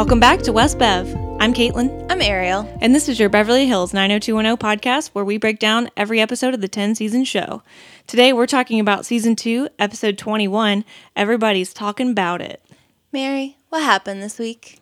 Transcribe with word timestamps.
Welcome 0.00 0.18
back 0.18 0.40
to 0.44 0.52
West 0.52 0.78
Bev. 0.78 1.14
I'm 1.40 1.52
Caitlin, 1.52 2.06
I'm 2.10 2.22
Ariel. 2.22 2.66
and 2.80 2.94
this 2.94 3.06
is 3.06 3.20
your 3.20 3.28
Beverly 3.28 3.66
Hills 3.66 3.92
90210 3.92 4.56
podcast 4.56 5.08
where 5.08 5.26
we 5.26 5.36
break 5.36 5.58
down 5.58 5.90
every 5.94 6.22
episode 6.22 6.54
of 6.54 6.62
the 6.62 6.68
10 6.68 6.94
season 6.94 7.22
show. 7.22 7.62
Today 8.06 8.32
we're 8.32 8.46
talking 8.46 8.80
about 8.80 9.04
season 9.04 9.36
2, 9.36 9.68
episode 9.78 10.16
21. 10.16 10.86
Everybody's 11.14 11.74
talking 11.74 12.12
about 12.12 12.40
it. 12.40 12.64
Mary, 13.12 13.58
what 13.68 13.82
happened 13.82 14.22
this 14.22 14.38
week? 14.38 14.80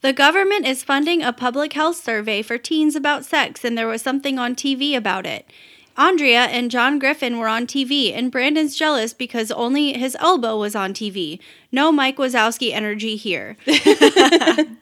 The 0.00 0.14
government 0.14 0.66
is 0.66 0.84
funding 0.84 1.22
a 1.22 1.34
public 1.34 1.74
health 1.74 2.02
survey 2.02 2.40
for 2.40 2.56
teens 2.56 2.96
about 2.96 3.26
sex, 3.26 3.62
and 3.62 3.76
there 3.76 3.88
was 3.88 4.00
something 4.00 4.38
on 4.38 4.54
TV 4.54 4.96
about 4.96 5.26
it. 5.26 5.44
Andrea 6.00 6.44
and 6.44 6.70
John 6.70 6.98
Griffin 6.98 7.36
were 7.36 7.46
on 7.46 7.66
TV, 7.66 8.16
and 8.16 8.32
Brandon's 8.32 8.74
jealous 8.74 9.12
because 9.12 9.50
only 9.50 9.92
his 9.92 10.16
elbow 10.18 10.58
was 10.58 10.74
on 10.74 10.94
TV. 10.94 11.38
No 11.70 11.92
Mike 11.92 12.16
Wazowski 12.16 12.72
energy 12.72 13.16
here. 13.16 13.58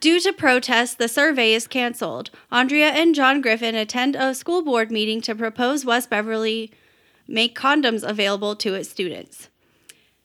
Due 0.00 0.20
to 0.20 0.32
protests, 0.32 0.94
the 0.94 1.08
survey 1.08 1.54
is 1.54 1.66
canceled. 1.66 2.30
Andrea 2.52 2.90
and 2.90 3.16
John 3.16 3.40
Griffin 3.40 3.74
attend 3.74 4.14
a 4.14 4.32
school 4.32 4.62
board 4.62 4.92
meeting 4.92 5.20
to 5.22 5.34
propose 5.34 5.84
West 5.84 6.08
Beverly 6.08 6.70
make 7.26 7.58
condoms 7.58 8.08
available 8.08 8.54
to 8.54 8.74
its 8.74 8.88
students. 8.88 9.48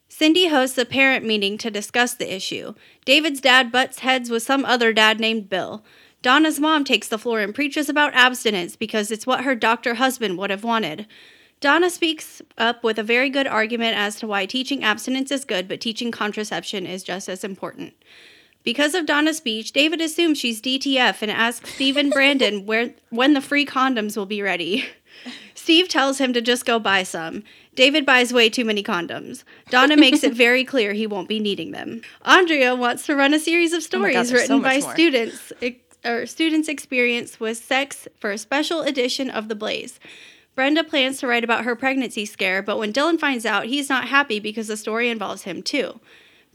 Cindy 0.07 0.49
hosts 0.49 0.77
a 0.77 0.85
parent 0.85 1.25
meeting 1.25 1.57
to 1.57 1.71
discuss 1.71 2.13
the 2.13 2.31
issue. 2.31 2.75
David's 3.03 3.41
dad 3.41 3.71
butts 3.71 3.99
heads 3.99 4.30
with 4.30 4.44
some 4.44 4.63
other 4.63 4.94
dad 4.94 5.19
named 5.19 5.49
Bill. 5.49 5.83
Donna's 6.23 6.59
mom 6.59 6.86
takes 6.86 7.09
the 7.09 7.20
floor 7.20 7.41
and 7.41 7.54
preaches 7.54 7.90
about 7.90 8.13
abstinence 8.16 8.76
because 8.76 9.12
it's 9.12 9.27
what 9.27 9.44
her 9.44 9.54
doctor 9.54 9.95
husband 9.95 10.38
would 10.38 10.50
have 10.50 10.64
wanted. 10.64 11.05
Donna 11.59 11.90
speaks 11.90 12.41
up 12.58 12.84
with 12.84 12.97
a 12.97 13.03
very 13.03 13.30
good 13.30 13.45
argument 13.45 13.95
as 13.97 14.16
to 14.16 14.28
why 14.28 14.45
teaching 14.45 14.84
abstinence 14.84 15.31
is 15.31 15.45
good, 15.45 15.67
but 15.67 15.81
teaching 15.81 16.12
contraception 16.12 16.86
is 16.86 17.03
just 17.03 17.28
as 17.28 17.44
important. 17.44 17.94
Because 18.64 18.95
of 18.95 19.06
Donna's 19.06 19.38
speech, 19.38 19.73
David 19.73 20.00
assumes 20.00 20.38
she's 20.38 20.62
DTF 20.62 21.22
and 21.22 21.30
asks 21.30 21.73
Steve 21.73 21.97
and 21.97 22.12
Brandon 22.12 22.66
where 22.66 22.94
when 23.09 23.34
the 23.34 23.42
free 23.42 23.66
condoms 23.66 24.16
will 24.16 24.25
be 24.25 24.42
ready. 24.42 24.86
Steve 25.56 25.88
tells 25.88 26.17
him 26.17 26.34
to 26.34 26.42
just 26.42 26.66
go 26.66 26.80
buy 26.80 27.03
some. 27.03 27.44
David 27.75 28.06
buys 28.06 28.34
way 28.34 28.50
too 28.50 28.66
many 28.66 28.84
condoms. 28.84 29.44
Donna 29.69 29.95
makes 29.95 30.23
it 30.23 30.34
very 30.34 30.64
clear 30.64 30.94
he 30.94 31.08
won't 31.08 31.30
be 31.30 31.40
needing 31.40 31.72
them. 31.72 32.02
Andrea 32.23 32.75
wants 32.75 33.06
to 33.06 33.16
run 33.16 33.34
a 33.34 33.40
series 33.40 33.73
of 33.73 33.78
Oh 33.78 33.80
God, 33.80 33.86
stories 33.86 34.16
there's 34.30 34.47
so 34.47 34.56
written 34.56 34.62
by 34.62 34.80
more. 34.80 34.94
students 34.94 35.53
or 36.06 36.26
students' 36.26 36.68
experience 36.68 37.40
with 37.40 37.58
sex 37.58 38.08
for 38.20 38.32
a 38.32 38.38
special 38.38 38.82
edition 38.82 39.30
of 39.30 39.48
The 39.48 39.56
Blaze. 39.56 40.00
Brenda 40.56 40.84
plans 40.84 41.18
to 41.20 41.28
write 41.28 41.44
about 41.44 41.66
her 41.66 41.76
pregnancy 41.76 42.26
scare, 42.26 42.62
but 42.62 42.78
when 42.78 42.94
Dylan 42.94 43.20
finds 43.20 43.46
out, 43.46 43.66
he's 43.66 43.90
not 43.90 44.08
happy 44.08 44.40
because 44.40 44.68
the 44.68 44.78
story 44.78 45.09
involves 45.09 45.44
him 45.44 45.64
too. 45.64 46.00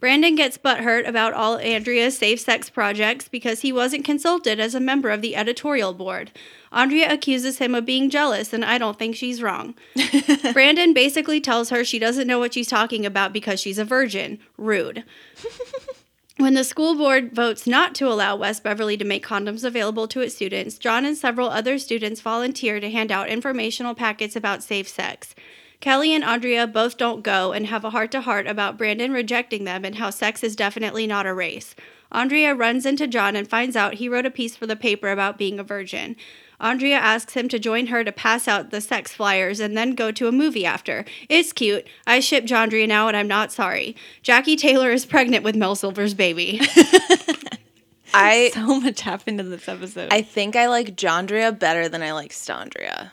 Brandon 0.00 0.36
gets 0.36 0.56
butthurt 0.56 1.08
about 1.08 1.34
all 1.34 1.58
Andrea's 1.58 2.16
safe 2.16 2.38
sex 2.38 2.70
projects 2.70 3.28
because 3.28 3.62
he 3.62 3.72
wasn't 3.72 4.04
consulted 4.04 4.60
as 4.60 4.76
a 4.76 4.80
member 4.80 5.10
of 5.10 5.22
the 5.22 5.34
editorial 5.34 5.92
board. 5.92 6.30
Andrea 6.70 7.12
accuses 7.12 7.58
him 7.58 7.74
of 7.74 7.84
being 7.84 8.08
jealous, 8.08 8.52
and 8.52 8.64
I 8.64 8.78
don't 8.78 8.96
think 8.96 9.16
she's 9.16 9.42
wrong. 9.42 9.74
Brandon 10.52 10.94
basically 10.94 11.40
tells 11.40 11.70
her 11.70 11.82
she 11.82 11.98
doesn't 11.98 12.28
know 12.28 12.38
what 12.38 12.54
she's 12.54 12.68
talking 12.68 13.04
about 13.04 13.32
because 13.32 13.58
she's 13.58 13.78
a 13.78 13.84
virgin. 13.84 14.38
Rude. 14.56 15.02
When 16.38 16.54
the 16.54 16.62
school 16.62 16.94
board 16.94 17.34
votes 17.34 17.66
not 17.66 17.96
to 17.96 18.06
allow 18.06 18.36
West 18.36 18.62
Beverly 18.62 18.96
to 18.98 19.04
make 19.04 19.26
condoms 19.26 19.64
available 19.64 20.06
to 20.06 20.20
its 20.20 20.36
students, 20.36 20.78
John 20.78 21.04
and 21.04 21.16
several 21.16 21.50
other 21.50 21.80
students 21.80 22.20
volunteer 22.20 22.78
to 22.78 22.88
hand 22.88 23.10
out 23.10 23.28
informational 23.28 23.92
packets 23.96 24.36
about 24.36 24.62
safe 24.62 24.86
sex. 24.86 25.34
Kelly 25.80 26.14
and 26.14 26.22
Andrea 26.22 26.68
both 26.68 26.96
don't 26.96 27.24
go 27.24 27.50
and 27.50 27.66
have 27.66 27.84
a 27.84 27.90
heart 27.90 28.12
to 28.12 28.20
heart 28.20 28.46
about 28.46 28.78
Brandon 28.78 29.10
rejecting 29.10 29.64
them 29.64 29.84
and 29.84 29.96
how 29.96 30.10
sex 30.10 30.44
is 30.44 30.54
definitely 30.54 31.08
not 31.08 31.26
a 31.26 31.34
race. 31.34 31.74
Andrea 32.12 32.54
runs 32.54 32.86
into 32.86 33.08
John 33.08 33.34
and 33.34 33.50
finds 33.50 33.74
out 33.74 33.94
he 33.94 34.08
wrote 34.08 34.24
a 34.24 34.30
piece 34.30 34.54
for 34.54 34.68
the 34.68 34.76
paper 34.76 35.10
about 35.10 35.38
being 35.38 35.58
a 35.58 35.64
virgin. 35.64 36.14
Andrea 36.60 36.96
asks 36.96 37.34
him 37.34 37.48
to 37.48 37.58
join 37.58 37.86
her 37.86 38.02
to 38.02 38.10
pass 38.10 38.48
out 38.48 38.70
the 38.70 38.80
sex 38.80 39.12
flyers 39.12 39.60
and 39.60 39.76
then 39.76 39.94
go 39.94 40.10
to 40.10 40.26
a 40.26 40.32
movie 40.32 40.66
after. 40.66 41.04
It's 41.28 41.52
cute. 41.52 41.86
I 42.06 42.20
ship 42.20 42.44
Jondria 42.44 42.88
now 42.88 43.08
and 43.08 43.16
I'm 43.16 43.28
not 43.28 43.52
sorry. 43.52 43.94
Jackie 44.22 44.56
Taylor 44.56 44.90
is 44.90 45.06
pregnant 45.06 45.44
with 45.44 45.54
Mel 45.54 45.76
Silver's 45.76 46.14
baby. 46.14 46.60
I 48.14 48.50
So 48.54 48.80
much 48.80 49.00
happened 49.02 49.40
in 49.40 49.50
this 49.50 49.68
episode. 49.68 50.12
I 50.12 50.22
think 50.22 50.56
I 50.56 50.66
like 50.66 50.96
Jondria 50.96 51.56
better 51.56 51.88
than 51.88 52.02
I 52.02 52.12
like 52.12 52.32
Stondria. 52.32 53.12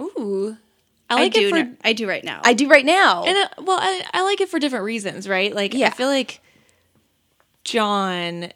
Ooh. 0.00 0.56
I 1.08 1.14
I, 1.14 1.22
like 1.22 1.32
do 1.32 1.46
it 1.46 1.50
for 1.50 1.56
n- 1.56 1.78
I 1.84 1.92
do 1.92 2.08
right 2.08 2.24
now. 2.24 2.40
I 2.44 2.52
do 2.52 2.68
right 2.68 2.84
now. 2.84 3.24
And 3.24 3.36
uh, 3.36 3.48
well, 3.62 3.78
I, 3.80 4.04
I 4.12 4.22
like 4.24 4.40
it 4.40 4.48
for 4.48 4.58
different 4.58 4.84
reasons, 4.84 5.28
right? 5.28 5.54
Like 5.54 5.74
I 5.74 5.90
feel 5.90 6.08
like 6.08 6.40
John 7.64 8.50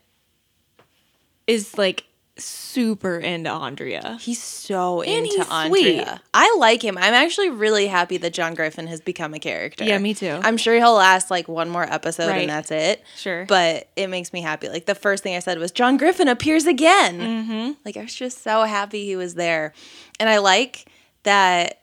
is 1.46 1.78
like 1.78 2.04
super 2.44 3.18
into 3.18 3.50
Andrea. 3.50 4.18
he's 4.20 4.42
so 4.42 5.02
And 5.02 5.26
into 5.26 5.38
he's 5.38 5.48
Andrea. 5.50 6.04
sweet. 6.06 6.20
I 6.34 6.56
like 6.58 6.82
him. 6.82 6.96
I'm 6.98 7.14
actually 7.14 7.50
really 7.50 7.86
happy 7.86 8.16
that 8.18 8.32
John 8.32 8.54
Griffin 8.54 8.86
has 8.86 9.00
become 9.00 9.34
a 9.34 9.38
character. 9.38 9.84
Yeah, 9.84 9.98
me 9.98 10.14
too. 10.14 10.38
I'm 10.42 10.56
sure 10.56 10.74
he'll 10.76 10.94
last 10.94 11.30
like 11.30 11.48
one 11.48 11.68
more 11.70 11.84
episode 11.84 12.28
Right. 12.28 12.40
and 12.42 12.50
that's 12.50 12.70
it. 12.70 13.02
Sure. 13.16 13.44
But 13.46 13.88
it 13.96 14.08
makes 14.08 14.32
me 14.32 14.40
happy. 14.42 14.68
Like 14.68 14.86
the 14.86 14.94
first 14.94 15.22
thing 15.22 15.34
I 15.36 15.40
said 15.40 15.58
was 15.58 15.70
John 15.72 15.96
Griffin 15.96 16.28
appears 16.28 16.66
again. 16.66 17.18
Mm-hmm. 17.20 17.72
Like 17.84 17.96
I 17.96 18.02
was 18.02 18.14
just 18.14 18.42
so 18.42 18.62
happy 18.64 19.04
he 19.04 19.16
was 19.16 19.34
there, 19.34 19.72
and 20.18 20.28
I 20.28 20.38
like 20.38 20.86
that, 21.24 21.80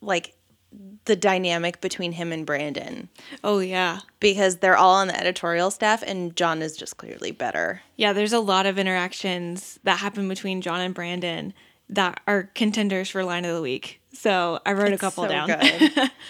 like 0.00 0.34
the 1.06 1.16
dynamic 1.16 1.80
between 1.80 2.12
him 2.12 2.32
and 2.32 2.46
Brandon 2.46 3.08
Oh 3.42 3.58
yeah. 3.58 4.00
because 4.20 4.56
they're 4.58 4.76
all 4.76 4.94
on 4.94 5.08
the 5.08 5.18
editorial 5.20 5.70
staff, 5.70 6.02
and 6.02 6.34
John 6.34 6.62
is 6.62 6.76
just 6.76 6.96
clearly 6.96 7.30
better. 7.30 7.82
Yeah, 7.96 8.12
there's 8.12 8.32
a 8.32 8.40
lot 8.40 8.66
of 8.66 8.78
interactions 8.78 9.78
that 9.84 9.98
happen 9.98 10.28
between 10.28 10.60
John 10.62 10.80
and 10.80 10.94
Brandon 10.94 11.52
that 11.90 12.20
are 12.26 12.44
contenders 12.54 13.10
for 13.10 13.22
line 13.24 13.44
of 13.44 13.54
the 13.54 13.60
week. 13.62 14.00
So 14.12 14.60
I 14.64 14.72
wrote 14.72 14.92
a 14.92 14.98
couple 14.98 15.24
so 15.24 15.28
down. 15.28 15.48
good. 15.48 16.10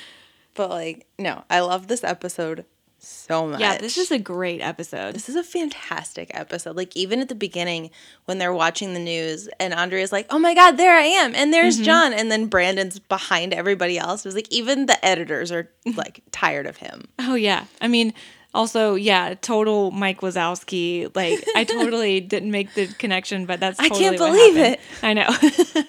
But 0.56 0.70
like, 0.70 1.06
no, 1.18 1.42
I 1.50 1.60
love 1.60 1.88
this 1.88 2.04
episode 2.04 2.64
so 3.06 3.47
much. 3.47 3.60
yeah, 3.60 3.78
this 3.78 3.97
is 3.98 4.10
a 4.10 4.19
great 4.19 4.60
episode. 4.60 5.15
This 5.15 5.28
is 5.28 5.37
a 5.37 5.42
fantastic 5.42 6.31
episode. 6.34 6.76
Like 6.76 6.97
even 6.97 7.20
at 7.20 7.28
the 7.28 7.34
beginning 7.34 7.91
when 8.25 8.38
they're 8.38 8.53
watching 8.54 8.94
the 8.94 9.00
news 9.00 9.48
and 9.60 9.72
Andrea's 9.75 10.12
like, 10.12 10.26
"Oh 10.31 10.38
my 10.38 10.54
god, 10.54 10.72
there 10.76 10.97
I 10.97 11.03
am." 11.04 11.34
And 11.34 11.53
there's 11.53 11.76
Mm-hmm. 11.76 11.84
John 11.84 12.12
and 12.12 12.31
then 12.31 12.47
Brandon's 12.47 12.98
behind 12.98 13.53
everybody 13.54 13.98
else. 13.98 14.25
It 14.25 14.28
was 14.28 14.34
like 14.34 14.50
even 14.53 14.87
the 14.87 15.04
editors 15.04 15.50
are 15.53 15.70
like 15.97 16.22
tired 16.31 16.66
of 16.66 16.76
him. 16.78 17.04
Oh 17.19 17.34
yeah. 17.34 17.65
I 17.81 17.88
mean, 17.88 18.15
also, 18.54 18.94
yeah, 18.94 19.34
total 19.34 19.91
Mike 19.91 20.21
Wazowski. 20.21 21.10
Like 21.15 21.44
I 21.56 21.65
totally 21.69 22.21
didn't 22.21 22.50
make 22.53 22.75
the 22.75 22.86
connection, 22.86 23.47
but 23.47 23.59
that's 23.60 23.81
I 23.81 23.88
can't 23.88 24.16
believe 24.16 24.56
it. 24.56 24.81
I 25.03 25.12
know. 25.15 25.26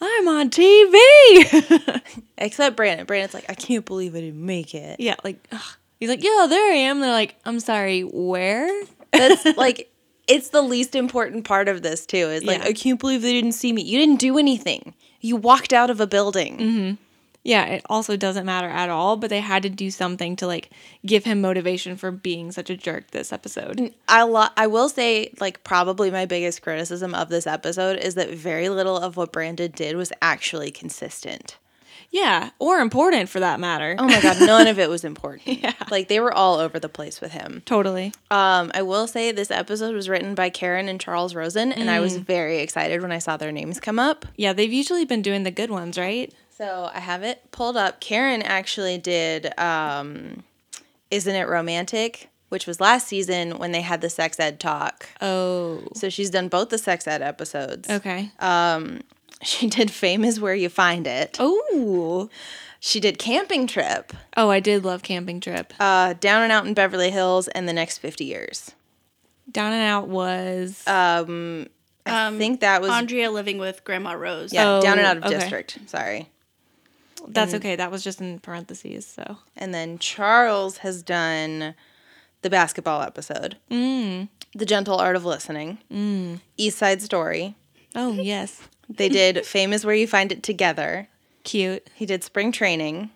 I'm 0.00 0.28
on 0.28 0.50
TV. 0.50 2.02
Except 2.38 2.76
Brandon. 2.76 3.06
Brandon's 3.06 3.32
like, 3.34 3.46
"I 3.48 3.54
can't 3.54 3.84
believe 3.86 4.14
I 4.14 4.20
didn't 4.20 4.44
make 4.44 4.74
it." 4.74 5.00
yeah, 5.00 5.14
like 5.24 5.38
ugh. 5.52 5.60
He's 6.00 6.08
like, 6.08 6.22
yeah, 6.22 6.46
there 6.48 6.72
I 6.72 6.76
am. 6.76 7.00
They're 7.00 7.10
like, 7.10 7.36
I'm 7.44 7.60
sorry, 7.60 8.02
where? 8.02 8.84
That's 9.12 9.44
like 9.56 9.90
it's 10.26 10.48
the 10.50 10.62
least 10.62 10.94
important 10.94 11.44
part 11.44 11.68
of 11.68 11.82
this 11.82 12.04
too. 12.06 12.16
Is 12.16 12.44
like, 12.44 12.58
Yeah. 12.60 12.66
"I 12.68 12.72
can't 12.72 12.98
believe 12.98 13.22
they 13.22 13.32
didn't 13.32 13.52
see 13.52 13.72
me." 13.72 13.82
You 13.82 13.98
didn't 13.98 14.18
do 14.20 14.38
anything. 14.38 14.94
You 15.20 15.36
walked 15.36 15.72
out 15.72 15.88
of 15.90 16.00
a 16.00 16.06
building. 16.06 16.58
Mm-hmm. 16.58 16.94
Yeah, 17.44 17.64
it 17.66 17.82
also 17.88 18.16
doesn't 18.16 18.44
matter 18.44 18.66
at 18.66 18.90
all, 18.90 19.16
but 19.16 19.30
they 19.30 19.38
had 19.38 19.62
to 19.62 19.70
do 19.70 19.88
something 19.92 20.34
to 20.36 20.48
like 20.48 20.70
give 21.06 21.24
him 21.24 21.40
motivation 21.40 21.96
for 21.96 22.10
being 22.10 22.50
such 22.50 22.70
a 22.70 22.76
jerk 22.76 23.12
this 23.12 23.32
episode. 23.32 23.94
I 24.08 24.24
lo- 24.24 24.48
I 24.56 24.66
will 24.66 24.88
say 24.88 25.32
like 25.38 25.62
probably 25.62 26.10
my 26.10 26.26
biggest 26.26 26.60
criticism 26.62 27.14
of 27.14 27.28
this 27.28 27.46
episode 27.46 27.98
is 28.00 28.16
that 28.16 28.30
very 28.30 28.68
little 28.68 28.98
of 28.98 29.16
what 29.16 29.30
Brandon 29.32 29.70
did 29.70 29.94
was 29.94 30.12
actually 30.20 30.72
consistent. 30.72 31.56
Yeah, 32.10 32.50
or 32.58 32.78
important 32.78 33.28
for 33.28 33.40
that 33.40 33.60
matter. 33.60 33.96
Oh 33.98 34.06
my 34.06 34.20
god, 34.20 34.38
none 34.40 34.66
of 34.66 34.78
it 34.78 34.88
was 34.88 35.04
important. 35.12 35.46
yeah. 35.62 35.72
Like 35.90 36.08
they 36.08 36.20
were 36.20 36.32
all 36.32 36.56
over 36.56 36.78
the 36.78 36.88
place 36.88 37.20
with 37.20 37.32
him. 37.32 37.62
Totally. 37.66 38.12
Um, 38.30 38.70
I 38.74 38.82
will 38.82 39.06
say 39.06 39.32
this 39.32 39.50
episode 39.50 39.94
was 39.94 40.08
written 40.08 40.34
by 40.34 40.48
Karen 40.50 40.88
and 40.88 41.00
Charles 41.00 41.34
Rosin, 41.34 41.72
and 41.72 41.90
I 41.90 42.00
was 42.00 42.16
very 42.16 42.58
excited 42.58 43.02
when 43.02 43.12
I 43.12 43.18
saw 43.18 43.36
their 43.36 43.52
names 43.52 43.80
come 43.80 43.98
up. 43.98 44.24
Yeah, 44.36 44.52
they've 44.52 44.72
usually 44.72 45.04
been 45.04 45.22
doing 45.22 45.42
the 45.42 45.50
good 45.50 45.70
ones, 45.70 45.98
right? 45.98 46.32
So 46.56 46.90
I 46.94 47.00
have 47.00 47.22
it 47.22 47.50
pulled 47.50 47.76
up. 47.76 48.00
Karen 48.00 48.40
actually 48.40 48.96
did 48.96 49.52
um, 49.58 50.42
Isn't 51.10 51.34
It 51.34 51.48
Romantic? 51.48 52.30
Which 52.48 52.66
was 52.68 52.80
last 52.80 53.08
season 53.08 53.58
when 53.58 53.72
they 53.72 53.80
had 53.82 54.00
the 54.00 54.08
sex 54.08 54.38
ed 54.38 54.60
talk. 54.60 55.08
Oh. 55.20 55.82
So 55.94 56.08
she's 56.08 56.30
done 56.30 56.46
both 56.48 56.68
the 56.68 56.78
sex 56.78 57.06
ed 57.08 57.20
episodes. 57.20 57.90
Okay. 57.90 58.30
She 59.42 59.66
did 59.68 59.90
Fame 59.90 60.24
is 60.24 60.40
Where 60.40 60.54
You 60.54 60.68
Find 60.68 61.06
It. 61.06 61.36
Oh. 61.38 62.28
She 62.80 63.00
did 63.00 63.18
Camping 63.18 63.66
Trip, 63.66 64.12
Oh, 64.36 64.48
I 64.50 64.60
did 64.60 64.84
love 64.84 65.02
camping 65.02 65.40
trip. 65.40 65.72
uh, 65.80 66.12
Down 66.14 66.42
and 66.42 66.52
Out 66.52 66.66
in 66.66 66.74
Beverly 66.74 67.10
Hills, 67.10 67.48
and 67.48 67.68
The 67.68 67.72
Next 67.72 67.98
50 67.98 68.24
Years. 68.24 68.72
Down 69.50 69.72
and 69.72 69.82
out 69.82 70.08
was 70.08 70.82
Um, 70.86 71.66
I 72.04 72.36
think 72.36 72.60
that 72.60 72.80
was, 72.82 72.90
Andrea 72.90 73.30
living 73.30 73.58
with 73.58 73.82
Grandma 73.84 74.12
Rose. 74.12 74.52
yeah, 74.52 74.76
Oh, 74.76 74.82
Down 74.82 74.98
and 74.98 75.06
Out 75.06 75.16
of 75.18 75.24
okay. 75.24 75.38
District. 75.38 75.78
Sorry. 75.86 76.28
that's 77.28 77.54
okay. 77.54 77.76
That 77.76 77.90
was 77.90 78.04
just 78.04 78.20
in 78.20 78.38
parentheses. 78.38 79.06
So 79.06 79.38
And 79.56 79.74
then 79.74 79.98
Charles 79.98 80.78
has 80.78 81.02
done 81.02 81.74
the 82.42 82.50
basketball 82.50 83.02
episode, 83.02 83.56
Mm. 83.70 84.28
The 84.54 84.66
Gentle 84.66 84.96
Art 84.98 85.16
of 85.16 85.24
Listening, 85.24 85.78
mm. 85.92 86.40
East 86.56 86.78
Side 86.78 87.02
Story. 87.02 87.54
Oh, 87.94 88.12
yes. 88.12 88.60
They 88.88 89.08
did 89.08 89.44
Fame 89.44 89.72
is 89.72 89.84
Where 89.84 89.94
You 89.94 90.06
Find 90.06 90.30
It 90.32 90.42
Together. 90.42 91.08
Cute. 91.44 91.88
He 91.94 92.06
did 92.06 92.22
Spring 92.24 92.50
Training, 92.52 93.10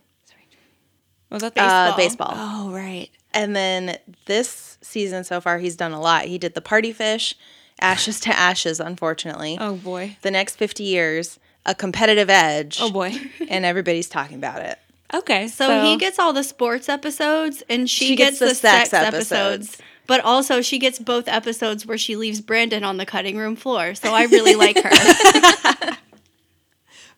Was 1.31 1.43
that 1.43 1.53
uh, 1.57 1.97
Baseball. 1.97 2.29
baseball. 2.29 2.35
Oh, 2.37 2.73
right. 2.73 3.09
And 3.33 3.55
then 3.55 3.99
this 4.27 4.79
season 4.83 5.25
so 5.25 5.41
far, 5.41 5.59
he's 5.59 5.77
done 5.77 5.93
a 5.93 6.01
lot. 6.01 6.25
He 6.25 6.39
did 6.39 6.55
the 6.55 6.61
Party 6.61 6.93
Fish, 6.93 7.35
Ashes 7.81 8.21
to 8.21 8.31
Ashes, 8.31 8.81
unfortunately. 8.81 9.57
Oh, 9.61 9.75
boy. 9.77 10.17
The 10.23 10.31
next 10.31 10.57
50 10.57 10.83
years, 10.85 11.39
A 11.67 11.75
Competitive 11.75 12.29
Edge. 12.31 12.79
Oh, 12.81 12.91
boy. 12.91 13.13
and 13.49 13.65
everybody's 13.65 14.09
talking 14.09 14.37
about 14.37 14.63
it. 14.63 14.79
Okay. 15.15 15.49
So, 15.49 15.85
he 15.85 15.97
gets 15.97 16.19
all 16.19 16.33
the 16.33 16.45
sports 16.45 16.89
episodes 16.89 17.63
and 17.69 17.89
she, 17.91 18.07
She 18.09 18.17
gets, 18.17 18.39
gets 18.39 18.39
the, 18.41 18.47
the 18.47 18.55
sex 18.55 18.91
sex, 18.91 19.07
episodes. 19.07 19.33
episodes. 19.33 19.79
But 20.11 20.25
also 20.25 20.61
she 20.61 20.81
gets 20.81 20.99
both 20.99 21.29
episodes 21.29 21.87
where 21.87 21.97
she 21.97 22.17
leaves 22.17 22.41
Brandon 22.41 22.83
on 22.83 22.97
the 22.97 23.07
cutting 23.07 23.37
room 23.37 23.55
floor. 23.55 23.95
So 23.95 24.13
I 24.13 24.25
really 24.25 24.57
like 24.57 24.77
her. 24.77 24.91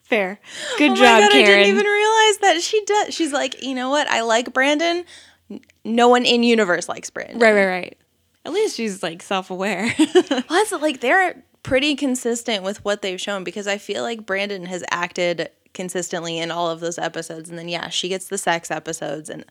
fair. 0.02 0.38
Good 0.76 0.90
Oh 0.90 0.94
my 0.96 1.00
job, 1.00 1.20
God, 1.22 1.32
I 1.32 1.42
didn't 1.42 1.68
even 1.68 1.86
realize 1.86 2.38
that 2.42 2.58
she 2.60 2.84
does. 2.84 3.14
She's 3.14 3.32
like, 3.32 3.62
you 3.62 3.74
know 3.74 3.88
what? 3.88 4.08
I 4.08 4.20
like 4.20 4.52
Brandon. 4.52 5.06
No 5.86 6.08
one 6.08 6.26
in 6.26 6.42
universe 6.42 6.86
likes 6.86 7.08
Brandon. 7.08 7.38
right, 7.38 7.54
right, 7.54 7.64
right. 7.64 7.98
At 8.44 8.52
least 8.52 8.76
she's 8.76 9.02
like 9.02 9.22
self 9.22 9.50
aware. 9.50 9.90
Plus, 10.46 10.72
like 10.72 11.00
they're 11.00 11.42
pretty 11.62 11.96
consistent 11.96 12.62
with 12.62 12.84
what 12.84 13.00
they've 13.00 13.18
shown 13.18 13.42
because 13.42 13.66
I 13.66 13.78
feel 13.78 14.02
like 14.02 14.26
Brandon 14.26 14.66
has 14.66 14.84
acted 14.90 15.48
consistently 15.72 16.38
in 16.38 16.50
all 16.50 16.68
of 16.68 16.80
those 16.80 16.98
episodes, 16.98 17.48
and 17.48 17.58
then 17.58 17.70
yeah, 17.70 17.88
she 17.88 18.10
gets 18.10 18.28
the 18.28 18.36
sex 18.36 18.70
episodes, 18.70 19.30
and 19.30 19.46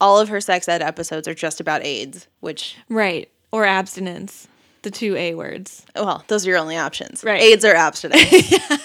all 0.00 0.18
of 0.18 0.28
her 0.28 0.40
sex 0.40 0.68
ed 0.68 0.82
episodes 0.82 1.28
are 1.28 1.34
just 1.34 1.60
about 1.60 1.84
AIDS, 1.84 2.26
which 2.40 2.76
right. 2.88 3.30
Or 3.52 3.64
abstinence. 3.64 4.48
The 4.82 4.90
two 4.90 5.14
A 5.16 5.34
words. 5.34 5.84
well, 5.94 6.24
those 6.28 6.46
are 6.46 6.50
your 6.50 6.58
only 6.58 6.76
options. 6.76 7.22
Right. 7.22 7.42
AIDS 7.42 7.64
or 7.64 7.74
abstinence. 7.74 8.22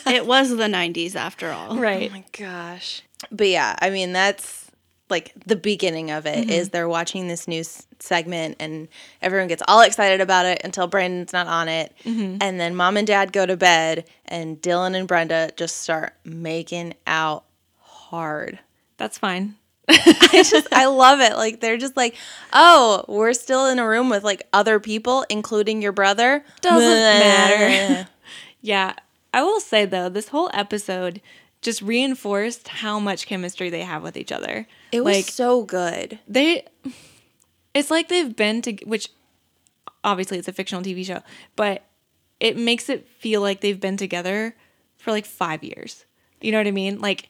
it 0.07 0.25
was 0.25 0.49
the 0.49 0.65
90s 0.65 1.15
after 1.15 1.51
all. 1.51 1.77
Right. 1.77 2.09
Oh 2.09 2.13
my 2.13 2.25
gosh. 2.37 3.01
But 3.31 3.47
yeah, 3.47 3.75
I 3.79 3.89
mean 3.89 4.11
that's 4.11 4.65
like 5.09 5.31
the 5.45 5.55
beginning 5.55 6.11
of 6.11 6.25
it 6.25 6.35
mm-hmm. 6.35 6.49
is 6.49 6.69
they're 6.69 6.89
watching 6.89 7.27
this 7.27 7.47
news 7.47 7.85
segment 7.99 8.57
and 8.59 8.87
everyone 9.21 9.47
gets 9.47 9.61
all 9.67 9.81
excited 9.81 10.19
about 10.19 10.45
it 10.45 10.61
until 10.63 10.87
Brandon's 10.87 11.31
not 11.31 11.47
on 11.47 11.69
it. 11.69 11.93
Mm-hmm. 12.03 12.37
And 12.41 12.59
then 12.59 12.75
mom 12.75 12.97
and 12.97 13.07
dad 13.07 13.31
go 13.31 13.45
to 13.45 13.55
bed 13.55 14.05
and 14.25 14.59
Dylan 14.61 14.95
and 14.95 15.07
Brenda 15.07 15.51
just 15.55 15.81
start 15.81 16.13
making 16.25 16.95
out 17.07 17.45
hard. 17.79 18.59
That's 18.97 19.17
fine. 19.17 19.55
I 19.89 20.43
just 20.49 20.67
I 20.71 20.85
love 20.87 21.19
it. 21.19 21.35
Like 21.35 21.59
they're 21.61 21.77
just 21.77 21.95
like, 21.95 22.15
"Oh, 22.53 23.05
we're 23.07 23.33
still 23.33 23.67
in 23.67 23.77
a 23.79 23.87
room 23.87 24.09
with 24.09 24.23
like 24.23 24.47
other 24.51 24.79
people 24.79 25.25
including 25.29 25.81
your 25.81 25.91
brother." 25.91 26.43
Doesn't 26.61 26.79
matter. 26.79 28.07
Yeah. 28.61 28.95
I 29.31 29.43
will 29.43 29.59
say 29.59 29.85
though, 29.85 30.09
this 30.09 30.29
whole 30.29 30.49
episode 30.51 31.21
just 31.61 31.83
reinforced 31.83 32.67
how 32.67 32.99
much 32.99 33.27
chemistry 33.27 33.69
they 33.69 33.81
have 33.83 34.01
with 34.01 34.17
each 34.17 34.31
other. 34.31 34.67
It 34.91 35.01
was 35.01 35.15
like 35.17 35.25
so 35.25 35.63
good. 35.63 36.17
they 36.27 36.65
it's 37.75 37.91
like 37.91 38.07
they've 38.07 38.35
been 38.35 38.61
to 38.63 38.73
which 38.85 39.09
obviously 40.03 40.39
it's 40.39 40.47
a 40.47 40.53
fictional 40.53 40.83
TV 40.83 41.05
show, 41.05 41.21
but 41.55 41.83
it 42.39 42.57
makes 42.57 42.89
it 42.89 43.07
feel 43.19 43.41
like 43.41 43.61
they've 43.61 43.79
been 43.79 43.97
together 43.97 44.55
for 44.97 45.11
like 45.11 45.25
5 45.25 45.63
years. 45.63 46.05
You 46.41 46.51
know 46.51 46.57
what 46.57 46.67
I 46.67 46.71
mean? 46.71 46.99
Like 46.99 47.29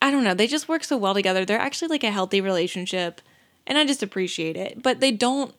I 0.00 0.10
don't 0.10 0.24
know, 0.24 0.34
they 0.34 0.46
just 0.46 0.68
work 0.68 0.84
so 0.84 0.96
well 0.96 1.14
together. 1.14 1.44
They're 1.44 1.58
actually 1.58 1.88
like 1.88 2.04
a 2.04 2.10
healthy 2.10 2.40
relationship 2.40 3.20
and 3.66 3.76
I 3.78 3.84
just 3.84 4.02
appreciate 4.02 4.56
it. 4.56 4.82
But 4.82 5.00
they 5.00 5.10
don't 5.12 5.54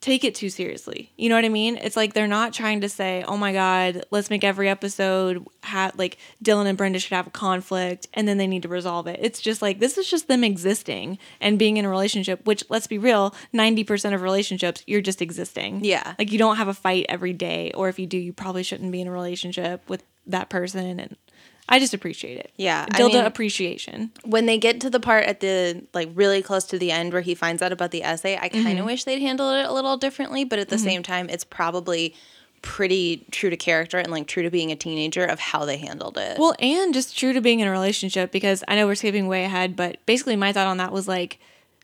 take 0.00 0.22
it 0.22 0.34
too 0.34 0.48
seriously. 0.48 1.10
You 1.16 1.28
know 1.28 1.34
what 1.34 1.44
I 1.44 1.48
mean? 1.48 1.76
It's 1.76 1.96
like 1.96 2.14
they're 2.14 2.28
not 2.28 2.52
trying 2.52 2.80
to 2.82 2.88
say, 2.88 3.24
"Oh 3.26 3.36
my 3.36 3.52
god, 3.52 4.04
let's 4.10 4.30
make 4.30 4.44
every 4.44 4.68
episode 4.68 5.44
ha- 5.64 5.90
like 5.96 6.18
Dylan 6.42 6.66
and 6.66 6.78
Brenda 6.78 7.00
should 7.00 7.14
have 7.14 7.26
a 7.26 7.30
conflict 7.30 8.06
and 8.14 8.28
then 8.28 8.38
they 8.38 8.46
need 8.46 8.62
to 8.62 8.68
resolve 8.68 9.06
it." 9.08 9.18
It's 9.20 9.40
just 9.40 9.60
like 9.60 9.80
this 9.80 9.98
is 9.98 10.08
just 10.08 10.28
them 10.28 10.44
existing 10.44 11.18
and 11.40 11.58
being 11.58 11.76
in 11.76 11.84
a 11.84 11.90
relationship, 11.90 12.46
which 12.46 12.62
let's 12.68 12.86
be 12.86 12.98
real, 12.98 13.34
90% 13.52 14.14
of 14.14 14.22
relationships 14.22 14.84
you're 14.86 15.00
just 15.00 15.20
existing. 15.20 15.84
Yeah. 15.84 16.14
Like 16.18 16.30
you 16.30 16.38
don't 16.38 16.56
have 16.56 16.68
a 16.68 16.74
fight 16.74 17.06
every 17.08 17.32
day 17.32 17.72
or 17.74 17.88
if 17.88 17.98
you 17.98 18.06
do, 18.06 18.18
you 18.18 18.32
probably 18.32 18.62
shouldn't 18.62 18.92
be 18.92 19.00
in 19.00 19.08
a 19.08 19.12
relationship 19.12 19.88
with 19.88 20.04
that 20.26 20.48
person 20.48 21.00
and 21.00 21.16
I 21.68 21.78
just 21.78 21.92
appreciate 21.92 22.38
it. 22.38 22.52
Yeah, 22.56 22.86
I 22.90 23.02
mean- 23.02 23.24
appreciation. 23.24 24.10
when 24.24 24.46
they 24.46 24.58
get 24.58 24.80
to 24.82 24.90
the 24.90 25.00
part 25.00 25.24
at 25.24 25.40
the 25.40 25.84
like 25.92 26.08
really 26.14 26.42
close 26.42 26.64
to 26.66 26.78
the 26.78 26.90
end 26.90 27.12
where 27.12 27.22
he 27.22 27.34
finds 27.34 27.62
out 27.62 27.72
about 27.72 27.90
the 27.90 28.02
essay, 28.02 28.36
I 28.36 28.48
kind 28.48 28.66
of 28.66 28.72
mm-hmm. 28.76 28.86
wish 28.86 29.04
they'd 29.04 29.20
handled 29.20 29.54
it 29.56 29.66
a 29.66 29.72
little 29.72 29.96
differently, 29.96 30.44
but 30.44 30.58
at 30.58 30.68
the 30.68 30.76
mm-hmm. 30.76 30.84
same 30.84 31.02
time, 31.02 31.28
it's 31.28 31.44
probably 31.44 32.14
pretty 32.62 33.26
true 33.30 33.50
to 33.50 33.56
character 33.56 33.98
and 33.98 34.10
like 34.10 34.26
true 34.26 34.42
to 34.42 34.50
being 34.50 34.72
a 34.72 34.76
teenager 34.76 35.24
of 35.24 35.38
how 35.38 35.64
they 35.64 35.76
handled 35.76 36.18
it. 36.18 36.38
Well, 36.38 36.54
and 36.58 36.92
just 36.92 37.16
true 37.16 37.32
to 37.32 37.40
being 37.40 37.60
in 37.60 37.68
a 37.68 37.70
relationship 37.70 38.32
because 38.32 38.64
I 38.66 38.76
know 38.76 38.86
we're 38.86 38.94
skipping 38.94 39.28
way 39.28 39.44
ahead, 39.44 39.76
but 39.76 40.04
basically 40.06 40.36
my 40.36 40.52
thought 40.52 40.66
on 40.66 40.78
that 40.78 40.92
was 40.92 41.06
like, 41.06 41.38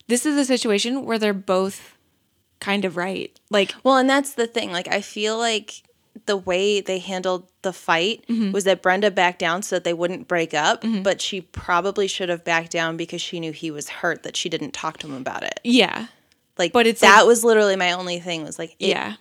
this 0.08 0.26
is 0.26 0.36
a 0.36 0.44
situation 0.44 1.04
where 1.04 1.18
they're 1.18 1.32
both 1.32 1.96
kind 2.60 2.84
of 2.84 2.96
right. 2.96 3.38
Like, 3.50 3.74
Well, 3.84 3.96
and 3.96 4.08
that's 4.08 4.34
the 4.34 4.46
thing. 4.46 4.72
Like, 4.72 4.88
I 4.88 5.00
feel 5.00 5.38
like 5.38 5.82
the 6.26 6.36
way 6.36 6.80
they 6.80 6.98
handled 7.00 7.48
the 7.62 7.72
fight 7.72 8.24
Mm-hmm. 8.28 8.52
was 8.52 8.64
that 8.64 8.82
Brenda 8.82 9.10
backed 9.10 9.38
down 9.40 9.62
so 9.62 9.76
that 9.76 9.84
they 9.84 9.92
wouldn't 9.92 10.28
break 10.28 10.54
up, 10.54 10.84
but 11.02 11.20
she 11.20 11.40
probably 11.40 12.06
should 12.06 12.28
have 12.28 12.44
backed 12.44 12.70
down 12.70 12.96
because 12.96 13.20
she 13.20 13.40
knew 13.40 13.52
he 13.52 13.70
was 13.70 13.88
hurt 13.88 14.22
that 14.22 14.36
she 14.36 14.48
didn't 14.48 14.72
talk 14.72 14.98
to 14.98 15.06
him 15.08 15.14
about 15.14 15.42
it. 15.42 15.60
yeah, 15.64 16.06
Like, 16.56 16.72
But 16.72 16.86
it's 16.86 17.00
that 17.00 17.18
like- 17.20 17.26
was 17.26 17.42
literally 17.44 17.76
my 17.76 17.92
only 17.92 18.20
thing 18.20 18.44
was 18.44 18.58
like, 18.58 18.76
it, 18.78 18.88
yeah, 18.88 19.14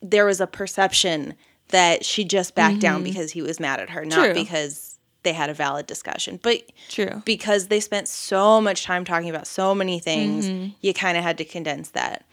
there 0.00 0.24
was 0.24 0.40
a 0.40 0.46
perception 0.46 1.34
that 1.68 2.04
she 2.04 2.24
just 2.24 2.54
backed 2.54 2.80
down 2.80 3.02
because 3.02 3.32
he 3.32 3.42
was 3.42 3.60
mad 3.60 3.78
at 3.80 3.90
her, 3.90 4.04
not 4.04 4.18
Mm-hmm. 4.20 4.24
True. 4.32 4.34
because 4.34 4.87
they 5.24 5.32
had 5.32 5.50
a 5.50 5.54
valid 5.54 5.86
discussion. 5.86 6.38
But 6.42 6.62
true. 6.88 7.22
because 7.24 7.66
they 7.68 7.80
spent 7.80 8.08
so 8.08 8.60
much 8.60 8.84
time 8.84 9.04
talking 9.04 9.28
about 9.30 9.46
so 9.46 9.74
many 9.74 9.98
things, 9.98 10.46
Mm-hmm. 10.48 10.70
you 10.80 10.94
kind 10.94 11.16
of 11.18 11.22
had 11.24 11.38
to 11.38 11.44
condense 11.44 11.90
that. 11.90 12.24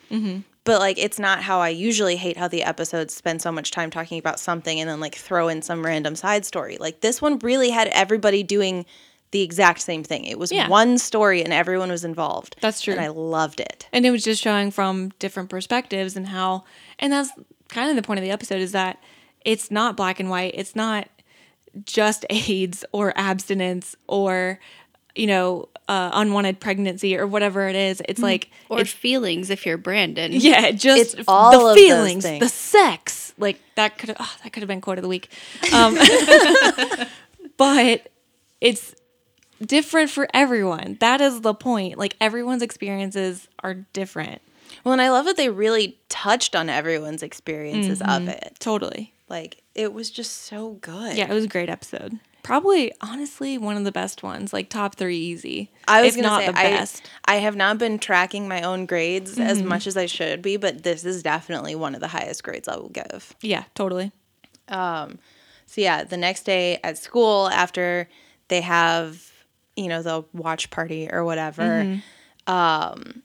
But 0.64 0.80
like, 0.80 0.98
it's 0.98 1.20
not 1.20 1.44
how 1.44 1.60
I 1.60 1.70
usually 1.70 2.16
hate 2.16 2.38
how 2.38 2.48
the 2.48 2.64
episodes 2.64 3.14
spend 3.14 3.40
so 3.42 3.52
much 3.52 3.70
time 3.70 3.92
talking 3.92 4.18
about 4.18 4.40
something 4.40 4.80
and 4.80 4.90
then 4.90 5.00
like 5.00 5.14
throw 5.16 5.48
in 5.48 5.62
some 5.62 5.86
random 5.86 6.16
side 6.16 6.44
story. 6.46 6.78
Like 6.80 7.02
this 7.02 7.22
one 7.22 7.38
really 7.40 7.70
had 7.70 7.88
everybody 7.90 8.42
doing 8.42 8.86
the 9.32 9.42
exact 9.42 9.82
same 9.82 10.04
thing. 10.04 10.26
It 10.26 10.40
was 10.40 10.52
Yeah. 10.52 10.68
one 10.70 10.98
story 10.98 11.44
and 11.44 11.54
everyone 11.54 11.90
was 11.92 12.04
involved. 12.06 12.56
That's 12.62 12.82
true. 12.82 12.94
and 12.94 13.02
I 13.02 13.08
loved 13.10 13.60
it. 13.60 13.88
And 13.94 14.06
it 14.08 14.12
was 14.12 14.24
just 14.24 14.42
showing 14.42 14.72
from 14.72 15.10
different 15.20 15.50
perspectives 15.50 16.16
and 16.16 16.28
how, 16.28 16.64
and 16.98 17.14
that's 17.14 17.30
kind 17.68 17.90
of 17.92 17.96
the 17.96 18.02
point 18.04 18.20
of 18.20 18.24
the 18.24 18.32
episode 18.32 18.62
is 18.62 18.72
that 18.72 18.98
it's 19.44 19.70
not 19.70 19.96
black 19.98 20.20
and 20.20 20.30
white. 20.32 20.54
It's 20.56 20.76
not 20.76 21.08
just 21.86 22.26
AIDS 22.30 22.86
or 22.92 23.14
abstinence 23.16 23.96
or, 24.08 24.60
you 25.16 25.28
know, 25.28 25.70
uh, 25.88 26.10
unwanted 26.14 26.60
pregnancy 26.60 27.16
or 27.18 27.28
whatever 27.28 27.68
it 27.68 27.76
is. 27.76 28.02
It's 28.08 28.22
like, 28.22 28.50
Or 28.70 28.82
it's 28.82 28.92
feelings 28.92 29.50
if 29.50 29.66
you're 29.66 29.78
Brandon. 29.78 30.32
Yeah, 30.34 30.72
just 30.72 31.16
It's 31.16 31.26
all 31.28 31.70
the 31.70 31.76
feelings, 31.76 32.24
the 32.24 32.50
sex. 32.50 33.34
Like 33.38 33.60
that 33.76 33.98
could 33.98 34.10
have 34.10 34.18
oh, 34.20 34.36
that 34.44 34.54
could 34.54 34.62
have 34.64 34.68
been 34.68 34.82
quote 34.82 34.98
of 34.98 35.02
the 35.04 35.10
week. 35.10 35.30
Um, 35.74 35.96
but 37.58 38.10
it's 38.62 38.96
different 39.62 40.10
for 40.10 40.28
everyone. 40.34 40.98
That 41.02 41.22
is 41.22 41.42
the 41.42 41.54
point. 41.54 41.98
Like 41.98 42.16
everyone's 42.22 42.62
experiences 42.62 43.48
are 43.60 43.74
different. 43.74 44.42
Well, 44.84 44.94
and 44.94 45.02
I 45.02 45.10
love 45.10 45.26
that 45.26 45.38
they 45.38 45.50
really 45.50 45.98
touched 46.10 46.56
on 46.56 46.70
everyone's 46.70 47.24
experiences 47.24 48.02
of 48.02 48.28
it. 48.28 48.56
Totally. 48.60 49.14
Like 49.30 49.62
it 49.76 49.94
was 49.94 50.10
just 50.10 50.44
so 50.44 50.74
good. 50.82 51.16
Yeah, 51.18 51.30
it 51.30 51.34
was 51.34 51.44
a 51.46 51.50
great 51.50 51.70
episode. 51.70 52.20
Probably, 52.44 52.94
honestly, 53.02 53.58
one 53.58 53.76
of 53.76 53.86
the 53.86 53.92
best 53.92 54.22
ones. 54.24 54.54
Like 54.54 54.70
top 54.70 54.96
three, 54.96 55.18
easy. 55.18 55.72
I 55.88 56.04
was 56.04 56.16
not 56.16 56.42
say 56.42 56.52
the 56.52 56.58
I, 56.60 56.64
best. 56.70 56.98
Mm-hmm. 57.04 57.16
I 57.26 57.36
have 57.38 57.56
not 57.56 57.78
been 57.80 57.98
tracking 58.00 58.48
my 58.48 58.62
own 58.62 58.86
grades 58.86 59.40
as 59.40 59.62
much 59.64 59.88
as 59.88 59.98
I 59.98 60.06
should 60.06 60.42
be, 60.44 60.56
but 60.58 60.84
this 60.84 61.04
is 61.06 61.24
definitely 61.24 61.74
one 61.76 61.96
of 61.96 62.02
the 62.02 62.08
highest 62.08 62.44
grades 62.44 62.68
I 62.68 62.76
will 62.78 62.90
give. 62.90 63.36
yeah, 63.42 63.64
totally. 63.74 64.12
So 64.70 65.82
yeah, 65.82 66.04
the 66.04 66.18
next 66.18 66.44
day 66.44 66.80
at 66.84 66.98
school 66.98 67.50
after 67.50 68.08
they 68.48 68.62
have, 68.62 69.32
you 69.76 69.88
know, 69.88 70.02
the 70.04 70.24
watch 70.34 70.70
party 70.70 71.10
or 71.12 71.24
whatever, 71.26 71.64
Mm-hmm. 71.64 72.54
um, 72.54 73.24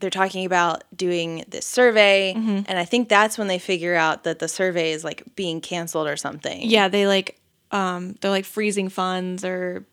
they're 0.00 0.10
talking 0.10 0.44
about 0.46 0.84
doing 0.96 1.44
this 1.48 1.66
survey, 1.66 2.34
Mm-hmm. 2.36 2.60
and 2.66 2.78
I 2.78 2.84
think 2.84 3.08
that's 3.08 3.36
when 3.38 3.46
they 3.48 3.58
figure 3.58 3.94
out 3.94 4.24
that 4.24 4.38
the 4.38 4.48
survey 4.48 4.92
is 4.92 5.04
like 5.04 5.22
being 5.36 5.60
canceled 5.60 6.08
or 6.08 6.16
something. 6.16 6.62
Yeah, 6.62 6.88
they 6.88 7.06
like 7.06 7.38
um 7.72 8.16
they're 8.20 8.30
like 8.30 8.44
freezing 8.44 8.88
funds 8.88 9.44
or 9.44 9.84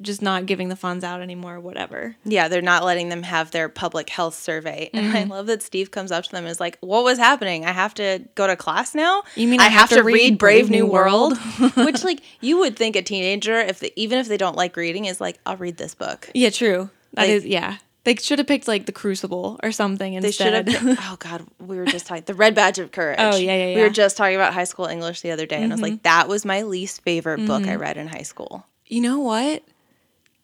just 0.00 0.22
not 0.22 0.46
giving 0.46 0.70
the 0.70 0.76
funds 0.76 1.04
out 1.04 1.20
anymore 1.20 1.56
or 1.56 1.60
whatever. 1.60 2.16
Yeah, 2.24 2.48
they're 2.48 2.62
not 2.62 2.84
letting 2.84 3.10
them 3.10 3.22
have 3.22 3.50
their 3.52 3.68
public 3.68 4.08
health 4.10 4.34
survey. 4.34 4.90
Mm-hmm. 4.92 5.16
I 5.16 5.22
love 5.24 5.46
that 5.46 5.62
Steve 5.62 5.90
comes 5.90 6.10
up 6.10 6.24
to 6.24 6.30
them 6.32 6.44
and 6.44 6.50
is 6.50 6.58
like, 6.58 6.78
What 6.80 7.04
was 7.04 7.18
happening? 7.18 7.64
I 7.64 7.70
have 7.72 7.94
to 7.94 8.24
go 8.34 8.46
to 8.46 8.56
class 8.56 8.94
now? 8.94 9.22
You 9.36 9.46
mean 9.46 9.60
I 9.60 9.68
have 9.68 9.90
to 9.90 10.02
read 10.02 10.38
Brave 10.38 10.68
New 10.70 10.86
World?" 10.86 11.36
Which, 11.76 12.02
like, 12.02 12.20
you 12.40 12.58
would 12.58 12.76
think 12.76 12.96
a 12.96 13.02
teenager, 13.02 13.56
if 13.60 13.80
they, 13.80 13.92
even 13.94 14.18
if 14.18 14.26
they 14.26 14.38
don't 14.38 14.56
like 14.56 14.76
reading, 14.76 15.04
is 15.04 15.20
like, 15.20 15.38
I'll 15.46 15.56
read 15.58 15.76
this 15.76 15.94
book. 15.94 16.28
Yeah, 16.34 16.50
true. 16.50 16.90
That 17.12 17.22
Like- 17.22 17.30
is 17.30 17.44
yeah. 17.46 17.76
They 18.04 18.16
should 18.16 18.38
have 18.38 18.46
picked 18.46 18.68
like 18.68 18.86
the 18.86 18.92
Crucible 18.92 19.58
or 19.62 19.72
something 19.72 20.20
They 20.20 20.30
should 20.30 20.54
instead. 20.54 20.68
have. 20.68 20.98
Oh 21.00 21.16
God, 21.18 21.46
we 21.58 21.78
were 21.78 21.86
just 21.86 22.06
talking 22.06 22.24
the 22.26 22.34
Red 22.34 22.54
Badge 22.54 22.78
of 22.78 22.92
Courage. 22.92 23.18
Oh, 23.18 23.36
yeah, 23.36 23.56
yeah, 23.56 23.66
yeah. 23.68 23.76
We 23.76 23.82
were 23.82 23.90
just 23.90 24.16
talking 24.16 24.36
about 24.36 24.52
high 24.52 24.64
school 24.64 24.86
English 24.86 25.22
the 25.22 25.30
other 25.30 25.46
day, 25.46 25.62
and 25.62 25.72
I 25.72 25.74
was 25.74 25.82
like, 25.82 25.94
mm-hmm. 25.94 26.02
that 26.02 26.28
was 26.28 26.44
my 26.44 26.62
least 26.62 27.02
favorite 27.02 27.46
book 27.46 27.62
I 27.62 27.68
mm-hmm. 27.68 27.80
read 27.80 27.96
in 27.96 28.06
high 28.08 28.22
school. 28.22 28.66
you 28.86 29.00
know 29.00 29.18
what? 29.18 29.64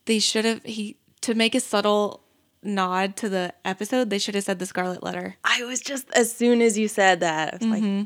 They 0.06 0.18
should 0.18 0.44
have 0.44 0.62
he 0.64 0.96
to 1.20 1.34
make 1.34 1.54
a 1.54 1.60
subtle 1.60 2.22
nod 2.62 3.16
to 3.16 3.28
the 3.28 3.54
episode. 3.64 4.10
They 4.10 4.18
should 4.18 4.34
have 4.34 4.44
said 4.44 4.58
the 4.58 4.66
Scarlet 4.66 5.02
Letter. 5.02 5.36
I 5.44 5.64
was 5.64 5.80
just 5.80 6.10
as 6.14 6.34
soon 6.34 6.62
as 6.62 6.78
you 6.78 6.88
said 6.88 7.20
that, 7.20 7.54
I 7.54 7.56
was 7.58 7.66
like, 7.68 7.82
mm-hmm. 7.82 8.04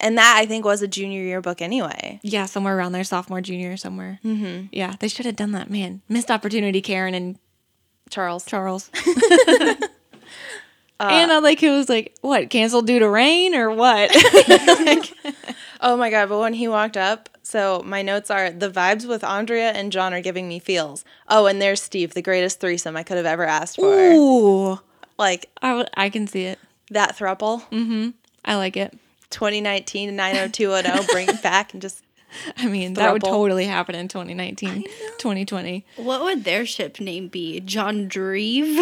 and 0.00 0.18
that 0.18 0.36
I 0.38 0.46
think 0.46 0.64
was 0.64 0.82
a 0.82 0.88
junior 0.88 1.22
year 1.22 1.40
book 1.40 1.62
anyway. 1.62 2.20
Yeah, 2.22 2.46
somewhere 2.46 2.76
around 2.76 2.92
there, 2.92 3.04
sophomore, 3.04 3.40
junior, 3.40 3.76
somewhere. 3.76 4.20
Mm-hmm. 4.24 4.66
Yeah, 4.72 4.94
they 5.00 5.08
should 5.08 5.26
have 5.26 5.36
done 5.36 5.52
that. 5.52 5.70
Man, 5.70 6.02
missed 6.08 6.30
opportunity, 6.30 6.82
Karen 6.82 7.14
and 7.14 7.38
Charles. 8.10 8.44
Charles. 8.44 8.90
Uh, 11.02 11.08
and 11.12 11.32
I 11.32 11.38
like 11.38 11.62
it 11.62 11.70
was 11.70 11.88
like, 11.88 12.14
what, 12.20 12.50
canceled 12.50 12.86
due 12.86 12.98
to 12.98 13.08
rain 13.08 13.54
or 13.54 13.70
what? 13.70 14.10
Oh 15.82 15.96
my 15.96 16.10
god! 16.10 16.28
But 16.28 16.40
when 16.40 16.52
he 16.52 16.68
walked 16.68 16.98
up, 16.98 17.30
so 17.42 17.80
my 17.86 18.02
notes 18.02 18.30
are 18.30 18.50
the 18.50 18.68
vibes 18.68 19.08
with 19.08 19.24
Andrea 19.24 19.70
and 19.70 19.90
John 19.90 20.12
are 20.12 20.20
giving 20.20 20.46
me 20.46 20.58
feels. 20.58 21.06
Oh, 21.26 21.46
and 21.46 21.58
there's 21.62 21.80
Steve, 21.80 22.12
the 22.12 22.20
greatest 22.20 22.60
threesome 22.60 22.98
I 22.98 23.02
could 23.02 23.16
have 23.16 23.24
ever 23.24 23.44
asked 23.46 23.76
for. 23.76 23.86
Ooh, 24.10 24.78
Like 25.18 25.48
I, 25.62 25.68
w- 25.70 25.88
I 25.96 26.10
can 26.10 26.26
see 26.26 26.44
it. 26.44 26.58
that 26.90 27.16
thruple. 27.16 27.62
Mm-hmm. 27.70 28.10
I 28.44 28.56
like 28.56 28.76
it. 28.76 28.92
2019 29.30 30.14
90210 30.14 31.06
bring 31.14 31.28
it 31.30 31.42
back 31.42 31.72
and 31.72 31.80
just 31.80 32.02
I 32.56 32.66
mean, 32.66 32.94
that 32.94 33.12
would 33.12 33.22
totally 33.22 33.64
happen 33.64 33.94
in 33.94 34.08
2019, 34.08 34.82
2020. 35.18 35.84
What 35.96 36.22
would 36.22 36.44
their 36.44 36.64
ship 36.66 37.00
name 37.00 37.28
be? 37.28 37.60
John 37.60 38.08
Dreve? 38.08 38.76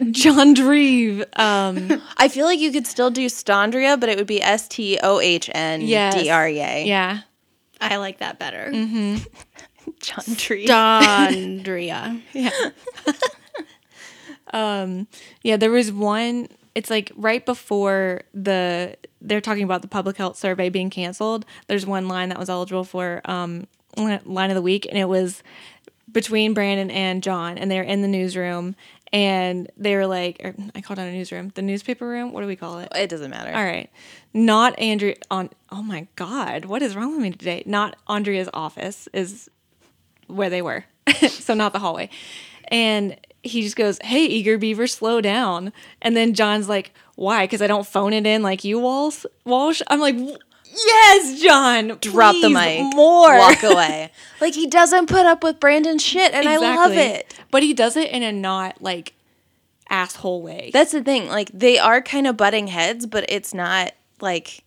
John 0.10 0.54
Dreve. 0.54 1.24
Um, 1.38 2.02
I 2.16 2.28
feel 2.28 2.46
like 2.46 2.58
you 2.60 2.72
could 2.72 2.86
still 2.86 3.10
do 3.10 3.26
Stondria, 3.26 3.98
but 3.98 4.08
it 4.08 4.16
would 4.18 4.26
be 4.26 4.42
S 4.42 4.68
T 4.68 4.98
O 5.02 5.20
H 5.20 5.50
N 5.54 5.80
Yes. 5.82 6.14
D 6.14 6.30
R 6.30 6.48
E 6.48 6.60
A. 6.60 6.84
yeah. 6.86 7.20
I 7.80 7.96
like 7.96 8.18
that 8.18 8.38
better. 8.38 8.70
John 8.72 10.34
Tree. 10.36 10.66
Dondria. 10.66 12.20
Yeah. 12.34 12.50
um, 14.52 15.06
yeah, 15.42 15.56
there 15.56 15.70
was 15.70 15.92
one. 15.92 16.48
It's 16.74 16.90
like 16.90 17.12
right 17.16 17.44
before 17.44 18.22
the 18.32 18.96
they're 19.20 19.40
talking 19.40 19.64
about 19.64 19.82
the 19.82 19.88
public 19.88 20.16
health 20.16 20.36
survey 20.36 20.68
being 20.68 20.90
canceled. 20.90 21.44
There's 21.66 21.84
one 21.84 22.08
line 22.08 22.28
that 22.30 22.38
was 22.38 22.48
eligible 22.48 22.84
for 22.84 23.20
um 23.24 23.66
line 23.96 24.50
of 24.50 24.54
the 24.54 24.62
week, 24.62 24.86
and 24.86 24.96
it 24.96 25.08
was 25.08 25.42
between 26.10 26.54
Brandon 26.54 26.90
and 26.90 27.22
John, 27.22 27.58
and 27.58 27.70
they're 27.70 27.82
in 27.82 28.02
the 28.02 28.08
newsroom, 28.08 28.76
and 29.12 29.70
they 29.76 29.96
were 29.96 30.06
like, 30.06 30.40
or 30.42 30.54
I 30.74 30.80
called 30.80 30.98
it 30.98 31.02
a 31.02 31.12
newsroom, 31.12 31.50
the 31.54 31.62
newspaper 31.62 32.06
room. 32.06 32.32
What 32.32 32.42
do 32.42 32.46
we 32.46 32.56
call 32.56 32.78
it? 32.78 32.88
It 32.94 33.10
doesn't 33.10 33.30
matter. 33.30 33.54
All 33.54 33.64
right. 33.64 33.90
Not 34.32 34.78
Andrea 34.78 35.16
on 35.30 35.50
oh 35.70 35.82
my 35.82 36.06
god, 36.16 36.64
what 36.64 36.82
is 36.82 36.94
wrong 36.94 37.12
with 37.12 37.20
me 37.20 37.30
today? 37.32 37.62
Not 37.66 37.96
Andrea's 38.06 38.48
office 38.54 39.08
is 39.12 39.50
where 40.28 40.50
they 40.50 40.62
were. 40.62 40.84
so 41.28 41.54
not 41.54 41.72
the 41.72 41.80
hallway. 41.80 42.08
And 42.68 43.16
he 43.42 43.62
just 43.62 43.76
goes, 43.76 43.98
"Hey, 44.02 44.24
eager 44.26 44.58
beaver, 44.58 44.86
slow 44.86 45.20
down." 45.20 45.72
And 46.02 46.16
then 46.16 46.34
John's 46.34 46.68
like, 46.68 46.92
"Why? 47.16 47.46
Cuz 47.46 47.62
I 47.62 47.66
don't 47.66 47.86
phone 47.86 48.12
it 48.12 48.26
in 48.26 48.42
like 48.42 48.64
you 48.64 48.78
Walsh." 48.78 49.24
Walsh. 49.44 49.80
I'm 49.88 50.00
like, 50.00 50.16
"Yes, 50.16 51.40
John. 51.40 51.98
Drop 52.00 52.34
the 52.40 52.48
mic. 52.50 52.82
More." 52.94 53.36
Walk 53.38 53.62
away. 53.64 54.10
like 54.40 54.54
he 54.54 54.66
doesn't 54.66 55.06
put 55.08 55.26
up 55.26 55.42
with 55.42 55.58
Brandon's 55.60 56.02
shit, 56.04 56.32
and 56.34 56.48
I 56.48 56.56
love 56.58 56.92
it. 56.92 57.34
But 57.50 57.62
he 57.62 57.74
does 57.74 57.96
it 57.96 58.10
in 58.10 58.22
a 58.22 58.32
not 58.32 58.80
like 58.82 59.14
asshole 59.88 60.42
way. 60.42 60.70
That's 60.72 60.92
the 60.92 61.02
thing. 61.02 61.28
Like 61.28 61.50
they 61.52 61.78
are 61.78 62.00
kind 62.00 62.26
of 62.26 62.36
butting 62.36 62.68
heads, 62.68 63.06
but 63.06 63.24
it's 63.28 63.52
not 63.54 63.92
like 64.20 64.62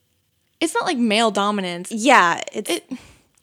it's 0.59 0.73
not 0.73 0.85
like 0.85 0.97
male 0.97 1.31
dominance. 1.31 1.91
yeah. 1.91 2.41
It's 2.51 2.69
It 2.69 2.89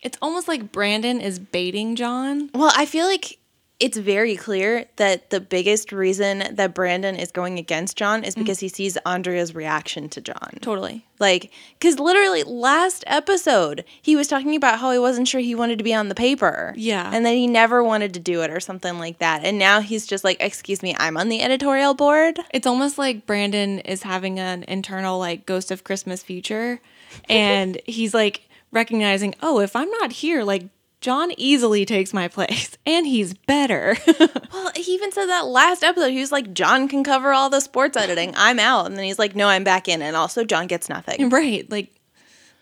it's 0.03 0.17
almost 0.23 0.49
like 0.49 0.73
Brandon 0.73 1.21
is 1.21 1.39
baiting 1.39 1.95
John. 1.95 2.51
well, 2.55 2.73
I 2.75 2.87
feel 2.87 3.07
like 3.07 3.39
it's 3.81 3.97
very 3.97 4.37
clear 4.37 4.87
that 4.97 5.31
the 5.31 5.41
biggest 5.41 5.91
reason 5.91 6.45
that 6.53 6.75
Brandon 6.75 7.17
is 7.17 7.33
going 7.33 7.59
against 7.59 7.97
John 7.97 8.23
is 8.23 8.35
mm-hmm. 8.35 8.43
because 8.43 8.61
he 8.61 8.69
sees 8.69 8.97
Andrea's 8.99 9.55
reaction 9.55 10.09
to 10.11 10.21
John. 10.21 10.59
Totally. 10.61 11.07
Like, 11.19 11.51
because 11.79 11.99
literally 11.99 12.43
last 12.43 13.05
episode, 13.07 13.85
he 14.01 14.17
was 14.17 14.29
talking 14.29 14.55
about 14.55 14.79
how 14.79 14.93
he 14.93 14.99
wasn't 14.99 15.29
sure 15.29 15.41
he 15.41 15.55
wanted 15.55 15.79
to 15.79 15.85
be 15.85 15.95
on 15.95 16.09
the 16.09 16.15
paper. 16.15 16.75
Yeah. 16.77 17.11
And 17.13 17.25
then 17.25 17.37
he 17.37 17.47
never 17.47 17.83
wanted 17.83 18.15
to 18.15 18.21
do 18.21 18.43
it 18.43 18.51
or 18.51 18.61
something 18.61 18.99
like 18.99 19.19
that. 19.19 19.45
And 19.45 19.59
now 19.59 19.81
he's 19.81 20.07
just 20.07 20.25
like, 20.25 20.37
excuse 20.41 20.83
me, 20.83 20.95
I'm 20.99 21.17
on 21.17 21.29
the 21.29 21.43
editorial 21.43 21.95
board. 21.95 22.39
It's 22.53 22.67
almost 22.67 22.99
like 22.99 23.27
Brandon 23.27 23.81
is 23.81 24.03
having 24.03 24.39
an 24.39 24.65
internal 24.69 25.19
like 25.19 25.47
ghost 25.47 25.71
of 25.71 25.85
Christmas 25.85 26.23
future 26.23 26.81
and 27.29 27.81
he's 27.87 28.15
like 28.15 28.49
recognizing, 28.73 29.35
"Oh, 29.43 29.61
if 29.61 29.75
I'm 29.75 29.91
not 29.91 30.13
here, 30.13 30.45
like 30.45 30.69
John 31.01 31.33
easily 31.37 31.85
takes 31.85 32.13
my 32.13 32.29
place 32.29 32.77
and 32.87 33.07
he's 33.07 33.35
better." 33.35 33.97
Well, 34.53 34.73
he 34.75 34.95
even 34.95 35.13
said 35.13 35.27
that 35.27 35.47
last 35.47 35.85
episode. 35.85 36.11
He 36.11 36.19
was 36.19 36.33
like, 36.33 36.53
John 36.53 36.89
can 36.89 37.05
cover 37.05 37.33
all 37.33 37.51
the 37.51 37.61
sports 37.61 37.97
editing. 37.97 38.35
I'm 38.37 38.59
out. 38.59 38.87
And 38.87 38.97
then 38.97 39.05
he's 39.05 39.19
like, 39.19 39.37
no, 39.37 39.47
I'm 39.47 39.63
back 39.63 39.87
in. 39.87 40.03
And 40.03 40.17
also, 40.17 40.45
John 40.45 40.67
gets 40.67 40.89
nothing. 40.89 41.29
right. 41.29 41.71
Like 41.71 41.93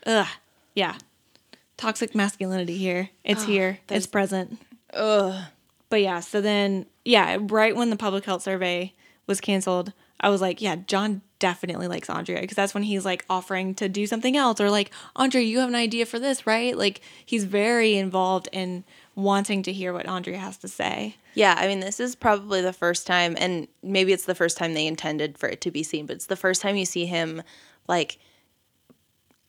ugh. 0.07 0.26
Yeah. 0.75 0.97
Toxic 1.78 2.14
masculinity 2.14 2.76
here. 2.76 3.09
It's 3.25 3.45
ah, 3.45 3.47
here. 3.47 3.78
It's 3.88 4.07
present. 4.07 4.61
Ugh. 4.92 5.47
But 5.88 6.02
yeah, 6.02 6.21
so 6.21 6.40
then 6.40 6.87
yeah, 7.04 7.38
right 7.40 7.75
when 7.75 7.90
the 7.90 7.97
public 7.97 8.25
health 8.25 8.42
survey 8.42 8.92
was 9.26 9.40
canceled, 9.40 9.92
I 10.21 10.28
was 10.28 10.40
like, 10.40 10.61
yeah, 10.61 10.76
John 10.76 11.23
definitely 11.38 11.88
likes 11.88 12.11
Andrea 12.11 12.40
because 12.40 12.57
that's 12.57 12.75
when 12.75 12.83
he's 12.83 13.04
like 13.04 13.25
offering 13.30 13.75
to 13.76 13.88
do 13.88 14.07
something 14.07 14.37
else 14.37 14.61
or 14.61 14.71
like, 14.71 14.90
Andrea, 15.16 15.45
you 15.45 15.61
have 15.61 15.68
an 15.68 15.75
idea 15.75 16.07
for 16.07 16.18
this, 16.18 16.47
right? 16.47 16.76
Like 16.76 17.00
he's 17.25 17.45
very 17.45 17.97
involved 17.97 18.49
in 18.52 18.85
wanting 19.14 19.62
to 19.64 19.73
hear 19.73 19.92
what 19.92 20.07
Andrea 20.07 20.38
has 20.38 20.57
to 20.59 20.68
say. 20.68 21.16
Yeah, 21.35 21.54
I 21.57 21.66
mean, 21.68 21.80
this 21.80 22.00
is 22.00 22.16
probably 22.16 22.62
the 22.62 22.73
first 22.73 23.07
time, 23.07 23.37
and 23.38 23.68
maybe 23.83 24.12
it's 24.12 24.25
the 24.25 24.35
first 24.35 24.57
time 24.57 24.75
they 24.75 24.87
intended 24.87 25.38
for 25.38 25.49
it 25.49 25.61
to 25.62 25.71
be 25.71 25.83
seen, 25.83 26.07
but 26.07 26.16
it's 26.16 26.26
the 26.26 26.37
first 26.37 26.62
time 26.62 26.76
you 26.76 26.85
see 26.85 27.07
him, 27.07 27.42
like, 27.87 28.18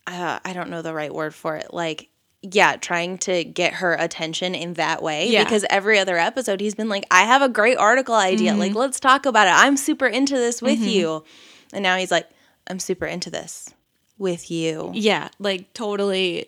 uh, 0.06 0.40
I 0.44 0.54
don't 0.54 0.70
know 0.70 0.82
the 0.82 0.94
right 0.94 1.14
word 1.14 1.34
for 1.34 1.56
it, 1.56 1.74
like, 1.74 2.10
yeah, 2.42 2.78
trying 2.78 3.18
to 3.20 3.44
get 3.44 3.74
her 3.74 3.94
attention 3.94 4.56
in 4.56 4.74
that 4.76 5.04
way. 5.04 5.30
Yeah. 5.30 5.44
Because 5.44 5.66
every 5.70 6.00
other 6.00 6.18
episode, 6.18 6.62
he's 6.62 6.76
been 6.76 6.90
like, 6.90 7.06
I 7.12 7.24
have 7.24 7.42
a 7.42 7.50
great 7.50 7.78
article 7.78 8.16
idea. 8.16 8.56
Like, 8.56 8.76
let's 8.76 9.00
talk 9.00 9.26
about 9.26 9.48
it. 9.48 9.54
I'm 9.54 9.76
super 9.76 10.08
into 10.08 10.36
this 10.36 10.62
with 10.62 10.80
you. 10.80 11.26
And 11.74 11.84
now 11.84 11.98
he's 11.98 12.12
like, 12.12 12.28
I'm 12.68 12.80
super 12.80 13.06
into 13.06 13.30
this 13.30 13.74
with 14.18 14.50
you. 14.52 14.92
Yeah, 14.94 15.30
like 15.40 15.74
totally 15.74 16.48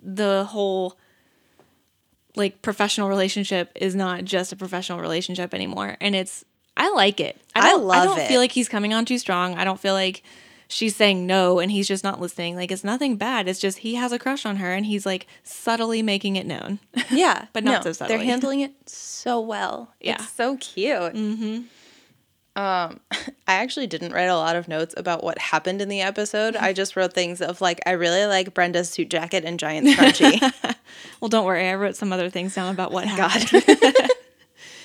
the 0.00 0.44
whole 0.44 0.96
like 2.36 2.60
professional 2.62 3.08
relationship 3.08 3.72
is 3.74 3.94
not 3.94 4.24
just 4.24 4.52
a 4.52 4.56
professional 4.56 5.00
relationship 5.00 5.54
anymore 5.54 5.96
and 6.00 6.14
it's 6.14 6.44
I 6.76 6.90
like 6.92 7.18
it. 7.20 7.40
I 7.54 7.70
don't, 7.70 7.90
I 7.90 8.04
don't 8.04 8.18
it. 8.18 8.28
feel 8.28 8.38
like 8.38 8.52
he's 8.52 8.68
coming 8.68 8.92
on 8.92 9.06
too 9.06 9.16
strong. 9.18 9.54
I 9.54 9.64
don't 9.64 9.80
feel 9.80 9.94
like 9.94 10.22
she's 10.68 10.94
saying 10.94 11.26
no 11.26 11.58
and 11.58 11.70
he's 11.70 11.88
just 11.88 12.04
not 12.04 12.20
listening. 12.20 12.54
Like 12.54 12.70
it's 12.70 12.84
nothing 12.84 13.16
bad. 13.16 13.48
It's 13.48 13.58
just 13.58 13.78
he 13.78 13.94
has 13.94 14.12
a 14.12 14.18
crush 14.18 14.44
on 14.44 14.56
her 14.56 14.74
and 14.74 14.84
he's 14.84 15.06
like 15.06 15.26
subtly 15.42 16.02
making 16.02 16.36
it 16.36 16.46
known. 16.46 16.78
Yeah, 17.10 17.46
But 17.54 17.64
not 17.64 17.82
so 17.84 17.92
subtly. 17.92 18.16
They're 18.16 18.24
handling 18.26 18.60
it 18.60 18.72
so 18.88 19.40
well. 19.40 19.94
Yeah. 20.00 20.16
it's 20.16 20.32
so 20.32 20.56
cute. 20.58 21.14
Mm-hmm. 21.14 21.62
Um, 22.56 23.00
I 23.46 23.54
actually 23.54 23.86
didn't 23.86 24.12
write 24.12 24.24
a 24.24 24.34
lot 24.34 24.56
of 24.56 24.66
notes 24.66 24.94
about 24.96 25.22
what 25.22 25.38
happened 25.38 25.80
in 25.80 25.88
the 25.88 26.00
episode. 26.00 26.56
I 26.56 26.72
just 26.72 26.96
wrote 26.96 27.12
things 27.12 27.40
of 27.40 27.60
like, 27.60 27.80
I 27.86 27.92
really 27.92 28.26
like 28.26 28.54
Brenda's 28.54 28.90
suit 28.90 29.10
jacket 29.10 29.44
and 29.44 29.60
giant 29.60 29.86
scrunchie. 29.86 30.40
well, 31.20 31.28
don't 31.28 31.44
worry. 31.44 31.68
I 31.68 31.74
wrote 31.74 31.94
some 31.94 32.12
other 32.12 32.30
things 32.30 32.54
down 32.54 32.74
about 32.74 32.90
what 32.90 33.06
happened. 33.06 33.62
God, 33.80 34.10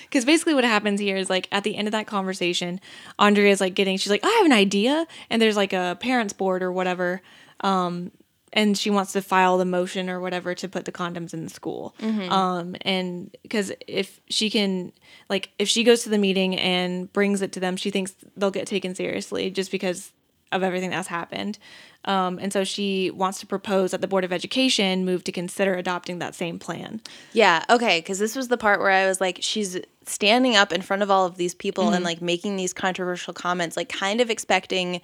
Because 0.03 0.25
basically, 0.25 0.53
what 0.53 0.65
happens 0.65 0.99
here 0.99 1.15
is 1.15 1.29
like 1.29 1.47
at 1.51 1.63
the 1.63 1.75
end 1.77 1.87
of 1.87 1.93
that 1.93 2.05
conversation, 2.05 2.81
Andrea's 3.17 3.61
like 3.61 3.73
getting, 3.73 3.97
she's 3.97 4.11
like, 4.11 4.25
I 4.25 4.29
have 4.29 4.45
an 4.45 4.51
idea. 4.51 5.07
And 5.29 5.41
there's 5.41 5.55
like 5.55 5.71
a 5.73 5.97
parents' 5.99 6.33
board 6.33 6.61
or 6.61 6.71
whatever. 6.71 7.21
Um, 7.61 8.11
and 8.53 8.77
she 8.77 8.89
wants 8.89 9.13
to 9.13 9.21
file 9.21 9.57
the 9.57 9.65
motion 9.65 10.09
or 10.09 10.19
whatever 10.19 10.53
to 10.55 10.67
put 10.67 10.85
the 10.85 10.91
condoms 10.91 11.33
in 11.33 11.43
the 11.43 11.49
school. 11.49 11.95
Um, 12.29 12.75
and 12.81 13.35
because 13.43 13.71
if 13.87 14.19
she 14.29 14.49
can, 14.49 14.91
like, 15.29 15.51
if 15.57 15.69
she 15.69 15.83
goes 15.83 16.03
to 16.03 16.09
the 16.09 16.17
meeting 16.17 16.57
and 16.57 17.11
brings 17.13 17.41
it 17.41 17.51
to 17.53 17.59
them, 17.59 17.77
she 17.77 17.91
thinks 17.91 18.13
they'll 18.35 18.51
get 18.51 18.67
taken 18.67 18.93
seriously 18.95 19.49
just 19.49 19.71
because 19.71 20.11
of 20.51 20.63
everything 20.63 20.89
that's 20.89 21.07
happened. 21.07 21.57
Um, 22.03 22.39
and 22.41 22.51
so 22.51 22.63
she 22.63 23.09
wants 23.11 23.39
to 23.39 23.45
propose 23.45 23.91
that 23.91 24.01
the 24.01 24.07
Board 24.07 24.23
of 24.25 24.33
Education 24.33 25.05
move 25.05 25.23
to 25.25 25.31
consider 25.31 25.75
adopting 25.75 26.19
that 26.19 26.35
same 26.35 26.59
plan. 26.59 26.99
yeah, 27.31 27.63
okay, 27.69 27.99
because 27.99 28.19
this 28.19 28.35
was 28.35 28.49
the 28.49 28.57
part 28.57 28.79
where 28.79 28.91
I 28.91 29.07
was 29.07 29.21
like, 29.21 29.37
she's 29.41 29.79
standing 30.05 30.55
up 30.55 30.73
in 30.73 30.81
front 30.81 31.03
of 31.03 31.11
all 31.11 31.25
of 31.25 31.37
these 31.37 31.53
people 31.53 31.89
and 31.91 32.03
like 32.03 32.21
making 32.21 32.55
these 32.55 32.73
controversial 32.73 33.33
comments, 33.33 33.77
like 33.77 33.87
kind 33.87 34.19
of 34.19 34.29
expecting 34.29 34.99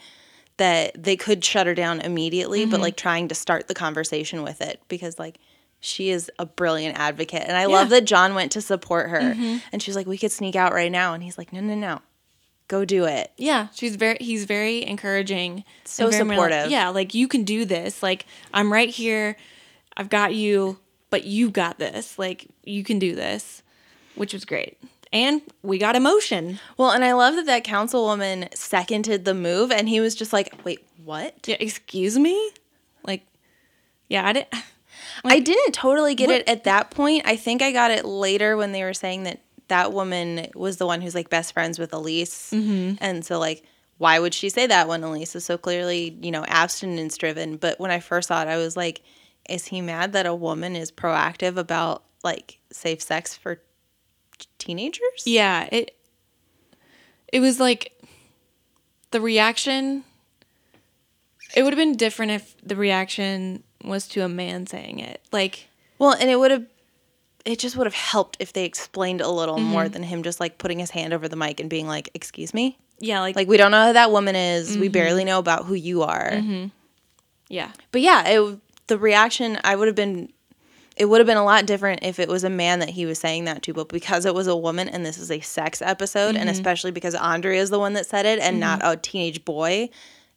that 0.57 1.01
they 1.01 1.15
could 1.15 1.45
shut 1.45 1.67
her 1.67 1.75
down 1.75 2.01
immediately, 2.01 2.65
but 2.65 2.75
mm-hmm. 2.75 2.83
like 2.83 2.97
trying 2.97 3.27
to 3.27 3.35
start 3.35 3.67
the 3.67 3.73
conversation 3.73 4.43
with 4.43 4.61
it 4.61 4.81
because 4.87 5.17
like 5.19 5.37
she 5.79 6.09
is 6.09 6.31
a 6.39 6.45
brilliant 6.45 6.97
advocate. 6.97 7.43
And 7.43 7.55
I 7.55 7.65
love 7.65 7.89
that 7.89 8.05
John 8.05 8.33
went 8.33 8.51
to 8.53 8.61
support 8.61 9.09
her 9.09 9.19
mm-hmm. 9.19 9.57
and 9.71 9.81
she's 9.81 9.95
like, 9.95 10.07
we 10.07 10.17
could 10.17 10.31
sneak 10.31 10.55
out 10.55 10.73
right 10.73 10.91
now. 10.91 11.13
And 11.13 11.23
he's 11.23 11.37
like, 11.37 11.53
no, 11.53 11.59
no, 11.61 11.75
no. 11.75 12.01
go 12.67 12.85
do 12.85 13.05
it. 13.05 13.31
Yeah, 13.37 13.67
she's 13.73 13.95
very. 13.95 14.17
He's 14.19 14.45
very 14.45 14.85
encouraging. 14.85 15.63
So 15.85 16.09
very 16.09 16.29
supportive. 16.29 16.71
yeah, 16.71 16.89
like 16.89 17.13
you 17.13 17.27
can 17.27 17.43
do 17.43 17.65
this. 17.65 18.03
Like 18.03 18.25
I'm 18.53 18.71
right 18.71 18.89
here. 18.89 19.37
I've 19.95 20.09
got 20.09 20.35
you, 20.35 20.79
but 21.09 21.23
you 21.23 21.49
got 21.49 21.79
this. 21.79 22.19
Like 22.19 22.47
you 22.63 22.83
can 22.83 22.99
do 22.99 23.15
this, 23.15 23.63
which 24.15 24.33
was 24.33 24.45
great. 24.45 24.77
And 25.13 25.41
we 25.63 25.77
got 25.77 25.95
emotion. 25.95 26.59
Well, 26.77 26.91
and 26.91 27.03
I 27.03 27.13
love 27.13 27.35
that 27.35 27.45
that 27.45 27.63
councilwoman 27.63 28.53
seconded 28.55 29.25
the 29.25 29.33
move, 29.33 29.71
and 29.71 29.87
he 29.87 29.99
was 29.99 30.15
just 30.15 30.33
like, 30.33 30.53
"Wait, 30.65 30.85
what?" 31.03 31.47
Yeah, 31.47 31.55
excuse 31.59 32.17
me. 32.19 32.51
Like, 33.05 33.25
yeah, 34.09 34.27
I 34.27 34.33
didn't. 34.33 34.53
I 35.23 35.39
didn't 35.39 35.73
totally 35.73 36.13
get 36.15 36.27
what- 36.27 36.41
it 36.41 36.49
at 36.49 36.63
that 36.65 36.91
point. 36.91 37.23
I 37.25 37.35
think 37.37 37.61
I 37.61 37.71
got 37.71 37.91
it 37.91 38.05
later 38.05 38.57
when 38.57 38.71
they 38.71 38.83
were 38.83 38.93
saying 38.93 39.23
that 39.23 39.41
that 39.69 39.91
woman 39.93 40.47
was 40.55 40.77
the 40.77 40.85
one 40.85 41.01
who's 41.01 41.15
like 41.15 41.29
best 41.29 41.53
friends 41.53 41.79
with 41.79 41.93
Elise, 41.93 42.51
Mm-hmm. 42.53 42.95
and 43.01 43.25
so 43.25 43.39
like, 43.39 43.63
why 43.97 44.19
would 44.19 44.33
she 44.33 44.49
say 44.49 44.67
that 44.67 44.87
when 44.87 45.03
Elise 45.03 45.35
is 45.35 45.43
so 45.45 45.57
clearly, 45.57 46.17
you 46.21 46.31
know, 46.31 46.43
abstinence 46.47 47.17
driven? 47.17 47.57
But 47.57 47.79
when 47.79 47.91
I 47.91 47.99
first 47.99 48.27
saw 48.27 48.41
it, 48.41 48.47
I 48.47 48.57
was 48.57 48.77
like, 48.77 49.01
is 49.49 49.65
he 49.65 49.81
mad 49.81 50.13
that 50.13 50.25
a 50.25 50.35
woman 50.35 50.75
is 50.75 50.91
proactive 50.91 51.57
about 51.57 52.03
like 52.23 52.59
safe 52.71 53.01
sex 53.01 53.35
for 53.35 53.61
teenagers? 54.57 55.23
Yeah, 55.25 55.67
it. 55.71 55.95
It 57.33 57.39
was 57.41 57.59
like, 57.59 57.93
the 59.11 59.19
reaction. 59.21 60.03
It 61.55 61.63
would 61.63 61.73
have 61.73 61.77
been 61.77 61.95
different 61.95 62.31
if 62.33 62.55
the 62.61 62.75
reaction 62.75 63.63
was 63.83 64.07
to 64.09 64.21
a 64.23 64.29
man 64.29 64.67
saying 64.67 64.99
it. 64.99 65.21
Like, 65.31 65.67
Well, 65.99 66.11
and 66.13 66.29
it 66.29 66.37
would 66.37 66.51
have, 66.51 66.65
it 67.45 67.59
just 67.59 67.75
would 67.77 67.87
have 67.87 67.93
helped 67.93 68.37
if 68.39 68.51
they 68.53 68.65
explained 68.65 69.21
a 69.21 69.29
little 69.29 69.55
Mm-hmm. 69.55 69.65
more 69.65 69.89
than 69.89 70.03
him 70.03 70.23
just 70.23 70.39
like 70.39 70.57
putting 70.57 70.79
his 70.79 70.89
hand 70.91 71.13
over 71.13 71.27
the 71.27 71.35
mic 71.37 71.59
and 71.59 71.69
being 71.69 71.87
like, 71.87 72.09
"Excuse 72.13 72.53
me." 72.53 72.77
yeah, 72.99 73.19
like, 73.21 73.35
Like 73.35 73.47
we 73.47 73.57
don't 73.57 73.71
know 73.71 73.87
who 73.87 73.93
that 73.93 74.11
woman 74.11 74.35
is. 74.35 74.71
Mm-hmm. 74.71 74.79
We 74.81 74.87
barely 74.89 75.23
know 75.23 75.39
about 75.39 75.65
who 75.65 75.73
you 75.75 76.03
are. 76.03 76.41
yeah, 77.49 77.71
But 77.91 78.01
yeah, 78.01 78.27
it, 78.27 78.59
the 78.87 78.97
reaction 78.97 79.59
I 79.63 79.75
would 79.75 79.87
have 79.87 79.95
been 79.95 80.31
it 80.97 81.05
would 81.05 81.19
have 81.19 81.27
been 81.27 81.37
a 81.37 81.45
lot 81.45 81.65
different 81.65 81.99
if 82.03 82.19
it 82.19 82.27
was 82.27 82.43
a 82.43 82.49
man 82.49 82.79
that 82.79 82.89
he 82.89 83.05
was 83.05 83.19
saying 83.19 83.45
that 83.45 83.61
to, 83.63 83.73
but 83.73 83.89
because 83.89 84.25
it 84.25 84.33
was 84.33 84.47
a 84.47 84.55
woman 84.55 84.89
and 84.89 85.05
this 85.05 85.17
is 85.17 85.31
a 85.31 85.39
sex 85.39 85.81
episode 85.81 86.29
and 86.29 86.37
mm-hmm. 86.37 86.49
especially 86.49 86.91
because 86.91 87.15
Andrea 87.15 87.61
is 87.61 87.69
the 87.69 87.79
one 87.79 87.93
that 87.93 88.05
said 88.05 88.25
it 88.25 88.39
and 88.39 88.59
not 88.59 88.79
mm-hmm. 88.79 88.91
a 88.91 88.97
teenage 88.97 89.45
boy, 89.45 89.89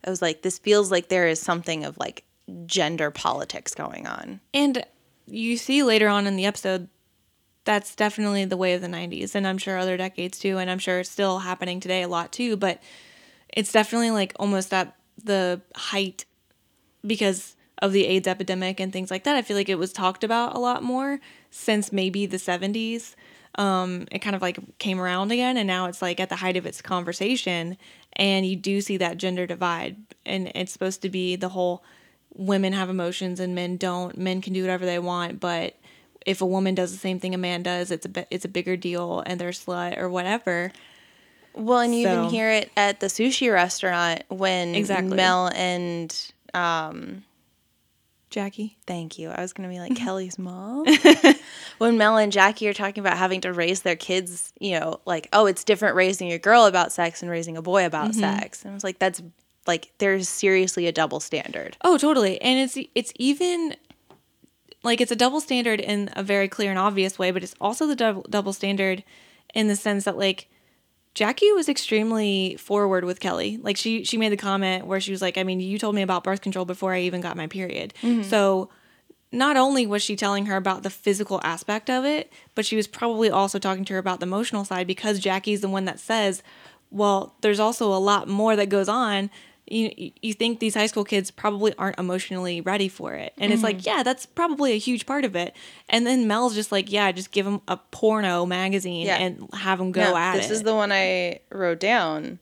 I 0.04 0.10
was 0.10 0.20
like 0.20 0.42
this 0.42 0.58
feels 0.58 0.90
like 0.90 1.08
there 1.08 1.26
is 1.26 1.40
something 1.40 1.84
of 1.84 1.96
like 1.98 2.24
gender 2.66 3.10
politics 3.10 3.74
going 3.74 4.06
on. 4.06 4.40
And 4.52 4.84
you 5.26 5.56
see 5.56 5.82
later 5.82 6.08
on 6.08 6.26
in 6.26 6.36
the 6.36 6.46
episode, 6.46 6.88
that's 7.64 7.94
definitely 7.94 8.44
the 8.44 8.56
way 8.56 8.74
of 8.74 8.80
the 8.80 8.88
90s. 8.88 9.34
And 9.34 9.46
I'm 9.46 9.58
sure 9.58 9.78
other 9.78 9.96
decades 9.96 10.38
too. 10.38 10.58
And 10.58 10.70
I'm 10.70 10.78
sure 10.78 11.00
it's 11.00 11.10
still 11.10 11.40
happening 11.40 11.80
today 11.80 12.02
a 12.02 12.08
lot 12.08 12.32
too. 12.32 12.56
But 12.56 12.82
it's 13.48 13.72
definitely 13.72 14.10
like 14.10 14.32
almost 14.38 14.72
at 14.72 14.96
the 15.22 15.60
height 15.74 16.24
because 17.06 17.56
of 17.82 17.92
the 17.92 18.06
AIDS 18.06 18.28
epidemic 18.28 18.78
and 18.80 18.92
things 18.92 19.10
like 19.10 19.24
that. 19.24 19.36
I 19.36 19.42
feel 19.42 19.56
like 19.56 19.68
it 19.68 19.78
was 19.78 19.92
talked 19.92 20.22
about 20.24 20.54
a 20.54 20.58
lot 20.58 20.82
more 20.82 21.20
since 21.50 21.92
maybe 21.92 22.26
the 22.26 22.36
70s. 22.36 23.14
Um, 23.56 24.06
it 24.12 24.20
kind 24.20 24.36
of 24.36 24.42
like 24.42 24.58
came 24.78 25.00
around 25.00 25.32
again. 25.32 25.56
And 25.56 25.66
now 25.66 25.86
it's 25.86 26.00
like 26.02 26.20
at 26.20 26.28
the 26.28 26.36
height 26.36 26.56
of 26.56 26.66
its 26.66 26.80
conversation. 26.82 27.76
And 28.14 28.46
you 28.46 28.56
do 28.56 28.80
see 28.80 28.96
that 28.98 29.16
gender 29.18 29.46
divide. 29.46 29.96
And 30.26 30.52
it's 30.54 30.72
supposed 30.72 31.02
to 31.02 31.08
be 31.10 31.36
the 31.36 31.48
whole 31.50 31.82
women 32.34 32.72
have 32.72 32.90
emotions 32.90 33.40
and 33.40 33.54
men 33.54 33.76
don't. 33.76 34.16
Men 34.16 34.40
can 34.40 34.52
do 34.52 34.62
whatever 34.62 34.86
they 34.86 34.98
want, 34.98 35.40
but 35.40 35.74
if 36.26 36.40
a 36.42 36.46
woman 36.46 36.74
does 36.74 36.92
the 36.92 36.98
same 36.98 37.18
thing 37.18 37.34
a 37.34 37.38
man 37.38 37.62
does, 37.62 37.90
it's 37.90 38.06
a 38.06 38.26
it's 38.30 38.44
a 38.44 38.48
bigger 38.48 38.76
deal, 38.76 39.22
and 39.26 39.40
they're 39.40 39.48
a 39.48 39.52
slut 39.52 39.98
or 39.98 40.08
whatever. 40.08 40.70
Well, 41.54 41.80
and 41.80 41.94
you 41.94 42.04
So- 42.04 42.12
even 42.12 42.30
hear 42.30 42.50
it 42.50 42.70
at 42.76 43.00
the 43.00 43.06
sushi 43.06 43.52
restaurant 43.52 44.22
when 44.28 44.74
Exactly. 44.74 45.16
Mel 45.16 45.48
and 45.54 46.14
um 46.54 47.24
Jackie, 48.30 48.78
Thank 48.86 49.18
you. 49.18 49.28
I 49.28 49.40
was 49.40 49.52
going 49.52 49.68
to 49.68 49.74
be 49.74 49.80
like 49.80 49.96
Kelly's 49.96 50.38
mom. 50.38 50.86
when 51.78 51.98
Mel 51.98 52.16
and 52.16 52.32
Jackie 52.32 52.68
are 52.68 52.72
talking 52.72 53.00
about 53.00 53.18
having 53.18 53.40
to 53.42 53.52
raise 53.52 53.82
their 53.82 53.96
kids, 53.96 54.52
you 54.60 54.78
know, 54.78 55.00
like, 55.04 55.28
oh, 55.32 55.46
it's 55.46 55.64
different 55.64 55.96
raising 55.96 56.30
a 56.32 56.38
girl 56.38 56.66
about 56.66 56.92
sex 56.92 57.22
and 57.22 57.30
raising 57.30 57.56
a 57.56 57.62
boy 57.62 57.84
about 57.84 58.12
mm-hmm. 58.12 58.20
sex. 58.20 58.62
And 58.62 58.70
I 58.70 58.74
was 58.74 58.84
like, 58.84 59.00
that's 59.00 59.20
like, 59.66 59.92
there's 59.98 60.28
seriously 60.28 60.86
a 60.86 60.92
double 60.92 61.20
standard. 61.20 61.76
oh 61.82 61.98
totally, 61.98 62.40
and 62.40 62.58
it's 62.58 62.78
it's 62.94 63.12
even 63.16 63.74
like 64.82 65.00
it's 65.00 65.12
a 65.12 65.16
double 65.16 65.40
standard 65.40 65.80
in 65.80 66.10
a 66.14 66.22
very 66.22 66.48
clear 66.48 66.70
and 66.70 66.78
obvious 66.78 67.18
way, 67.18 67.30
but 67.30 67.42
it's 67.42 67.54
also 67.60 67.86
the 67.86 67.96
double 67.96 68.22
double 68.30 68.52
standard 68.52 69.04
in 69.54 69.68
the 69.68 69.76
sense 69.76 70.04
that 70.04 70.16
like 70.16 70.48
Jackie 71.14 71.52
was 71.52 71.68
extremely 71.68 72.56
forward 72.56 73.04
with 73.04 73.20
Kelly. 73.20 73.58
Like 73.60 73.76
she 73.76 74.04
she 74.04 74.16
made 74.16 74.32
the 74.32 74.36
comment 74.36 74.86
where 74.86 75.00
she 75.00 75.10
was 75.10 75.20
like, 75.20 75.36
I 75.36 75.42
mean, 75.42 75.60
you 75.60 75.78
told 75.78 75.94
me 75.94 76.02
about 76.02 76.24
birth 76.24 76.40
control 76.40 76.64
before 76.64 76.94
I 76.94 77.00
even 77.00 77.20
got 77.20 77.36
my 77.36 77.46
period. 77.46 77.94
Mm-hmm. 78.02 78.22
So 78.22 78.70
not 79.32 79.56
only 79.56 79.86
was 79.86 80.02
she 80.02 80.16
telling 80.16 80.46
her 80.46 80.56
about 80.56 80.82
the 80.82 80.90
physical 80.90 81.40
aspect 81.44 81.88
of 81.88 82.04
it, 82.04 82.32
but 82.54 82.66
she 82.66 82.76
was 82.76 82.86
probably 82.86 83.30
also 83.30 83.58
talking 83.58 83.84
to 83.84 83.92
her 83.94 83.98
about 83.98 84.20
the 84.20 84.26
emotional 84.26 84.64
side 84.64 84.86
because 84.86 85.20
Jackie's 85.20 85.60
the 85.60 85.68
one 85.68 85.84
that 85.84 86.00
says, 86.00 86.42
well, 86.90 87.34
there's 87.40 87.60
also 87.60 87.92
a 87.92 87.98
lot 87.98 88.26
more 88.26 88.56
that 88.56 88.68
goes 88.68 88.88
on. 88.88 89.30
You, 89.70 90.10
you 90.20 90.34
think 90.34 90.58
these 90.58 90.74
high 90.74 90.86
school 90.86 91.04
kids 91.04 91.30
probably 91.30 91.72
aren't 91.78 91.96
emotionally 91.98 92.60
ready 92.60 92.88
for 92.88 93.14
it. 93.14 93.32
And 93.38 93.52
it's 93.52 93.62
like, 93.62 93.86
yeah, 93.86 94.02
that's 94.02 94.26
probably 94.26 94.72
a 94.72 94.78
huge 94.78 95.06
part 95.06 95.24
of 95.24 95.36
it. 95.36 95.54
And 95.88 96.04
then 96.04 96.26
Mel's 96.26 96.56
just 96.56 96.72
like, 96.72 96.90
yeah, 96.90 97.12
just 97.12 97.30
give 97.30 97.44
them 97.46 97.60
a 97.68 97.76
porno 97.76 98.44
magazine 98.46 99.06
Yeah. 99.06 99.18
and 99.18 99.48
have 99.54 99.78
them 99.78 99.92
go 99.92 100.00
Now, 100.00 100.16
at 100.16 100.36
this 100.36 100.50
is 100.50 100.64
the 100.64 100.74
one 100.74 100.90
I 100.90 101.38
wrote 101.52 101.78
down. 101.78 102.40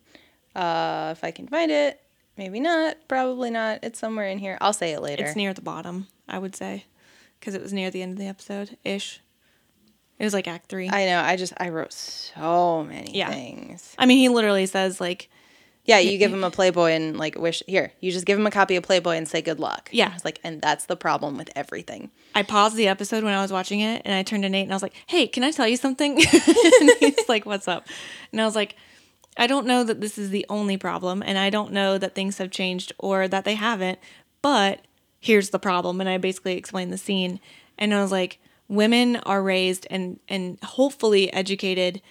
Uh, 0.57 1.11
if 1.13 1.23
I 1.23 1.31
can 1.31 1.47
find 1.47 1.71
it, 1.71 2.01
maybe 2.39 2.61
not, 2.61 2.97
probably 3.09 3.51
not. 3.51 3.81
It's 3.83 3.99
somewhere 3.99 4.27
in 4.29 4.39
here. 4.39 4.57
I'll 4.63 4.73
say 4.73 4.93
it 4.93 5.03
later. 5.03 5.27
It's 5.27 5.37
near 5.37 5.53
the 5.53 5.61
bottom, 5.61 6.07
I 6.29 6.39
would 6.39 6.57
say, 6.57 6.87
because 7.39 7.55
it 7.55 7.61
was 7.63 7.75
near 7.75 7.91
the 7.91 8.01
end 8.01 8.13
of 8.13 8.19
the 8.19 8.27
episode 8.27 8.79
ish. 8.85 9.21
It 10.19 10.25
was 10.25 10.33
like 10.35 10.49
Act 10.49 10.69
Three. 10.71 10.89
I, 10.89 11.03
I 11.03 11.07
know. 11.07 11.21
I 11.21 11.37
just, 11.37 11.53
I 11.59 11.69
wrote 11.69 11.93
so 11.93 12.83
many 12.85 13.15
Yeah. 13.17 13.29
things. 13.31 13.95
mean, 14.07 14.17
he 14.19 14.29
literally 14.31 14.65
says 14.67 14.99
like, 15.01 15.29
Yeah, 15.89 16.01
you 16.01 16.19
give 16.19 16.31
him 16.31 16.45
a 16.45 16.51
Playboy 16.51 16.91
and 16.91 17.17
like 17.17 17.39
wish 17.39 17.63
here. 17.67 17.93
You 18.01 18.13
just 18.13 18.27
give 18.27 18.39
him 18.39 18.47
a 18.47 18.51
copy 18.51 18.77
of 18.77 18.83
Playboy 18.83 19.17
and 19.17 19.27
say 19.27 19.41
good 19.41 19.59
luck. 19.59 19.89
Yeah. 19.91 20.15
it's 20.15 20.23
like, 20.23 20.39
and 20.45 20.61
that's 20.61 20.85
the 20.85 20.97
problem 20.97 21.39
with 21.39 21.49
everything. 21.57 22.11
I 22.35 22.43
paused 22.43 22.77
the 22.77 22.89
episode 22.89 23.25
when 23.25 23.33
I 23.33 23.41
was 23.41 23.51
watching 23.51 23.81
it, 23.81 24.03
and 24.05 24.13
I 24.13 24.23
turned 24.23 24.43
to 24.43 24.51
Nate 24.51 24.65
and 24.65 24.73
I 24.73 24.77
was 24.77 24.83
like, 24.83 24.93
"Hey, 25.07 25.27
can 25.27 25.43
I 25.43 25.51
tell 25.51 25.67
you 25.67 25.79
something?" 25.79 26.13
and 26.81 26.91
he's 27.01 27.27
like, 27.27 27.47
"What's 27.47 27.67
up?" 27.67 27.89
And 28.33 28.41
I 28.41 28.45
was 28.45 28.55
like, 28.55 28.77
"I 29.39 29.47
don't 29.47 29.67
know 29.67 29.83
that 29.83 30.03
this 30.03 30.19
is 30.19 30.29
the 30.29 30.45
only 30.51 30.77
problem, 30.77 31.23
and 31.25 31.39
I 31.39 31.49
don't 31.49 31.73
know 31.73 31.97
that 31.97 32.15
things 32.15 32.37
have 32.37 32.51
changed 32.51 32.93
or 32.99 33.27
that 33.27 33.47
they 33.47 33.55
haven't, 33.55 33.99
but 34.43 34.83
here's 35.21 35.49
the 35.51 35.59
problem." 35.59 36.03
And 36.03 36.09
I 36.09 36.19
basically 36.19 36.59
explained 36.59 36.93
the 36.93 36.99
scene, 36.99 37.41
and 37.79 37.95
I 37.95 38.03
was 38.03 38.13
like, 38.13 38.39
"Women 38.69 39.17
are 39.25 39.43
raised 39.43 39.87
and 39.89 40.21
and 40.29 40.59
hopefully 40.63 41.33
educated 41.33 42.03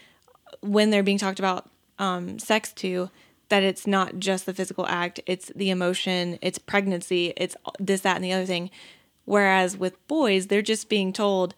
when 0.61 0.89
they're 0.89 1.03
being 1.03 1.19
talked 1.19 1.37
about 1.37 1.69
um, 1.99 2.39
sex 2.39 2.73
to." 2.77 3.11
That 3.49 3.63
it's 3.63 3.87
not 3.87 4.19
just 4.19 4.45
the 4.45 4.53
physical 4.53 4.85
act, 4.87 5.21
it's 5.25 5.51
the 5.55 5.69
emotion, 5.69 6.37
it's 6.41 6.59
pregnancy, 6.59 7.33
it's 7.37 7.55
this, 7.79 8.01
that, 8.01 8.15
and 8.15 8.25
the 8.25 8.33
other 8.33 8.45
thing. 8.45 8.69
Whereas 9.25 9.77
with 9.77 10.05
boys, 10.07 10.47
they're 10.47 10.61
just 10.61 10.89
being 10.89 11.13
told, 11.13 11.55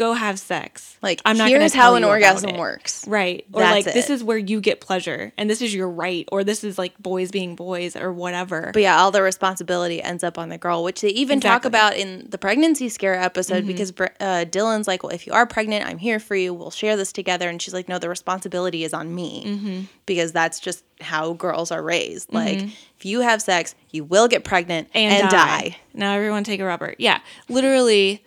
"Go 0.00 0.14
have 0.14 0.38
sex." 0.38 0.96
Like, 1.02 1.20
I'm 1.26 1.36
not 1.36 1.50
here's 1.50 1.74
how 1.74 1.94
an 1.94 2.04
orgasm 2.04 2.50
it. 2.50 2.58
works. 2.58 3.06
right? 3.06 3.44
Or 3.52 3.60
That's 3.60 3.86
like, 3.86 3.94
this 3.94 4.08
is 4.08 4.24
where 4.24 4.38
you 4.38 4.62
get 4.62 4.80
pleasure, 4.80 5.32
and 5.36 5.50
this 5.50 5.60
is 5.60 5.74
your 5.74 5.90
right, 5.90 6.26
or 6.32 6.42
this 6.42 6.64
is 6.64 6.78
like 6.78 6.98
boys 6.98 7.30
being 7.30 7.54
boys, 7.54 7.96
or 7.96 8.10
whatever. 8.10 8.70
But 8.72 8.80
yeah, 8.80 8.98
all 8.98 9.10
the 9.10 9.20
responsibility 9.20 10.02
ends 10.02 10.24
up 10.24 10.38
on 10.38 10.48
the 10.48 10.56
girl, 10.56 10.82
which 10.82 11.02
they 11.02 11.10
even 11.10 11.38
talk 11.38 11.66
about 11.66 11.96
in 11.96 12.26
the 12.30 12.38
pregnancy 12.38 12.88
scare 12.88 13.14
episode 13.14 13.58
mm-hmm. 13.58 13.66
because 13.66 13.90
uh, 13.90 14.46
Dylan's 14.48 14.88
like, 14.88 15.02
well, 15.02 15.12
if 15.12 15.26
you 15.26 15.34
are 15.34 15.46
pregnant, 15.46 15.84
I'm 15.84 15.98
here 15.98 16.18
for 16.18 16.34
you. 16.34 16.54
We'll 16.54 16.70
share 16.70 16.96
this 16.96 17.12
together. 17.12 17.48
And 17.48 17.60
she's 17.60 17.74
like, 17.74 17.88
no, 17.88 17.98
the 17.98 18.08
responsibility 18.08 18.84
is 18.84 18.94
on 18.94 19.14
me 19.14 19.44
mm-hmm. 19.46 19.80
because 20.06 20.32
that's 20.32 20.60
just 20.60 20.82
how 21.00 21.34
girls 21.34 21.70
are 21.70 21.82
raised. 21.82 22.28
Mm-hmm. 22.28 22.36
Like, 22.36 22.58
if 22.96 23.04
you 23.04 23.20
have 23.20 23.42
sex, 23.42 23.74
you 23.90 24.04
will 24.04 24.28
get 24.28 24.44
pregnant 24.44 24.88
and, 24.94 25.28
die. 25.30 25.76
Now 25.92 26.14
everyone 26.14 26.44
take 26.44 26.60
a 26.60 26.64
rubber. 26.64 26.94
Yeah, 26.98 27.20
literally. 27.48 28.24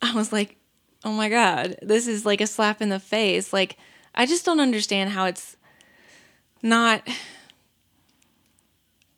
I 0.00 0.14
was 0.14 0.32
like, 0.32 0.56
"Oh 1.04 1.12
my 1.12 1.28
god, 1.28 1.76
this 1.82 2.06
is 2.06 2.24
like 2.26 2.40
a 2.40 2.46
slap 2.46 2.80
in 2.80 2.88
the 2.88 3.00
face." 3.00 3.52
Like, 3.52 3.76
I 4.14 4.26
just 4.26 4.44
don't 4.44 4.60
understand 4.60 5.10
how 5.10 5.26
it's 5.26 5.56
not 6.62 7.06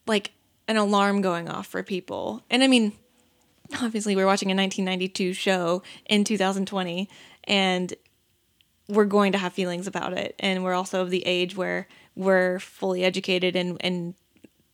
like 0.06 0.32
an 0.68 0.76
alarm 0.76 1.20
going 1.20 1.48
off 1.48 1.66
for 1.66 1.82
people. 1.82 2.42
And 2.50 2.62
I 2.62 2.66
mean, 2.66 2.92
obviously, 3.80 4.16
we're 4.16 4.26
watching 4.26 4.50
a 4.50 4.56
1992 4.56 5.32
show 5.32 5.82
in 6.06 6.24
2020, 6.24 7.08
and 7.44 7.94
we're 8.88 9.04
going 9.04 9.32
to 9.32 9.38
have 9.38 9.52
feelings 9.52 9.86
about 9.86 10.12
it. 10.12 10.34
And 10.38 10.62
we're 10.62 10.74
also 10.74 11.02
of 11.02 11.10
the 11.10 11.26
age 11.26 11.56
where 11.56 11.88
we're 12.14 12.58
fully 12.60 13.02
educated 13.04 13.56
and 13.56 13.76
and 13.80 14.14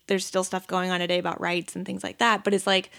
there's 0.07 0.27
still 0.27 0.45
stuff 0.45 0.67
going 0.67 0.91
on 0.91 0.99
today 0.99 1.19
about 1.19 1.41
rights 1.41 1.77
and 1.77 1.87
things 1.87 2.03
like 2.03 2.19
that. 2.19 2.43
But 2.43 2.53
it's 2.53 2.67
like, 2.67 2.91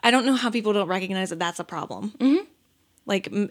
I 0.00 0.12
don't 0.12 0.24
know 0.24 0.34
how 0.34 0.48
people 0.48 0.72
don't 0.72 0.86
recognize 0.86 1.30
that 1.30 1.40
that's 1.40 1.58
a 1.58 1.64
problem. 1.64 2.12
Mm-hmm. 2.18 2.44
Like 3.06 3.28
M- 3.32 3.50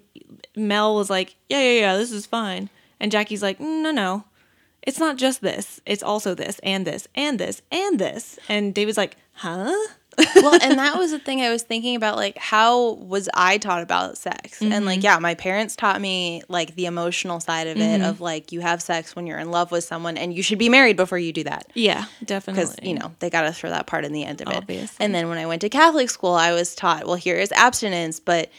Mel 0.56 0.96
was 0.96 1.10
like, 1.10 1.36
yeah, 1.50 1.62
yeah, 1.62 1.80
yeah, 1.80 1.98
this 1.98 2.12
is 2.12 2.26
fine, 2.26 2.70
and 3.00 3.12
Jackie's 3.12 3.44
like, 3.44 3.60
mm, 3.60 3.84
no, 3.84 3.92
no, 3.92 4.26
it's 4.82 5.00
not 5.00 5.18
just 5.18 5.42
this. 5.42 5.80
It's 5.86 6.04
also 6.04 6.34
this 6.34 6.60
and 6.64 6.86
this 6.86 7.08
and 7.16 7.40
this 7.40 7.62
and 7.72 8.00
this. 8.00 8.40
And 8.50 8.74
David's 8.74 8.98
like, 8.98 9.16
huh? 9.34 9.76
well, 10.36 10.60
and 10.62 10.78
that 10.78 10.96
was 10.98 11.12
the 11.12 11.20
thing 11.20 11.42
I 11.42 11.52
was 11.52 11.64
thinking 11.64 11.96
about. 11.96 12.16
Like, 12.16 12.38
how 12.38 12.94
was 12.94 13.30
I 13.34 13.58
taught 13.58 13.84
about 13.84 14.18
sex? 14.18 14.62
And 14.62 14.86
like, 14.86 15.00
mm-hmm. 15.00 15.06
yeah, 15.06 15.20
my 15.20 15.36
parents 15.36 15.76
taught 15.76 16.02
me 16.02 16.42
like 16.48 16.76
the 16.76 16.86
emotional 16.86 17.40
side 17.40 17.68
of 17.68 17.78
it 17.78 18.02
of 18.02 18.16
mm-hmm. 18.16 18.24
like 18.24 18.52
you 18.52 18.60
have 18.62 18.82
sex 18.82 19.16
when 19.16 19.28
you're 19.28 19.40
in 19.40 19.52
love 19.52 19.72
with 19.72 19.84
someone, 19.84 20.18
and 20.18 20.34
you 20.34 20.44
should 20.44 20.60
be 20.60 20.70
married 20.70 20.98
before 20.98 21.18
you 21.18 21.32
do 21.32 21.44
that. 21.44 21.72
Yeah, 21.76 22.06
definitely. 22.26 22.64
Because 22.64 22.76
you 22.82 22.96
know 22.96 23.14
they 23.20 23.30
got 23.30 23.44
to 23.44 23.54
throw 23.54 23.70
that 23.70 23.88
part 23.88 24.04
in 24.04 24.14
the 24.14 24.24
end 24.24 24.42
of 24.42 24.48
it. 24.50 24.92
And 25.00 25.14
then 25.14 25.30
when 25.30 25.38
I 25.38 25.46
went 25.46 25.62
to 25.62 25.70
Catholic 25.70 26.10
school, 26.10 26.34
I 26.34 26.54
was 26.54 26.76
taught, 26.76 27.06
well, 27.06 27.16
here 27.16 27.38
is 27.38 27.52
abstinence, 27.54 28.20
but 28.20 28.50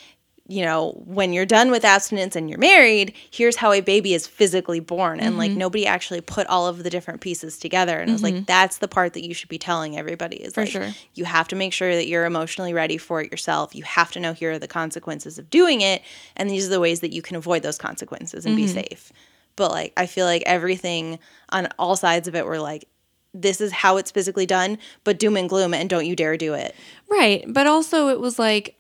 you 0.49 0.63
know, 0.65 1.01
when 1.07 1.33
you're 1.33 1.47
done 1.47 1.71
with 1.71 1.85
abstinence 1.85 2.35
and 2.35 2.51
you're 2.51 2.59
married, 2.59 3.15
here's 3.31 3.57
how 3.57 3.73
a 3.73 3.81
baby 3.81 4.13
is 4.13 4.27
physically 4.27 4.81
born. 4.81 5.21
And 5.21 5.31
Mm-hmm. 5.31 5.39
like 5.39 5.53
nobody 5.53 5.87
actually 5.87 6.21
put 6.21 6.47
all 6.49 6.67
of 6.67 6.83
the 6.83 6.91
different 6.91 7.21
pieces 7.21 7.59
together. 7.59 7.99
And 7.99 8.11
I 8.11 8.13
was 8.13 8.23
like, 8.23 8.45
that's 8.47 8.79
the 8.79 8.89
part 8.89 9.13
that 9.15 9.25
you 9.25 9.35
should 9.35 9.49
be 9.49 9.59
telling 9.59 9.97
everybody 9.97 10.37
is 10.37 10.55
For 10.55 10.63
like, 10.63 10.71
sure. 10.71 10.91
you 11.15 11.25
have 11.25 11.47
to 11.49 11.57
make 11.57 11.73
sure 11.73 11.95
that 11.95 12.09
you're 12.09 12.25
emotionally 12.27 12.75
ready 12.75 12.99
for 12.99 13.21
it 13.23 13.31
yourself. 13.31 13.75
You 13.75 13.85
have 13.85 14.11
to 14.13 14.21
know 14.21 14.33
here 14.33 14.51
are 14.53 14.59
the 14.59 14.69
consequences 14.69 15.39
of 15.39 15.49
doing 15.49 15.81
it. 15.81 16.03
And 16.37 16.51
these 16.51 16.67
are 16.67 16.71
the 16.71 16.81
ways 16.81 17.01
that 17.01 17.13
you 17.13 17.23
can 17.23 17.37
avoid 17.37 17.63
those 17.63 17.79
consequences 17.79 18.45
and 18.45 18.57
be 18.57 18.67
safe. 18.67 19.13
But 19.55 19.71
like, 19.71 19.93
I 19.97 20.07
feel 20.07 20.27
like 20.27 20.43
everything 20.45 21.19
on 21.51 21.69
all 21.79 21.95
sides 21.95 22.27
of 22.27 22.35
it 22.35 22.45
were 22.47 22.59
like, 22.59 22.89
this 23.33 23.61
is 23.61 23.71
how 23.73 23.97
it's 23.97 24.11
physically 24.11 24.45
done, 24.45 24.77
but 25.05 25.19
doom 25.19 25.37
and 25.37 25.49
gloom, 25.49 25.73
and 25.73 25.89
don't 25.89 26.05
you 26.05 26.15
dare 26.17 26.37
do 26.37 26.53
it. 26.55 26.75
Right. 27.09 27.45
But 27.49 27.67
also, 27.67 28.09
it 28.09 28.21
was 28.21 28.39
like, 28.39 28.77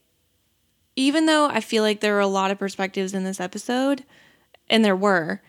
even 0.96 1.26
though 1.26 1.46
I 1.46 1.60
feel 1.60 1.82
like 1.82 2.00
there 2.00 2.14
were 2.14 2.20
a 2.20 2.26
lot 2.26 2.50
of 2.50 2.58
perspectives 2.58 3.14
in 3.14 3.24
this 3.24 3.40
episode, 3.40 4.04
and 4.68 4.84
there 4.84 4.96
were, 4.96 5.40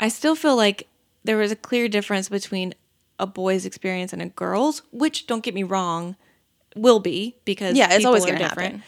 I 0.00 0.08
still 0.08 0.34
feel 0.34 0.56
like 0.56 0.88
there 1.24 1.36
was 1.36 1.52
a 1.52 1.56
clear 1.56 1.88
difference 1.88 2.28
between 2.28 2.74
a 3.18 3.26
boy's 3.26 3.64
experience 3.66 4.12
and 4.12 4.22
a 4.22 4.26
girl's, 4.26 4.82
which, 4.92 5.26
don't 5.26 5.44
get 5.44 5.54
me 5.54 5.62
wrong, 5.62 6.16
will 6.74 6.98
be 7.00 7.36
because 7.44 7.76
Yeah, 7.76 7.86
it's 7.86 7.96
people 7.98 8.08
always 8.08 8.24
are 8.24 8.28
gonna 8.28 8.38
different. 8.38 8.74
happen. 8.74 8.82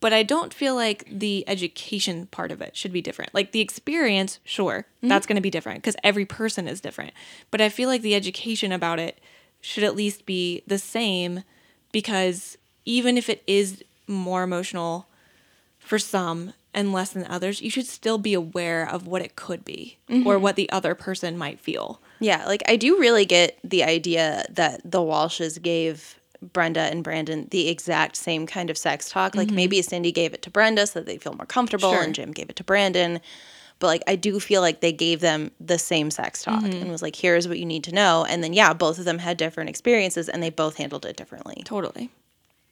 But 0.00 0.12
I 0.12 0.22
don't 0.22 0.52
feel 0.52 0.74
like 0.74 1.06
the 1.10 1.44
education 1.48 2.26
part 2.26 2.50
of 2.52 2.60
it 2.60 2.76
should 2.76 2.92
be 2.92 3.00
different. 3.00 3.32
Like 3.34 3.52
the 3.52 3.60
experience, 3.60 4.38
sure, 4.44 4.86
Mm-hmm. 4.98 5.08
that's 5.08 5.26
going 5.26 5.36
to 5.36 5.40
be 5.42 5.50
different 5.50 5.82
because 5.82 5.96
every 6.04 6.26
person 6.26 6.68
is 6.68 6.80
different. 6.82 7.12
But 7.50 7.60
I 7.62 7.68
feel 7.70 7.88
like 7.88 8.02
the 8.02 8.14
education 8.14 8.70
about 8.72 8.98
it 8.98 9.18
should 9.62 9.82
at 9.84 9.96
least 9.96 10.26
be 10.26 10.62
the 10.66 10.78
same 10.78 11.42
because 11.90 12.58
even 12.84 13.16
if 13.16 13.30
it 13.30 13.42
is 13.46 13.82
more 14.06 14.42
emotional 14.42 15.06
for 15.84 15.98
some 15.98 16.52
and 16.72 16.92
less 16.92 17.10
than 17.12 17.24
others, 17.26 17.60
you 17.62 17.70
should 17.70 17.86
still 17.86 18.18
be 18.18 18.34
aware 18.34 18.88
of 18.88 19.06
what 19.06 19.22
it 19.22 19.36
could 19.36 19.64
be 19.64 19.98
Mm-hmm. 20.08 20.26
or 20.26 20.38
what 20.38 20.56
the 20.56 20.68
other 20.70 20.94
person 20.94 21.38
might 21.38 21.60
feel. 21.60 22.00
Yeah, 22.20 22.44
like 22.46 22.62
I 22.68 22.76
do 22.76 22.98
really 22.98 23.24
get 23.26 23.58
the 23.62 23.84
idea 23.84 24.44
that 24.50 24.80
the 24.84 24.98
Walshes 25.00 25.60
gave 25.62 26.18
Brenda 26.52 26.80
and 26.80 27.02
Brandon 27.04 27.48
the 27.50 27.68
exact 27.68 28.16
same 28.16 28.46
kind 28.46 28.70
of 28.70 28.76
sex 28.76 29.08
talk. 29.08 29.34
Like 29.34 29.50
maybe 29.50 29.80
Cindy 29.82 30.12
gave 30.12 30.34
it 30.34 30.42
to 30.42 30.50
Brenda 30.50 30.86
so 30.86 30.98
that 31.00 31.06
they 31.06 31.16
feel 31.18 31.32
more 31.34 31.46
comfortable, 31.46 31.92
Sure. 31.92 32.02
and 32.02 32.14
Jim 32.14 32.32
gave 32.32 32.50
it 32.50 32.56
to 32.56 32.64
Brandon. 32.64 33.20
But 33.78 33.86
like 33.88 34.02
I 34.06 34.16
do 34.16 34.38
feel 34.40 34.60
like 34.60 34.80
they 34.80 34.92
gave 34.92 35.20
them 35.20 35.50
the 35.60 35.78
same 35.78 36.10
sex 36.10 36.42
talk 36.42 36.62
and 36.64 36.90
was 36.90 37.02
like, 37.02 37.16
here's 37.16 37.48
what 37.48 37.58
you 37.58 37.66
need 37.66 37.84
to 37.84 37.92
know. 37.94 38.24
And 38.28 38.42
then 38.42 38.52
yeah, 38.52 38.72
both 38.72 38.98
of 38.98 39.04
them 39.04 39.18
had 39.18 39.36
different 39.36 39.70
experiences 39.70 40.28
and 40.28 40.42
they 40.42 40.50
both 40.50 40.76
handled 40.76 41.04
it 41.06 41.16
differently. 41.16 41.62
Totally. 41.64 42.10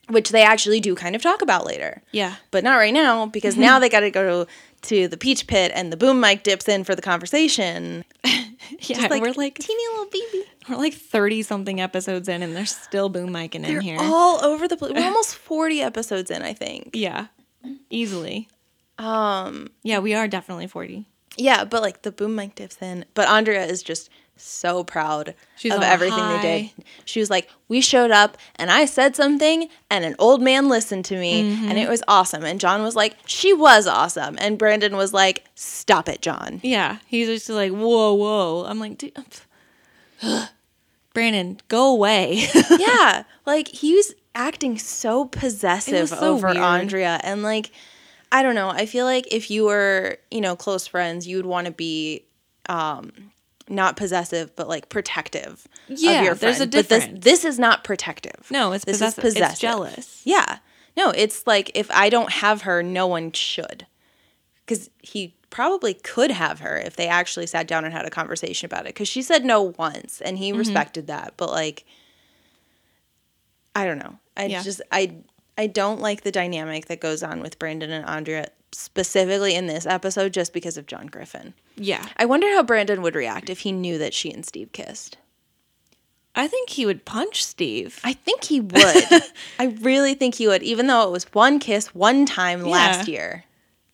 Which 0.08 0.30
they 0.30 0.42
actually 0.42 0.80
do 0.80 0.94
kind 0.94 1.14
of 1.14 1.22
talk 1.22 1.42
about 1.42 1.64
later. 1.64 2.02
Yeah. 2.10 2.36
But 2.50 2.64
not 2.64 2.76
right 2.76 2.92
now 2.92 3.26
because 3.26 3.56
now 3.56 3.78
they 3.78 3.88
gotta 3.88 4.10
go 4.10 4.46
to 4.82 5.08
the 5.08 5.16
peach 5.16 5.46
pit 5.46 5.70
and 5.74 5.92
the 5.92 5.96
boom 5.96 6.18
mic 6.20 6.42
dips 6.42 6.68
in 6.68 6.84
for 6.84 6.94
the 6.94 7.02
conversation. 7.02 8.04
Yeah, 8.80 9.08
we're 9.10 9.32
like 9.32 9.58
teeny 9.58 9.82
little 9.90 10.06
baby. 10.06 10.44
we're 10.68 10.76
like 10.76 10.94
30 10.94 11.42
something 11.42 11.80
episodes 11.80 12.28
in 12.28 12.42
and 12.42 12.54
they're 12.56 12.64
still 12.64 13.08
boom 13.08 13.30
micing 13.30 13.66
in 13.66 13.80
here. 13.80 13.98
all 14.00 14.42
over 14.44 14.66
the 14.68 14.76
place. 14.76 14.92
We're 14.94 15.04
almost 15.04 15.34
40 15.34 15.82
episodes 15.82 16.30
in, 16.30 16.42
I 16.42 16.52
think. 16.54 16.90
Yeah, 16.94 17.26
easily. 17.90 18.48
Um. 18.98 19.70
Yeah, 19.82 19.98
we 19.98 20.14
are 20.14 20.28
definitely 20.28 20.68
forty. 20.68 21.06
Yeah, 21.36 21.64
but 21.64 21.82
like 21.82 22.02
the 22.02 22.12
boom 22.12 22.34
mic 22.36 22.54
dips 22.54 22.80
in. 22.80 23.04
But 23.14 23.28
Andrea 23.28 23.64
is 23.64 23.82
just 23.82 24.10
so 24.36 24.82
proud 24.82 25.34
She's 25.56 25.72
of 25.72 25.82
everything 25.82 26.26
they 26.28 26.72
did. 26.76 26.84
She 27.04 27.20
was 27.20 27.30
like, 27.30 27.48
We 27.68 27.80
showed 27.80 28.10
up 28.10 28.36
and 28.56 28.70
I 28.70 28.84
said 28.86 29.14
something 29.14 29.68
and 29.90 30.04
an 30.04 30.16
old 30.18 30.42
man 30.42 30.68
listened 30.68 31.04
to 31.06 31.16
me 31.16 31.42
Mm-hmm. 31.42 31.68
and 31.68 31.78
it 31.78 31.88
was 31.88 32.02
awesome. 32.08 32.44
And 32.44 32.58
John 32.58 32.82
was 32.82 32.96
like, 32.96 33.16
She 33.26 33.52
was 33.52 33.86
awesome. 33.86 34.36
And 34.40 34.58
Brandon 34.58 34.96
was 34.96 35.12
like, 35.12 35.44
Stop 35.54 36.08
it, 36.08 36.22
John. 36.22 36.60
Yeah, 36.62 36.98
he's 37.06 37.28
just 37.28 37.48
like 37.50 37.72
whoa, 37.72 38.14
whoa. 38.14 38.64
I'm 38.66 38.80
like, 38.80 39.02
Brandon, 41.14 41.58
go 41.68 41.90
away. 41.92 42.46
yeah, 42.78 43.24
like 43.46 43.68
he 43.68 43.94
was 43.94 44.14
acting 44.34 44.78
so 44.78 45.26
possessive 45.26 46.08
so 46.08 46.16
over 46.18 46.46
weird. 46.48 46.56
Andrea, 46.58 47.20
and 47.22 47.42
like 47.42 47.70
I 48.30 48.42
don't 48.42 48.54
know. 48.54 48.70
I 48.70 48.86
feel 48.86 49.04
like 49.04 49.30
if 49.32 49.50
you 49.50 49.64
were, 49.64 50.16
you 50.30 50.40
know, 50.40 50.56
close 50.56 50.86
friends, 50.86 51.26
you 51.26 51.36
would 51.36 51.44
want 51.44 51.66
to 51.66 51.72
be, 51.72 52.24
um, 52.66 53.30
not 53.72 53.96
possessive, 53.96 54.54
but 54.54 54.68
like 54.68 54.88
protective 54.88 55.66
Yeah, 55.88 56.18
of 56.18 56.24
your 56.24 56.34
there's 56.34 56.58
friend. 56.58 56.74
a 56.74 56.76
But 56.78 56.88
this 56.88 57.04
difference. 57.04 57.24
this 57.24 57.44
is 57.44 57.58
not 57.58 57.82
protective. 57.84 58.46
no, 58.50 58.72
it's 58.72 58.84
this 58.84 58.94
possessive. 58.96 59.24
is 59.24 59.34
possessive. 59.34 59.52
It's 59.52 59.60
jealous. 59.60 60.22
Yeah, 60.24 60.58
no, 60.96 61.10
it's 61.10 61.46
like 61.46 61.70
if 61.74 61.90
I 61.90 62.08
don't 62.10 62.30
have 62.30 62.62
her, 62.62 62.82
no 62.82 63.06
one 63.06 63.32
should, 63.32 63.86
because 64.64 64.90
he 65.02 65.34
probably 65.50 65.92
could 65.94 66.30
have 66.30 66.60
her 66.60 66.76
if 66.78 66.96
they 66.96 67.08
actually 67.08 67.46
sat 67.46 67.66
down 67.68 67.84
and 67.84 67.92
had 67.92 68.06
a 68.06 68.10
conversation 68.10 68.66
about 68.66 68.82
it. 68.86 68.94
Because 68.94 69.08
she 69.08 69.22
said 69.22 69.44
no 69.44 69.74
once, 69.78 70.20
and 70.20 70.36
Mm-hmm. 70.36 70.44
he 70.44 70.52
respected 70.52 71.06
that. 71.08 71.34
But 71.36 71.50
like, 71.50 71.84
I 73.74 73.84
don't 73.84 73.98
know. 73.98 74.18
I 74.36 74.46
Yeah. 74.46 74.62
just 74.62 74.80
I 74.90 75.16
I 75.58 75.66
don't 75.66 76.00
like 76.00 76.22
the 76.22 76.32
dynamic 76.32 76.86
that 76.86 77.00
goes 77.00 77.22
on 77.22 77.40
with 77.40 77.58
Brandon 77.58 77.90
and 77.90 78.04
Andrea 78.06 78.48
specifically 78.72 79.54
in 79.54 79.66
this 79.66 79.86
episode 79.86 80.32
just 80.32 80.52
because 80.52 80.76
of 80.76 80.86
John 80.86 81.06
Griffin. 81.06 81.54
Yeah, 81.76 82.06
I 82.16 82.24
wonder 82.26 82.48
how 82.50 82.62
Brandon 82.62 83.02
would 83.02 83.14
react 83.14 83.50
if 83.50 83.60
he 83.60 83.72
knew 83.72 83.98
that 83.98 84.14
she 84.14 84.32
and 84.32 84.44
Steve 84.44 84.72
kissed. 84.72 85.18
I 86.34 86.48
think 86.48 86.70
he 86.70 86.86
would 86.86 87.04
punch 87.04 87.44
Steve. 87.44 88.00
I 88.02 88.14
think 88.14 88.44
he 88.44 88.60
would. 88.60 88.72
I 89.58 89.76
really 89.80 90.14
think 90.14 90.36
he 90.36 90.48
would, 90.48 90.62
even 90.62 90.86
though 90.86 91.06
it 91.06 91.10
was 91.10 91.24
one 91.34 91.58
kiss 91.58 91.94
one 91.94 92.24
time 92.24 92.62
last 92.62 93.06
year. 93.06 93.44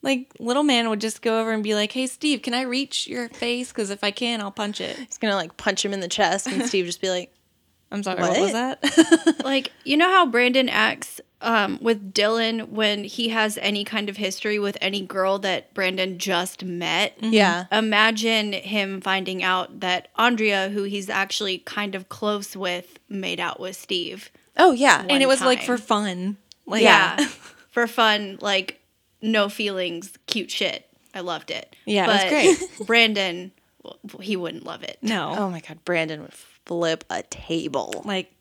Like 0.01 0.31
little 0.39 0.63
man 0.63 0.89
would 0.89 1.01
just 1.01 1.21
go 1.21 1.41
over 1.41 1.51
and 1.51 1.61
be 1.61 1.75
like, 1.75 1.91
"Hey, 1.91 2.07
Steve, 2.07 2.41
can 2.41 2.53
I 2.53 2.61
reach 2.61 3.05
your 3.07 3.27
face? 3.27 3.69
Because 3.73 3.89
if 3.89 4.01
I 4.01 4.11
can, 4.11 4.39
I'll 4.39 4.49
punch 4.49 4.79
it." 4.79 4.95
He's 4.95 5.17
gonna 5.17 5.35
like 5.35 5.57
punch 5.57 5.83
him 5.83 5.91
in 5.91 5.99
the 5.99 6.07
chest, 6.07 6.47
and 6.47 6.65
Steve 6.65 6.85
just 6.85 7.01
be 7.01 7.09
like, 7.09 7.33
I'm 7.91 8.03
sorry, 8.03 8.21
what, 8.21 8.39
was 8.39 8.53
that? 8.53 9.41
like 9.43 9.73
you 9.83 9.97
know 9.97 10.09
how 10.09 10.25
Brandon 10.25 10.69
acts 10.69 11.19
um, 11.41 11.79
with 11.81 12.13
Dylan 12.13 12.69
when 12.69 13.03
he 13.05 13.29
has 13.29 13.57
any 13.61 13.83
kind 13.83 14.09
of 14.09 14.17
history 14.17 14.59
with 14.59 14.77
any 14.81 15.01
girl 15.01 15.39
that 15.39 15.73
Brandon 15.73 16.17
just 16.17 16.63
met. 16.65 17.15
"Yeah, 17.21 17.65
Imagine 17.71 18.53
him 18.53 18.99
finding 19.01 19.41
out 19.43 19.79
that 19.79 20.09
Andrea, 20.17 20.69
who 20.69 20.83
he's 20.83 21.09
actually 21.09 21.59
kind 21.59 21.95
of 21.95 22.09
close 22.09 22.55
with, 22.55 22.99
made 23.07 23.39
out 23.39 23.59
with 23.59 23.75
Steve. 23.77 24.31
oh 24.57 24.71
yeah, 24.71 25.05
and 25.09 25.23
it 25.23 25.27
was 25.27 25.41
like 25.41 25.61
for 25.63 25.77
fun. 25.77 26.37
Like, 26.65 26.83
Yeah, 26.83 27.17
for 27.71 27.87
fun, 27.87 28.37
like 28.41 28.79
no 29.21 29.49
feelings, 29.49 30.17
cute 30.27 30.51
shit. 30.51 30.85
I 31.13 31.21
loved 31.21 31.49
it. 31.51 31.75
Yeah, 31.85 32.03
it 32.03 32.07
was 32.07 32.21
was 32.23 32.29
great. 32.69 32.87
Brandon, 32.87 33.51
well, 33.81 33.97
he 34.21 34.35
wouldn't 34.35 34.65
love 34.65 34.83
it. 34.83 34.97
no, 35.01 35.33
oh 35.37 35.49
my 35.49 35.61
god, 35.61 35.79
Brandon 35.85 36.21
would 36.21 36.33
flip 36.33 37.05
a 37.09 37.23
table." 37.23 38.03
like, 38.05 38.33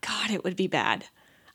God, 0.00 0.30
it 0.30 0.42
would 0.42 0.56
be 0.56 0.66
bad. 0.68 1.04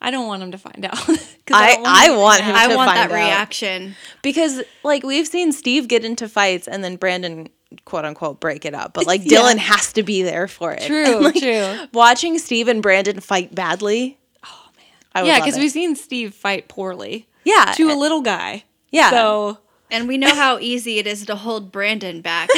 I 0.01 0.09
don't 0.11 0.27
want 0.27 0.41
him 0.43 0.51
to 0.51 0.57
find 0.57 0.83
out. 0.85 0.95
'Cause 1.05 1.17
I- 1.51 1.75
don't 1.75 1.85
I 1.87 2.05
him 2.07 2.13
to 2.15 2.19
want 2.19 2.39
find 2.41 2.49
him 2.49 2.55
out. 2.55 2.61
I 2.63 2.67
to 2.69 2.75
want 2.75 2.91
that 2.95 3.11
out. 3.11 3.15
reaction. 3.15 3.95
Because 4.21 4.61
like 4.83 5.03
we've 5.03 5.27
seen 5.27 5.51
Steve 5.51 5.87
get 5.87 6.03
into 6.03 6.27
fights 6.27 6.67
and 6.67 6.83
then 6.83 6.95
Brandon 6.95 7.47
quote 7.85 8.03
unquote 8.05 8.39
break 8.39 8.65
it 8.65 8.73
up, 8.73 8.93
but 8.93 9.05
like 9.05 9.21
Yeah. 9.25 9.39
Dylan 9.39 9.57
has 9.57 9.93
to 9.93 10.03
be 10.03 10.23
there 10.23 10.47
for 10.47 10.73
it. 10.73 10.81
True, 10.83 11.05
And, 11.17 11.23
like, 11.25 11.35
true. 11.35 11.77
Watching 11.93 12.37
Steve 12.39 12.67
and 12.67 12.81
Brandon 12.81 13.19
fight 13.19 13.53
badly. 13.55 14.17
Oh 14.43 14.69
man, 14.75 14.85
I 15.13 15.21
would 15.21 15.27
Yeah, 15.27 15.39
because 15.39 15.57
we've 15.59 15.71
seen 15.71 15.95
Steve 15.95 16.33
fight 16.33 16.67
poorly. 16.67 17.27
Yeah, 17.43 17.73
to 17.75 17.91
a 17.91 17.95
little 17.95 18.21
guy. 18.21 18.63
Yeah. 18.91 19.09
So 19.11 19.59
And 19.89 20.07
we 20.07 20.17
know 20.17 20.33
how 20.33 20.57
easy 20.59 20.97
it 20.99 21.07
is 21.07 21.25
to 21.27 21.35
hold 21.35 21.71
Brandon 21.71 22.21
back. 22.21 22.49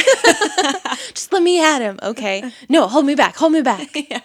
just 1.14 1.32
let 1.32 1.42
me 1.44 1.64
at 1.64 1.80
him, 1.80 2.00
okay? 2.04 2.52
No, 2.70 2.88
hold 2.88 3.06
me 3.06 3.16
back, 3.16 3.36
hold 3.36 3.52
me 3.54 3.62
back. 3.62 3.90
yeah. 4.10 4.22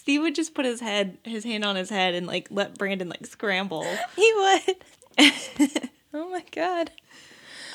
Steve 0.00 0.22
would 0.22 0.34
just 0.34 0.54
put 0.54 0.64
his 0.64 0.80
head, 0.80 1.18
his 1.24 1.44
hand 1.44 1.62
on 1.62 1.76
his 1.76 1.90
head, 1.90 2.14
and 2.14 2.26
like 2.26 2.48
let 2.50 2.78
Brandon 2.78 3.10
like 3.10 3.26
scramble. 3.26 3.84
he 4.16 4.32
would. 4.34 4.76
oh 6.14 6.30
my 6.30 6.42
god. 6.52 6.90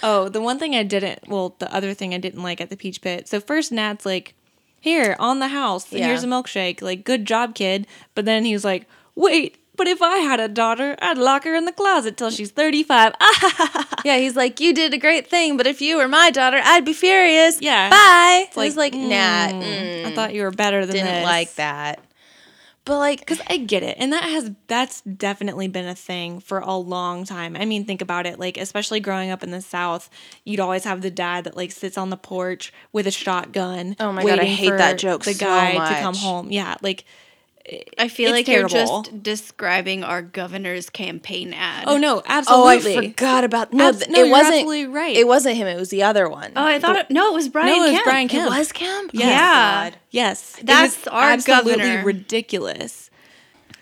Oh, 0.01 0.27
the 0.27 0.41
one 0.41 0.57
thing 0.57 0.75
I 0.75 0.81
didn't, 0.81 1.27
well, 1.27 1.55
the 1.59 1.71
other 1.73 1.93
thing 1.93 2.15
I 2.15 2.17
didn't 2.17 2.41
like 2.41 2.59
at 2.59 2.71
the 2.71 2.77
Peach 2.77 3.01
Pit. 3.01 3.27
So 3.27 3.39
first, 3.39 3.71
Nat's 3.71 4.07
like, 4.07 4.33
"Here 4.81 5.15
on 5.19 5.37
the 5.37 5.49
house, 5.49 5.93
Yeah. 5.93 6.07
here's 6.07 6.23
a 6.23 6.27
milkshake. 6.27 6.81
Like, 6.81 7.03
good 7.03 7.25
job, 7.25 7.53
kid." 7.53 7.85
But 8.15 8.25
then 8.25 8.43
he 8.43 8.53
was 8.53 8.65
like, 8.65 8.87
"Wait, 9.13 9.57
but 9.75 9.87
if 9.87 10.01
I 10.01 10.17
had 10.17 10.39
a 10.39 10.47
daughter, 10.47 10.95
I'd 11.03 11.19
lock 11.19 11.43
her 11.43 11.53
in 11.53 11.65
the 11.65 11.71
closet 11.71 12.17
till 12.17 12.31
she's 12.31 12.49
35." 12.51 13.13
Yeah, 14.03 14.17
he's 14.17 14.35
like, 14.35 14.59
you 14.59 14.71
did 14.71 14.93
a 14.93 14.99
great 14.99 15.27
thing, 15.27 15.57
but 15.57 15.65
if 15.65 15.81
you 15.81 15.97
were 15.97 16.07
my 16.07 16.29
daughter, 16.29 16.59
I'd 16.63 16.85
be 16.85 16.93
furious. 16.93 17.59
Yeah. 17.59 17.89
Bye. 17.89 18.45
It's 18.47 18.55
I 18.57 18.65
was 18.65 18.77
like, 18.77 18.93
nah, 18.93 19.47
mm, 19.49 19.63
mm, 19.63 20.05
I 20.05 20.11
thought 20.13 20.35
you 20.35 20.43
were 20.43 20.51
better 20.51 20.85
than 20.85 20.93
didn't 20.97 21.07
this. 21.07 21.23
like 21.23 21.55
that. 21.55 21.99
But 22.85 22.99
like, 22.99 23.19
Because 23.19 23.41
I 23.47 23.57
get 23.57 23.81
it. 23.83 23.97
And 23.99 24.13
that 24.13 24.23
has, 24.23 24.51
that's 24.67 25.01
definitely 25.01 25.67
been 25.67 25.87
a 25.87 25.95
thing 25.95 26.39
for 26.39 26.59
a 26.59 26.75
long 26.75 27.25
time. 27.25 27.55
I 27.55 27.65
mean, 27.65 27.83
think 27.85 28.01
about 28.01 28.27
it. 28.27 28.39
Like, 28.39 28.57
especially 28.57 28.99
growing 28.99 29.31
up 29.31 29.41
in 29.43 29.49
the 29.51 29.61
South, 29.61 30.09
you'd 30.43 30.59
always 30.59 30.83
have 30.83 31.01
the 31.01 31.11
dad 31.11 31.45
that, 31.45 31.57
like, 31.57 31.71
sits 31.71 31.97
on 31.97 32.11
the 32.11 32.17
porch 32.17 32.71
with 32.93 33.07
a 33.07 33.11
shotgun. 33.11 33.95
Oh 33.99 34.11
my 34.11 34.23
God, 34.23 34.39
I 34.39 34.45
hate 34.45 34.69
that 34.69 34.99
joke 34.99 35.23
The 35.23 35.33
so 35.33 35.45
guy 35.45 35.71
to 35.73 36.01
come 36.01 36.15
home. 36.15 36.51
Yeah. 36.51 36.75
Like, 36.81 37.05
I 37.97 38.07
feel 38.09 38.27
It's 38.29 38.33
like 38.37 38.45
terrible. 38.45 38.75
you're 38.75 38.85
just 39.03 39.23
describing 39.23 40.03
our 40.03 40.21
governor's 40.21 40.89
campaign 40.89 41.53
ad. 41.53 41.85
oh, 41.87 41.97
no, 41.97 42.21
absolutely. 42.27 42.95
oh. 42.95 42.99
I 42.99 43.07
forgot 43.07 43.43
about 43.43 43.73
no. 43.73 43.89
Abs- 43.89 44.07
no, 44.07 44.19
it 44.19 44.25
you're 44.27 44.31
wasn't. 44.31 44.53
absolutely 44.53 44.85
right. 44.87 45.15
It 45.17 45.27
wasn't 45.27 45.57
him. 45.57 45.67
It 45.67 45.75
was 45.77 45.89
the 45.89 46.03
other 46.03 46.29
one. 46.29 46.51
Oh, 46.55 46.63
I 46.65 46.77
thought 46.79 46.95
it, 46.95 47.09
no, 47.09 47.31
it 47.31 47.33
was 47.33 47.49
Brian. 47.49 47.67
No, 47.67 47.77
it 47.77 47.87
was 47.87 47.91
Kemp. 47.91 48.03
Brian 48.05 48.29
it 48.29 48.49
was 48.59 48.71
Kemp. 48.71 49.11
Yes. 49.13 49.23
Oh, 49.23 49.29
Yeah. 49.29 49.89
God. 49.91 49.99
Yes. 50.11 50.59
It 50.59 50.65
That's 50.67 50.97
was 50.97 51.07
our 51.07 51.31
absolutely 51.31 51.71
governor. 51.77 52.03
ridiculous. 52.05 53.04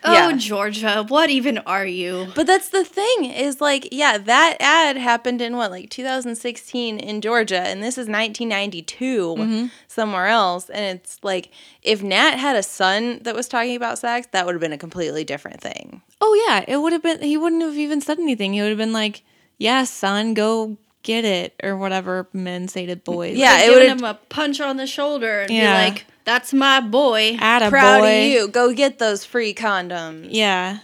Oh, 0.06 0.12
Yeah. 0.13 0.32
Georgia, 0.38 1.06
what 1.08 1.30
even 1.30 1.60
are 1.60 1.86
you? 1.86 2.28
But 2.36 2.46
that's 2.48 2.70
the 2.70 2.84
thing 2.84 3.26
is 3.26 3.62
like, 3.62 3.88
yeah, 3.92 4.18
that 4.18 4.58
ad 4.60 4.98
happened 4.98 5.42
in 5.42 5.56
what, 5.56 5.72
like 5.72 5.89
2016 5.89 7.00
in 7.00 7.22
Georgia, 7.22 7.60
and 7.62 7.82
this 7.82 7.98
is 7.98 8.08
1992 8.08 9.36
Mm-hmm. 9.38 9.66
somewhere 9.88 10.28
else. 10.28 10.70
And 10.70 10.98
it's 11.00 11.20
like, 11.24 11.50
if 11.82 12.04
Nat 12.04 12.32
had 12.32 12.56
a 12.56 12.63
son 12.63 13.20
that 13.24 13.36
was 13.36 13.48
talking 13.48 13.76
about 13.76 13.98
sex, 14.00 14.28
that 14.32 14.46
would 14.46 14.54
have 14.56 14.62
been 14.62 14.74
a 14.74 14.78
completely 14.78 15.24
different 15.24 15.62
thing. 15.62 16.02
Oh 16.22 16.46
yeah, 16.48 16.63
it 16.68 16.78
would 16.78 16.94
have 16.94 17.04
been. 17.04 17.22
He 17.22 17.38
wouldn't 17.38 17.62
have 17.62 17.76
even 17.78 18.02
said 18.02 18.20
anything. 18.20 18.54
He 18.54 18.62
would 18.62 18.70
have 18.70 18.78
been 18.78 18.94
like, 18.94 19.24
"Yeah, 19.58 19.84
son, 19.84 20.34
go 20.34 20.78
get 21.04 21.26
it," 21.26 21.54
or 21.62 21.76
whatever 21.76 22.28
men 22.32 22.68
say 22.70 22.86
to 22.86 22.96
boys. 22.96 23.38
Yeah, 23.38 23.52
Like 23.56 23.66
it 23.66 23.70
would've- 23.72 23.88
him 24.00 24.04
a 24.06 24.13
punch 24.30 24.62
on 24.62 24.78
the 24.78 24.88
shoulder 24.88 25.42
and 25.42 25.52
Yeah. 25.52 25.86
be 25.86 25.89
like, 25.96 26.06
"That's 26.26 26.54
my 26.54 26.80
boy." 26.80 27.38
Atta 27.40 27.70
Proud 27.70 28.02
boy. 28.02 28.20
of 28.26 28.32
you. 28.32 28.48
Go 28.48 28.74
get 28.74 29.00
those 29.00 29.26
free 29.26 29.54
condoms. 29.54 30.28
Yeah. 30.30 30.80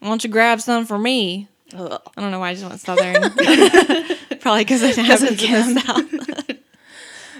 Why 0.00 0.08
don't 0.08 0.22
you 0.22 0.30
grab 0.30 0.60
some 0.60 0.86
for 0.86 0.98
me? 0.98 1.48
Ugh. 1.76 2.00
I 2.16 2.20
don't 2.20 2.30
know 2.30 2.38
why 2.40 2.50
I 2.50 2.54
just 2.54 2.66
went 2.66 2.80
southern. 2.80 3.14
Probably 4.40 4.64
because 4.64 4.82
it 4.82 4.96
happens 4.96 5.42
in 5.42 5.74
the 5.74 5.80
south. 5.80 6.58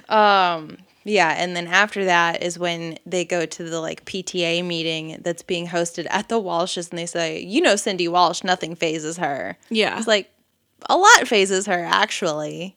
Um, 0.08 0.78
yeah, 1.04 1.34
and 1.36 1.54
then 1.54 1.66
after 1.66 2.06
that 2.06 2.42
is 2.42 2.58
when 2.58 2.98
they 3.04 3.26
go 3.26 3.44
to 3.44 3.64
the 3.64 3.78
like 3.80 4.06
PTA 4.06 4.64
meeting 4.64 5.18
that's 5.22 5.42
being 5.42 5.66
hosted 5.66 6.06
at 6.08 6.28
the 6.30 6.40
Walshes, 6.40 6.88
and 6.90 6.98
they 6.98 7.04
say, 7.04 7.40
"You 7.40 7.60
know, 7.60 7.76
Cindy 7.76 8.08
Walsh, 8.08 8.42
nothing 8.42 8.74
fazes 8.74 9.18
her." 9.18 9.58
Yeah. 9.68 9.98
It's 9.98 10.06
like 10.06 10.30
a 10.88 10.96
lot 10.96 11.28
fazes 11.28 11.66
her 11.66 11.84
actually. 11.84 12.74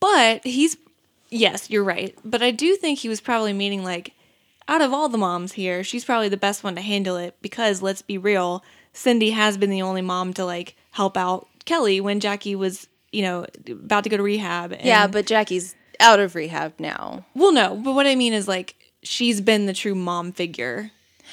But 0.00 0.44
he's 0.44 0.76
yes, 1.30 1.70
you're 1.70 1.84
right. 1.84 2.16
But 2.24 2.42
I 2.42 2.50
do 2.50 2.76
think 2.76 2.98
he 3.00 3.08
was 3.08 3.20
probably 3.20 3.52
meaning 3.52 3.82
like 3.84 4.12
out 4.68 4.82
of 4.82 4.92
all 4.92 5.08
the 5.08 5.18
moms 5.18 5.52
here, 5.52 5.84
she's 5.84 6.04
probably 6.04 6.28
the 6.28 6.36
best 6.36 6.64
one 6.64 6.74
to 6.74 6.80
handle 6.80 7.16
it 7.16 7.36
because 7.40 7.82
let's 7.82 8.02
be 8.02 8.18
real, 8.18 8.64
Cindy 8.92 9.30
has 9.30 9.56
been 9.56 9.70
the 9.70 9.82
only 9.82 10.02
mom 10.02 10.32
to 10.34 10.44
like 10.44 10.76
help 10.92 11.16
out 11.16 11.46
Kelly 11.64 12.00
when 12.00 12.18
Jackie 12.20 12.56
was, 12.56 12.88
you 13.12 13.22
know, 13.22 13.46
about 13.70 14.04
to 14.04 14.10
go 14.10 14.16
to 14.16 14.22
rehab. 14.22 14.72
And, 14.72 14.84
Yeah, 14.84 15.06
but 15.06 15.26
Jackie's 15.26 15.74
out 16.00 16.18
of 16.20 16.34
rehab 16.34 16.74
now. 16.78 17.24
well, 17.34 17.52
no. 17.52 17.76
But 17.76 17.94
what 17.94 18.06
I 18.06 18.14
mean 18.16 18.32
is 18.32 18.48
like 18.48 18.74
she's 19.02 19.40
been 19.40 19.66
the 19.66 19.72
true 19.72 19.94
mom 19.94 20.32
figure. 20.32 20.90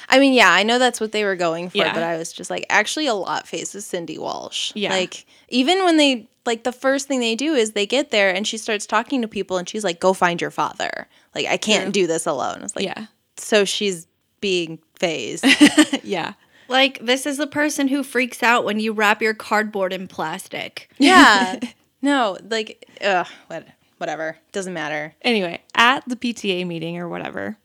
I 0.09 0.19
mean, 0.19 0.33
yeah, 0.33 0.51
I 0.51 0.63
know 0.63 0.79
that's 0.79 0.99
what 0.99 1.11
they 1.11 1.23
were 1.23 1.35
going 1.35 1.69
for, 1.69 1.77
Yeah. 1.77 1.93
but 1.93 2.03
I 2.03 2.17
was 2.17 2.33
just 2.33 2.49
like, 2.49 2.65
actually, 2.69 3.07
a 3.07 3.13
lot 3.13 3.47
faces 3.47 3.85
Cindy 3.85 4.17
Walsh. 4.17 4.71
Yeah. 4.75 4.89
Like, 4.89 5.25
even 5.49 5.83
when 5.85 5.97
they, 5.97 6.27
like, 6.45 6.63
the 6.63 6.71
first 6.71 7.07
thing 7.07 7.19
they 7.19 7.35
do 7.35 7.53
is 7.53 7.71
they 7.71 7.85
get 7.85 8.11
there 8.11 8.33
and 8.33 8.45
she 8.47 8.57
starts 8.57 8.85
talking 8.85 9.21
to 9.21 9.27
people 9.27 9.57
and 9.57 9.67
she's 9.69 9.83
like, 9.83 9.99
go 9.99 10.13
find 10.13 10.41
your 10.41 10.51
father. 10.51 11.07
Like, 11.35 11.45
I 11.47 11.57
can't 11.57 11.85
True. 11.85 11.91
do 12.03 12.07
this 12.07 12.25
alone. 12.25 12.61
It's 12.63 12.75
like, 12.75 12.85
Yeah. 12.85 13.05
so 13.37 13.65
she's 13.65 14.07
being 14.41 14.79
fazed. 14.99 15.45
yeah. 16.03 16.33
Like 16.69 16.99
this 17.05 17.25
is 17.25 17.37
the 17.37 17.47
person 17.47 17.87
who 17.87 18.03
freaks 18.03 18.41
out 18.41 18.65
when 18.65 18.79
you 18.79 18.93
wrap 18.93 19.21
your 19.21 19.33
cardboard 19.33 19.93
in 19.93 20.07
plastic. 20.07 20.89
yeah. 20.97 21.59
No, 22.01 22.37
like, 22.49 22.85
ugh, 23.01 23.27
what, 23.47 23.65
whatever. 23.97 24.37
Doesn't 24.51 24.73
matter. 24.73 25.15
Anyway, 25.21 25.61
at 25.73 26.03
the 26.05 26.17
PTA 26.17 26.67
meeting 26.67 26.97
or 26.97 27.07
whatever, 27.07 27.57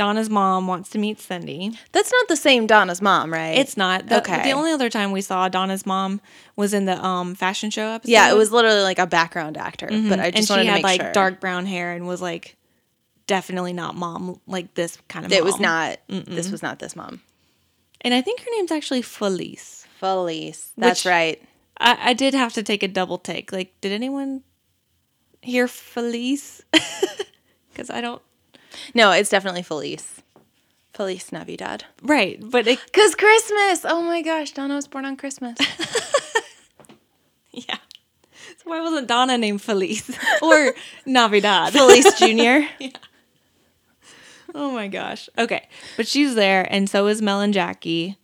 Donna's 0.00 0.30
mom 0.30 0.66
wants 0.66 0.88
to 0.90 0.98
meet 0.98 1.20
Cindy. 1.20 1.72
That's 1.92 2.10
not 2.10 2.28
the 2.28 2.36
same 2.36 2.66
Donna's 2.66 3.02
mom, 3.02 3.30
right? 3.32 3.58
It's 3.58 3.76
not. 3.76 4.06
The, 4.08 4.18
Okay. 4.20 4.42
The 4.44 4.52
only 4.52 4.72
other 4.72 4.88
time 4.88 5.12
we 5.12 5.20
saw 5.20 5.48
Donna's 5.48 5.84
mom 5.84 6.20
was 6.56 6.72
in 6.72 6.86
the 6.86 6.96
um 7.04 7.34
fashion 7.34 7.70
show 7.70 7.86
episode. 7.88 8.10
yeah, 8.10 8.30
it 8.30 8.36
was 8.36 8.50
literally 8.50 8.80
like 8.82 8.98
a 8.98 9.06
background 9.06 9.56
actor, 9.58 9.88
but 9.88 10.18
I 10.18 10.30
just 10.30 10.48
she 10.48 10.52
wanted 10.52 10.64
to 10.64 10.70
had 10.70 10.76
make 10.76 10.84
like 10.84 11.00
sure. 11.02 11.12
dark 11.12 11.40
brown 11.40 11.66
hair 11.66 11.92
and 11.92 12.06
was 12.06 12.22
like 12.22 12.56
definitely 13.26 13.72
not 13.74 13.94
mom 13.94 14.40
like 14.46 14.72
this 14.74 14.96
kind 15.08 15.26
of. 15.26 15.32
It 15.32 15.44
was 15.44 15.54
mom. 15.60 15.62
not, 15.62 15.98
this 16.08 16.50
was 16.50 16.62
not 16.62 16.78
this 16.78 16.96
mom. 16.96 17.20
And 18.00 18.14
I 18.14 18.22
think 18.22 18.40
her 18.40 18.50
name's 18.56 18.72
actually 18.72 19.02
Felice. 19.02 19.86
Felice. 19.98 20.72
That's 20.78 21.04
Which- 21.04 21.10
right. 21.10 21.42
I, 21.78 22.10
I 22.10 22.12
did 22.14 22.32
have 22.34 22.52
to 22.54 22.62
take 22.62 22.82
a 22.82 22.88
double 22.88 23.18
take. 23.18 23.52
Like, 23.52 23.78
did 23.82 23.92
anyone 23.92 24.42
hear 25.42 25.68
Felice? 25.68 26.62
Because 27.72 27.88
I 27.88 28.00
don't. 28.00 28.20
No, 28.94 29.12
it's 29.12 29.30
definitely 29.30 29.62
Felice. 29.62 30.22
Felice 30.92 31.32
Navidad. 31.32 31.84
Right, 32.02 32.38
but 32.42 32.66
it, 32.66 32.78
Cause 32.92 33.14
Christmas. 33.14 33.84
Oh 33.84 34.02
my 34.02 34.22
gosh, 34.22 34.50
Donna 34.52 34.74
was 34.74 34.86
born 34.88 35.04
on 35.04 35.16
Christmas. 35.16 35.56
yeah. 37.52 37.76
So 38.58 38.64
why 38.64 38.80
wasn't 38.80 39.06
Donna 39.08 39.38
named 39.38 39.62
Felice 39.62 40.10
or 40.42 40.74
Navidad? 41.06 41.72
Felice 41.72 42.18
Junior. 42.18 42.66
yeah. 42.78 42.90
Oh 44.54 44.72
my 44.72 44.88
gosh. 44.88 45.28
Okay. 45.38 45.68
But 45.96 46.08
she's 46.08 46.34
there, 46.34 46.66
and 46.70 46.90
so 46.90 47.06
is 47.06 47.22
Mel 47.22 47.40
and 47.40 47.54
Jackie. 47.54 48.16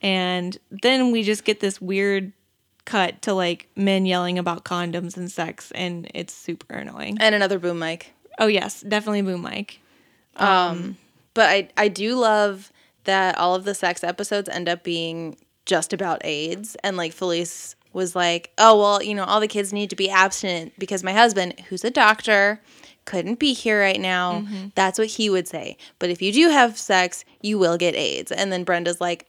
And 0.00 0.56
then 0.70 1.10
we 1.10 1.24
just 1.24 1.44
get 1.44 1.58
this 1.58 1.80
weird 1.80 2.32
cut 2.84 3.20
to 3.22 3.34
like 3.34 3.68
men 3.74 4.06
yelling 4.06 4.38
about 4.38 4.64
condoms 4.64 5.16
and 5.16 5.30
sex, 5.30 5.72
and 5.72 6.08
it's 6.14 6.32
super 6.32 6.74
annoying. 6.74 7.18
and 7.20 7.34
another 7.34 7.58
boom 7.58 7.80
mic. 7.80 8.12
Oh, 8.38 8.46
yes. 8.46 8.82
Definitely 8.82 9.22
Boom 9.22 9.42
Mike. 9.42 9.80
Um, 10.36 10.48
um, 10.48 10.96
but 11.34 11.48
I 11.48 11.68
I 11.76 11.88
do 11.88 12.16
love 12.16 12.72
that 13.04 13.38
all 13.38 13.54
of 13.54 13.64
the 13.64 13.74
sex 13.74 14.04
episodes 14.04 14.48
end 14.48 14.68
up 14.68 14.82
being 14.82 15.36
just 15.66 15.92
about 15.92 16.24
AIDS 16.24 16.76
and 16.82 16.96
like 16.96 17.12
Felice 17.12 17.74
was 17.92 18.14
like, 18.14 18.52
"Oh, 18.58 18.78
well, 18.78 19.02
you 19.02 19.14
know, 19.14 19.24
all 19.24 19.40
the 19.40 19.48
kids 19.48 19.72
need 19.72 19.90
to 19.90 19.96
be 19.96 20.10
abstinent 20.10 20.72
because 20.78 21.02
my 21.02 21.12
husband, 21.12 21.58
who's 21.68 21.84
a 21.84 21.90
doctor, 21.90 22.60
couldn't 23.04 23.38
be 23.38 23.54
here 23.54 23.80
right 23.80 24.00
now." 24.00 24.40
Mm-hmm. 24.40 24.68
That's 24.74 24.98
what 24.98 25.08
he 25.08 25.30
would 25.30 25.48
say. 25.48 25.76
But 25.98 26.10
if 26.10 26.22
you 26.22 26.32
do 26.32 26.48
have 26.50 26.78
sex, 26.78 27.24
you 27.40 27.58
will 27.58 27.76
get 27.76 27.94
AIDS. 27.94 28.30
And 28.32 28.52
then 28.52 28.64
Brenda's 28.64 29.00
like, 29.00 29.26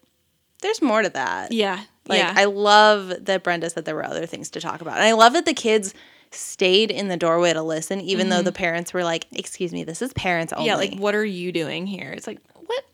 "There's 0.61 0.81
more 0.81 1.01
to 1.01 1.09
that." 1.09 1.51
Yeah. 1.51 1.83
Like 2.07 2.19
yeah. 2.19 2.33
I 2.35 2.45
love 2.45 3.13
that 3.25 3.43
Brenda 3.43 3.69
said 3.69 3.85
there 3.85 3.95
were 3.95 4.05
other 4.05 4.25
things 4.25 4.49
to 4.51 4.61
talk 4.61 4.81
about. 4.81 4.95
And 4.95 5.03
I 5.03 5.11
love 5.11 5.33
that 5.33 5.45
the 5.45 5.53
kids 5.53 5.93
stayed 6.31 6.91
in 6.91 7.07
the 7.07 7.17
doorway 7.17 7.53
to 7.53 7.61
listen 7.63 7.99
even 8.01 8.29
though 8.29 8.41
the 8.41 8.51
parents 8.51 8.93
were 8.93 9.03
like, 9.03 9.25
"Excuse 9.31 9.73
me, 9.73 9.83
this 9.83 10.01
is 10.01 10.13
parents 10.13 10.53
only." 10.53 10.67
yeah. 10.67 10.75
Like, 10.75 10.97
what 10.97 11.15
are 11.15 11.25
you 11.25 11.51
doing 11.51 11.87
here? 11.87 12.11
It's 12.11 12.27
like, 12.27 12.39
what? 12.53 12.85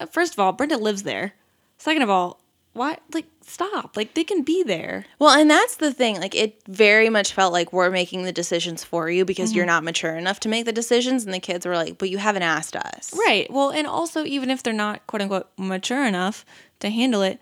Uh, 0.00 0.06
First 0.06 0.32
of 0.34 0.38
all, 0.38 0.52
Brenda 0.52 0.76
lives 0.76 1.02
there. 1.02 1.34
Second 1.78 2.02
of 2.02 2.10
all, 2.10 2.40
why? 2.72 2.98
Like, 3.14 3.24
stop. 3.40 3.96
Like, 3.96 4.12
they 4.14 4.22
can 4.24 4.42
be 4.42 4.62
there. 4.62 5.06
Well, 5.18 5.30
and 5.30 5.50
that's 5.50 5.76
the 5.76 5.92
thing. 5.92 6.20
Like, 6.20 6.34
it 6.34 6.60
very 6.68 7.08
much 7.08 7.32
felt 7.32 7.52
like 7.52 7.72
we're 7.72 7.90
making 7.90 8.24
the 8.24 8.32
decisions 8.32 8.84
for 8.84 9.08
you 9.10 9.24
because 9.24 9.54
you're 9.54 9.64
not 9.66 9.82
mature 9.82 10.14
enough 10.14 10.40
to 10.40 10.48
make 10.50 10.66
the 10.66 10.72
decisions. 10.72 11.24
And 11.24 11.32
the 11.32 11.40
kids 11.40 11.64
were 11.64 11.74
like, 11.74 11.96
but 11.96 12.10
you 12.10 12.18
haven't 12.18 12.42
asked 12.42 12.76
us. 12.76 13.14
Right. 13.26 13.50
Well, 13.50 13.70
and 13.70 13.86
also, 13.86 14.24
even 14.24 14.50
if 14.50 14.62
they're 14.62 14.74
not 14.74 15.06
quote 15.06 15.22
unquote 15.22 15.48
mature 15.56 16.04
enough 16.04 16.44
to 16.80 16.90
handle 16.90 17.22
it, 17.22 17.40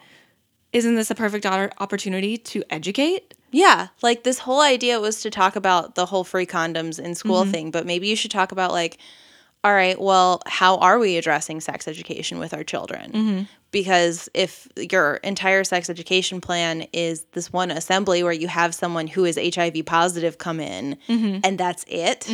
isn't 0.73 0.95
this 0.95 1.11
a 1.11 1.15
perfect 1.17 1.47
opportunity 1.47 2.39
to 2.39 2.63
educate? 2.71 3.35
Yeah. 3.55 3.89
Like, 4.03 4.25
this 4.25 4.41
whole 4.41 4.61
idea 4.61 4.99
was 5.01 5.23
to 5.23 5.31
talk 5.31 5.55
about 5.55 5.95
the 5.95 6.07
whole 6.07 6.25
free 6.25 6.47
condoms 6.47 6.99
in 6.99 7.15
school 7.15 7.43
mm-hmm. 7.43 7.53
thing, 7.53 7.71
but 7.71 7.87
maybe 7.87 8.09
you 8.09 8.17
should 8.17 8.33
talk 8.33 8.51
about, 8.51 8.73
like, 8.73 8.99
all 9.63 9.73
right, 9.73 9.99
well, 9.99 10.43
how 10.47 10.77
are 10.79 10.99
we 10.99 11.17
addressing 11.17 11.61
sex 11.61 11.87
education 11.87 12.39
with 12.39 12.53
our 12.53 12.65
children? 12.65 13.13
Mm-hmm. 13.13 13.43
Because 13.71 14.29
if 14.35 14.69
your 14.77 15.15
entire 15.17 15.65
sex 15.65 15.89
education 15.89 16.41
plan 16.41 16.87
is 16.93 17.25
this 17.33 17.53
one 17.53 17.71
assembly 17.71 18.23
where 18.23 18.33
you 18.33 18.49
have 18.49 18.75
someone 18.75 19.07
who 19.07 19.25
is 19.25 19.39
HIV 19.43 19.87
positive 19.87 20.37
come 20.37 20.61
in 20.61 20.99
mm-hmm. 21.09 21.39
and 21.43 21.57
that's 21.57 21.85
it, 21.89 22.29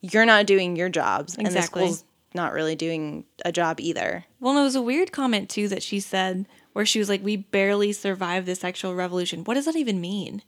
you're 0.00 0.24
not 0.24 0.46
doing 0.46 0.74
your 0.74 0.88
jobs. 0.88 1.36
And 1.36 1.46
the 1.46 1.50
Exactly. 1.50 1.82
school's 1.82 2.04
not 2.32 2.52
really 2.52 2.74
doing 2.74 3.24
a 3.44 3.52
job 3.52 3.78
either. 3.78 4.24
Well, 4.40 4.56
it 4.56 4.62
was 4.62 4.74
a 4.74 4.82
weird 4.82 5.12
comment 5.12 5.50
too 5.50 5.68
that 5.68 5.82
she 5.82 6.00
said 6.00 6.46
where 6.74 6.84
she 6.84 6.98
was 6.98 7.08
like, 7.08 7.24
"We 7.24 7.36
barely 7.36 7.92
survived 7.92 8.46
the 8.46 8.54
sexual 8.54 8.94
revolution." 8.94 9.44
What 9.44 9.54
does 9.54 9.64
that 9.64 9.76
even 9.76 10.00
mean? 10.00 10.42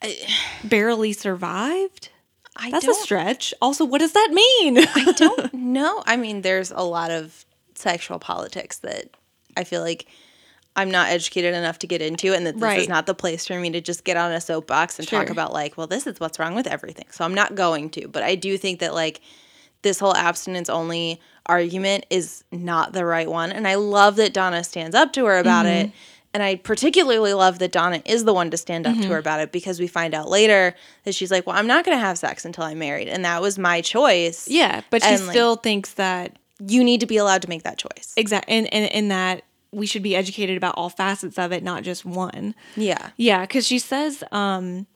I, 0.00 0.16
barely 0.62 1.12
survived? 1.12 2.10
I 2.56 2.70
That's 2.70 2.86
a 2.88 2.94
stretch. 2.94 3.52
Also, 3.60 3.84
what 3.84 3.98
does 3.98 4.12
that 4.12 4.30
mean? 4.32 4.78
I 4.94 5.12
don't 5.16 5.52
know. 5.54 6.02
I 6.06 6.16
mean, 6.16 6.42
there's 6.42 6.70
a 6.70 6.82
lot 6.82 7.10
of 7.10 7.44
sexual 7.74 8.18
politics 8.18 8.78
that 8.78 9.10
I 9.56 9.64
feel 9.64 9.80
like 9.80 10.06
I'm 10.76 10.90
not 10.90 11.08
educated 11.08 11.54
enough 11.54 11.78
to 11.80 11.86
get 11.88 12.02
into 12.02 12.32
and 12.34 12.46
that 12.46 12.54
this 12.54 12.62
Right. 12.62 12.78
is 12.80 12.88
not 12.88 13.06
the 13.06 13.14
place 13.14 13.46
for 13.46 13.58
me 13.58 13.70
to 13.70 13.80
just 13.80 14.04
get 14.04 14.16
on 14.16 14.30
a 14.32 14.40
soapbox 14.40 14.98
and 14.98 15.08
talk 15.08 15.30
about 15.30 15.52
like, 15.52 15.76
well, 15.76 15.86
this 15.88 16.06
is 16.06 16.20
what's 16.20 16.38
wrong 16.38 16.54
with 16.54 16.66
everything. 16.68 17.06
So 17.10 17.24
I'm 17.24 17.34
not 17.34 17.54
going 17.56 17.90
to, 17.90 18.06
but 18.08 18.22
I 18.22 18.34
do 18.36 18.56
think 18.58 18.78
that 18.80 18.94
like 18.94 19.20
this 19.82 19.98
whole 19.98 20.14
abstinence 20.16 20.68
only 20.68 21.20
argument 21.48 22.06
is 22.10 22.44
not 22.52 22.92
the 22.92 23.04
right 23.04 23.28
one. 23.28 23.50
And 23.52 23.66
I 23.66 23.76
love 23.76 24.16
that 24.16 24.32
Donna 24.34 24.62
stands 24.64 24.94
up 24.94 25.12
to 25.14 25.24
her 25.26 25.38
about 25.38 25.66
Mm-hmm. 25.66 25.86
it. 25.88 25.92
And 26.34 26.42
I 26.42 26.56
particularly 26.56 27.32
love 27.32 27.58
that 27.60 27.72
Donna 27.72 28.02
is 28.04 28.24
the 28.24 28.34
one 28.34 28.50
to 28.50 28.56
stand 28.58 28.86
up 28.86 28.92
Mm-hmm. 28.92 29.02
to 29.02 29.08
her 29.08 29.18
about 29.18 29.40
it 29.40 29.50
because 29.50 29.80
we 29.80 29.86
find 29.86 30.14
out 30.14 30.28
later 30.28 30.74
that 31.04 31.14
she's 31.14 31.30
like, 31.30 31.46
well, 31.46 31.56
I'm 31.56 31.66
not 31.66 31.84
going 31.86 31.96
to 31.96 32.00
have 32.00 32.18
sex 32.18 32.44
until 32.44 32.64
I'm 32.64 32.78
married. 32.78 33.08
And 33.08 33.24
that 33.24 33.40
was 33.40 33.58
my 33.58 33.80
choice. 33.80 34.46
Yeah, 34.46 34.82
but 34.90 35.02
she 35.02 35.08
And, 35.08 35.22
like- 35.22 35.30
still 35.30 35.56
thinks 35.56 35.94
that 35.94 36.36
You 36.60 36.84
need 36.84 37.00
to 37.00 37.06
be 37.06 37.16
allowed 37.16 37.42
to 37.42 37.48
make 37.48 37.62
that 37.62 37.78
choice. 37.78 38.12
Exactly. 38.16 38.54
and 38.54 38.66
in, 38.66 38.84
in 38.84 39.08
that 39.08 39.42
we 39.72 39.86
should 39.86 40.02
be 40.02 40.14
educated 40.16 40.56
about 40.56 40.74
all 40.76 40.90
facets 40.90 41.38
of 41.38 41.52
it, 41.52 41.62
not 41.62 41.82
just 41.82 42.04
one. 42.04 42.54
Yeah. 42.76 43.10
Yeah, 43.16 43.42
because 43.42 43.66
she 43.66 43.78
says, 43.78 44.22
um, 44.32 44.86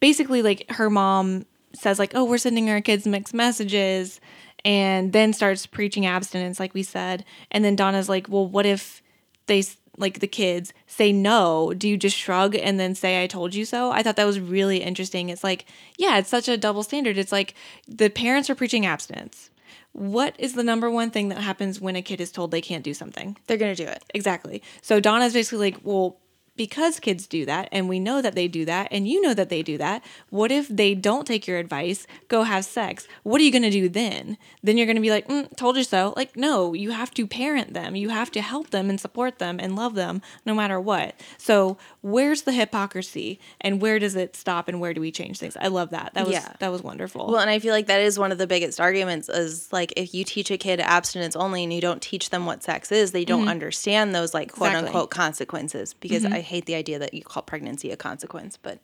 basically, 0.00 0.42
like 0.42 0.70
her 0.70 0.90
mom 0.90 1.46
says, 1.74 1.98
like, 1.98 2.12
"Oh, 2.14 2.24
we're 2.24 2.38
sending 2.38 2.68
our 2.70 2.80
kids 2.80 3.06
mixed 3.06 3.34
messages," 3.34 4.20
and 4.66 5.12
then 5.12 5.32
starts 5.32 5.64
preaching 5.64 6.04
abstinence, 6.04 6.58
like 6.58 6.74
we 6.74 6.82
said. 6.82 7.24
And 7.52 7.64
then 7.64 7.76
Donna's 7.76 8.08
like, 8.08 8.28
"Well, 8.28 8.46
what 8.46 8.66
if 8.66 9.00
they 9.46 9.62
like 9.96 10.18
the 10.18 10.26
kids 10.26 10.74
say 10.88 11.12
no? 11.12 11.72
Do 11.72 11.88
you 11.88 11.96
just 11.96 12.16
shrug 12.16 12.56
and 12.56 12.78
then 12.78 12.94
say 12.96 13.22
I 13.22 13.28
told 13.28 13.54
you 13.54 13.64
so?" 13.64 13.92
I 13.92 14.02
thought 14.02 14.16
that 14.16 14.26
was 14.26 14.40
really 14.40 14.78
interesting. 14.78 15.28
It's 15.28 15.44
like, 15.44 15.66
yeah, 15.96 16.18
it's 16.18 16.28
such 16.28 16.48
a 16.48 16.56
double 16.58 16.82
standard. 16.82 17.16
It's 17.16 17.32
like 17.32 17.54
the 17.86 18.10
parents 18.10 18.50
are 18.50 18.56
preaching 18.56 18.84
abstinence. 18.84 19.50
What 19.92 20.34
is 20.38 20.54
the 20.54 20.64
number 20.64 20.90
one 20.90 21.10
thing 21.10 21.28
that 21.30 21.38
happens 21.38 21.80
when 21.80 21.96
a 21.96 22.02
kid 22.02 22.20
is 22.20 22.32
told 22.32 22.50
they 22.50 22.60
can't 22.60 22.84
do 22.84 22.92
something? 22.92 23.38
They're 23.46 23.56
going 23.56 23.74
to 23.74 23.84
do 23.84 23.88
it. 23.88 24.04
Exactly. 24.12 24.62
So 24.82 25.00
Donna's 25.00 25.32
basically 25.32 25.70
like, 25.70 25.80
well, 25.84 26.18
because 26.56 27.00
kids 27.00 27.26
do 27.26 27.44
that, 27.46 27.68
and 27.72 27.88
we 27.88 28.00
know 28.00 28.22
that 28.22 28.34
they 28.34 28.48
do 28.48 28.64
that, 28.64 28.88
and 28.90 29.06
you 29.08 29.20
know 29.20 29.34
that 29.34 29.48
they 29.48 29.62
do 29.62 29.76
that, 29.78 30.02
what 30.30 30.50
if 30.50 30.68
they 30.68 30.94
don't 30.94 31.26
take 31.26 31.46
your 31.46 31.58
advice, 31.58 32.06
go 32.28 32.42
have 32.44 32.64
sex? 32.64 33.06
What 33.22 33.40
are 33.40 33.44
you 33.44 33.52
going 33.52 33.62
to 33.62 33.70
do 33.70 33.88
then? 33.88 34.38
Then 34.62 34.76
you're 34.76 34.86
going 34.86 34.96
to 34.96 35.02
be 35.02 35.10
like, 35.10 35.28
mm, 35.28 35.54
told 35.56 35.76
you 35.76 35.84
so. 35.84 36.14
Like, 36.16 36.36
no, 36.36 36.72
you 36.74 36.90
have 36.92 37.12
to 37.12 37.26
parent 37.26 37.74
them. 37.74 37.94
You 37.96 38.08
have 38.08 38.30
to 38.32 38.40
help 38.40 38.70
them 38.70 38.88
and 38.90 39.00
support 39.00 39.38
them 39.38 39.58
and 39.60 39.76
love 39.76 39.94
them 39.94 40.22
no 40.44 40.54
matter 40.54 40.80
what. 40.80 41.14
So, 41.38 41.76
where's 42.02 42.42
the 42.42 42.52
hypocrisy 42.52 43.38
and 43.60 43.80
where 43.80 43.98
does 43.98 44.14
it 44.16 44.36
stop 44.36 44.68
and 44.68 44.80
where 44.80 44.94
do 44.94 45.00
we 45.00 45.10
change 45.10 45.38
things? 45.38 45.56
I 45.60 45.68
love 45.68 45.90
that. 45.90 46.12
That 46.14 46.26
was 46.26 46.34
Yeah. 46.34 46.52
that 46.60 46.70
was 46.72 46.82
wonderful. 46.82 47.26
Well, 47.28 47.40
and 47.40 47.50
I 47.50 47.58
feel 47.58 47.72
like 47.72 47.86
that 47.86 48.00
is 48.00 48.18
one 48.18 48.32
of 48.32 48.38
the 48.38 48.46
biggest 48.46 48.80
arguments 48.80 49.28
is 49.28 49.72
like 49.72 49.92
if 49.96 50.14
you 50.14 50.24
teach 50.24 50.50
a 50.50 50.58
kid 50.58 50.80
abstinence 50.80 51.36
only 51.36 51.62
and 51.64 51.72
you 51.72 51.80
don't 51.80 52.00
teach 52.02 52.30
them 52.30 52.46
what 52.46 52.62
sex 52.62 52.92
is, 52.92 53.12
they 53.12 53.24
don't 53.24 53.48
understand 53.48 54.14
those 54.14 54.32
like 54.34 54.52
quote 54.52 54.68
Exactly. 54.70 54.88
unquote 54.88 55.10
consequences 55.10 55.94
because 55.94 56.24
I 56.24 56.40
hate 56.46 56.66
the 56.66 56.74
idea 56.74 56.98
that 56.98 57.14
you 57.14 57.22
call 57.22 57.42
pregnancy 57.42 57.90
a 57.90 57.96
consequence, 57.96 58.56
but 58.56 58.80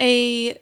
a 0.00 0.58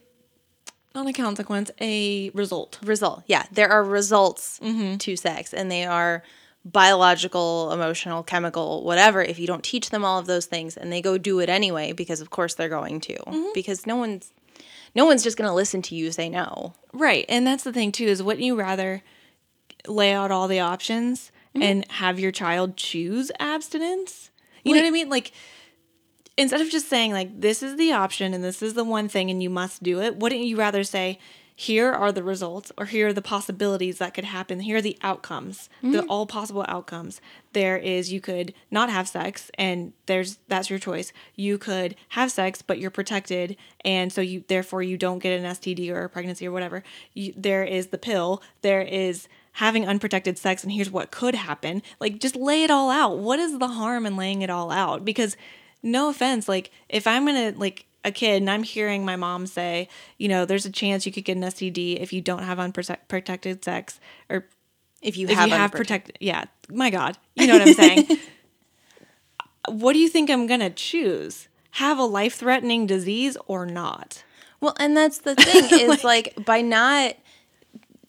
not 0.94 1.06
a 1.06 1.12
consequence, 1.12 1.70
a 1.80 2.30
result. 2.30 2.78
result. 2.82 3.22
Yeah, 3.26 3.44
there 3.50 3.70
are 3.70 3.82
results 3.82 4.60
mm-hmm. 4.62 4.96
to 4.98 5.16
sex 5.16 5.54
and 5.54 5.70
they 5.70 5.84
are 5.84 6.22
biological, 6.64 7.72
emotional, 7.72 8.22
chemical, 8.22 8.84
whatever. 8.84 9.22
If 9.22 9.38
you 9.38 9.46
don't 9.46 9.64
teach 9.64 9.90
them 9.90 10.04
all 10.04 10.18
of 10.18 10.26
those 10.26 10.46
things 10.46 10.76
and 10.76 10.92
they 10.92 11.02
go 11.02 11.18
do 11.18 11.40
it 11.40 11.48
anyway 11.48 11.92
because 11.92 12.20
of 12.20 12.30
course 12.30 12.54
they're 12.54 12.68
going 12.68 13.00
to 13.02 13.14
mm-hmm. 13.14 13.48
because 13.54 13.86
no 13.86 13.96
one's 13.96 14.32
no 14.94 15.06
one's 15.06 15.24
just 15.24 15.38
going 15.38 15.48
to 15.48 15.54
listen 15.54 15.82
to 15.82 15.94
you 15.94 16.12
say 16.12 16.28
no. 16.28 16.74
Right. 16.92 17.24
And 17.28 17.46
that's 17.46 17.64
the 17.64 17.72
thing 17.72 17.92
too 17.92 18.04
is 18.04 18.22
wouldn't 18.22 18.44
you 18.44 18.54
rather 18.54 19.02
lay 19.86 20.12
out 20.12 20.30
all 20.30 20.46
the 20.46 20.60
options 20.60 21.32
mm-hmm. 21.54 21.62
and 21.62 21.90
have 21.92 22.20
your 22.20 22.32
child 22.32 22.76
choose 22.76 23.32
abstinence? 23.40 24.30
You 24.62 24.74
know 24.74 24.80
what 24.82 24.86
I 24.86 24.90
mean? 24.90 25.08
Like 25.08 25.32
instead 26.36 26.60
of 26.60 26.70
just 26.70 26.88
saying 26.88 27.12
like 27.12 27.40
this 27.40 27.62
is 27.62 27.76
the 27.76 27.92
option 27.92 28.34
and 28.34 28.42
this 28.42 28.62
is 28.62 28.74
the 28.74 28.84
one 28.84 29.08
thing 29.08 29.30
and 29.30 29.42
you 29.42 29.50
must 29.50 29.82
do 29.82 30.00
it, 30.00 30.16
wouldn't 30.16 30.42
you 30.42 30.56
rather 30.56 30.84
say 30.84 31.18
here 31.54 31.92
are 31.92 32.10
the 32.10 32.22
results 32.22 32.72
or 32.78 32.86
here 32.86 33.08
are 33.08 33.12
the 33.12 33.22
possibilities 33.22 33.98
that 33.98 34.14
could 34.14 34.24
happen. 34.24 34.60
Here 34.60 34.78
are 34.78 34.82
the 34.82 34.98
outcomes, 35.02 35.68
the 35.82 35.88
mm-hmm. 35.88 36.10
all 36.10 36.26
possible 36.26 36.64
outcomes. 36.66 37.20
There 37.52 37.76
is 37.76 38.12
you 38.12 38.20
could 38.20 38.54
not 38.70 38.90
have 38.90 39.06
sex 39.06 39.50
and 39.54 39.92
there's 40.06 40.38
that's 40.48 40.70
your 40.70 40.78
choice. 40.78 41.12
You 41.36 41.58
could 41.58 41.94
have 42.10 42.32
sex 42.32 42.62
but 42.62 42.78
you're 42.78 42.90
protected 42.90 43.56
and 43.84 44.12
so 44.12 44.20
you 44.20 44.44
therefore 44.48 44.82
you 44.82 44.96
don't 44.96 45.18
get 45.18 45.38
an 45.38 45.44
STD 45.44 45.90
or 45.90 46.04
a 46.04 46.08
pregnancy 46.08 46.46
or 46.46 46.52
whatever. 46.52 46.82
You, 47.12 47.34
there 47.36 47.64
is 47.64 47.88
the 47.88 47.98
pill. 47.98 48.42
There 48.62 48.82
is 48.82 49.28
having 49.56 49.86
unprotected 49.86 50.38
sex 50.38 50.62
and 50.62 50.72
here's 50.72 50.90
what 50.90 51.10
could 51.10 51.34
happen. 51.34 51.82
Like 52.00 52.18
just 52.18 52.34
lay 52.34 52.64
it 52.64 52.70
all 52.70 52.90
out. 52.90 53.18
What 53.18 53.38
is 53.38 53.58
the 53.58 53.68
harm 53.68 54.06
in 54.06 54.16
laying 54.16 54.40
it 54.40 54.50
all 54.50 54.70
out? 54.70 55.04
Because 55.04 55.36
no 55.82 56.08
offense, 56.08 56.48
like 56.48 56.70
if 56.88 57.06
I'm 57.06 57.26
gonna 57.26 57.52
like 57.56 57.86
a 58.04 58.10
kid 58.10 58.42
and 58.42 58.50
I'm 58.50 58.62
hearing 58.64 59.04
my 59.04 59.16
mom 59.16 59.46
say, 59.46 59.88
you 60.18 60.28
know, 60.28 60.44
there's 60.44 60.66
a 60.66 60.70
chance 60.72 61.06
you 61.06 61.12
could 61.12 61.24
get 61.24 61.36
an 61.36 61.42
STD 61.44 62.00
if 62.00 62.12
you 62.12 62.20
don't 62.20 62.42
have 62.42 62.58
unprotected 62.58 63.64
sex 63.64 64.00
or 64.28 64.46
If 65.00 65.16
you 65.16 65.28
if 65.28 65.34
have 65.34 65.48
you 65.48 65.54
have 65.54 65.70
protected. 65.72 66.16
yeah 66.20 66.44
my 66.68 66.90
god 66.90 67.16
you 67.36 67.46
know 67.46 67.58
what 67.58 67.68
i'm 67.68 67.74
saying? 67.74 68.06
What 69.68 69.92
do 69.92 69.98
you 70.00 70.08
think 70.08 70.30
i'm 70.30 70.46
gonna 70.46 70.70
choose? 70.70 71.48
Have 71.72 71.98
a 71.98 72.04
life-threatening 72.04 72.86
disease 72.86 73.36
or 73.46 73.64
not? 73.64 74.24
Well, 74.60 74.74
and 74.78 74.96
that's 74.96 75.18
the 75.18 75.34
thing 75.34 75.80
is 75.90 76.04
like, 76.04 76.34
by 76.44 76.60
not 76.60 77.14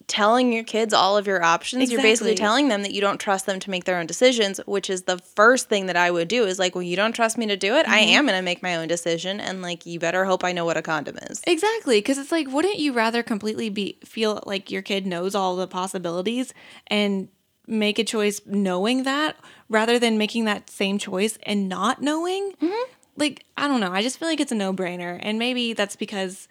telling 0.06 0.52
your 0.52 0.64
kids 0.64 0.92
all 0.92 1.16
of 1.16 1.26
your 1.26 1.42
options, 1.42 1.90
you're 1.90 2.02
basically 2.02 2.34
telling 2.34 2.68
them 2.68 2.82
that 2.82 2.92
you 2.92 3.00
don't 3.00 3.18
trust 3.18 3.46
them 3.46 3.60
to 3.60 3.70
make 3.70 3.84
their 3.84 3.98
own 3.98 4.06
decisions, 4.06 4.60
which 4.66 4.90
is 4.90 5.02
the 5.02 5.18
first 5.18 5.68
thing 5.68 5.86
that 5.86 5.96
I 5.96 6.10
would 6.10 6.28
do 6.28 6.44
is 6.44 6.58
like, 6.58 6.74
well, 6.74 6.82
you 6.82 6.96
don't 6.96 7.12
trust 7.12 7.38
me 7.38 7.46
to 7.46 7.56
do 7.56 7.74
it. 7.74 7.88
I 7.88 8.02
mm-hmm. 8.02 8.10
am 8.10 8.26
going 8.26 8.38
to 8.38 8.42
make 8.42 8.62
my 8.62 8.76
own 8.76 8.88
decision 8.88 9.40
and 9.40 9.62
like 9.62 9.86
you 9.86 9.98
better 9.98 10.24
hope 10.24 10.44
I 10.44 10.52
know 10.52 10.64
what 10.64 10.76
a 10.76 10.82
condom 10.82 11.18
is. 11.30 11.42
exactly 11.46 11.98
because 11.98 12.18
it's 12.18 12.32
like 12.32 12.48
wouldn't 12.48 12.78
you 12.78 12.92
rather 12.92 13.22
completely 13.22 13.68
be 13.68 13.98
feel 14.04 14.42
like 14.46 14.70
your 14.70 14.82
kid 14.82 15.06
knows 15.06 15.34
all 15.34 15.56
the 15.56 15.66
possibilities 15.66 16.52
and 16.88 17.28
make 17.66 17.98
a 17.98 18.04
choice 18.04 18.40
knowing 18.46 19.04
that 19.04 19.36
rather 19.68 19.98
than 19.98 20.18
making 20.18 20.44
that 20.44 20.68
same 20.68 20.98
choice 20.98 21.38
and 21.44 21.68
not 21.68 22.02
knowing 22.02 22.52
mm-hmm. 22.60 22.92
like 23.16 23.44
i 23.56 23.66
don't 23.66 23.80
know 23.80 23.92
i 23.92 24.02
just 24.02 24.18
feel 24.18 24.28
like 24.28 24.40
it's 24.40 24.52
a 24.52 24.54
no-brainer 24.54 25.18
and 25.22 25.38
maybe 25.38 25.72
that's 25.72 25.96
because 25.96 26.48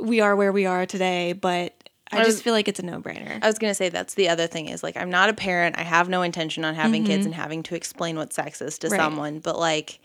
we 0.00 0.20
are 0.20 0.36
where 0.36 0.52
we 0.52 0.66
are 0.66 0.86
today 0.86 1.32
but 1.32 1.75
i 2.12 2.18
was- 2.18 2.28
just 2.28 2.42
feel 2.42 2.52
like 2.52 2.68
it's 2.68 2.80
a 2.80 2.84
no-brainer 2.84 3.42
I 3.42 3.46
was 3.46 3.58
going 3.58 3.70
to 3.70 3.74
say 3.74 3.88
that's 3.88 4.14
the 4.14 4.28
other 4.28 4.46
thing 4.46 4.68
is 4.68 4.82
like 4.82 4.96
I'm 4.96 5.10
not 5.10 5.28
a 5.28 5.34
parent. 5.34 5.78
I 5.78 5.82
have 5.82 6.08
no 6.08 6.22
intention 6.22 6.64
on 6.64 6.74
having 6.74 7.04
kids 7.04 7.20
mm-hmm. 7.20 7.26
and 7.26 7.34
having 7.34 7.62
to 7.64 7.74
explain 7.74 8.16
what 8.16 8.32
sex 8.32 8.62
is 8.62 8.78
to 8.78 8.88
Right. 8.88 8.98
someone, 8.98 9.40
but 9.40 9.58
like 9.58 10.00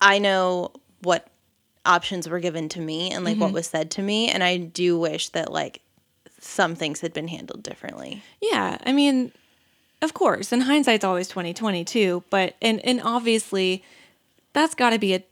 I 0.00 0.18
know 0.18 0.72
what 1.02 1.28
options 1.84 2.28
were 2.28 2.40
given 2.40 2.68
to 2.70 2.80
me 2.80 3.10
and 3.10 3.24
like 3.24 3.38
what 3.38 3.46
mm-hmm. 3.46 3.54
was 3.54 3.66
said 3.66 3.90
to 3.92 4.02
me 4.02 4.28
and 4.28 4.42
I 4.42 4.56
do 4.56 4.98
wish 4.98 5.30
that 5.30 5.52
like 5.52 5.80
some 6.42 6.74
things 6.74 7.00
had 7.00 7.12
been 7.12 7.28
handled 7.28 7.62
differently. 7.62 8.22
Yeah, 8.40 8.78
I 8.84 8.92
mean, 8.92 9.32
of 10.02 10.12
course, 10.12 10.52
and 10.52 10.64
hindsight's 10.64 11.04
always 11.04 11.28
twenty 11.28 11.54
twenty 11.54 11.84
too. 11.84 12.24
But 12.30 12.56
and 12.60 12.84
and 12.84 13.00
obviously, 13.02 13.84
that's 14.52 14.74
got 14.74 14.90
to 14.90 14.98
be 14.98 15.14
a 15.14 15.22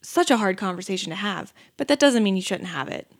such 0.00 0.30
a 0.30 0.38
hard 0.38 0.56
conversation 0.56 1.10
to 1.10 1.16
have. 1.16 1.52
But 1.76 1.88
that 1.88 1.98
doesn't 2.00 2.22
mean 2.22 2.36
you 2.36 2.42
shouldn't 2.42 2.70
have 2.70 2.88
it. 2.88 3.10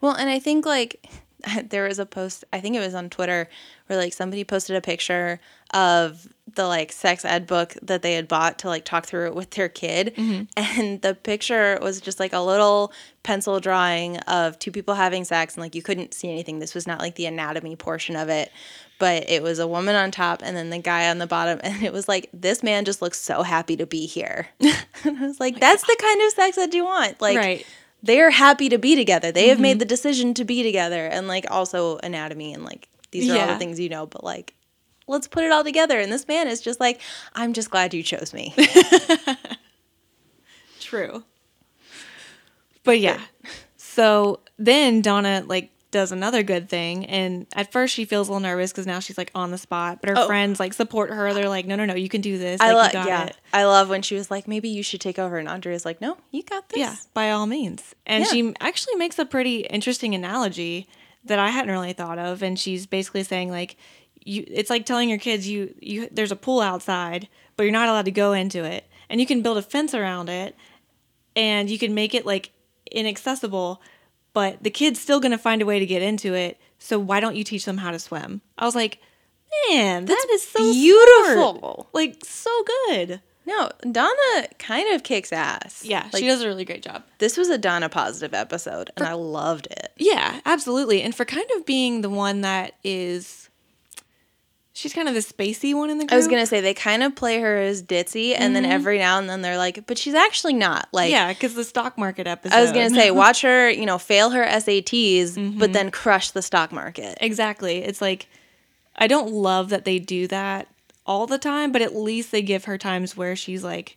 Well, 0.00 0.14
and 0.14 0.28
I 0.28 0.38
think 0.38 0.66
like 0.66 1.08
there 1.68 1.86
was 1.86 1.98
a 1.98 2.06
post, 2.06 2.44
I 2.52 2.60
think 2.60 2.76
it 2.76 2.80
was 2.80 2.94
on 2.94 3.10
Twitter, 3.10 3.48
where 3.86 3.98
like 3.98 4.12
somebody 4.12 4.44
posted 4.44 4.76
a 4.76 4.80
picture 4.80 5.40
of 5.74 6.28
the 6.54 6.66
like 6.66 6.90
sex 6.92 7.24
ed 7.24 7.46
book 7.46 7.74
that 7.82 8.02
they 8.02 8.14
had 8.14 8.26
bought 8.26 8.58
to 8.58 8.68
like 8.68 8.84
talk 8.84 9.06
through 9.06 9.26
it 9.26 9.34
with 9.34 9.50
their 9.50 9.68
kid. 9.68 10.14
Mm-hmm. 10.16 10.44
And 10.56 11.02
the 11.02 11.14
picture 11.14 11.78
was 11.82 12.00
just 12.00 12.18
like 12.18 12.32
a 12.32 12.40
little 12.40 12.92
pencil 13.22 13.60
drawing 13.60 14.18
of 14.20 14.58
two 14.58 14.70
people 14.70 14.94
having 14.94 15.24
sex, 15.24 15.54
and 15.54 15.62
like 15.62 15.74
you 15.74 15.82
couldn't 15.82 16.14
see 16.14 16.30
anything. 16.30 16.58
This 16.58 16.74
was 16.74 16.86
not 16.86 17.00
like 17.00 17.14
the 17.16 17.26
anatomy 17.26 17.76
portion 17.76 18.16
of 18.16 18.28
it. 18.28 18.50
But 18.98 19.30
it 19.30 19.44
was 19.44 19.60
a 19.60 19.68
woman 19.68 19.94
on 19.94 20.10
top 20.10 20.42
and 20.42 20.56
then 20.56 20.70
the 20.70 20.78
guy 20.78 21.08
on 21.08 21.18
the 21.18 21.26
bottom. 21.28 21.60
And 21.68 21.84
it 21.84 21.92
was 21.92 22.08
like, 22.08 22.28
this 22.32 22.64
man 22.64 22.84
just 22.84 23.00
looks 23.00 23.20
so 23.20 23.44
happy 23.44 23.76
to 23.76 23.86
be 23.86 24.06
here. 24.06 24.48
and 24.60 25.18
I 25.18 25.24
was 25.24 25.38
like, 25.38 25.60
that's 25.60 25.86
the 25.86 25.96
kind 26.00 26.20
of 26.22 26.32
sex 26.32 26.56
that 26.56 26.74
you 26.74 26.84
want. 26.84 27.20
Like, 27.20 27.36
Right. 27.36 27.66
They're 28.02 28.30
happy 28.30 28.68
to 28.68 28.78
be 28.78 28.94
together. 28.96 29.32
They 29.32 29.48
have 29.48 29.60
made 29.60 29.72
mm-hmm. 29.72 29.78
the 29.80 29.84
decision 29.84 30.34
to 30.34 30.44
be 30.44 30.62
together, 30.62 31.06
and 31.06 31.28
like 31.28 31.46
also 31.50 31.98
anatomy 31.98 32.54
and 32.54 32.64
like 32.64 32.88
these 33.10 33.30
are 33.30 33.38
all 33.38 33.46
the 33.46 33.58
things 33.58 33.80
you 33.80 33.88
know. 33.88 34.06
But 34.06 34.24
like, 34.24 34.54
let's 35.06 35.26
put 35.26 35.44
it 35.44 35.52
all 35.52 35.64
together. 35.64 35.98
And 35.98 36.12
this 36.12 36.28
man 36.28 36.48
is 36.48 36.60
just 36.60 36.80
like, 36.80 37.00
I'm 37.34 37.52
just 37.52 37.70
glad 37.70 37.94
you 37.94 38.02
chose 38.02 38.32
me. 38.32 38.54
True. 40.80 41.24
But 42.84 43.00
yeah. 43.00 43.20
So 43.76 44.40
then 44.58 45.02
Donna 45.02 45.44
like 45.46 45.70
does 45.90 46.12
another 46.12 46.42
good 46.42 46.68
thing 46.68 47.06
and 47.06 47.46
at 47.56 47.72
first 47.72 47.94
she 47.94 48.04
feels 48.04 48.28
a 48.28 48.30
little 48.32 48.40
nervous 48.46 48.70
because 48.72 48.86
now 48.86 49.00
she's 49.00 49.16
like 49.16 49.30
on 49.34 49.50
the 49.50 49.56
spot 49.58 49.98
but 50.02 50.10
her 50.10 50.18
Oh. 50.18 50.26
friends 50.26 50.60
like 50.60 50.74
support 50.74 51.10
her 51.10 51.32
they're 51.32 51.48
like 51.48 51.64
no 51.66 51.76
no 51.76 51.86
no 51.86 51.94
you 51.94 52.10
can 52.10 52.20
do 52.20 52.36
this 52.36 52.60
I 52.60 52.72
like, 52.72 52.92
love, 52.94 53.06
yeah, 53.06 53.24
it 53.26 53.36
I 53.54 53.64
love 53.64 53.88
when 53.88 54.02
she 54.02 54.14
was 54.14 54.30
like, 54.30 54.46
maybe 54.46 54.68
you 54.68 54.82
should 54.82 55.00
take 55.00 55.18
over, 55.18 55.38
and 55.38 55.48
Andrea's 55.48 55.86
like, 55.86 56.00
no, 56.02 56.18
you 56.30 56.42
got 56.42 56.68
this. 56.68 56.78
Yeah, 56.78 56.94
by 57.14 57.30
all 57.30 57.46
means. 57.46 57.94
And 58.04 58.24
Yeah. 58.24 58.30
she 58.30 58.54
actually 58.60 58.96
makes 58.96 59.18
a 59.18 59.24
pretty 59.24 59.60
interesting 59.60 60.14
analogy 60.14 60.86
that 61.24 61.38
I 61.38 61.48
hadn't 61.48 61.70
really 61.70 61.94
thought 61.94 62.18
of. 62.18 62.42
And 62.42 62.58
she's 62.58 62.86
basically 62.86 63.22
saying 63.24 63.50
like, 63.50 63.76
you, 64.22 64.44
it's 64.46 64.68
like 64.70 64.84
telling 64.84 65.08
your 65.08 65.18
kids 65.18 65.48
you 65.48 65.74
you 65.80 66.08
there's 66.12 66.32
a 66.32 66.36
pool 66.36 66.60
outside, 66.60 67.28
but 67.56 67.62
you're 67.62 67.72
not 67.72 67.88
allowed 67.88 68.04
to 68.04 68.10
go 68.10 68.32
into 68.34 68.62
it. 68.64 68.84
and 69.08 69.20
you 69.20 69.26
can 69.26 69.40
build 69.40 69.56
a 69.56 69.62
fence 69.62 69.94
around 69.94 70.28
it 70.28 70.54
and 71.34 71.70
you 71.70 71.78
can 71.78 71.94
make 71.94 72.14
it 72.14 72.26
like 72.26 72.50
inaccessible, 72.90 73.80
but 74.38 74.62
the 74.62 74.70
kid's 74.70 75.00
still 75.00 75.18
going 75.18 75.32
to 75.32 75.38
find 75.38 75.62
a 75.62 75.66
way 75.66 75.80
to 75.80 75.84
get 75.84 76.00
into 76.00 76.32
it. 76.32 76.60
So 76.78 76.96
why 76.96 77.18
don't 77.18 77.34
you 77.34 77.42
teach 77.42 77.64
them 77.64 77.78
how 77.78 77.90
to 77.90 77.98
swim? 77.98 78.40
I 78.56 78.66
was 78.66 78.76
like, 78.76 79.00
man, 79.68 80.04
that 80.04 80.26
is 80.30 80.46
so 80.46 80.60
beautiful. 80.60 81.58
smart. 81.58 81.86
Like 81.92 82.24
so 82.24 82.48
good. 82.86 83.20
No, 83.46 83.68
Donna 83.80 84.46
kind 84.60 84.94
of 84.94 85.02
kicks 85.02 85.32
ass. 85.32 85.82
Yeah, 85.84 86.08
like, 86.12 86.20
she 86.20 86.28
does 86.28 86.40
a 86.42 86.46
really 86.46 86.64
great 86.64 86.82
job. 86.84 87.02
This 87.18 87.36
was 87.36 87.48
a 87.48 87.58
Donna 87.58 87.88
positive 87.88 88.32
episode, 88.32 88.90
and 88.96 89.04
I 89.04 89.14
loved 89.14 89.66
it. 89.72 89.90
Yeah, 89.96 90.38
absolutely. 90.44 91.02
And 91.02 91.12
for 91.12 91.24
kind 91.24 91.50
of 91.56 91.66
being 91.66 92.02
the 92.02 92.10
one 92.10 92.42
that 92.42 92.74
is, 92.84 93.47
she's 94.78 94.92
kind 94.92 95.08
of 95.08 95.14
the 95.14 95.20
spacey 95.20 95.74
one 95.74 95.90
in 95.90 95.98
the 95.98 96.04
group. 96.04 96.12
I 96.12 96.16
was 96.16 96.28
gonna 96.28 96.46
say 96.46 96.60
they 96.60 96.72
kind 96.72 97.02
of 97.02 97.16
play 97.16 97.40
her 97.40 97.56
as 97.56 97.82
ditzy, 97.82 98.34
and 98.38 98.54
then 98.54 98.64
every 98.64 98.98
now 98.98 99.18
and 99.18 99.28
then 99.28 99.42
they're 99.42 99.58
like, 99.58 99.86
but 99.86 99.98
she's 99.98 100.14
actually 100.14 100.54
not. 100.54 100.88
Like, 100.92 101.10
yeah, 101.10 101.32
because 101.32 101.54
the 101.54 101.64
stock 101.64 101.98
market 101.98 102.28
episode. 102.28 102.54
I 102.54 102.62
was 102.62 102.70
gonna 102.70 102.90
say, 102.90 103.10
watch 103.24 103.42
her, 103.42 103.68
you 103.68 103.86
know, 103.86 103.98
fail 103.98 104.30
her 104.30 104.44
SATs, 104.44 105.58
but 105.58 105.72
then 105.72 105.90
crush 105.90 106.30
the 106.30 106.42
stock 106.42 106.70
market. 106.70 107.18
exactly. 107.20 107.78
It's 107.78 108.00
like 108.00 108.28
I 108.94 109.08
don't 109.08 109.32
love 109.32 109.70
that 109.70 109.84
they 109.84 109.98
do 109.98 110.28
that 110.28 110.68
all 111.04 111.26
the 111.26 111.38
time, 111.38 111.72
but 111.72 111.82
at 111.82 111.96
least 111.96 112.30
they 112.30 112.42
give 112.42 112.66
her 112.66 112.78
times 112.78 113.16
where 113.16 113.34
she's 113.34 113.64
like 113.64 113.96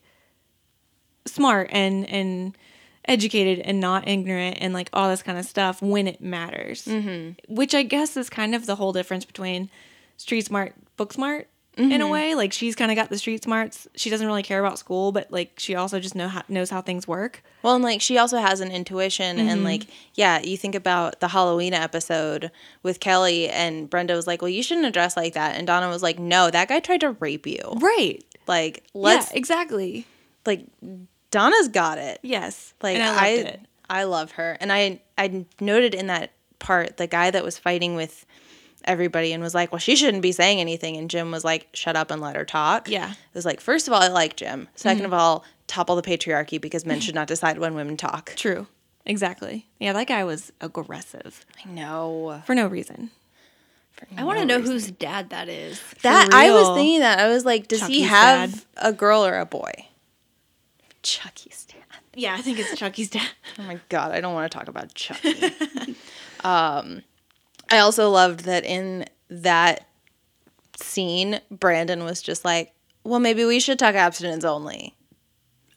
smart 1.25 1.69
and 1.71 2.09
and 2.09 2.57
educated 3.05 3.59
and 3.65 3.79
not 3.79 4.07
ignorant 4.07 4.57
and 4.61 4.73
like 4.73 4.89
all 4.93 5.09
this 5.09 5.23
kind 5.23 5.37
of 5.37 5.45
stuff 5.45 5.81
when 5.81 6.07
it 6.07 6.21
matters. 6.21 6.85
Mm-hmm. 6.85 7.53
Which 7.53 7.75
I 7.75 7.83
guess 7.83 8.17
is 8.17 8.31
kind 8.31 8.55
of 8.55 8.65
the 8.65 8.75
whole 8.75 8.93
difference 8.93 9.25
between 9.25 9.69
street 10.21 10.45
smart, 10.45 10.73
book 10.97 11.13
smart. 11.13 11.47
In 11.77 11.93
a 11.93 11.99
mm-hmm. 11.99 12.11
way, 12.11 12.35
like 12.35 12.51
she's 12.51 12.75
kind 12.75 12.91
of 12.91 12.97
got 12.97 13.09
the 13.09 13.17
street 13.17 13.43
smarts. 13.43 13.87
She 13.95 14.09
doesn't 14.09 14.27
really 14.27 14.43
care 14.43 14.59
about 14.59 14.77
school, 14.77 15.13
but 15.13 15.31
like 15.31 15.53
she 15.57 15.73
also 15.73 16.01
just 16.01 16.15
know 16.15 16.27
how, 16.27 16.43
knows 16.49 16.69
how 16.69 16.81
things 16.81 17.07
work. 17.07 17.41
Well, 17.63 17.75
and 17.75 17.83
like 17.83 18.01
she 18.01 18.17
also 18.17 18.37
has 18.39 18.59
an 18.59 18.71
intuition, 18.71 19.39
and 19.39 19.49
mm-hmm. 19.49 19.63
like, 19.63 19.83
yeah, 20.13 20.41
you 20.41 20.57
think 20.57 20.75
about 20.75 21.21
the 21.21 21.29
Halloween 21.29 21.73
episode 21.73 22.51
with 22.83 22.99
Kelly, 22.99 23.47
and 23.47 23.89
Brenda 23.89 24.15
was 24.15 24.27
like, 24.27 24.41
"Well, 24.41 24.49
you 24.49 24.61
shouldn't 24.61 24.85
address 24.85 25.15
like 25.15 25.33
that," 25.33 25.55
and 25.55 25.65
Donna 25.65 25.87
was 25.87 26.03
like, 26.03 26.19
"No, 26.19 26.51
that 26.51 26.67
guy 26.67 26.81
tried 26.81 27.01
to 27.01 27.11
rape 27.11 27.47
you. 27.47 27.63
Right. 27.77 28.21
Like, 28.47 28.83
let's 28.93 29.31
yeah, 29.31 29.37
exactly. 29.37 30.05
like, 30.45 30.65
Donna's 31.31 31.69
got 31.69 31.97
it. 31.97 32.19
Yes. 32.21 32.73
Like 32.83 32.97
and 32.97 33.03
I 33.03 33.25
I, 33.25 33.27
it. 33.29 33.61
I 33.89 34.03
love 34.03 34.33
her, 34.33 34.57
and 34.59 34.73
I 34.73 34.99
I 35.17 35.45
noted 35.61 35.95
in 35.95 36.07
that 36.07 36.33
part 36.59 36.97
the 36.97 37.07
guy 37.07 37.31
that 37.31 37.43
was 37.43 37.57
fighting 37.57 37.95
with 37.95 38.25
everybody 38.85 39.33
and 39.33 39.41
was 39.41 39.53
like, 39.53 39.71
"Well, 39.71 39.79
she 39.79 39.95
shouldn't 39.95 40.23
be 40.23 40.31
saying 40.31 40.59
anything," 40.59 40.97
and 40.97 41.09
Jim 41.09 41.31
was 41.31 41.43
like, 41.43 41.67
"Shut 41.73 41.95
up 41.95 42.11
and 42.11 42.21
let 42.21 42.35
her 42.35 42.45
talk." 42.45 42.89
Yeah. 42.89 43.11
it 43.11 43.17
was 43.33 43.45
like, 43.45 43.61
first 43.61 43.87
of 43.87 43.93
all, 43.93 44.01
I 44.01 44.07
like 44.07 44.35
Jim. 44.35 44.67
2nd 44.75 45.05
of 45.05 45.13
all, 45.13 45.43
topple 45.67 45.95
the 45.95 46.01
patriarchy 46.01 46.59
because 46.59 46.85
men 46.85 46.99
should 46.99 47.15
not 47.15 47.27
decide 47.27 47.57
when 47.57 47.75
women 47.75 47.97
talk. 47.97 48.33
True. 48.35 48.67
Exactly. 49.05 49.67
Yeah, 49.79 49.93
that 49.93 50.07
guy 50.07 50.23
was 50.23 50.51
aggressive 50.61 51.45
I 51.65 51.69
know 51.69 52.41
for 52.45 52.53
no 52.53 52.67
reason. 52.67 53.09
I 54.17 54.23
want 54.23 54.39
to 54.39 54.45
know 54.45 54.61
whose 54.61 54.89
dad 54.89 55.29
that 55.29 55.47
is. 55.47 55.79
that. 56.01 56.29
I 56.33 56.51
was 56.51 56.75
thinking 56.75 57.01
that 57.01 57.19
I 57.19 57.29
was 57.29 57.45
like, 57.45 57.67
does 57.67 57.85
he 57.85 58.01
have 58.01 58.53
dad. 58.53 58.63
a 58.77 58.93
girl 58.93 59.23
or 59.25 59.37
a 59.37 59.45
boy? 59.45 59.71
Chucky's 61.03 61.65
dad. 61.65 61.77
Yeah, 62.15 62.35
I 62.35 62.41
think 62.41 62.59
it's 62.59 62.77
Chucky's 62.77 63.09
dad. 63.09 63.29
Oh 63.57 63.63
my 63.63 63.79
god, 63.89 64.11
I 64.11 64.21
don't 64.21 64.33
want 64.33 64.51
to 64.51 64.57
talk 64.57 64.67
about 64.67 64.93
Chucky. 64.93 65.55
um, 66.43 67.03
I 67.71 67.79
also 67.79 68.09
loved 68.09 68.41
that 68.41 68.65
in 68.65 69.05
that 69.29 69.87
scene, 70.77 71.39
Brandon 71.49 72.03
was 72.03 72.21
just 72.21 72.43
like, 72.45 72.73
"Well, 73.03 73.19
maybe 73.19 73.45
we 73.45 73.59
should 73.59 73.79
talk 73.79 73.95
abstinence 73.95 74.43
only." 74.43 74.95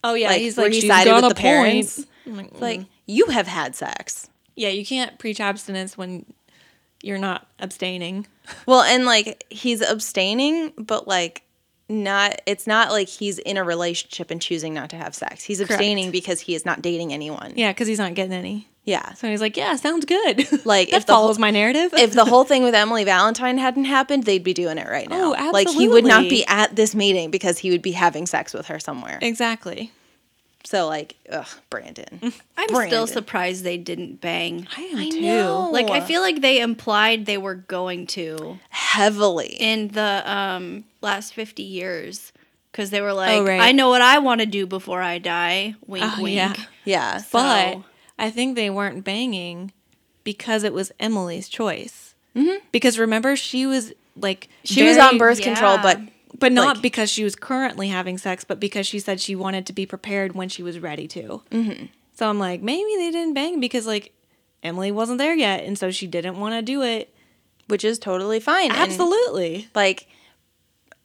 Oh 0.02 0.14
yeah, 0.14 0.28
Like, 0.28 0.40
he's 0.40 0.58
like 0.58 0.72
he 0.72 0.80
she's 0.82 0.90
got 0.90 1.22
with 1.22 1.30
the 1.30 1.40
parents. 1.40 2.04
like, 2.26 2.60
Like, 2.60 2.80
mm. 2.80 2.86
you 3.06 3.26
have 3.26 3.46
had 3.46 3.74
sex. 3.74 4.28
yeah, 4.54 4.68
you 4.68 4.84
can't 4.84 5.18
preach 5.18 5.40
abstinence 5.40 5.96
when 5.96 6.26
you're 7.02 7.18
not 7.18 7.46
abstaining. 7.58 8.26
Well, 8.66 8.82
and 8.82 9.06
like 9.06 9.46
he's 9.48 9.80
abstaining, 9.80 10.74
but 10.76 11.08
like 11.08 11.44
not 11.88 12.42
it's 12.44 12.66
not 12.66 12.90
like 12.90 13.08
he's 13.08 13.38
in 13.38 13.56
a 13.56 13.64
relationship 13.64 14.30
and 14.30 14.40
choosing 14.40 14.74
not 14.74 14.90
to 14.90 14.96
have 14.96 15.14
sex. 15.14 15.42
He's 15.42 15.60
abstaining 15.60 16.10
because 16.10 16.40
he 16.40 16.54
is 16.54 16.66
not 16.66 16.82
dating 16.82 17.14
anyone. 17.14 17.54
Yeah, 17.56 17.72
because 17.72 17.88
he's 17.88 17.98
not 17.98 18.12
getting 18.12 18.34
any. 18.34 18.68
Yeah. 18.84 19.14
So 19.14 19.28
he's 19.30 19.40
like, 19.40 19.56
yeah, 19.56 19.76
sounds 19.76 20.04
good. 20.04 20.46
Like, 20.66 20.90
that 20.90 20.96
if 20.98 21.06
the 21.06 21.14
whole- 21.14 21.22
follows 21.24 21.38
my 21.38 21.50
narrative. 21.50 21.92
if 21.94 22.12
the 22.12 22.24
whole 22.24 22.44
thing 22.50 22.62
with 22.62 22.74
Emily 22.74 23.04
Valentine 23.04 23.58
hadn't 23.58 23.86
happened, 23.86 24.24
they'd 24.24 24.44
be 24.44 24.52
doing 24.54 24.76
it 24.78 24.86
right 24.88 25.08
now. 25.08 25.30
Oh, 25.30 25.34
absolutely. 25.34 25.64
Like 25.64 25.74
he 25.76 25.88
would 25.88 26.04
not 26.04 26.22
be 26.28 26.44
at 26.46 26.76
this 26.76 26.94
meeting 26.94 27.30
because 27.30 27.58
he 27.58 27.70
would 27.70 27.82
be 27.82 27.92
having 27.92 28.26
sex 28.26 28.52
with 28.52 28.66
her 28.66 28.78
somewhere. 28.78 29.18
exactly. 29.22 29.90
So 30.66 30.86
like, 30.86 31.16
ugh, 31.30 31.46
Brandon. 31.68 32.06
I'm 32.56 32.66
Brandon. 32.68 32.88
still 32.88 33.06
surprised 33.06 33.64
they 33.64 33.76
didn't 33.76 34.22
bang. 34.22 34.66
I 34.76 34.80
am 34.82 34.98
I 34.98 35.10
too. 35.10 35.20
know. 35.20 35.68
Like 35.70 35.90
I 35.90 36.00
feel 36.00 36.22
like 36.22 36.40
they 36.40 36.60
implied 36.60 37.26
they 37.26 37.36
were 37.36 37.54
going 37.54 38.06
to 38.08 38.58
Heavily. 38.70 39.56
in 39.60 39.88
the 39.88 40.22
um 40.24 40.84
last 41.02 41.34
50 41.34 41.62
years 41.62 42.32
cuz 42.72 42.88
they 42.88 43.02
were 43.02 43.12
like 43.12 43.36
Oh, 43.40 43.44
right. 43.44 43.60
I 43.60 43.72
know 43.72 43.90
what 43.90 44.00
I 44.00 44.18
want 44.20 44.40
to 44.40 44.46
do 44.46 44.66
before 44.66 45.02
I 45.02 45.18
die. 45.18 45.74
Wink 45.86 46.04
Oh, 46.18 46.22
wink. 46.22 46.36
yeah. 46.36 46.54
yeah. 46.86 47.20
But 47.30 47.72
So- 47.72 47.84
I 48.18 48.30
think 48.30 48.54
they 48.56 48.70
weren't 48.70 49.04
banging 49.04 49.72
because 50.22 50.62
it 50.64 50.72
was 50.72 50.92
Emily's 51.00 51.48
choice. 51.48 52.14
Mm-hmm. 52.36 52.64
Because 52.72 52.98
remember, 52.98 53.36
she 53.36 53.66
was 53.66 53.92
like 54.16 54.48
She 54.64 54.82
was 54.84 54.96
on 54.98 55.18
birth 55.18 55.40
control, 55.40 55.78
but 55.82 56.00
but 56.38 56.52
not 56.52 56.76
like- 56.76 56.82
because 56.82 57.10
she 57.10 57.24
was 57.24 57.36
currently 57.36 57.88
having 57.88 58.18
sex, 58.18 58.44
but 58.44 58.58
because 58.60 58.86
she 58.86 58.98
said 58.98 59.20
she 59.20 59.36
wanted 59.36 59.66
to 59.66 59.72
be 59.72 59.86
prepared 59.86 60.34
when 60.34 60.48
she 60.48 60.62
was 60.62 60.78
ready 60.78 61.06
to. 61.08 61.42
Mm-hmm. 61.50 61.86
So 62.14 62.28
I'm 62.28 62.38
like, 62.38 62.62
maybe 62.62 62.90
they 62.96 63.10
didn't 63.10 63.34
bang 63.34 63.60
because 63.60 63.86
like 63.86 64.12
Emily 64.62 64.90
wasn't 64.92 65.18
there 65.18 65.34
yet, 65.34 65.64
and 65.64 65.78
so 65.78 65.90
she 65.90 66.06
didn't 66.06 66.38
want 66.38 66.54
to 66.54 66.62
do 66.62 66.82
it. 66.82 67.14
which 67.68 67.84
is 67.84 67.98
totally 67.98 68.40
fine. 68.40 68.70
And, 68.70 68.78
Absolutely. 68.80 69.68
like 69.74 70.06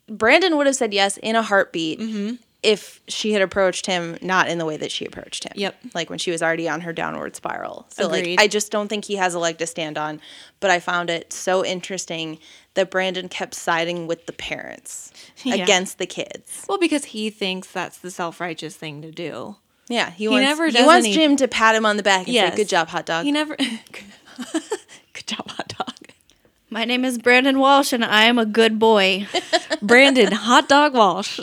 Brandon 0.08 0.58
would 0.58 0.66
have 0.68 0.76
said 0.76 0.94
yes 0.94 1.18
in 1.18 1.36
a 1.36 1.42
heartbeat 1.42 2.00
Mm-hmm. 2.00 2.36
If 2.62 3.00
she 3.08 3.32
had 3.32 3.42
approached 3.42 3.86
him 3.86 4.18
not 4.22 4.50
in 4.50 4.58
the 4.58 4.66
way 4.66 4.76
that 4.76 4.92
she 4.92 5.06
approached 5.06 5.46
him. 5.46 5.54
Yep. 5.56 5.76
Like 5.94 6.10
when 6.10 6.20
she 6.20 6.30
was 6.32 6.44
already 6.44 6.68
on 6.68 6.82
her 6.82 6.92
downward 6.92 7.36
spiral. 7.36 7.86
So 7.90 8.08
Agreed. 8.08 8.32
like 8.38 8.42
I 8.42 8.48
just 8.48 8.70
don't 8.72 8.88
think 8.90 9.06
he 9.06 9.16
has 9.16 9.34
a 9.34 9.40
leg 9.40 9.58
to 9.60 9.68
stand 9.68 9.98
on. 9.98 10.20
But 10.60 10.70
I 10.70 10.80
found 10.80 11.10
it 11.10 11.32
so 11.32 11.64
interesting 11.66 12.38
that 12.74 12.92
Brandon 12.92 13.30
kept 13.30 13.54
siding 13.54 14.08
with 14.08 14.26
the 14.26 14.34
parents 14.34 15.14
Yeah. 15.44 15.56
against 15.56 16.00
the 16.00 16.06
kids. 16.06 16.66
Well, 16.68 16.78
because 16.78 17.06
he 17.06 17.30
thinks 17.30 17.72
that's 17.72 17.98
the 17.98 18.12
self 18.12 18.42
righteous 18.42 18.76
thing 18.76 19.02
to 19.04 19.12
do. 19.12 19.56
Yeah, 19.88 20.12
he, 20.12 20.28
wants 20.28 20.44
never 20.44 20.68
he 20.68 20.84
wants 20.86 21.08
any- 21.08 21.16
Jim 21.16 21.36
to 21.38 21.48
pat 21.48 21.74
him 21.76 21.86
on 21.86 21.96
the 21.98 22.04
back 22.04 22.26
and 22.28 22.34
Yes. 22.36 22.52
say, 22.52 22.58
"Good 22.58 22.70
job, 22.70 22.90
hot 22.90 23.06
dog." 23.08 23.24
He 23.26 23.32
never. 23.32 23.56
Good 23.58 25.26
job, 25.28 25.50
hot 25.50 25.74
dog. 25.78 25.96
My 26.70 26.86
name 26.86 27.04
is 27.04 27.18
Brandon 27.18 27.58
Walsh 27.60 27.92
and 27.94 28.06
I 28.06 28.26
am 28.26 28.38
a 28.38 28.46
good 28.46 28.78
boy. 28.78 29.28
Brandon 29.82 30.32
Hot 30.32 30.70
Dog 30.70 30.94
Walsh. 30.94 31.40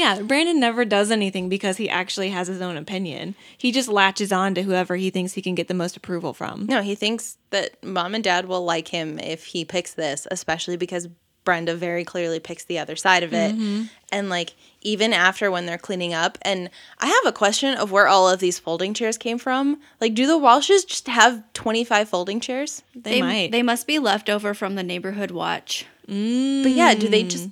Yeah, 0.00 0.22
Brandon 0.22 0.58
never 0.58 0.84
does 0.84 1.10
anything 1.10 1.48
because 1.48 1.76
he 1.76 1.88
actually 1.88 2.30
has 2.30 2.48
his 2.48 2.60
own 2.60 2.76
opinion. 2.76 3.34
He 3.56 3.70
just 3.70 3.88
latches 3.88 4.32
on 4.32 4.54
to 4.54 4.62
whoever 4.62 4.96
he 4.96 5.10
thinks 5.10 5.34
he 5.34 5.42
can 5.42 5.54
get 5.54 5.68
the 5.68 5.74
most 5.74 5.96
approval 5.96 6.32
from. 6.32 6.66
No, 6.66 6.80
he 6.80 6.94
thinks 6.94 7.36
that 7.50 7.82
mom 7.84 8.14
and 8.14 8.24
dad 8.24 8.46
will 8.46 8.64
like 8.64 8.88
him 8.88 9.18
if 9.18 9.44
he 9.44 9.64
picks 9.64 9.92
this, 9.92 10.26
especially 10.30 10.78
because 10.78 11.08
Brenda 11.44 11.74
very 11.74 12.04
clearly 12.04 12.40
picks 12.40 12.64
the 12.64 12.78
other 12.78 12.96
side 12.96 13.22
of 13.22 13.32
it. 13.32 13.54
Mm-hmm. 13.54 13.84
And 14.10 14.28
like 14.30 14.54
even 14.80 15.12
after 15.12 15.50
when 15.50 15.66
they're 15.66 15.78
cleaning 15.78 16.14
up, 16.14 16.38
and 16.42 16.70
I 16.98 17.06
have 17.06 17.26
a 17.26 17.36
question 17.36 17.76
of 17.76 17.92
where 17.92 18.08
all 18.08 18.28
of 18.28 18.40
these 18.40 18.58
folding 18.58 18.94
chairs 18.94 19.18
came 19.18 19.38
from. 19.38 19.80
Like, 20.00 20.14
do 20.14 20.26
the 20.26 20.38
Walshes 20.38 20.86
just 20.86 21.08
have 21.08 21.42
twenty 21.52 21.84
five 21.84 22.08
folding 22.08 22.40
chairs? 22.40 22.82
They, 22.94 23.20
might. 23.20 23.52
They 23.52 23.62
must 23.62 23.86
be 23.86 23.98
left 23.98 24.30
over 24.30 24.54
from 24.54 24.74
the 24.74 24.82
neighborhood 24.82 25.30
watch. 25.30 25.86
Mm. 26.08 26.62
But 26.62 26.72
yeah, 26.72 26.94
do 26.94 27.08
they 27.08 27.22
just 27.22 27.50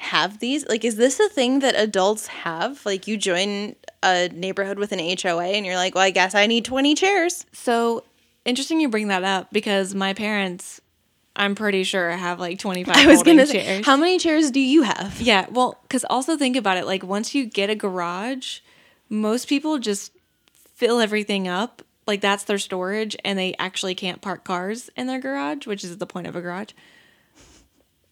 have 0.00 0.38
these? 0.38 0.66
Like, 0.68 0.84
is 0.84 0.96
this 0.96 1.20
a 1.20 1.28
thing 1.28 1.60
that 1.60 1.74
adults 1.76 2.26
have? 2.28 2.84
Like, 2.86 3.06
you 3.06 3.16
join 3.16 3.76
a 4.02 4.28
neighborhood 4.28 4.78
with 4.78 4.92
an 4.92 4.98
HOA, 4.98 5.44
and 5.44 5.64
you're 5.66 5.76
like, 5.76 5.94
well, 5.94 6.04
I 6.04 6.10
guess 6.10 6.34
I 6.34 6.46
need 6.46 6.64
twenty 6.64 6.94
chairs. 6.94 7.46
so 7.52 8.04
interesting 8.46 8.80
you 8.80 8.88
bring 8.88 9.08
that 9.08 9.22
up 9.22 9.48
because 9.52 9.94
my 9.94 10.14
parents, 10.14 10.80
I'm 11.36 11.54
pretty 11.54 11.84
sure, 11.84 12.10
have 12.10 12.40
like 12.40 12.58
25 12.58 12.96
I 12.96 13.06
was 13.06 13.22
gonna 13.22 13.46
say, 13.46 13.62
chairs. 13.62 13.86
how 13.86 13.96
many 13.98 14.18
chairs 14.18 14.50
do 14.50 14.60
you 14.60 14.82
have? 14.82 15.20
Yeah, 15.20 15.46
well, 15.50 15.78
because 15.82 16.04
also 16.08 16.36
think 16.36 16.56
about 16.56 16.78
it. 16.78 16.86
Like, 16.86 17.02
once 17.04 17.34
you 17.34 17.44
get 17.44 17.68
a 17.68 17.74
garage, 17.74 18.60
most 19.10 19.48
people 19.48 19.78
just 19.78 20.12
fill 20.74 21.00
everything 21.00 21.46
up. 21.46 21.82
Like, 22.06 22.22
that's 22.22 22.44
their 22.44 22.58
storage, 22.58 23.14
and 23.24 23.38
they 23.38 23.54
actually 23.58 23.94
can't 23.94 24.22
park 24.22 24.42
cars 24.44 24.88
in 24.96 25.06
their 25.06 25.20
garage, 25.20 25.66
which 25.66 25.84
is 25.84 25.98
the 25.98 26.06
point 26.06 26.26
of 26.26 26.34
a 26.34 26.40
garage. 26.40 26.70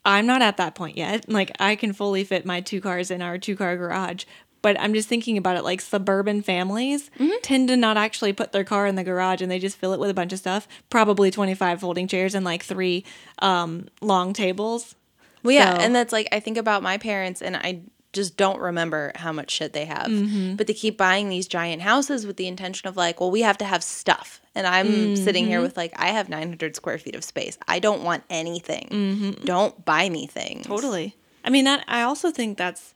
I'm 0.09 0.27
not 0.27 0.43
at 0.43 0.57
that 0.57 0.75
point 0.75 0.97
yet. 0.97 1.29
Like, 1.29 1.53
I 1.61 1.77
can 1.77 1.93
fully 1.93 2.25
fit 2.25 2.45
my 2.47 2.61
two 2.61 2.81
cars 2.81 3.11
in 3.11 3.23
our 3.23 3.39
two 3.39 3.55
car 3.57 3.77
garage. 3.77 4.25
But 4.61 4.79
I'm 4.81 4.93
just 4.93 5.09
thinking 5.09 5.39
about 5.39 5.57
it 5.57 5.63
like 5.63 5.81
suburban 5.81 6.43
families 6.43 7.13
tend 7.43 7.69
to 7.69 7.77
not 7.77 7.97
actually 7.97 8.33
put 8.33 8.51
their 8.51 8.65
car 8.65 8.89
in 8.89 8.97
the 8.97 9.05
garage 9.05 9.41
and 9.41 9.49
they 9.49 9.61
just 9.61 9.77
fill 9.77 9.93
it 9.93 10.01
with 10.01 10.11
a 10.11 10.15
bunch 10.15 10.33
of 10.33 10.41
stuff. 10.41 10.67
Probably 10.91 11.31
25 11.31 11.79
folding 11.81 12.09
chairs 12.09 12.35
and 12.35 12.45
like 12.45 12.65
three 12.65 13.05
um, 13.39 13.87
long 14.01 14.33
tables. 14.33 14.97
Well, 15.45 15.53
yeah, 15.55 15.75
So- 15.77 15.81
and 15.85 15.95
that's 15.95 16.13
like 16.13 16.27
I 16.33 16.41
think 16.41 16.57
about 16.59 16.83
my 16.83 16.99
parents, 16.99 17.41
and 17.41 17.57
I 17.57 17.83
just 18.13 18.37
don't 18.37 18.59
remember 18.61 19.13
how 19.17 19.33
much 19.33 19.51
shit 19.51 19.73
they 19.73 19.85
have. 19.85 20.07
Mm-hmm. 20.09 20.57
But 20.57 20.67
they 20.67 20.75
keep 20.75 20.97
buying 20.97 21.29
these 21.29 21.47
giant 21.47 21.83
houses 21.83 22.27
with 22.27 22.37
the 22.37 22.47
intention 22.47 22.89
of 22.89 22.97
like, 22.97 23.21
well, 23.21 23.31
we 23.31 23.43
have 23.43 23.59
to 23.59 23.65
have 23.65 23.83
stuff. 23.85 24.41
And 24.55 24.67
I'm 24.67 25.15
sitting 25.15 25.45
Mm-hmm. 25.45 25.51
here 25.51 25.61
with 25.61 25.77
like, 25.77 25.93
I 25.97 26.09
have 26.09 26.29
900 26.29 26.75
square 26.75 26.99
feet 26.99 27.15
of 27.15 27.23
space. 27.23 27.59
I 27.69 27.79
don't 27.79 28.03
want 28.03 28.25
anything. 28.31 29.37
Don't 29.45 29.85
buy 29.85 30.09
me 30.09 30.27
things. 30.27 30.63
Mm-hmm. 30.63 30.73
Totally. 30.75 31.17
I 31.45 31.51
mean 31.51 31.65
that 31.67 31.85
I 31.87 32.03
also 32.03 32.31
think 32.31 32.59
that's 32.59 32.95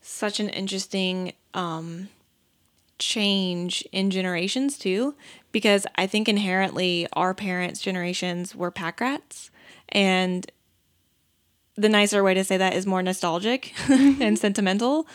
such 0.00 0.40
an 0.40 0.48
interesting 0.48 1.32
um 1.54 2.08
change 2.98 3.82
in 3.92 4.10
generations 4.10 4.76
too 4.78 5.14
because 5.52 5.86
I 5.96 6.06
think 6.06 6.28
inherently 6.28 7.06
our 7.12 7.32
parents' 7.34 7.80
generations 7.80 8.54
were 8.56 8.70
pack 8.70 9.00
rats 9.00 9.50
and 9.90 10.50
the 11.78 11.88
nicer 11.88 12.22
way 12.22 12.34
to 12.34 12.44
say 12.44 12.56
that 12.56 12.74
is 12.74 12.86
more 12.86 13.02
nostalgic 13.02 13.72
and 13.88 14.38
sentimental. 14.38 15.06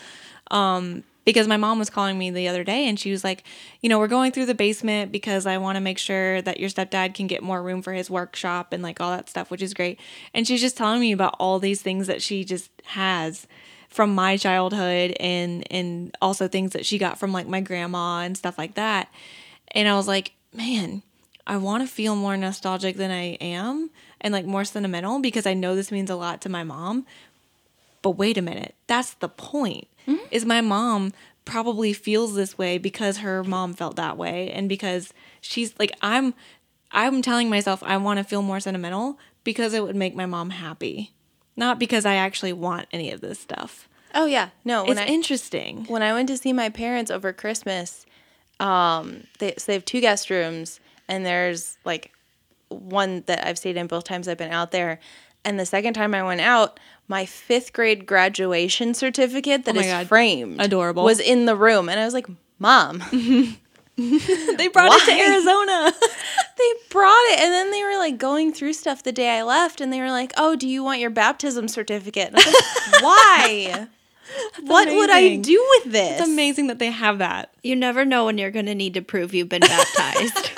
Um, 0.50 1.04
because 1.24 1.48
my 1.48 1.56
mom 1.56 1.78
was 1.78 1.88
calling 1.88 2.18
me 2.18 2.30
the 2.30 2.48
other 2.48 2.64
day 2.64 2.86
and 2.86 3.00
she 3.00 3.10
was 3.10 3.24
like, 3.24 3.44
you 3.80 3.88
know, 3.88 3.98
we're 3.98 4.08
going 4.08 4.30
through 4.30 4.46
the 4.46 4.54
basement 4.54 5.10
because 5.10 5.46
I 5.46 5.56
want 5.56 5.76
to 5.76 5.80
make 5.80 5.98
sure 5.98 6.42
that 6.42 6.60
your 6.60 6.68
stepdad 6.68 7.14
can 7.14 7.26
get 7.26 7.42
more 7.42 7.62
room 7.62 7.80
for 7.80 7.92
his 7.92 8.10
workshop 8.10 8.72
and 8.72 8.82
like 8.82 9.00
all 9.00 9.10
that 9.10 9.30
stuff, 9.30 9.50
which 9.50 9.62
is 9.62 9.72
great. 9.72 9.98
And 10.34 10.46
she's 10.46 10.60
just 10.60 10.76
telling 10.76 11.00
me 11.00 11.12
about 11.12 11.36
all 11.38 11.58
these 11.58 11.80
things 11.80 12.06
that 12.08 12.20
she 12.20 12.44
just 12.44 12.70
has 12.84 13.46
from 13.88 14.14
my 14.14 14.36
childhood 14.36 15.16
and 15.20 15.64
and 15.70 16.14
also 16.20 16.48
things 16.48 16.72
that 16.72 16.84
she 16.84 16.98
got 16.98 17.18
from 17.18 17.32
like 17.32 17.46
my 17.46 17.60
grandma 17.60 18.20
and 18.20 18.36
stuff 18.36 18.58
like 18.58 18.74
that. 18.74 19.08
And 19.72 19.88
I 19.88 19.94
was 19.94 20.08
like, 20.08 20.32
man, 20.52 21.02
I 21.46 21.56
want 21.56 21.82
to 21.82 21.92
feel 21.92 22.16
more 22.16 22.36
nostalgic 22.36 22.96
than 22.96 23.10
I 23.10 23.34
am 23.40 23.90
and 24.24 24.32
like 24.32 24.44
more 24.46 24.64
sentimental 24.64 25.20
because 25.20 25.46
I 25.46 25.54
know 25.54 25.76
this 25.76 25.92
means 25.92 26.10
a 26.10 26.16
lot 26.16 26.40
to 26.42 26.48
my 26.48 26.64
mom. 26.64 27.06
But 28.02 28.12
wait 28.12 28.36
a 28.36 28.42
minute, 28.42 28.74
that's 28.88 29.14
the 29.14 29.28
point. 29.28 29.86
Is 30.30 30.44
my 30.44 30.60
mom 30.60 31.12
probably 31.46 31.92
feels 31.92 32.34
this 32.34 32.58
way 32.58 32.76
because 32.78 33.18
her 33.18 33.42
mom 33.44 33.72
felt 33.74 33.96
that 33.96 34.16
way 34.18 34.50
and 34.50 34.68
because 34.68 35.12
she's 35.40 35.74
like 35.78 35.92
I'm 36.02 36.34
I'm 36.90 37.22
telling 37.22 37.48
myself 37.48 37.82
I 37.82 37.96
want 37.98 38.18
to 38.18 38.24
feel 38.24 38.42
more 38.42 38.60
sentimental 38.60 39.18
because 39.44 39.72
it 39.74 39.82
would 39.82 39.96
make 39.96 40.14
my 40.14 40.26
mom 40.26 40.50
happy. 40.50 41.12
Not 41.56 41.78
because 41.78 42.04
I 42.04 42.16
actually 42.16 42.52
want 42.52 42.88
any 42.92 43.10
of 43.12 43.20
this 43.20 43.38
stuff. 43.38 43.88
Oh, 44.14 44.26
yeah. 44.26 44.50
No, 44.64 44.84
when 44.84 44.98
It's 44.98 45.10
I, 45.10 45.12
interesting. 45.12 45.84
when 45.86 46.02
I 46.02 46.12
went 46.12 46.28
to 46.28 46.36
see 46.36 46.52
my 46.52 46.68
parents 46.68 47.10
over 47.10 47.32
Christmas, 47.32 48.06
um, 48.60 49.24
they 49.38 49.54
so 49.58 49.64
they 49.66 49.72
have 49.74 49.84
two 49.84 50.00
guest 50.00 50.30
rooms, 50.30 50.80
and 51.08 51.24
there's 51.26 51.78
like 51.84 52.12
one 52.68 53.22
that 53.26 53.46
I've 53.46 53.58
stayed 53.58 53.76
in 53.76 53.86
both 53.86 54.04
times 54.04 54.28
I've 54.28 54.38
been 54.38 54.52
out 54.52 54.70
there. 54.70 54.98
And 55.44 55.60
the 55.60 55.66
second 55.66 55.94
time 55.94 56.14
I 56.14 56.22
went 56.22 56.40
out, 56.40 56.80
my 57.06 57.26
fifth 57.26 57.72
grade 57.72 58.06
graduation 58.06 58.94
certificate 58.94 59.64
that 59.66 59.72
Oh 59.72 59.78
my 59.80 59.82
is 59.84 59.92
God. 59.92 60.06
framed 60.08 60.60
Adorable. 60.60 61.04
was 61.04 61.20
in 61.20 61.44
the 61.46 61.54
room, 61.56 61.88
and 61.90 62.00
I 62.00 62.04
was 62.06 62.14
like, 62.14 62.26
"Mom, 62.58 62.98
They 63.96 64.68
brought 64.68 64.90
it 64.92 65.04
to 65.04 65.12
Arizona. 65.12 65.92
they 66.58 66.72
brought 66.90 67.24
it." 67.32 67.40
And 67.40 67.52
then 67.52 67.70
they 67.70 67.82
were 67.84 67.98
like 67.98 68.16
going 68.18 68.52
through 68.52 68.72
stuff 68.72 69.02
the 69.02 69.12
day 69.12 69.38
I 69.38 69.42
left, 69.42 69.80
and 69.82 69.92
they 69.92 70.00
were 70.00 70.10
like, 70.10 70.32
"Oh, 70.38 70.56
do 70.56 70.66
you 70.66 70.82
want 70.82 71.00
your 71.00 71.10
baptism 71.10 71.68
certificate?" 71.68 72.28
And 72.28 72.36
I 72.38 72.44
was 72.46 72.54
like, 72.92 73.02
"Why? 73.02 73.86
what 74.62 74.88
would 74.88 75.10
I 75.10 75.36
do 75.36 75.64
with 75.82 75.92
this?" 75.92 76.20
it's 76.20 76.28
amazing 76.28 76.68
that 76.68 76.78
they 76.78 76.90
have 76.90 77.18
that. 77.18 77.52
You 77.62 77.76
never 77.76 78.04
know 78.06 78.24
when 78.24 78.38
you're 78.38 78.50
going 78.50 78.66
to 78.66 78.74
need 78.74 78.94
to 78.94 79.02
prove 79.02 79.34
you've 79.34 79.50
been 79.50 79.60
baptized. 79.60 80.50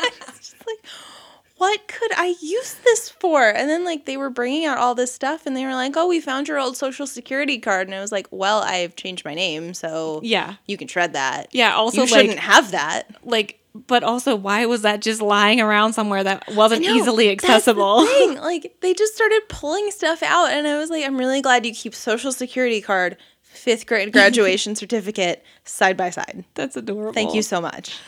What 1.58 1.88
could 1.88 2.12
I 2.16 2.34
use 2.40 2.74
this 2.84 3.08
for? 3.08 3.42
And 3.48 3.68
then 3.68 3.84
like 3.84 4.04
they 4.04 4.16
were 4.16 4.30
bringing 4.30 4.66
out 4.66 4.78
all 4.78 4.94
this 4.94 5.12
stuff, 5.12 5.46
and 5.46 5.56
they 5.56 5.64
were 5.64 5.74
like, 5.74 5.96
"Oh, 5.96 6.06
we 6.06 6.20
found 6.20 6.48
your 6.48 6.58
old 6.58 6.76
social 6.76 7.06
security 7.06 7.58
card," 7.58 7.88
and 7.88 7.94
I 7.94 8.00
was 8.00 8.12
like, 8.12 8.26
"Well, 8.30 8.60
I've 8.62 8.94
changed 8.96 9.24
my 9.24 9.34
name, 9.34 9.72
so 9.74 10.20
Yeah. 10.22 10.54
you 10.66 10.76
can 10.76 10.86
shred 10.88 11.14
that. 11.14 11.48
Yeah, 11.52 11.74
also 11.74 12.04
you 12.04 12.10
like 12.10 12.20
shouldn't 12.22 12.40
have 12.40 12.70
that." 12.72 13.04
like 13.24 13.60
but 13.88 14.02
also 14.02 14.34
why 14.34 14.64
was 14.64 14.80
that 14.82 15.02
just 15.02 15.20
lying 15.20 15.60
around 15.60 15.92
somewhere 15.92 16.24
that 16.24 16.44
wasn't 16.54 16.80
No, 16.82 16.94
easily 16.94 17.26
the 17.26 17.32
accessible? 17.32 18.06
thing. 18.06 18.36
Like 18.40 18.76
they 18.80 18.94
just 18.94 19.14
started 19.14 19.42
pulling 19.48 19.90
stuff 19.90 20.22
out, 20.22 20.50
and 20.50 20.66
I 20.66 20.78
was 20.78 20.90
like, 20.90 21.04
"I'm 21.04 21.16
really 21.18 21.42
glad 21.42 21.64
you 21.66 21.72
keep 21.72 21.94
social 21.94 22.32
security 22.32 22.80
card." 22.80 23.16
Fifth 23.42 23.86
grade 23.86 24.12
graduation 24.12 24.76
certificate 24.82 25.42
side 25.64 25.96
by 25.96 26.10
side. 26.10 26.44
That's 26.54 26.76
adorable. 26.76 27.12
Thank 27.14 27.34
you 27.34 27.40
so 27.42 27.58
much. 27.60 27.98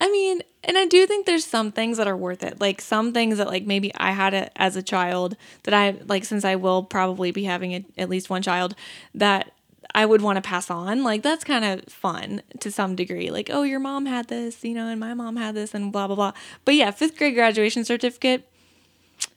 I 0.00 0.10
mean, 0.10 0.42
and 0.64 0.76
I 0.76 0.86
do 0.86 1.06
think 1.06 1.26
there's 1.26 1.44
some 1.44 1.70
things 1.70 1.98
that 1.98 2.08
are 2.08 2.16
worth 2.16 2.42
it. 2.42 2.60
Like 2.60 2.80
some 2.80 3.12
things 3.12 3.38
that 3.38 3.46
like 3.46 3.64
maybe 3.64 3.92
I 3.96 4.12
had 4.12 4.34
it 4.34 4.52
as 4.56 4.76
a 4.76 4.82
child 4.82 5.36
that 5.62 5.74
I 5.74 5.96
like 6.06 6.24
since 6.24 6.44
I 6.44 6.56
will 6.56 6.82
probably 6.82 7.30
be 7.30 7.44
having 7.44 7.72
a, 7.74 7.84
at 7.96 8.08
least 8.08 8.28
one 8.28 8.42
child 8.42 8.74
that 9.14 9.52
I 9.94 10.04
would 10.04 10.20
want 10.20 10.36
to 10.36 10.42
pass 10.42 10.70
on. 10.70 11.04
Like 11.04 11.22
that's 11.22 11.44
kind 11.44 11.64
of 11.64 11.84
fun 11.92 12.42
to 12.60 12.70
some 12.70 12.96
degree. 12.96 13.30
Like, 13.30 13.50
oh, 13.52 13.62
your 13.62 13.80
mom 13.80 14.06
had 14.06 14.28
this, 14.28 14.64
you 14.64 14.74
know, 14.74 14.88
and 14.88 14.98
my 15.00 15.14
mom 15.14 15.36
had 15.36 15.54
this 15.54 15.74
and 15.74 15.92
blah 15.92 16.06
blah 16.06 16.16
blah. 16.16 16.32
But 16.64 16.74
yeah, 16.74 16.90
5th 16.90 17.16
grade 17.16 17.34
graduation 17.34 17.84
certificate 17.84 18.50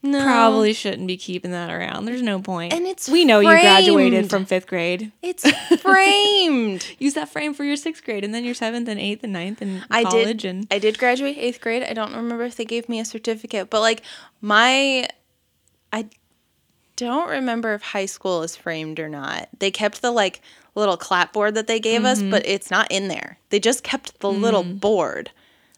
No, 0.03 0.23
probably 0.23 0.73
shouldn't 0.73 1.05
be 1.07 1.15
keeping 1.15 1.51
that 1.51 1.69
around. 1.69 2.05
There's 2.05 2.23
no 2.23 2.41
point. 2.41 2.73
And 2.73 2.87
it's 2.87 3.07
we 3.07 3.23
know 3.23 3.39
you 3.39 3.47
graduated 3.49 4.29
from 4.31 4.47
5th 4.47 4.65
grade. 4.65 5.11
it's 5.21 5.47
framed. 5.79 6.87
Use 6.99 7.13
that 7.13 7.29
frame 7.29 7.53
for 7.53 7.63
your 7.63 7.75
6th 7.75 8.03
grade 8.03 8.23
and 8.23 8.33
then 8.33 8.43
your 8.43 8.55
7th 8.55 8.87
and 8.87 8.99
8th 8.99 9.19
and 9.23 9.33
ninth 9.33 9.61
and 9.61 9.85
I 9.91 10.03
college 10.03 10.41
did. 10.41 10.49
and 10.49 10.67
I 10.71 10.79
did 10.79 10.97
graduate 10.97 11.37
eighth 11.37 11.61
grade. 11.61 11.83
I 11.83 11.93
don't 11.93 12.15
remember 12.15 12.43
if 12.45 12.55
they 12.55 12.65
gave 12.65 12.89
me 12.89 12.99
a 12.99 13.05
certificate, 13.05 13.69
but 13.69 13.81
like 13.81 14.01
my, 14.41 15.07
I 15.93 16.07
don't 16.95 17.29
remember 17.29 17.73
if 17.75 17.81
high 17.81 18.05
school 18.07 18.41
is 18.43 18.55
framed 18.55 18.99
or 18.99 19.07
not. 19.09 19.49
They 19.59 19.69
kept 19.71 20.01
the 20.01 20.11
like 20.11 20.41
little 20.73 20.97
clapboard 20.97 21.53
that 21.55 21.67
they 21.67 21.79
gave 21.79 22.05
us, 22.05 22.19
Mm-hmm. 22.21 22.31
but 22.31 22.43
it's 22.47 22.71
not 22.71 22.91
in 22.91 23.07
there. 23.07 23.37
They 23.49 23.59
just 23.59 23.83
kept 23.83 24.19
the 24.19 24.31
little 24.31 24.63
board. 24.63 25.29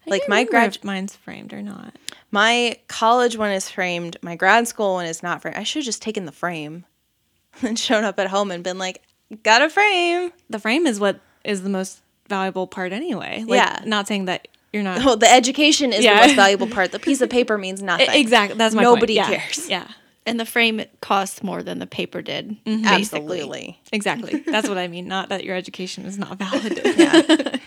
Like 0.06 0.24
my 0.28 0.44
grad, 0.44 0.78
mine's 0.84 1.16
framed 1.16 1.54
or 1.54 1.62
not. 1.62 1.94
My 2.34 2.78
college 2.88 3.38
one 3.38 3.52
is 3.52 3.70
framed. 3.70 4.18
My 4.22 4.36
grad 4.36 4.68
school 4.68 4.96
one 4.96 5.06
is 5.06 5.22
not 5.24 5.42
framed. 5.42 5.56
I 5.58 5.64
should 5.64 5.80
have 5.82 5.86
just 5.86 6.02
taken 6.02 6.26
the 6.26 6.32
frame, 6.32 6.84
and 7.62 7.78
shown 7.80 8.04
up 8.04 8.20
at 8.20 8.28
home 8.28 8.50
and 8.52 8.64
been 8.64 8.78
like, 8.80 9.02
"Got 9.44 9.62
a 9.62 9.70
frame." 9.70 10.32
the 10.50 10.60
frame 10.60 10.86
is 10.88 11.00
what 11.00 11.20
is 11.46 11.62
the 11.64 11.70
most 11.70 12.02
valuable 12.28 12.66
part 12.68 12.92
anyway. 12.92 13.44
Like, 13.48 13.58
Yeah. 13.58 13.82
Not 13.86 14.08
saying 14.08 14.26
that 14.26 14.48
you're 14.72 14.82
not. 14.84 14.98
Well, 15.06 15.18
the 15.18 15.32
education 15.32 15.94
is 15.94 16.04
Yeah. 16.04 16.20
the 16.22 16.28
most 16.28 16.36
valuable 16.36 16.68
part. 16.76 16.92
The 16.92 17.00
piece 17.00 17.22
of 17.22 17.30
paper 17.30 17.58
means 17.58 17.82
nothing. 17.84 18.08
exactly. 18.12 18.58
That's 18.58 18.74
my 18.74 18.84
point. 18.84 18.96
Nobody 18.96 19.14
Yeah. 19.14 19.28
cares. 19.28 19.70
Yeah. 19.70 19.88
and 20.26 20.40
the 20.40 20.46
frame 20.46 20.82
costs 21.02 21.44
more 21.44 21.62
than 21.62 21.80
the 21.80 21.86
paper 21.86 22.22
did. 22.22 22.52
Mm-hmm. 22.66 22.84
Basically. 22.84 23.42
Absolutely. 23.42 23.82
Exactly. 23.92 24.40
That's 24.48 24.70
what 24.70 24.78
I 24.78 24.88
mean. 24.88 25.06
Not 25.08 25.28
that 25.30 25.44
your 25.44 25.56
education 25.58 26.06
is 26.06 26.18
not 26.18 26.38
valid. 26.38 27.60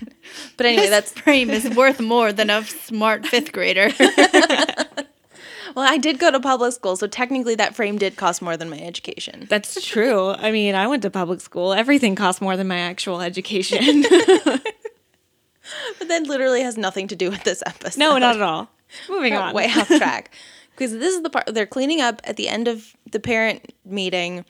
But 0.56 0.66
anyway, 0.66 0.88
that 0.88 1.08
frame 1.08 1.50
is 1.50 1.68
worth 1.76 2.00
more 2.00 2.32
than 2.32 2.50
a 2.50 2.64
smart 2.64 3.26
fifth 3.26 3.52
grader. 3.52 3.90
well, 5.74 5.86
I 5.88 5.98
did 5.98 6.18
go 6.18 6.30
to 6.30 6.40
public 6.40 6.72
school, 6.72 6.96
so 6.96 7.06
technically 7.06 7.54
that 7.56 7.74
frame 7.74 7.98
did 7.98 8.16
cost 8.16 8.42
more 8.42 8.56
than 8.56 8.70
my 8.70 8.78
education. 8.80 9.46
That's 9.48 9.84
true. 9.84 10.30
I 10.30 10.50
mean, 10.50 10.74
I 10.74 10.86
went 10.86 11.02
to 11.02 11.10
public 11.10 11.40
school. 11.40 11.72
Everything 11.72 12.14
costs 12.14 12.40
more 12.40 12.56
than 12.56 12.68
my 12.68 12.78
actual 12.78 13.20
education. 13.20 14.04
But 15.98 16.08
that 16.08 16.26
literally 16.26 16.62
has 16.62 16.76
nothing 16.76 17.08
to 17.08 17.16
do 17.16 17.30
with 17.30 17.44
this 17.44 17.62
episode. 17.66 17.98
no, 17.98 18.18
not 18.18 18.36
at 18.36 18.42
all. 18.42 18.68
Moving 19.08 19.32
Got 19.32 19.48
on. 19.48 19.54
way 19.54 19.66
off 19.66 19.88
track. 19.88 20.30
Because 20.70 20.92
this 20.92 21.14
is 21.14 21.22
the 21.22 21.30
part 21.30 21.46
they're 21.52 21.66
cleaning 21.66 22.00
up 22.00 22.20
at 22.24 22.36
the 22.36 22.48
end 22.48 22.68
of 22.68 22.94
the 23.10 23.18
parent 23.18 23.72
meeting, 23.84 24.44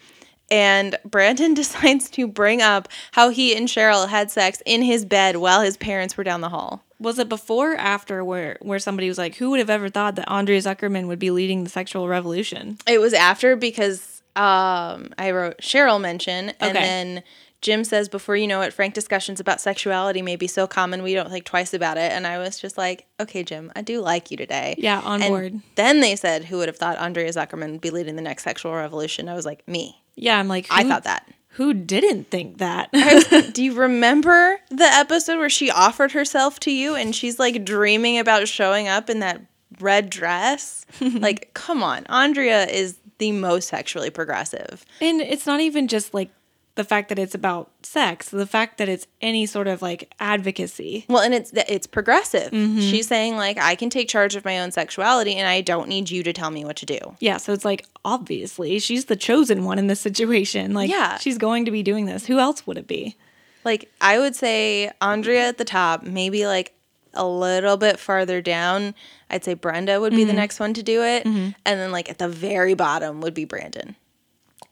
and 0.50 0.96
Brandon 1.04 1.54
decides 1.62 2.08
to 2.10 2.26
bring 2.26 2.62
up 2.62 2.88
how 3.12 3.30
he 3.30 3.54
and 3.56 3.68
Cheryl 3.68 4.08
had 4.08 4.30
sex 4.30 4.62
in 4.66 4.82
his 4.82 5.04
bed 5.04 5.36
while 5.36 5.60
his 5.62 5.76
parents 5.76 6.16
were 6.16 6.24
down 6.24 6.40
the 6.40 6.48
hall. 6.48 6.82
Was 6.98 7.18
it 7.18 7.28
before 7.28 7.72
or 7.74 7.76
after 7.76 8.24
where 8.24 8.56
where 8.62 8.78
somebody 8.78 9.08
was 9.08 9.18
like, 9.18 9.36
"Who 9.36 9.50
would 9.50 9.58
have 9.60 9.68
ever 9.70 9.88
thought 9.88 10.16
that 10.16 10.30
Andrea 10.30 10.60
Zuckerman 10.60 11.08
would 11.08 11.18
be 11.18 11.30
leading 11.30 11.62
the 11.64 11.70
sexual 11.70 12.08
revolution?" 12.08 12.78
It 12.86 13.00
was 13.00 13.12
after 13.12 13.54
because 13.56 14.22
um, 14.34 15.10
I 15.18 15.30
wrote 15.32 15.58
Cheryl 15.58 16.00
mention, 16.00 16.50
and 16.60 16.76
Okay. 16.76 16.86
then 16.86 17.22
Jim 17.62 17.84
says, 17.84 18.08
before 18.08 18.36
you 18.36 18.46
know 18.46 18.60
it, 18.60 18.72
frank 18.72 18.92
discussions 18.94 19.40
about 19.40 19.60
sexuality 19.62 20.20
may 20.22 20.36
be 20.36 20.46
so 20.46 20.66
common 20.66 21.02
we 21.02 21.14
don't 21.14 21.30
think 21.30 21.46
twice 21.46 21.72
about 21.72 21.96
it. 21.96 22.12
And 22.12 22.26
I 22.26 22.38
was 22.38 22.60
just 22.60 22.76
like, 22.76 23.06
okay, 23.18 23.42
Jim, 23.42 23.72
I 23.74 23.80
do 23.80 24.00
like 24.02 24.30
you 24.30 24.36
today. 24.36 24.74
Yeah, 24.78 25.00
on 25.00 25.22
And 25.22 25.30
board. 25.30 25.60
Then 25.74 26.00
they 26.00 26.16
said, 26.16 26.44
who 26.44 26.58
would 26.58 26.68
have 26.68 26.76
thought 26.76 26.98
Andrea 26.98 27.30
Zuckerman 27.30 27.72
would 27.72 27.80
be 27.80 27.90
leading 27.90 28.14
the 28.14 28.22
next 28.22 28.42
sexual 28.44 28.74
revolution? 28.74 29.26
I 29.28 29.34
was 29.34 29.46
like, 29.46 29.66
me. 29.66 30.02
Yeah, 30.16 30.38
I'm 30.38 30.48
like, 30.48 30.66
I 30.70 30.84
thought 30.84 31.04
that. 31.04 31.28
Who 31.50 31.72
didn't 31.72 32.30
think 32.30 32.58
that? 32.58 32.90
do 33.54 33.64
you 33.64 33.74
remember 33.74 34.58
the 34.68 34.84
episode 34.84 35.38
where 35.38 35.48
she 35.48 35.70
offered 35.70 36.12
herself 36.12 36.60
to 36.60 36.70
you 36.70 36.94
and 36.94 37.14
she's 37.14 37.38
like 37.38 37.64
dreaming 37.64 38.18
about 38.18 38.46
showing 38.48 38.88
up 38.88 39.08
in 39.08 39.20
that 39.20 39.40
red 39.80 40.10
dress? 40.10 40.84
like, 41.00 41.52
come 41.54 41.82
on. 41.82 42.04
Andrea 42.06 42.66
is 42.66 42.98
the 43.18 43.32
most 43.32 43.68
sexually 43.68 44.10
progressive. 44.10 44.84
And 45.00 45.22
it's 45.22 45.46
not 45.46 45.60
even 45.60 45.88
just 45.88 46.12
like 46.12 46.30
the 46.76 46.84
fact 46.84 47.08
that 47.08 47.18
it's 47.18 47.34
about 47.34 47.70
sex, 47.82 48.28
the 48.28 48.46
fact 48.46 48.78
that 48.78 48.88
it's 48.88 49.06
any 49.20 49.46
sort 49.46 49.66
of 49.66 49.82
like 49.82 50.12
advocacy. 50.20 51.04
Well, 51.08 51.22
and 51.22 51.34
it's 51.34 51.50
it's 51.52 51.86
progressive. 51.86 52.52
Mm-hmm. 52.52 52.80
She's 52.80 53.08
saying 53.08 53.36
like 53.36 53.58
I 53.58 53.74
can 53.74 53.90
take 53.90 54.08
charge 54.08 54.36
of 54.36 54.44
my 54.44 54.60
own 54.60 54.70
sexuality 54.70 55.34
and 55.34 55.48
I 55.48 55.62
don't 55.62 55.88
need 55.88 56.10
you 56.10 56.22
to 56.22 56.32
tell 56.32 56.50
me 56.50 56.64
what 56.64 56.76
to 56.76 56.86
do. 56.86 56.98
Yeah, 57.18 57.38
so 57.38 57.52
it's 57.52 57.64
like 57.64 57.86
obviously 58.04 58.78
she's 58.78 59.06
the 59.06 59.16
chosen 59.16 59.64
one 59.64 59.78
in 59.78 59.86
this 59.88 60.00
situation. 60.00 60.74
Like 60.74 60.90
Yeah. 60.90 61.18
she's 61.18 61.38
going 61.38 61.64
to 61.64 61.70
be 61.70 61.82
doing 61.82 62.04
this. 62.04 62.26
Who 62.26 62.38
else 62.38 62.66
would 62.66 62.78
it 62.78 62.86
be? 62.86 63.16
Like 63.64 63.90
I 64.00 64.18
would 64.18 64.36
say 64.36 64.92
Andrea 65.00 65.48
at 65.48 65.58
the 65.58 65.64
top, 65.64 66.02
maybe 66.02 66.46
like 66.46 66.74
a 67.14 67.26
little 67.26 67.78
bit 67.78 67.98
farther 67.98 68.42
down, 68.42 68.94
I'd 69.30 69.42
say 69.42 69.54
Brenda 69.54 69.98
would 69.98 70.12
be 70.12 70.24
the 70.24 70.30
mm-hmm. 70.30 70.36
next 70.36 70.60
one 70.60 70.74
to 70.74 70.82
do 70.82 71.02
it, 71.02 71.24
mm-hmm. 71.24 71.50
and 71.64 71.80
then 71.80 71.90
like 71.90 72.10
at 72.10 72.18
the 72.18 72.28
very 72.28 72.74
bottom 72.74 73.22
would 73.22 73.32
be 73.32 73.46
Brandon. 73.46 73.96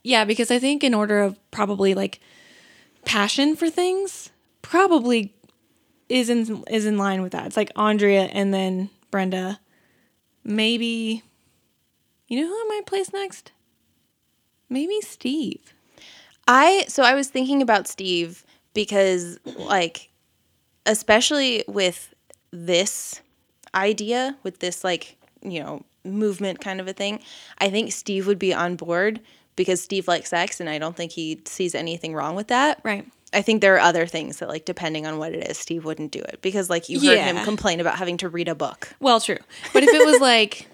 Yeah, 0.05 0.25
because 0.27 0.51
I 0.51 0.59
think 0.59 0.85
in 0.85 0.95
order 0.95 1.21
of 1.23 1.39
probably 1.51 1.95
like 1.95 2.21
passion 3.07 3.57
for 3.57 3.71
things, 3.71 4.31
probably 4.63 5.35
is 6.09 6.29
in 6.29 6.63
is 6.71 6.85
in 6.85 6.99
line 6.99 7.23
with 7.23 7.33
that. 7.33 7.47
It's 7.47 7.57
like 7.57 7.73
Andrea 7.75 8.25
and 8.25 8.53
then 8.53 8.91
Brenda. 9.11 9.59
Maybe 10.45 11.23
you 12.29 12.41
know 12.41 12.47
who 12.47 12.55
I 12.55 12.67
might 12.69 12.87
place 12.87 13.13
next? 13.13 13.51
Maybe 14.69 15.01
Steve. 15.01 15.73
I 16.47 16.85
so 16.87 17.03
I 17.03 17.15
was 17.15 17.29
thinking 17.29 17.63
about 17.63 17.89
Steve 17.89 18.45
because 18.75 19.39
like 19.57 20.11
especially 20.85 21.65
with 21.67 22.15
this 22.51 23.23
idea 23.75 24.37
with 24.43 24.59
this 24.59 24.85
like, 24.85 25.17
you 25.43 25.61
know, 25.61 25.83
movement 26.05 26.61
kind 26.61 26.79
of 26.79 26.89
a 26.89 26.93
thing, 26.93 27.21
I 27.59 27.71
think 27.71 27.91
Steve 27.93 28.27
would 28.27 28.39
be 28.39 28.53
on 28.53 28.77
board 28.77 29.21
because 29.57 29.83
Steve 29.83 30.09
likes 30.09 30.31
sex 30.31 30.61
and 30.61 30.69
I 30.69 30.79
don't 30.79 30.97
think 30.97 31.13
he 31.13 31.41
sees 31.47 31.75
anything 31.75 32.15
wrong 32.15 32.35
with 32.35 32.49
that. 32.49 32.81
Right. 32.85 33.07
I 33.33 33.43
think 33.43 33.61
there 33.61 33.75
are 33.75 33.81
other 33.81 34.07
things 34.07 34.39
that 34.39 34.49
like 34.49 34.65
depending 34.65 35.07
on 35.07 35.19
what 35.19 35.33
it 35.33 35.49
is, 35.51 35.59
Steve 35.59 35.85
wouldn't 35.85 36.13
do 36.13 36.21
it 36.21 36.39
because 36.41 36.71
like 36.71 36.89
you 36.89 37.01
heard 37.01 37.19
him 37.19 37.45
complain 37.45 37.81
about 37.81 37.97
having 37.97 38.17
to 38.19 38.29
read 38.29 38.49
a 38.49 38.55
book. 38.55 38.95
Well, 39.01 39.21
true. 39.21 39.39
But 39.73 39.83
if 39.83 39.93
it 39.93 40.07
was 40.07 40.21
like 40.21 40.69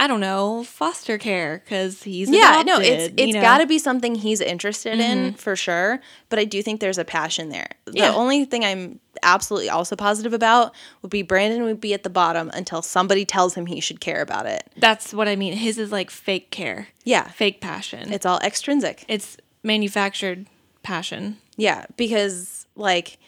I 0.00 0.06
don't 0.06 0.20
know, 0.20 0.62
foster 0.64 1.18
care 1.18 1.62
cuz 1.68 2.04
he's 2.04 2.30
Yeah, 2.30 2.62
no, 2.64 2.76
adopted, 2.76 2.86
it's 2.86 3.08
you 3.20 3.26
it's 3.28 3.34
know? 3.34 3.40
got 3.40 3.58
to 3.58 3.66
be 3.66 3.78
something 3.78 4.14
he's 4.14 4.40
interested 4.40 5.00
in 5.00 5.18
mm-hmm. 5.18 5.36
for 5.36 5.56
sure. 5.56 6.00
But 6.28 6.38
I 6.38 6.44
do 6.44 6.62
think 6.62 6.80
there's 6.80 6.98
a 6.98 7.04
passion 7.04 7.48
there. 7.48 7.70
Yeah. 7.90 8.10
The 8.10 8.16
only 8.16 8.44
thing 8.44 8.64
I'm 8.64 9.00
absolutely 9.24 9.68
also 9.70 9.96
positive 9.96 10.32
about 10.32 10.72
would 11.02 11.10
be 11.10 11.22
Brandon 11.22 11.64
would 11.64 11.80
be 11.80 11.94
at 11.94 12.04
the 12.04 12.10
bottom 12.10 12.48
until 12.54 12.80
somebody 12.82 13.24
tells 13.24 13.54
him 13.54 13.66
he 13.66 13.80
should 13.80 14.00
care 14.00 14.22
about 14.22 14.46
it. 14.46 14.70
That's 14.76 15.12
what 15.12 15.26
I 15.26 15.34
mean. 15.34 15.54
His 15.54 15.78
is 15.78 15.90
like 15.90 16.10
fake 16.10 16.50
care. 16.52 16.88
Yeah, 17.02 17.24
Fake 17.30 17.60
passion. 17.60 18.12
it's 18.12 18.24
all 18.24 18.38
extrinsic. 18.38 19.04
it's 19.08 19.36
manufactured 19.64 20.46
passion. 20.84 21.38
Yeah, 21.56 21.86
because 21.96 22.66
like 22.76 23.18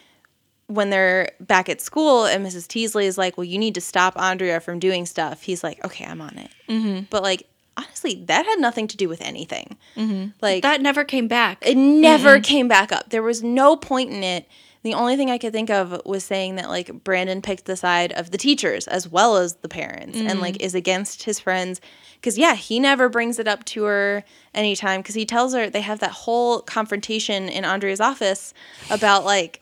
when 0.70 0.90
they're 0.90 1.32
back 1.40 1.68
at 1.68 1.80
school 1.80 2.24
and 2.24 2.46
Mrs. 2.46 2.68
Teasley 2.68 3.06
is 3.06 3.18
like, 3.18 3.36
"Well, 3.36 3.44
you 3.44 3.58
need 3.58 3.74
to 3.74 3.80
stop 3.80 4.18
Andrea 4.18 4.60
from 4.60 4.78
doing 4.78 5.06
stuff," 5.06 5.42
he's 5.42 5.64
like, 5.64 5.84
"Okay, 5.84 6.04
I'm 6.04 6.20
on 6.20 6.38
it." 6.38 6.50
Mm-hmm. 6.68 7.04
But 7.10 7.22
like 7.22 7.46
honestly, 7.76 8.24
that 8.26 8.46
had 8.46 8.58
nothing 8.58 8.86
to 8.88 8.96
do 8.96 9.08
with 9.08 9.20
anything. 9.20 9.76
Mm-hmm. 9.96 10.30
Like 10.40 10.62
That 10.62 10.80
never 10.80 11.04
came 11.04 11.28
back. 11.28 11.58
It 11.66 11.76
never 11.76 12.40
came 12.40 12.68
back 12.68 12.92
up. 12.92 13.10
There 13.10 13.22
was 13.22 13.42
no 13.42 13.76
point 13.76 14.10
in 14.10 14.22
it. 14.22 14.48
The 14.82 14.94
only 14.94 15.16
thing 15.16 15.30
I 15.30 15.36
could 15.36 15.52
think 15.52 15.68
of 15.68 16.00
was 16.06 16.24
saying 16.24 16.56
that 16.56 16.70
like 16.70 17.04
Brandon 17.04 17.42
picked 17.42 17.66
the 17.66 17.76
side 17.76 18.12
of 18.12 18.30
the 18.30 18.38
teachers 18.38 18.88
as 18.88 19.06
well 19.06 19.36
as 19.36 19.56
the 19.56 19.68
parents 19.68 20.18
and 20.18 20.40
like 20.40 20.60
is 20.62 20.74
against 20.74 21.24
his 21.24 21.38
friends. 21.38 21.82
Cause 22.22 22.38
yeah, 22.38 22.54
he 22.54 22.80
never 22.80 23.10
brings 23.10 23.38
it 23.38 23.46
up 23.46 23.64
to 23.66 23.84
her 23.84 24.24
anytime 24.54 25.00
because 25.00 25.14
he 25.14 25.26
tells 25.26 25.52
her 25.52 25.68
they 25.68 25.82
have 25.82 26.00
that 26.00 26.12
whole 26.12 26.62
confrontation 26.62 27.50
in 27.50 27.64
Andrea's 27.64 28.00
office 28.00 28.54
about 28.90 29.24
like, 29.24 29.60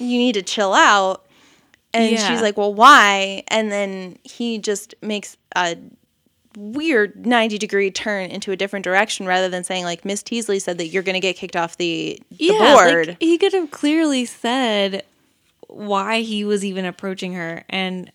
you 0.00 0.18
need 0.18 0.32
to 0.32 0.42
chill 0.42 0.72
out. 0.74 1.24
And 1.94 2.12
Yeah. 2.12 2.28
she's 2.28 2.40
like, 2.42 2.56
well, 2.56 2.72
why? 2.74 3.42
And 3.48 3.70
then 3.70 4.16
he 4.24 4.58
just 4.58 4.94
makes 5.02 5.36
a 5.56 5.76
weird 6.56 7.26
90 7.26 7.58
degree 7.58 7.90
turn 7.90 8.30
into 8.30 8.50
a 8.52 8.56
different 8.56 8.82
direction 8.84 9.26
rather 9.26 9.48
than 9.48 9.62
saying 9.62 9.84
like 9.84 10.04
Miss 10.04 10.22
Teasley 10.22 10.58
said 10.58 10.78
that 10.78 10.88
you're 10.88 11.02
going 11.04 11.14
to 11.14 11.20
get 11.20 11.36
kicked 11.36 11.54
off 11.56 11.76
the, 11.76 12.20
the 12.38 12.48
board. 12.58 13.08
Like, 13.08 13.16
he 13.20 13.38
could 13.38 13.52
have 13.52 13.70
clearly 13.70 14.24
said 14.24 15.04
why 15.68 16.20
he 16.22 16.44
was 16.44 16.64
even 16.64 16.84
approaching 16.84 17.34
her, 17.34 17.64
and 17.68 18.10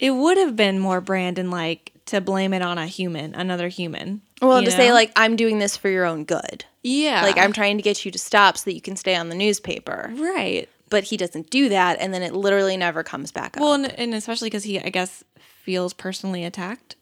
it 0.00 0.10
would 0.10 0.36
have 0.38 0.56
been 0.56 0.80
more 0.80 1.00
Brandon 1.00 1.48
like 1.50 1.92
to 2.06 2.20
blame 2.20 2.52
it 2.52 2.62
on 2.62 2.76
a 2.78 2.86
human, 2.86 3.34
another 3.36 3.68
human. 3.68 4.20
well, 4.40 4.62
to 4.64 4.70
say 4.72 4.92
like 4.92 5.12
I'm 5.14 5.36
doing 5.36 5.60
this 5.60 5.76
for 5.76 5.88
your 5.88 6.04
own 6.04 6.24
good. 6.24 6.64
yeah, 6.82 7.22
Like 7.22 7.38
I'm 7.38 7.52
trying 7.52 7.76
to 7.76 7.82
get 7.82 8.04
you 8.04 8.10
to 8.10 8.18
stop 8.18 8.56
so 8.58 8.64
that 8.64 8.74
you 8.74 8.80
can 8.80 8.96
stay 8.96 9.14
on 9.14 9.28
the 9.28 9.36
newspaper. 9.36 10.12
right. 10.16 10.68
But 10.92 11.04
he 11.04 11.16
doesn't 11.16 11.50
do 11.50 11.68
that 11.70 11.98
and 12.00 12.14
then 12.14 12.22
it 12.22 12.32
literally 12.34 12.76
never 12.76 13.02
comes 13.02 13.32
back 13.32 13.56
up. 13.56 13.60
Well, 13.62 13.72
and, 13.72 13.86
and 13.98 14.14
especially 14.14 14.46
because 14.50 14.62
he, 14.64 14.78
I 14.78 14.90
guess, 14.90 15.24
feels 15.64 15.92
personally 15.92 16.44
attacked, 16.44 16.94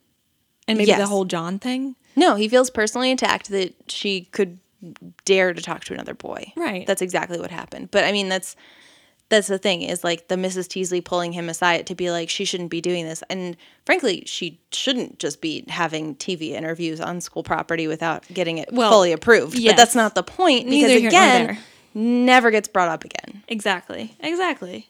and 0.67 0.79
maybe 0.79 0.93
the 0.93 1.07
whole 1.07 1.25
John 1.27 1.59
thing. 1.59 1.97
no, 2.17 2.37
he 2.37 2.49
feels 2.49 2.71
personally 2.71 3.11
attacked 3.13 3.51
that 3.51 3.75
she 3.89 4.23
could 4.33 4.59
dare 5.25 5.53
to 5.53 5.61
talk 5.61 5.85
to 5.85 5.93
another 5.95 6.15
boy. 6.15 6.53
Right. 6.57 6.87
That's 6.87 7.03
exactly 7.03 7.39
what 7.39 7.51
happened. 7.51 7.91
But 7.91 8.05
I 8.05 8.13
mean 8.13 8.29
that's 8.31 8.57
that's 9.29 9.47
the 9.47 9.59
thing 9.59 9.83
is 9.83 10.03
like 10.03 10.29
the 10.29 10.35
Mrs. 10.37 10.69
Teasley 10.69 11.01
pulling 11.01 11.33
him 11.33 11.49
aside 11.49 11.87
to 11.87 11.95
be 11.95 12.11
like 12.11 12.29
she 12.31 12.45
shouldn't 12.45 12.71
be 12.71 12.81
doing 12.81 13.05
this 13.05 13.23
and 13.31 13.57
frankly 13.87 14.25
she 14.27 14.59
shouldn't 14.73 15.19
just 15.19 15.41
be 15.41 15.65
having 15.69 16.17
TV 16.17 16.51
interviews 16.51 17.01
on 17.01 17.21
school 17.21 17.43
property 17.43 17.87
without 17.87 18.27
getting 18.33 18.59
it 18.59 18.73
Well, 18.73 18.91
fully 18.91 19.13
approved. 19.13 19.63
But 19.65 19.77
that's 19.77 19.95
not 19.95 20.15
the 20.15 20.23
point 20.23 20.65
because 20.65 20.83
Neither 20.83 20.93
here 20.95 21.01
nor 21.01 21.09
again 21.09 21.47
there. 21.47 21.59
Never 21.95 22.51
gets 22.51 22.69
brought 22.69 22.89
up 22.89 23.05
again. 23.05 23.43
Exactly. 23.49 24.17
Exactly. 24.21 24.89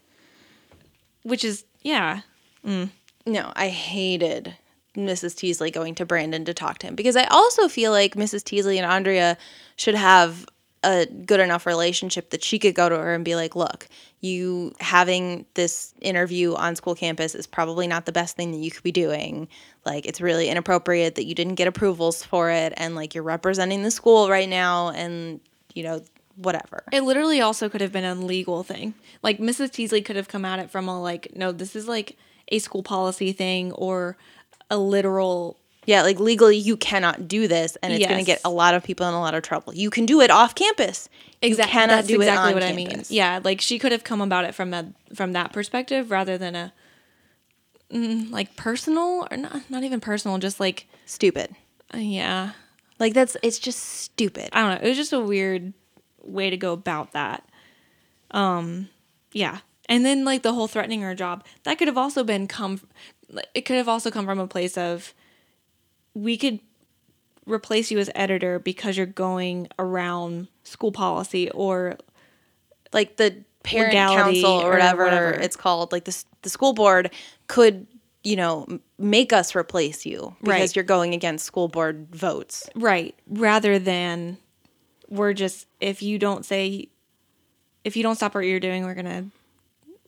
Which 1.22 1.44
is 1.44 1.64
yeah. 1.82 2.20
Mm. 2.64 2.90
No, 3.26 3.52
I 3.54 3.68
hated 3.68 4.56
Mrs. 4.96 5.36
Teasley 5.36 5.70
going 5.70 5.94
to 5.96 6.06
Brandon 6.06 6.44
to 6.44 6.54
talk 6.54 6.78
to 6.78 6.86
him 6.86 6.94
because 6.94 7.16
I 7.16 7.24
also 7.24 7.68
feel 7.68 7.92
like 7.92 8.14
Mrs. 8.14 8.44
Teasley 8.44 8.78
and 8.78 8.90
Andrea 8.90 9.36
should 9.76 9.94
have 9.94 10.46
a 10.82 11.06
good 11.06 11.40
enough 11.40 11.66
relationship 11.66 12.30
that 12.30 12.42
she 12.42 12.58
could 12.58 12.74
go 12.74 12.88
to 12.88 12.96
her 12.96 13.14
and 13.14 13.24
be 13.24 13.36
like, 13.36 13.54
look, 13.54 13.86
you 14.20 14.74
having 14.80 15.44
this 15.54 15.92
interview 16.00 16.54
on 16.54 16.74
school 16.74 16.94
campus 16.94 17.34
is 17.34 17.46
probably 17.46 17.86
not 17.86 18.06
the 18.06 18.12
best 18.12 18.34
thing 18.34 18.50
that 18.52 18.58
you 18.58 18.70
could 18.70 18.82
be 18.82 18.92
doing. 18.92 19.46
Like, 19.84 20.06
it's 20.06 20.20
really 20.20 20.48
inappropriate 20.48 21.16
that 21.16 21.26
you 21.26 21.34
didn't 21.34 21.56
get 21.56 21.68
approvals 21.68 22.24
for 22.24 22.50
it. 22.50 22.72
And 22.76 22.94
like, 22.94 23.14
you're 23.14 23.24
representing 23.24 23.82
the 23.82 23.90
school 23.90 24.30
right 24.30 24.48
now. 24.48 24.90
And, 24.90 25.40
you 25.74 25.82
know, 25.82 26.02
whatever. 26.36 26.84
It 26.92 27.02
literally 27.02 27.40
also 27.40 27.68
could 27.68 27.80
have 27.80 27.92
been 27.92 28.04
a 28.04 28.14
legal 28.14 28.62
thing. 28.62 28.94
Like 29.22 29.38
Mrs. 29.38 29.70
Teasley 29.72 30.00
could 30.02 30.16
have 30.16 30.28
come 30.28 30.44
at 30.44 30.58
it 30.58 30.70
from 30.70 30.88
a 30.88 31.00
like, 31.00 31.32
no, 31.36 31.52
this 31.52 31.74
is 31.76 31.86
like 31.88 32.16
a 32.48 32.58
school 32.58 32.82
policy 32.82 33.32
thing 33.32 33.72
or 33.72 34.16
a 34.70 34.78
literal 34.78 35.56
Yeah, 35.86 36.02
like 36.02 36.18
legally, 36.20 36.56
you 36.56 36.76
cannot 36.76 37.26
do 37.28 37.46
this, 37.48 37.76
and 37.82 37.92
it's 37.92 38.06
going 38.06 38.18
to 38.18 38.24
get 38.26 38.40
a 38.44 38.50
lot 38.50 38.74
of 38.74 38.82
people 38.84 39.06
in 39.08 39.14
a 39.14 39.20
lot 39.20 39.34
of 39.34 39.42
trouble. 39.42 39.74
You 39.74 39.90
can 39.90 40.06
do 40.06 40.20
it 40.20 40.30
off 40.30 40.54
campus. 40.54 41.08
exactly. 41.42 41.70
You 41.70 41.72
cannot 41.80 41.94
That's 41.96 42.08
do 42.08 42.14
exactly 42.20 42.34
it 42.34 42.48
on 42.48 42.54
what 42.54 42.62
campus. 42.62 42.94
I 42.94 42.96
mean. 42.96 43.04
Yeah, 43.08 43.40
like 43.42 43.60
she 43.60 43.78
could 43.78 43.92
have 43.92 44.04
come 44.04 44.20
about 44.20 44.44
it 44.44 44.54
from 44.54 44.70
that 44.70 44.86
from 45.14 45.32
that 45.32 45.52
perspective 45.52 46.10
rather 46.10 46.38
than 46.38 46.54
a 46.54 46.72
mm, 47.92 48.30
like 48.30 48.56
personal 48.56 49.26
or 49.30 49.36
not 49.36 49.68
not 49.70 49.82
even 49.82 50.00
personal, 50.00 50.38
just 50.38 50.60
like 50.60 50.86
Stupid. 51.06 51.54
uh, 51.94 51.98
yeah. 51.98 52.52
Like 52.98 53.14
that's 53.14 53.36
it's 53.42 53.58
just 53.58 53.80
stupid. 53.80 54.50
I 54.52 54.60
don't 54.60 54.70
know. 54.80 54.86
It 54.86 54.88
was 54.90 54.96
just 54.96 55.12
a 55.12 55.20
weird 55.20 55.72
way 56.24 56.50
to 56.50 56.56
go 56.56 56.72
about 56.72 57.12
that. 57.12 57.48
Um, 58.30 58.88
yeah. 59.32 59.58
And 59.88 60.04
then 60.04 60.24
like 60.24 60.42
the 60.42 60.52
whole 60.52 60.68
threatening 60.68 61.02
her 61.02 61.14
job, 61.14 61.44
that 61.64 61.78
could 61.78 61.88
have 61.88 61.98
also 61.98 62.22
been 62.24 62.46
come. 62.46 62.80
It 63.54 63.62
could 63.62 63.76
have 63.76 63.88
also 63.88 64.10
come 64.10 64.24
from 64.26 64.38
a 64.38 64.46
place 64.46 64.76
of, 64.78 65.14
we 66.14 66.36
could 66.36 66.60
replace 67.46 67.90
you 67.90 67.98
as 67.98 68.10
editor 68.14 68.58
because 68.58 68.96
you're 68.96 69.06
going 69.06 69.68
around 69.78 70.48
school 70.64 70.92
policy 70.92 71.50
or 71.50 71.96
Like 72.92 73.16
the 73.16 73.36
parent 73.62 73.92
council 73.92 74.50
or 74.50 74.66
or 74.66 74.70
whatever, 74.70 75.04
whatever. 75.04 75.30
it's 75.32 75.56
called, 75.56 75.92
like 75.92 76.04
the 76.04 76.24
the 76.42 76.48
school 76.50 76.72
board 76.72 77.10
could 77.46 77.86
you 78.24 78.36
know 78.36 78.66
make 78.98 79.32
us 79.32 79.54
replace 79.54 80.04
you 80.06 80.34
because 80.42 80.48
Right. 80.60 80.76
you're 80.76 80.84
going 80.84 81.14
against 81.14 81.44
school 81.44 81.68
board 81.68 82.08
votes. 82.14 82.68
right 82.74 83.14
rather 83.28 83.78
than 83.78 84.38
we're 85.10 85.32
just 85.32 85.66
if 85.80 86.02
you 86.02 86.18
don't 86.18 86.44
say 86.44 86.88
if 87.84 87.96
you 87.96 88.02
don't 88.02 88.16
stop 88.16 88.34
what 88.34 88.40
you're 88.40 88.60
doing, 88.60 88.84
we're 88.84 88.94
gonna 88.94 89.26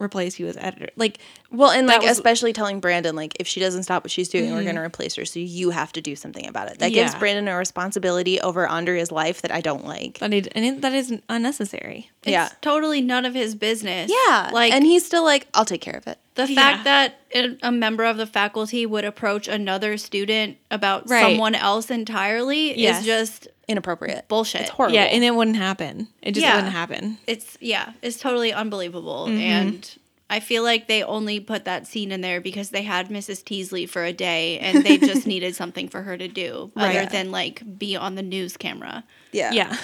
replace 0.03 0.39
you 0.39 0.47
as 0.49 0.57
editor. 0.57 0.89
Like 0.97 1.19
Well, 1.51 1.71
and 1.71 1.87
like 1.87 2.03
was- 2.03 2.11
especially 2.11 2.53
telling 2.53 2.81
Brandon 2.81 3.15
like 3.15 3.37
if 3.39 3.47
she 3.47 3.61
doesn't 3.61 3.85
stop 3.85 4.05
what 4.05 4.11
she's 4.11 4.29
doing, 4.29 4.51
we're 4.51 4.57
mm-hmm. 4.57 4.65
going 4.65 4.77
to 4.77 4.83
replace 4.83 5.15
her. 5.17 5.25
So 5.25 5.39
you 5.39 5.71
have 5.71 5.93
to 5.93 6.01
do 6.01 6.17
something 6.17 6.47
about 6.47 6.71
it. 6.71 6.79
That 6.81 6.91
gives 6.91 7.15
Brandon 7.15 7.49
a 7.49 7.57
responsibility 7.57 8.41
over 8.41 8.67
Andrea's 8.67 9.13
life 9.13 9.43
that 9.43 9.53
I 9.53 9.61
don't 9.61 9.87
like. 9.87 10.19
that 10.19 10.31
need, 10.31 10.49
and 10.55 10.65
it, 10.65 10.81
that 10.83 10.93
is 10.93 11.15
unnecessary. 11.29 12.11
It's 12.23 12.33
Yeah. 12.33 12.49
totally 12.61 13.01
none 13.01 13.25
of 13.25 13.35
his 13.35 13.55
business. 13.55 14.11
Yeah, 14.11 14.51
Like 14.53 14.73
and 14.73 14.85
he's 14.85 15.07
still 15.07 15.25
like, 15.25 15.47
I'll 15.55 15.65
take 15.65 15.81
care 15.81 15.97
of 15.97 16.07
it. 16.07 16.19
The 16.35 16.47
Yeah. 16.51 16.55
fact 16.55 16.85
that 16.85 17.21
a- 17.35 17.57
a 17.69 17.73
member 17.73 18.05
of 18.05 18.17
the 18.17 18.27
faculty 18.27 18.87
would 18.87 19.05
approach 19.05 19.49
another 19.49 19.97
student 19.99 20.57
about 20.71 21.09
Right. 21.09 21.23
someone 21.23 21.55
else 21.55 21.91
entirely 21.91 22.79
Yes. 22.79 23.01
is 23.01 23.07
just 23.07 23.49
inappropriate. 23.69 24.27
bullshit. 24.29 24.63
It's 24.63 24.71
horrible. 24.71 24.95
Yeah, 24.95 25.05
and 25.05 25.23
it 25.25 25.35
wouldn't 25.35 25.57
happen. 25.57 26.09
It 26.23 26.33
just 26.33 26.45
Yeah. 26.47 26.57
wouldn't 26.57 26.73
happen. 26.73 27.19
It's 27.27 27.57
yeah, 27.61 27.93
it's 28.03 28.19
totally 28.19 28.53
unbelievable. 28.53 29.27
Mm-hmm. 29.29 29.39
And 29.41 29.91
I 30.29 30.41
feel 30.41 30.63
like 30.63 30.89
they 30.89 31.03
only 31.03 31.41
put 31.41 31.65
that 31.67 31.87
scene 31.87 32.11
in 32.11 32.23
there 32.23 32.41
because 32.41 32.71
they 32.71 32.83
had 32.83 33.09
Mrs. 33.11 33.45
Teasley 33.45 33.85
for 33.87 34.03
a 34.05 34.13
day 34.15 34.59
and 34.59 34.83
they 34.85 34.97
just 34.97 35.27
needed 35.27 35.55
something 35.55 35.89
for 35.89 36.03
her 36.03 36.17
to 36.17 36.29
do 36.29 36.71
other 36.77 37.05
than 37.07 37.31
like 37.31 37.63
be 37.79 37.97
on 37.97 38.15
the 38.15 38.23
news 38.23 38.57
camera. 38.57 39.05
yeah. 39.33 39.53
Yeah. 39.53 39.77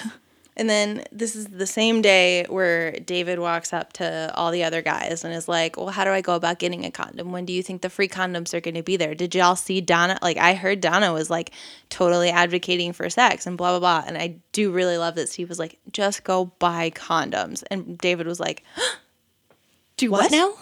And 0.59 0.69
then 0.69 1.05
this 1.09 1.37
is 1.37 1.47
the 1.47 1.65
same 1.65 2.01
day 2.01 2.45
where 2.49 2.91
David 2.91 3.39
walks 3.39 3.71
up 3.71 3.93
to 3.93 4.29
all 4.35 4.51
the 4.51 4.65
other 4.65 4.81
guys 4.81 5.23
and 5.23 5.33
is 5.33 5.47
like, 5.47 5.77
Well, 5.77 5.87
how 5.87 6.03
do 6.03 6.09
I 6.09 6.19
go 6.19 6.35
about 6.35 6.59
getting 6.59 6.83
a 6.83 6.91
condom? 6.91 7.31
When 7.31 7.45
do 7.45 7.53
you 7.53 7.63
think 7.63 7.81
the 7.81 7.89
free 7.89 8.09
condoms 8.09 8.53
are 8.53 8.59
going 8.59 8.75
to 8.75 8.83
be 8.83 8.97
there? 8.97 9.15
Did 9.15 9.33
y'all 9.33 9.55
see 9.55 9.79
Donna? 9.79 10.19
Like, 10.21 10.35
I 10.35 10.55
heard 10.55 10.81
Donna 10.81 11.13
was 11.13 11.29
like 11.29 11.51
totally 11.89 12.29
advocating 12.29 12.91
for 12.91 13.09
sex 13.09 13.47
and 13.47 13.57
blah, 13.57 13.71
blah, 13.71 13.79
blah. 13.79 14.03
And 14.05 14.17
I 14.17 14.35
do 14.51 14.69
really 14.69 14.97
love 14.97 15.15
that 15.15 15.29
Steve 15.29 15.47
was 15.47 15.59
like, 15.59 15.79
Just 15.93 16.25
go 16.25 16.51
buy 16.59 16.89
condoms. 16.89 17.63
And 17.71 17.97
David 17.97 18.27
was 18.27 18.41
like, 18.41 18.65
Do 19.95 20.11
What? 20.11 20.23
what 20.23 20.31
now? 20.31 20.55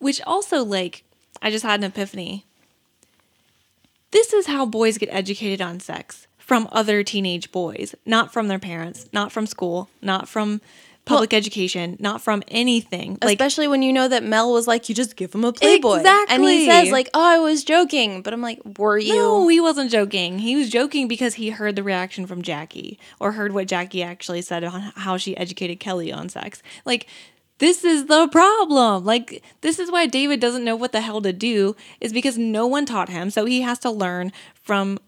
Which 0.00 0.20
also, 0.26 0.62
like, 0.62 1.04
I 1.40 1.50
just 1.50 1.64
had 1.64 1.80
an 1.80 1.84
epiphany. 1.84 2.44
This 4.10 4.34
is 4.34 4.48
how 4.48 4.66
boys 4.66 4.98
get 4.98 5.08
educated 5.10 5.62
on 5.62 5.80
sex 5.80 6.26
from 6.52 6.68
other 6.70 7.02
teenage 7.02 7.50
boys, 7.50 7.94
not 8.04 8.30
from 8.30 8.48
their 8.48 8.58
parents, 8.58 9.08
not 9.10 9.32
from 9.32 9.46
school, 9.46 9.88
not 10.02 10.28
from 10.28 10.60
public 11.06 11.32
education, 11.32 11.96
not 11.98 12.20
from 12.20 12.42
anything. 12.48 13.16
Like, 13.22 13.40
Especially 13.40 13.68
when 13.68 13.80
you 13.80 13.90
know 13.90 14.06
that 14.06 14.22
Mel 14.22 14.52
was 14.52 14.66
like, 14.66 14.86
You 14.86 14.94
just 14.94 15.16
give 15.16 15.34
him 15.34 15.46
a 15.46 15.54
Playboy. 15.54 16.00
Exactly. 16.00 16.34
And 16.34 16.44
he 16.44 16.66
says, 16.66 16.90
like, 16.90 17.08
Oh, 17.14 17.24
I 17.24 17.38
was 17.38 17.64
joking. 17.64 18.20
But 18.20 18.34
I'm 18.34 18.42
like, 18.42 18.60
Were 18.76 18.98
you? 18.98 19.14
no, 19.14 19.48
he 19.48 19.60
wasn't 19.62 19.90
joking. 19.90 20.40
He 20.40 20.54
was 20.54 20.68
joking 20.68 21.08
because 21.08 21.32
he 21.36 21.48
heard 21.48 21.74
the 21.74 21.82
reaction 21.82 22.26
from 22.26 22.42
Jackie 22.42 22.98
or 23.18 23.32
heard 23.32 23.52
what 23.52 23.66
Jackie 23.66 24.02
actually 24.02 24.42
said 24.42 24.62
on 24.62 24.92
how 24.94 25.16
she 25.16 25.34
educated 25.38 25.80
Kelly 25.80 26.12
on 26.12 26.28
sex. 26.28 26.62
Like, 26.84 27.06
this 27.60 27.82
is 27.82 28.08
the 28.08 28.28
problem. 28.28 29.06
Like, 29.06 29.42
this 29.62 29.78
is 29.78 29.90
why 29.90 30.06
David 30.06 30.38
doesn't 30.38 30.64
know 30.64 30.76
what 30.76 30.92
the 30.92 31.00
hell 31.00 31.22
to 31.22 31.32
do, 31.32 31.76
is 31.98 32.12
because 32.12 32.36
no 32.36 32.66
one 32.66 32.84
taught 32.84 33.08
him. 33.08 33.30
So 33.30 33.46
he 33.46 33.62
has 33.62 33.78
to 33.78 33.90
learn 33.90 34.32
from 34.52 34.98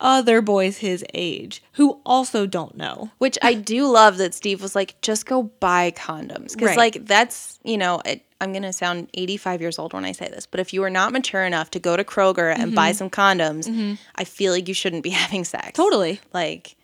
other 0.00 0.42
boys 0.42 0.78
his 0.78 1.04
age 1.14 1.62
who 1.72 2.00
also 2.04 2.46
don't 2.46 2.76
know. 2.76 3.10
Which 3.18 3.38
I 3.42 3.54
do 3.54 3.86
love 3.90 4.16
that 4.18 4.34
Steve 4.34 4.60
was 4.62 4.74
like, 4.74 5.00
just 5.02 5.26
go 5.26 5.44
buy 5.44 5.90
condoms. 5.92 6.52
Because, 6.52 6.68
Right. 6.68 6.76
like, 6.76 7.06
that's, 7.06 7.58
you 7.64 7.78
know, 7.78 8.00
it, 8.04 8.22
I'm 8.40 8.52
going 8.52 8.62
to 8.64 8.72
sound 8.72 9.08
85 9.14 9.60
years 9.60 9.78
old 9.78 9.92
when 9.94 10.04
I 10.04 10.12
say 10.12 10.28
this, 10.28 10.46
but 10.46 10.60
if 10.60 10.72
you 10.74 10.82
are 10.82 10.90
not 10.90 11.12
mature 11.12 11.44
enough 11.44 11.70
to 11.70 11.78
go 11.78 11.96
to 11.96 12.04
Kroger 12.04 12.52
and 12.52 12.64
Mm-hmm. 12.66 12.74
buy 12.74 12.92
some 12.92 13.08
condoms, 13.08 13.96
I 14.16 14.24
feel 14.24 14.52
like 14.52 14.68
you 14.68 14.74
shouldn't 14.74 15.02
be 15.04 15.10
having 15.24 15.44
sex. 15.44 15.72
Totally. 15.74 16.20
Like, 16.32 16.76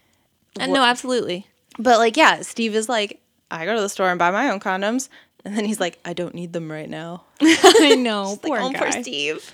And 0.58 0.72
no, 0.72 0.82
absolutely. 0.82 1.46
but 1.78 1.98
like, 1.98 2.16
yeah, 2.16 2.42
Steve 2.42 2.74
is 2.74 2.88
like, 2.88 3.20
I 3.50 3.64
go 3.66 3.74
to 3.74 3.80
the 3.80 3.88
store 3.88 4.08
and 4.08 4.18
buy 4.18 4.30
my 4.30 4.48
own 4.50 4.60
condoms. 4.60 5.08
And 5.44 5.56
then 5.56 5.64
he's 5.64 5.80
like, 5.80 5.98
I 6.04 6.12
don't 6.12 6.34
need 6.34 6.52
them 6.52 6.70
right 6.70 6.88
now. 6.88 7.24
I 7.40 7.94
know. 7.98 8.38
Poor 8.42 8.60
like, 8.60 8.76
oh, 8.76 8.78
poor. 8.78 8.92
Steve. 9.02 9.52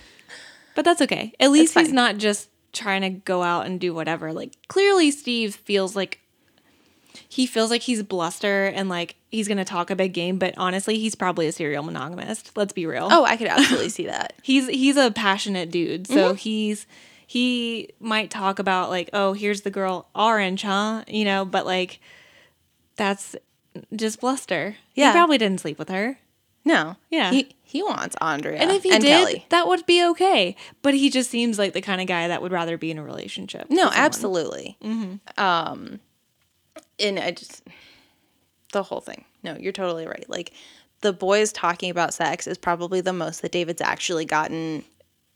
But 0.75 0.83
that's 0.85 1.01
okay. 1.01 1.33
At 1.39 1.49
least 1.49 1.73
he's 1.77 1.91
not 1.93 2.17
just 2.17 2.49
trying 2.77 3.01
to 3.01 3.09
go 3.09 3.43
out 3.43 3.65
and 3.65 3.79
do 3.79 3.93
whatever. 3.93 4.33
Like 4.33 4.53
clearly 4.67 5.11
Steve 5.11 5.55
feels 5.55 5.95
like 5.95 6.19
he 7.29 7.45
feels 7.45 7.69
like 7.69 7.81
he's 7.81 8.03
bluster 8.03 8.67
and 8.67 8.89
like 8.89 9.15
he's 9.29 9.47
going 9.47 9.57
to 9.57 9.65
talk 9.65 9.89
a 9.89 9.95
big 9.95 10.13
game, 10.13 10.37
but 10.37 10.53
honestly, 10.57 10.99
he's 10.99 11.15
probably 11.15 11.47
a 11.47 11.51
serial 11.51 11.83
monogamist. 11.83 12.55
Let's 12.55 12.73
be 12.73 12.85
real. 12.85 13.07
Oh, 13.11 13.25
I 13.25 13.37
could 13.37 13.47
absolutely 13.47 13.89
see 13.89 14.05
that. 14.05 14.33
He's 14.43 14.67
he's 14.67 14.95
a 14.95 15.11
passionate 15.11 15.71
dude. 15.71 16.07
So 16.07 16.29
mm-hmm. 16.29 16.35
he's 16.35 16.87
he 17.25 17.89
might 17.99 18.31
talk 18.31 18.59
about 18.59 18.89
like, 18.89 19.09
"Oh, 19.11 19.33
here's 19.33 19.61
the 19.61 19.69
girl 19.69 20.07
orange, 20.15 20.61
huh?" 20.61 21.03
You 21.07 21.25
know, 21.25 21.43
but 21.43 21.65
like 21.65 21.99
that's 22.95 23.35
just 23.95 24.21
bluster. 24.21 24.77
Yeah. 24.95 25.11
He 25.11 25.17
probably 25.17 25.37
didn't 25.37 25.59
sleep 25.59 25.77
with 25.77 25.89
her. 25.89 26.17
No. 26.65 26.95
Yeah. 27.09 27.31
He, 27.31 27.49
he 27.67 27.83
wants 27.83 28.15
Andrea 28.21 28.59
And 28.61 28.71
if 28.71 28.83
he 28.83 28.91
and 28.91 29.03
did, 29.03 29.09
Kelly. 29.09 29.45
that 29.49 29.67
would 29.67 29.85
be 29.85 30.01
okay. 30.11 30.55
But 30.81 30.93
he 30.93 31.09
just 31.09 31.29
seems 31.29 31.59
like 31.59 31.73
the 31.73 31.81
kind 31.81 31.99
of 31.99 32.07
guy 32.07 32.29
that 32.29 32.41
would 32.41 32.53
rather 32.53 32.77
be 32.77 32.91
in 32.91 32.97
a 32.97 33.03
relationship. 33.03 33.67
No, 33.69 33.89
absolutely. 33.93 34.77
Um, 35.37 35.99
and 36.97 37.19
I 37.19 37.31
just 37.31 37.63
the 38.71 38.83
whole 38.83 39.01
thing. 39.01 39.25
No, 39.43 39.57
you're 39.57 39.73
totally 39.73 40.07
right. 40.07 40.25
Like 40.29 40.53
the 41.01 41.11
boys 41.11 41.51
talking 41.51 41.89
about 41.89 42.13
sex 42.13 42.47
is 42.47 42.57
probably 42.57 43.01
the 43.01 43.13
most 43.13 43.41
that 43.41 43.51
David's 43.51 43.81
actually 43.81 44.23
gotten 44.23 44.85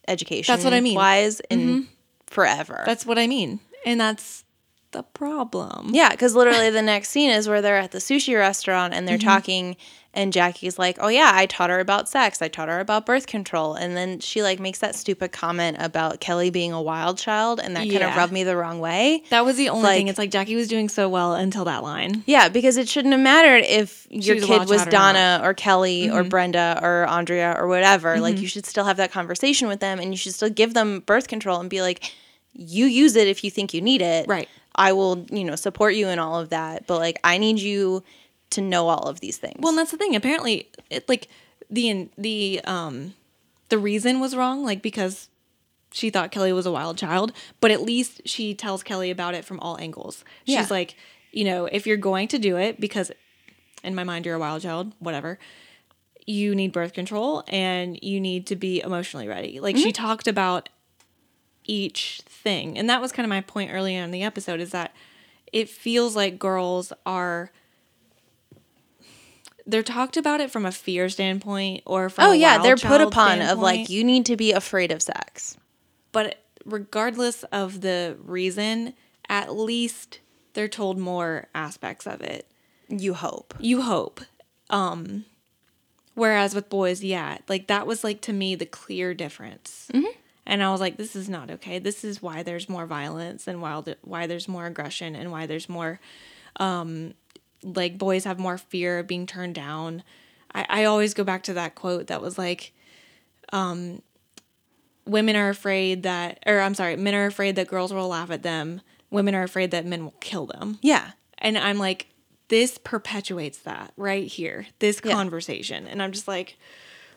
education. 0.07 0.53
That's 0.53 0.63
what 0.63 0.73
I 0.73 0.79
mean. 0.79 0.95
Wise 0.95 1.41
in 1.49 1.87
forever. 2.27 2.83
That's 2.85 3.05
what 3.05 3.19
I 3.19 3.27
mean. 3.27 3.59
And 3.85 3.99
that's 3.99 4.45
the 4.91 5.03
problem. 5.03 5.91
yeah, 5.93 6.09
because 6.09 6.35
literally 6.35 6.69
the 6.69 6.81
next 6.81 7.09
scene 7.09 7.29
is 7.31 7.47
where 7.47 7.61
they're 7.61 7.77
at 7.77 7.91
the 7.91 7.99
sushi 7.99 8.37
restaurant 8.37 8.93
and 8.93 9.07
they're 9.07 9.17
Mm-hmm. 9.17 9.27
talking. 9.27 9.77
And 10.13 10.33
Jackie's 10.33 10.77
like, 10.77 10.97
"Oh 10.99 11.07
yeah, 11.07 11.31
I 11.33 11.45
taught 11.45 11.69
her 11.69 11.79
about 11.79 12.09
sex. 12.09 12.41
I 12.41 12.49
taught 12.49 12.67
her 12.67 12.81
about 12.81 13.05
birth 13.05 13.27
control." 13.27 13.75
And 13.75 13.95
then 13.95 14.19
she 14.19 14.43
like 14.43 14.59
makes 14.59 14.79
that 14.79 14.93
stupid 14.93 15.31
comment 15.31 15.77
about 15.79 16.19
Kelly 16.19 16.49
being 16.49 16.73
a 16.73 16.81
wild 16.81 17.17
child, 17.17 17.61
and 17.61 17.77
that 17.77 17.87
kind 17.89 18.03
of 18.03 18.17
rubbed 18.17 18.33
me 18.33 18.43
the 18.43 18.57
wrong 18.57 18.81
way. 18.81 19.23
That 19.29 19.45
was 19.45 19.55
the 19.55 19.69
only 19.69 19.83
Like- 19.83 19.95
thing. 19.95 20.07
It's 20.09 20.19
like 20.19 20.29
Jackie 20.29 20.57
was 20.57 20.67
doing 20.67 20.89
so 20.89 21.07
well 21.07 21.33
until 21.35 21.63
that 21.63 21.81
line. 21.81 22.23
Yeah, 22.25 22.49
because 22.49 22.75
it 22.75 22.89
shouldn't 22.89 23.13
have 23.13 23.21
mattered 23.21 23.63
if 23.63 24.05
your 24.09 24.35
was 24.35 24.45
kid 24.45 24.59
was 24.67 24.69
child 24.81 24.87
or 24.87 24.91
Donna 24.91 25.39
or, 25.43 25.53
Kelly 25.53 26.09
or 26.09 26.25
Brenda 26.25 26.77
or 26.83 27.07
Andrea 27.07 27.55
or 27.57 27.69
whatever. 27.69 28.19
Like, 28.19 28.37
you 28.37 28.47
should 28.47 28.65
still 28.65 28.83
have 28.83 28.97
that 28.97 29.13
conversation 29.13 29.69
with 29.69 29.79
them 29.79 29.97
and 30.01 30.11
you 30.11 30.17
should 30.17 30.33
still 30.33 30.49
give 30.49 30.73
them 30.73 30.99
birth 31.05 31.29
control 31.29 31.61
and 31.61 31.69
be 31.69 31.81
like, 31.81 32.11
you 32.53 32.85
use 32.85 33.15
it 33.15 33.27
if 33.27 33.43
you 33.43 33.51
think 33.51 33.73
you 33.73 33.81
need 33.81 34.01
it. 34.01 34.27
Right. 34.27 34.49
I 34.75 34.93
will, 34.93 35.25
you 35.29 35.43
know, 35.43 35.55
support 35.55 35.95
you 35.95 36.07
in 36.07 36.19
all 36.19 36.39
of 36.39 36.49
that. 36.49 36.87
But, 36.87 36.99
like, 36.99 37.19
I 37.23 37.37
need 37.37 37.59
you 37.59 38.03
to 38.51 38.61
know 38.61 38.87
all 38.87 39.07
of 39.09 39.19
these 39.19 39.37
things. 39.37 39.57
Well, 39.59 39.69
and 39.69 39.77
that's 39.77 39.91
the 39.91 39.97
thing. 39.97 40.15
Apparently, 40.15 40.69
it 40.89 41.07
like 41.07 41.27
the 41.69 42.09
the 42.17 42.61
um 42.65 43.13
the 43.69 43.77
reason 43.77 44.19
was 44.19 44.35
wrong, 44.35 44.63
like 44.65 44.81
because 44.81 45.29
she 45.93 46.09
thought 46.09 46.31
Kelly 46.31 46.51
was 46.53 46.65
a 46.65 46.71
wild 46.71 46.97
child, 46.97 47.31
but 47.61 47.71
at 47.71 47.81
least 47.81 48.21
she 48.25 48.53
tells 48.53 48.83
Kelly 48.83 49.09
about 49.11 49.33
it 49.35 49.45
from 49.45 49.59
all 49.61 49.77
angles. 49.79 50.23
She's 50.45 50.55
Yeah. 50.55 50.67
like, 50.69 50.95
you 51.31 51.43
know, 51.45 51.65
if 51.65 51.85
you're 51.87 51.97
going 51.97 52.27
to 52.29 52.39
do 52.39 52.57
it 52.57 52.79
because 52.79 53.11
in 53.83 53.95
my 53.95 54.03
mind 54.03 54.25
you're 54.25 54.35
a 54.35 54.39
wild 54.39 54.61
child, 54.61 54.93
whatever. 54.99 55.39
You 56.27 56.53
need 56.55 56.71
birth 56.71 56.93
control 56.93 57.43
and 57.47 57.97
you 58.01 58.19
need 58.21 58.47
to 58.47 58.55
be 58.55 58.79
emotionally 58.81 59.27
ready. 59.27 59.59
Like 59.59 59.75
she 59.75 59.91
talked 59.91 60.27
about 60.27 60.69
each 61.71 62.21
thing. 62.25 62.77
And 62.77 62.89
that 62.89 62.99
was 63.01 63.11
kind 63.13 63.25
of 63.25 63.29
my 63.29 63.41
point 63.41 63.71
earlier 63.73 64.03
in 64.03 64.11
the 64.11 64.23
episode 64.23 64.59
is 64.59 64.71
that 64.71 64.93
it 65.53 65.69
feels 65.69 66.15
like 66.15 66.37
girls 66.37 66.91
are 67.05 67.51
they're 69.65 69.83
talked 69.83 70.17
about 70.17 70.41
it 70.41 70.49
from 70.51 70.65
a 70.65 70.71
fear 70.71 71.07
standpoint 71.07 71.83
or 71.85 72.09
from 72.09 72.25
oh, 72.25 72.31
yeah. 72.31 72.57
They're 72.57 72.75
put 72.75 72.99
upon 73.01 73.41
of 73.41 73.59
like, 73.59 73.89
you 73.89 74.03
need 74.03 74.25
to 74.25 74.35
be 74.35 74.51
afraid 74.51 74.91
of 74.91 75.01
sex. 75.01 75.57
but 76.11 76.37
regardless 76.65 77.43
of 77.45 77.81
the 77.81 78.17
reason 78.23 78.93
at 79.29 79.55
least 79.55 80.19
they're 80.53 80.67
told 80.67 80.97
more 80.97 81.47
aspects 81.55 82.05
of 82.05 82.21
it 82.21 82.45
You 82.89 83.13
hope. 83.15 83.55
you 83.59 83.81
hope 83.81 84.21
um 84.69 85.25
whereas 86.13 86.53
with 86.53 86.69
boys 86.69 87.03
yeah 87.03 87.39
like 87.49 87.65
that 87.65 87.87
was 87.87 88.03
like 88.03 88.21
to 88.21 88.33
me 88.33 88.53
the 88.53 88.67
clear 88.67 89.15
difference 89.15 89.87
and 90.51 90.61
i 90.61 90.69
was 90.71 90.79
like 90.81 90.97
this 90.97 91.15
is 91.15 91.27
not 91.29 91.49
okay 91.49 91.79
this 91.79 92.03
is 92.03 92.21
why 92.21 92.43
there's 92.43 92.67
more 92.69 92.85
violence 92.85 93.47
and 93.47 93.61
why, 93.61 93.81
why 94.03 94.27
there's 94.27 94.47
more 94.47 94.65
aggression 94.67 95.15
and 95.15 95.31
why 95.31 95.45
there's 95.47 95.67
more 95.69 95.99
um 96.57 97.13
like 97.63 97.97
boys 97.97 98.23
have 98.25 98.37
more 98.39 98.57
fear 98.57 98.99
of 98.99 99.07
being 99.07 99.25
turned 99.25 99.55
down 99.55 100.03
i, 100.53 100.65
I 100.69 100.83
always 100.85 101.13
go 101.13 101.23
back 101.23 101.43
to 101.43 101.53
that 101.53 101.75
quote 101.75 102.07
that 102.07 102.21
was 102.21 102.37
like 102.37 102.73
um 103.53 104.01
women 105.05 105.35
are 105.35 105.49
afraid 105.49 106.03
that 106.03 106.39
or 106.45 106.59
i'm 106.59 106.75
sorry 106.75 106.95
men 106.95 107.15
are 107.15 107.25
afraid 107.25 107.55
that 107.55 107.67
girls 107.67 107.93
will 107.93 108.07
laugh 108.07 108.29
at 108.31 108.43
them 108.43 108.81
women 109.09 109.35
are 109.35 109.43
afraid 109.43 109.71
that 109.71 109.85
men 109.85 110.03
will 110.03 110.15
kill 110.19 110.45
them 110.45 110.79
Yeah. 110.81 111.11
and 111.37 111.57
I'm 111.57 111.77
like, 111.77 112.07
this 112.47 112.77
perpetuates 112.77 113.59
that 113.59 113.93
right 113.97 114.25
here, 114.27 114.67
this 114.79 115.01
Yeah. 115.03 115.13
conversation. 115.13 115.87
And 115.87 116.01
I'm 116.03 116.11
just 116.13 116.27
like, 116.27 116.57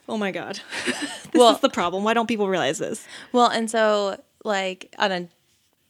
oh 0.09 0.17
my 0.17 0.31
God. 0.31 0.59
this 0.85 1.19
Well- 1.33 1.53
is 1.55 1.61
the 1.61 1.69
problem. 1.69 2.03
Why 2.03 2.13
don't 2.13 2.27
people 2.27 2.47
realize 2.47 2.77
this? 2.79 3.07
Well, 3.31 3.47
and 3.47 3.69
so 3.69 4.21
like 4.43 4.93
on 4.99 5.11
a 5.11 5.27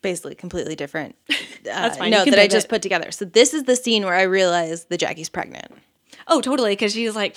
basically 0.02 0.36
completely 0.36 0.76
different 0.76 1.16
uh, 1.32 1.34
That's 1.64 1.98
fine, 1.98 2.12
note 2.12 2.30
that 2.30 2.38
I 2.40 2.48
just 2.48 2.70
put 2.70 2.82
together. 2.82 3.12
So 3.12 3.26
this 3.26 3.54
is 3.54 3.64
the 3.64 3.76
scene 3.76 4.04
where 4.06 4.14
I 4.14 4.22
realize 4.24 4.86
that 4.86 5.00
Jackie's 5.00 5.30
pregnant. 5.30 5.72
Oh, 6.28 6.42
totally. 6.42 6.72
Because 6.72 6.94
she's 6.94 7.16
like, 7.16 7.36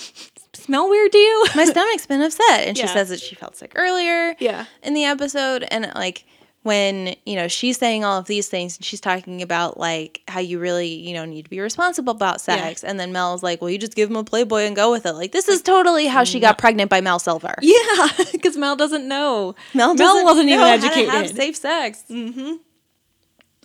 smell 0.55 0.89
weird 0.89 1.11
to 1.13 1.19
you? 1.19 1.47
My 1.55 1.65
stomach's 1.65 2.07
been 2.07 2.23
upset, 2.23 2.67
and 2.69 2.77
she 2.77 2.85
Yeah. 2.85 2.93
says 2.93 3.09
that 3.09 3.21
she 3.21 3.35
felt 3.35 3.57
sick 3.57 3.73
earlier. 3.75 4.35
Yeah. 4.39 4.67
in 4.83 4.95
the 4.95 5.05
episode, 5.05 5.65
and 5.71 5.91
like 5.95 6.25
when 6.63 7.15
you 7.25 7.37
know 7.37 7.49
she's 7.49 7.79
saying 7.79 8.05
all 8.05 8.19
of 8.19 8.27
these 8.27 8.49
things, 8.49 8.77
and 8.77 8.85
she's 8.85 9.01
talking 9.01 9.43
about 9.43 9.79
like 9.79 10.23
how 10.29 10.41
you 10.41 10.59
really 10.59 10.89
you 10.89 11.15
know 11.15 11.25
need 11.25 11.45
to 11.45 11.51
be 11.51 11.61
responsible 11.61 12.13
about 12.13 12.41
sex, 12.41 12.85
and 12.85 12.99
then 12.99 13.13
Mel's 13.13 13.43
like, 13.43 13.63
well, 13.63 13.71
you 13.71 13.79
just 13.79 13.95
give 13.95 14.11
him 14.11 14.17
a 14.17 14.25
Playboy 14.25 14.63
and 14.63 14.75
go 14.77 14.91
with 14.91 15.07
it. 15.07 15.13
Like 15.13 15.33
this 15.33 15.49
is 15.49 15.63
totally 15.63 16.07
how 16.07 16.25
she 16.25 16.41
got 16.41 16.59
pregnant 16.59 16.91
by 16.91 17.01
Mel 17.01 17.19
Silver. 17.19 17.55
yeah. 17.63 18.09
Because 18.33 18.57
Mel 18.57 18.77
doesn't 18.77 19.07
know. 19.09 19.55
Mel, 19.75 19.95
Mel 19.95 19.97
doesn't 19.97 20.25
wasn't 20.25 20.49
even 20.49 20.61
know 20.61 20.67
how 20.69 20.77
to 20.77 20.85
educated. 20.87 21.11
have 21.15 21.31
safe 21.31 21.57
sex. 21.57 22.05
mm-hmm. 22.11 22.55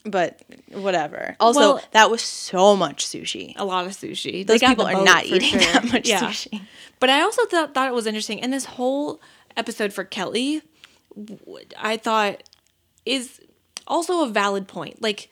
but 0.05 0.41
whatever. 0.71 1.35
Also, 1.39 1.59
Well- 1.59 1.81
that 1.91 2.09
was 2.11 2.21
so 2.21 2.75
much 2.75 3.05
sushi. 3.05 3.53
a 3.57 3.65
lot 3.65 3.85
of 3.85 3.91
sushi. 3.93 4.45
Those 4.45 4.59
people 4.61 4.85
are 4.85 5.03
not 5.03 5.25
eating 5.25 5.57
that 5.59 5.83
much 5.91 6.03
sushi. 6.09 6.61
But 6.99 7.09
I 7.09 7.21
also 7.21 7.45
thought 7.47 7.73
thought 7.73 7.87
it 7.87 7.93
was 7.93 8.05
interesting, 8.07 8.39
and 8.41 8.53
this 8.53 8.65
whole 8.65 9.19
episode 9.57 9.91
for 9.93 10.03
Kelly, 10.03 10.61
I 11.77 11.97
thought 11.97 12.43
is 13.05 13.41
also 13.87 14.23
a 14.23 14.29
valid 14.29 14.67
point. 14.67 15.01
Like 15.01 15.29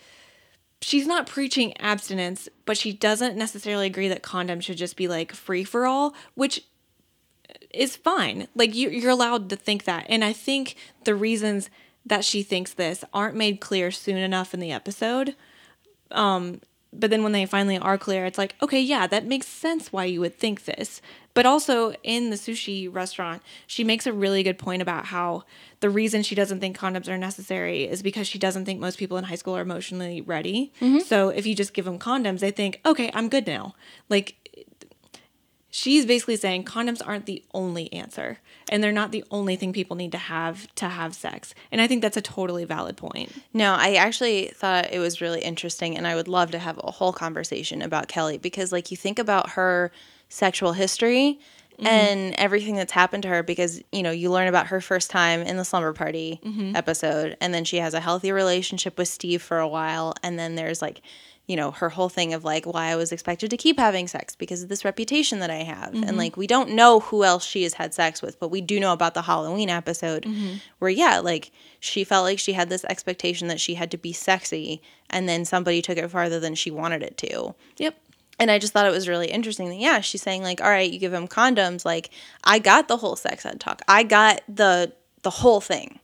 she's 0.82 1.08
not 1.08 1.28
preaching 1.28 1.78
abstinence, 1.78 2.50
but 2.66 2.78
she 2.78 2.92
doesn't 2.92 3.38
necessarily 3.38 3.88
agree 3.88 4.08
that 4.08 4.24
condoms 4.24 4.64
should 4.64 4.78
just 4.78 4.98
be 4.98 5.08
like 5.08 5.32
free 5.32 5.64
for 5.64 5.86
all, 5.86 6.14
which 6.36 6.64
is 7.74 7.96
fine. 7.96 8.48
Like 8.56 8.76
you, 8.76 8.90
you're 8.90 9.12
allowed 9.12 9.50
to 9.50 9.56
think 9.56 9.86
that, 9.86 10.06
and 10.10 10.24
I 10.24 10.34
think 10.34 10.76
the 11.04 11.16
reasons 11.16 11.70
that 12.06 12.26
she 12.26 12.44
thinks 12.44 12.74
this 12.74 13.04
aren't 13.14 13.36
made 13.36 13.62
clear 13.62 13.92
soon 13.92 14.18
enough 14.18 14.54
in 14.54 14.60
the 14.60 14.72
episode. 14.72 15.36
Um, 16.10 16.62
but 16.92 17.10
then 17.10 17.24
when 17.24 17.32
they 17.32 17.46
finally 17.46 17.78
are 17.78 17.98
clear, 17.98 18.26
it's 18.26 18.38
like, 18.38 18.56
okay, 18.62 18.82
yeah, 18.82 19.08
that 19.08 19.26
makes 19.26 19.48
sense 19.48 19.94
why 19.94 20.06
you 20.06 20.20
would 20.20 20.38
think 20.38 20.66
this. 20.66 21.02
But 21.34 21.46
also 21.46 21.94
in 22.04 22.30
the 22.30 22.36
sushi 22.36 22.94
restaurant, 22.94 23.42
she 23.68 23.84
makes 23.84 24.06
a 24.06 24.14
really 24.14 24.44
good 24.44 24.58
point 24.58 24.82
about 24.82 25.06
how 25.06 25.44
the 25.80 25.90
reason 25.90 26.24
she 26.24 26.36
doesn't 26.36 26.60
think 26.60 26.78
condoms 26.78 27.08
are 27.08 27.18
necessary 27.18 27.84
is 27.84 28.02
because 28.02 28.28
she 28.28 28.38
doesn't 28.38 28.66
think 28.66 28.80
most 28.80 28.98
people 28.98 29.18
in 29.18 29.24
high 29.26 29.36
school 29.36 29.56
are 29.56 29.62
emotionally 29.62 30.22
ready. 30.22 30.72
Mm-hmm. 30.82 31.00
So 31.00 31.30
if 31.30 31.46
you 31.46 31.56
just 31.56 31.74
give 31.74 31.86
them 31.86 32.00
condoms, 32.00 32.40
they 32.40 32.52
think, 32.52 32.80
okay, 32.86 33.10
I'm 33.14 33.30
good 33.30 33.48
now. 33.48 33.76
Like 34.10 34.36
she's 35.70 36.06
basically 36.06 36.36
saying 36.36 36.66
condoms 36.66 37.02
aren't 37.06 37.26
the 37.26 37.44
only 37.54 37.92
answer 37.94 38.40
and 38.70 38.84
they're 38.84 38.92
not 38.92 39.12
the 39.12 39.24
only 39.32 39.56
thing 39.56 39.74
people 39.74 39.96
need 39.96 40.12
to 40.12 40.18
have 40.18 40.74
to 40.76 40.88
have 40.88 41.14
sex. 41.14 41.54
And 41.72 41.82
I 41.82 41.88
think 41.88 42.02
that's 42.02 42.18
a 42.18 42.22
totally 42.22 42.66
valid 42.66 42.98
point. 42.98 43.32
No, 43.54 43.74
I 43.74 43.96
actually 43.96 44.48
thought 44.48 44.94
it 44.94 45.00
was 45.00 45.22
really 45.22 45.42
interesting, 45.42 45.98
and 45.98 46.08
I 46.08 46.16
would 46.16 46.28
love 46.28 46.52
to 46.52 46.60
have 46.60 46.80
a 46.84 46.92
whole 46.92 47.12
conversation 47.12 47.82
about 47.82 48.08
Kelly 48.08 48.38
because, 48.38 48.72
like, 48.72 48.90
you 48.90 48.98
think 48.98 49.20
about 49.20 49.52
her 49.52 49.92
sexual 50.32 50.72
history 50.72 51.40
mm-hmm. 51.74 51.86
and 51.86 52.34
everything 52.36 52.76
that's 52.76 52.94
happened 52.94 53.24
to 53.24 53.30
her 53.30 53.44
because, 53.44 53.84
you 53.92 54.02
know, 54.02 54.12
you 54.12 54.32
learn 54.32 54.48
about 54.48 54.68
her 54.68 54.80
first 54.80 55.12
time 55.12 55.42
in 55.42 55.58
the 55.58 55.66
slumber 55.66 55.94
party 55.94 56.40
mm-hmm. 56.44 56.76
episode, 56.76 57.36
and 57.42 57.54
then 57.54 57.66
she 57.66 57.78
has 57.78 57.94
a 57.94 58.00
healthy 58.00 58.32
relationship 58.32 58.98
with 58.98 59.10
Steve 59.10 59.42
for 59.42 59.60
a 59.60 59.68
while, 59.68 60.14
and 60.24 60.40
then 60.40 60.56
there's 60.56 60.82
like, 60.82 61.02
you 61.48 61.58
know, 61.58 61.72
her 61.72 61.90
whole 61.90 62.08
thing 62.08 62.34
of 62.34 62.46
like 62.46 62.66
why 62.66 62.86
I 62.86 62.96
was 62.96 63.12
expected 63.12 63.50
to 63.50 63.58
keep 63.58 63.78
having 63.78 64.08
sex 64.08 64.38
because 64.38 64.64
of 64.64 64.70
this 64.70 64.86
reputation 64.86 65.40
that 65.40 65.50
I 65.50 65.64
have. 65.64 65.94
And 65.94 66.06
mm-hmm. 66.06 66.18
like, 66.18 66.38
we 66.38 66.48
don't 66.48 66.70
know 66.70 67.02
who 67.02 67.26
else 67.26 67.44
she 67.44 67.64
has 67.64 67.74
had 67.74 67.94
sex 67.94 68.22
with, 68.22 68.40
but 68.40 68.52
we 68.52 68.62
do 68.62 68.80
know 68.80 68.94
about 68.94 69.16
the 69.16 69.24
Halloween 69.24 69.70
episode 69.70 70.26
where, 70.80 70.92
yeah, 70.92 71.20
like 71.20 71.52
she 71.82 72.06
felt 72.06 72.24
like 72.24 72.40
she 72.40 72.54
had 72.54 72.70
this 72.70 72.86
expectation 72.86 73.50
that 73.50 73.60
she 73.60 73.74
had 73.74 73.92
to 73.92 73.98
be 73.98 74.14
sexy, 74.14 74.82
and 75.10 75.28
then 75.28 75.44
somebody 75.44 75.82
took 75.82 75.98
it 75.98 76.10
farther 76.10 76.40
than 76.40 76.56
she 76.56 76.72
wanted 76.72 77.04
it 77.04 77.18
to. 77.18 77.54
Yep. 77.78 77.98
And 78.42 78.50
I 78.50 78.58
just 78.58 78.74
thought 78.74 78.88
it 78.88 78.92
was 78.92 79.08
really 79.08 79.28
interesting 79.28 79.70
that, 79.70 79.76
yeah, 79.78 80.02
she's 80.02 80.24
saying, 80.24 80.42
like, 80.42 80.62
all 80.62 80.70
right, 80.70 80.92
you 80.92 80.98
give 80.98 81.14
him 81.14 81.28
condoms. 81.28 81.86
Like, 81.86 82.10
I 82.44 82.58
got 82.58 82.88
the 82.88 82.98
whole 82.98 83.16
sex 83.16 83.46
ed 83.46 83.60
talk, 83.60 83.84
I 83.88 84.02
got 84.02 84.42
the 84.50 84.92
the 85.22 85.30
whole 85.30 85.62
thing. 85.62 86.00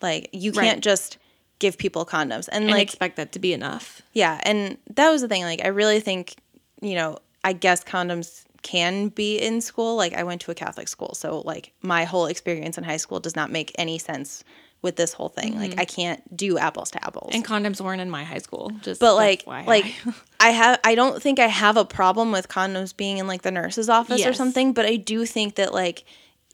Like, 0.00 0.28
you 0.32 0.52
can't 0.52 0.80
just 0.84 1.18
give 1.58 1.76
people 1.76 2.06
condoms. 2.06 2.48
And, 2.52 2.64
And 2.64 2.70
like, 2.70 2.82
expect 2.82 3.16
that 3.16 3.32
to 3.32 3.40
be 3.40 3.52
enough. 3.52 4.00
yeah, 4.12 4.40
and 4.44 4.78
that 4.94 5.10
was 5.10 5.22
the 5.22 5.28
thing. 5.28 5.42
Like, 5.42 5.64
I 5.64 5.68
really 5.68 5.98
think, 5.98 6.36
you 6.80 6.94
know, 6.94 7.18
I 7.42 7.52
guess 7.52 7.82
condoms 7.82 8.44
can 8.62 9.08
be 9.08 9.36
in 9.38 9.60
school. 9.60 9.96
Like, 9.96 10.14
I 10.14 10.22
went 10.22 10.40
to 10.42 10.52
a 10.52 10.54
Catholic 10.54 10.86
school, 10.86 11.14
so 11.14 11.40
like 11.40 11.72
my 11.82 12.04
whole 12.04 12.26
experience 12.26 12.78
in 12.78 12.84
high 12.84 12.96
school 12.98 13.18
does 13.18 13.34
not 13.34 13.50
make 13.50 13.72
any 13.76 13.98
sense 13.98 14.44
with 14.82 14.96
this 14.96 15.12
whole 15.12 15.28
thing. 15.28 15.58
Like, 15.58 15.72
mm-hmm. 15.72 15.80
I 15.80 15.84
can't 15.84 16.36
do 16.36 16.58
apples 16.58 16.90
to 16.92 17.04
apples. 17.04 17.30
And 17.34 17.44
condoms 17.44 17.80
weren't 17.80 18.00
in 18.00 18.10
my 18.10 18.24
high 18.24 18.38
school. 18.38 18.70
Just 18.82 19.00
but 19.00 19.14
like, 19.14 19.44
FYI. 19.44 19.66
like 19.66 19.94
I 20.40 20.50
have, 20.50 20.80
I 20.84 20.94
don't 20.94 21.22
think 21.22 21.38
I 21.38 21.46
have 21.46 21.76
a 21.76 21.84
problem 21.84 22.32
with 22.32 22.48
condoms 22.48 22.96
being 22.96 23.18
in 23.18 23.26
like 23.26 23.42
the 23.42 23.50
nurse's 23.50 23.88
office 23.88 24.24
or 24.24 24.32
something. 24.32 24.72
But 24.72 24.86
I 24.86 24.96
do 24.96 25.26
think 25.26 25.56
that 25.56 25.72
like, 25.74 26.04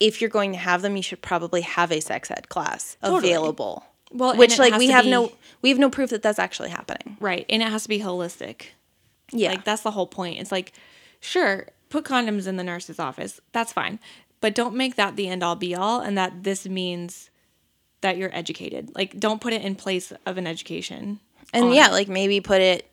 if 0.01 0.21
you're 0.21 0.31
going 0.31 0.53
to 0.53 0.59
have 0.59 0.83
them, 0.83 0.97
you 0.97 1.03
should 1.03 1.23
probably 1.23 1.61
have 1.61 1.93
a 1.93 2.01
sex 2.01 2.31
ed 2.31 2.49
class 2.49 2.97
Totally. 3.03 3.33
available. 3.33 3.85
Well, 4.11 4.37
which 4.37 4.59
like 4.59 4.77
we 4.77 4.89
have 4.89 5.05
be- 5.05 5.11
no, 5.11 5.33
we 5.63 5.71
have 5.71 5.79
no 5.79 5.91
proof 5.91 6.11
that 6.11 6.23
that's 6.23 6.39
actually 6.39 6.71
happening. 6.71 7.17
right, 7.19 7.47
and 7.49 7.63
it 7.63 7.69
has 7.69 7.85
to 7.85 7.89
be 7.89 8.01
holistic. 8.01 8.67
Yeah, 9.33 9.51
Like 9.51 9.65
that's 9.65 9.83
the 9.83 9.93
whole 9.93 10.07
point. 10.07 10.39
It's 10.39 10.53
like, 10.53 10.73
sure, 11.21 11.69
put 11.89 12.05
condoms 12.05 12.47
in 12.47 12.57
the 12.57 12.65
nurse's 12.65 12.99
office. 12.99 13.41
That's 13.53 13.73
fine. 13.73 13.99
But 14.41 14.55
don't 14.55 14.75
make 14.75 14.97
that 14.97 15.17
the 15.17 15.29
end 15.29 15.43
all 15.43 15.57
be 15.57 15.75
all 15.75 16.01
and 16.01 16.19
that 16.19 16.43
this 16.43 16.67
means 16.67 17.31
that 18.03 18.17
you're 18.19 18.35
educated. 18.35 18.91
Like 18.95 19.19
don't 19.19 19.41
put 19.41 19.53
it 19.53 19.63
in 19.63 19.75
place 19.75 20.13
of 20.27 20.37
an 20.39 20.47
education. 20.47 21.19
and 21.53 21.65
on 21.67 21.73
yeah, 21.73 21.89
like 21.89 22.09
maybe 22.09 22.41
put 22.41 22.61
it, 22.61 22.89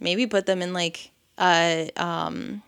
maybe 0.00 0.26
put 0.26 0.46
them 0.46 0.60
in 0.62 0.72
like, 0.72 1.10
uh, 1.38 1.86
um, 1.96 2.62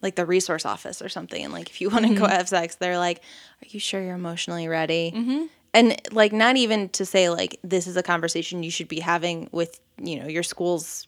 like 0.00 0.14
the 0.14 0.24
resource 0.24 0.64
office 0.64 1.02
or 1.02 1.08
something. 1.08 1.44
And 1.44 1.52
like, 1.52 1.68
if 1.70 1.80
you 1.80 1.90
want 1.94 2.06
to 2.06 2.14
go 2.14 2.22
Mm-hmm. 2.24 2.32
have 2.32 2.48
sex, 2.48 2.76
they're 2.76 2.98
like, 2.98 3.18
"Are 3.62 3.66
you 3.68 3.80
sure 3.80 4.00
you're 4.02 4.14
emotionally 4.14 4.68
ready?" 4.68 5.12
Mm-hmm. 5.14 5.44
And 5.74 6.00
like, 6.12 6.32
not 6.32 6.56
even 6.56 6.88
to 6.90 7.04
say 7.04 7.28
like 7.28 7.58
this 7.62 7.86
is 7.86 7.96
a 7.96 8.02
conversation 8.02 8.62
you 8.62 8.70
should 8.70 8.88
be 8.88 9.00
having 9.00 9.48
with 9.52 9.80
you 10.00 10.18
know 10.20 10.26
your 10.28 10.42
school's 10.44 11.06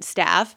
staff, 0.00 0.56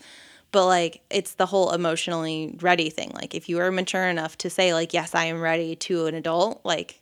but 0.52 0.66
like 0.68 1.02
it's 1.10 1.34
the 1.36 1.46
whole 1.46 1.72
emotionally 1.74 2.58
ready 2.62 2.90
thing. 2.90 3.12
Like, 3.14 3.36
if 3.36 3.50
you 3.50 3.60
are 3.60 3.72
mature 3.72 4.08
enough 4.08 4.38
to 4.40 4.50
say 4.50 4.74
like, 4.74 4.94
"Yes, 4.94 5.14
I 5.14 5.26
am 5.26 5.42
ready" 5.42 5.76
to 5.78 6.06
an 6.08 6.16
adult, 6.16 6.62
like, 6.64 7.02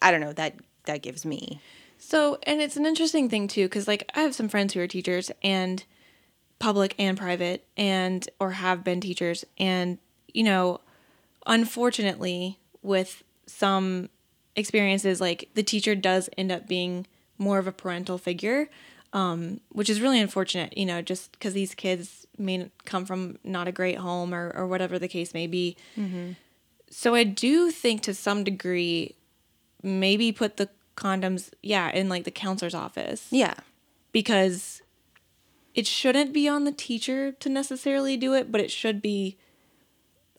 I 0.00 0.10
don't 0.10 0.20
know 0.20 0.32
that 0.34 0.54
that 0.86 1.02
gives 1.02 1.24
me 1.24 1.60
So, 1.98 2.38
and 2.42 2.60
it's 2.60 2.76
an 2.76 2.86
interesting 2.86 3.28
thing 3.28 3.48
too, 3.48 3.64
because 3.66 3.88
like 3.88 4.10
I 4.14 4.20
have 4.20 4.34
some 4.34 4.48
friends 4.48 4.74
who 4.74 4.80
are 4.80 4.86
teachers 4.86 5.30
and 5.42 5.84
public 6.58 6.94
and 6.98 7.16
private, 7.16 7.64
and 7.76 8.28
or 8.38 8.52
have 8.52 8.84
been 8.84 9.00
teachers, 9.00 9.44
and 9.58 9.98
you 10.32 10.42
know, 10.44 10.80
unfortunately, 11.46 12.58
with 12.82 13.22
some 13.46 14.08
experiences, 14.56 15.20
like 15.20 15.48
the 15.54 15.62
teacher 15.62 15.94
does 15.94 16.28
end 16.36 16.52
up 16.52 16.66
being 16.66 17.06
more 17.38 17.58
of 17.58 17.66
a 17.66 17.72
parental 17.72 18.18
figure, 18.18 18.68
um, 19.12 19.60
which 19.70 19.88
is 19.88 20.00
really 20.00 20.20
unfortunate. 20.20 20.76
You 20.76 20.86
know, 20.86 21.00
just 21.02 21.32
because 21.32 21.54
these 21.54 21.74
kids 21.74 22.26
may 22.38 22.70
come 22.84 23.04
from 23.06 23.38
not 23.44 23.68
a 23.68 23.72
great 23.72 23.98
home 23.98 24.34
or 24.34 24.50
or 24.54 24.66
whatever 24.66 24.98
the 24.98 25.08
case 25.08 25.32
may 25.32 25.46
be. 25.46 25.76
So 26.90 27.14
I 27.14 27.24
do 27.24 27.70
think 27.70 28.02
to 28.02 28.14
some 28.14 28.44
degree 28.44 29.16
maybe 29.84 30.32
put 30.32 30.56
the 30.56 30.68
condoms 30.96 31.50
yeah 31.62 31.90
in 31.90 32.08
like 32.08 32.24
the 32.24 32.30
counselor's 32.30 32.74
office. 32.74 33.26
Yeah. 33.30 33.54
because 34.12 34.80
it 35.74 35.86
shouldn't 35.86 36.32
be 36.32 36.46
on 36.48 36.64
the 36.64 36.72
teacher 36.72 37.32
to 37.32 37.48
necessarily 37.48 38.16
do 38.16 38.32
it 38.34 38.52
but 38.52 38.60
it 38.60 38.70
should 38.70 39.02
be 39.02 39.36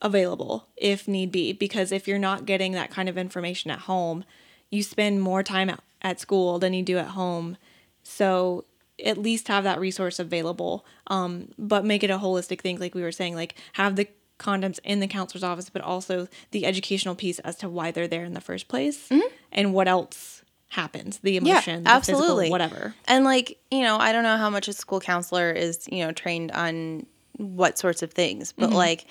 available 0.02 0.68
if 0.78 1.08
need 1.08 1.32
be. 1.32 1.52
Because 1.54 1.92
if 1.92 2.08
you're 2.08 2.20
not 2.20 2.46
getting 2.46 2.72
that 2.74 2.92
kind 2.92 3.10
of 3.10 3.18
information 3.18 3.72
at 3.72 3.80
home 3.80 4.24
you 4.70 4.84
spend 4.84 5.22
more 5.22 5.44
time 5.44 5.70
at, 6.02 6.20
school 6.20 6.60
than 6.60 6.74
you 6.74 6.84
do 6.84 6.98
at 7.00 7.10
home. 7.10 7.58
So 8.04 8.66
at 9.04 9.18
least 9.18 9.48
have 9.48 9.64
that 9.64 9.80
resource 9.80 10.20
available. 10.20 10.86
Um, 11.08 11.50
but 11.58 11.84
make 11.84 12.04
it 12.04 12.12
a 12.12 12.18
holistic 12.20 12.62
thing 12.62 12.80
like 12.80 12.94
we 12.94 13.02
were 13.02 13.12
saying 13.12 13.36
like 13.36 13.56
have 13.74 13.96
the 13.96 14.08
condoms 14.38 14.80
in 14.84 15.00
the 15.00 15.08
counselor's 15.08 15.44
office 15.44 15.70
but 15.70 15.82
also 15.82 16.28
the 16.52 16.66
educational 16.66 17.16
piece 17.16 17.40
as 17.40 17.56
to 17.56 17.70
why 17.70 17.92
they're 17.92 18.08
there 18.08 18.26
in 18.26 18.34
the 18.34 18.42
first 18.42 18.68
place 18.68 19.10
and 19.52 19.74
what 19.74 19.88
else 19.88 20.44
happens 20.70 21.20
the 21.20 21.38
emotion 21.38 21.84
the 21.84 21.90
physical, 21.90 22.20
absolutely. 22.20 22.50
whatever 22.50 22.94
And 23.08 23.24
like, 23.24 23.58
you 23.72 23.82
know, 23.82 23.98
I 23.98 24.12
don't 24.12 24.24
know 24.24 24.36
how 24.38 24.50
much 24.50 24.68
a 24.68 24.74
school 24.74 25.00
counselor 25.00 25.52
is, 25.52 25.88
you 25.90 26.06
know, 26.06 26.12
trained 26.12 26.52
on 26.52 27.06
what 27.38 27.78
sorts 27.78 28.02
of 28.02 28.12
things, 28.12 28.52
but 28.52 28.68
Mm-hmm. 28.70 28.76
like 28.76 29.06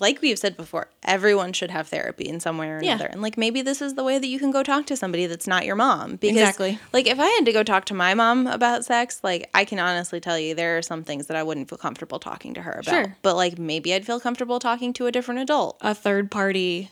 like 0.00 0.20
we've 0.22 0.38
said 0.38 0.56
before, 0.56 0.88
everyone 1.02 1.52
should 1.52 1.70
have 1.70 1.88
therapy 1.88 2.28
in 2.28 2.40
some 2.40 2.58
way 2.58 2.68
or 2.68 2.82
Yeah. 2.82 2.94
another. 2.94 3.06
And 3.10 3.22
like 3.22 3.36
maybe 3.36 3.62
this 3.62 3.82
is 3.82 3.94
the 3.94 4.04
way 4.04 4.18
that 4.18 4.26
you 4.26 4.38
can 4.38 4.50
go 4.50 4.62
talk 4.62 4.86
to 4.86 4.96
somebody 4.96 5.26
that's 5.26 5.46
not 5.46 5.64
your 5.66 5.76
mom. 5.76 6.16
Because 6.16 6.36
Exactly. 6.38 6.78
like 6.92 7.06
if 7.06 7.18
I 7.20 7.26
had 7.26 7.44
to 7.46 7.52
go 7.52 7.62
talk 7.62 7.84
to 7.86 7.94
my 7.94 8.14
mom 8.14 8.46
about 8.46 8.84
sex, 8.84 9.20
like 9.22 9.48
I 9.54 9.64
can 9.64 9.78
honestly 9.78 10.20
tell 10.20 10.38
you 10.38 10.54
there 10.54 10.78
are 10.78 10.82
some 10.82 11.04
things 11.04 11.26
that 11.26 11.36
I 11.36 11.42
wouldn't 11.42 11.68
feel 11.68 11.78
comfortable 11.78 12.18
talking 12.18 12.54
to 12.54 12.62
her 12.62 12.72
about. 12.72 12.86
Sure. 12.86 13.16
But 13.22 13.36
like 13.36 13.58
maybe 13.58 13.94
I'd 13.94 14.06
feel 14.06 14.20
comfortable 14.20 14.58
talking 14.58 14.92
to 14.94 15.06
a 15.06 15.12
different 15.12 15.40
adult. 15.40 15.76
a 15.80 15.94
third 15.94 16.30
party 16.30 16.90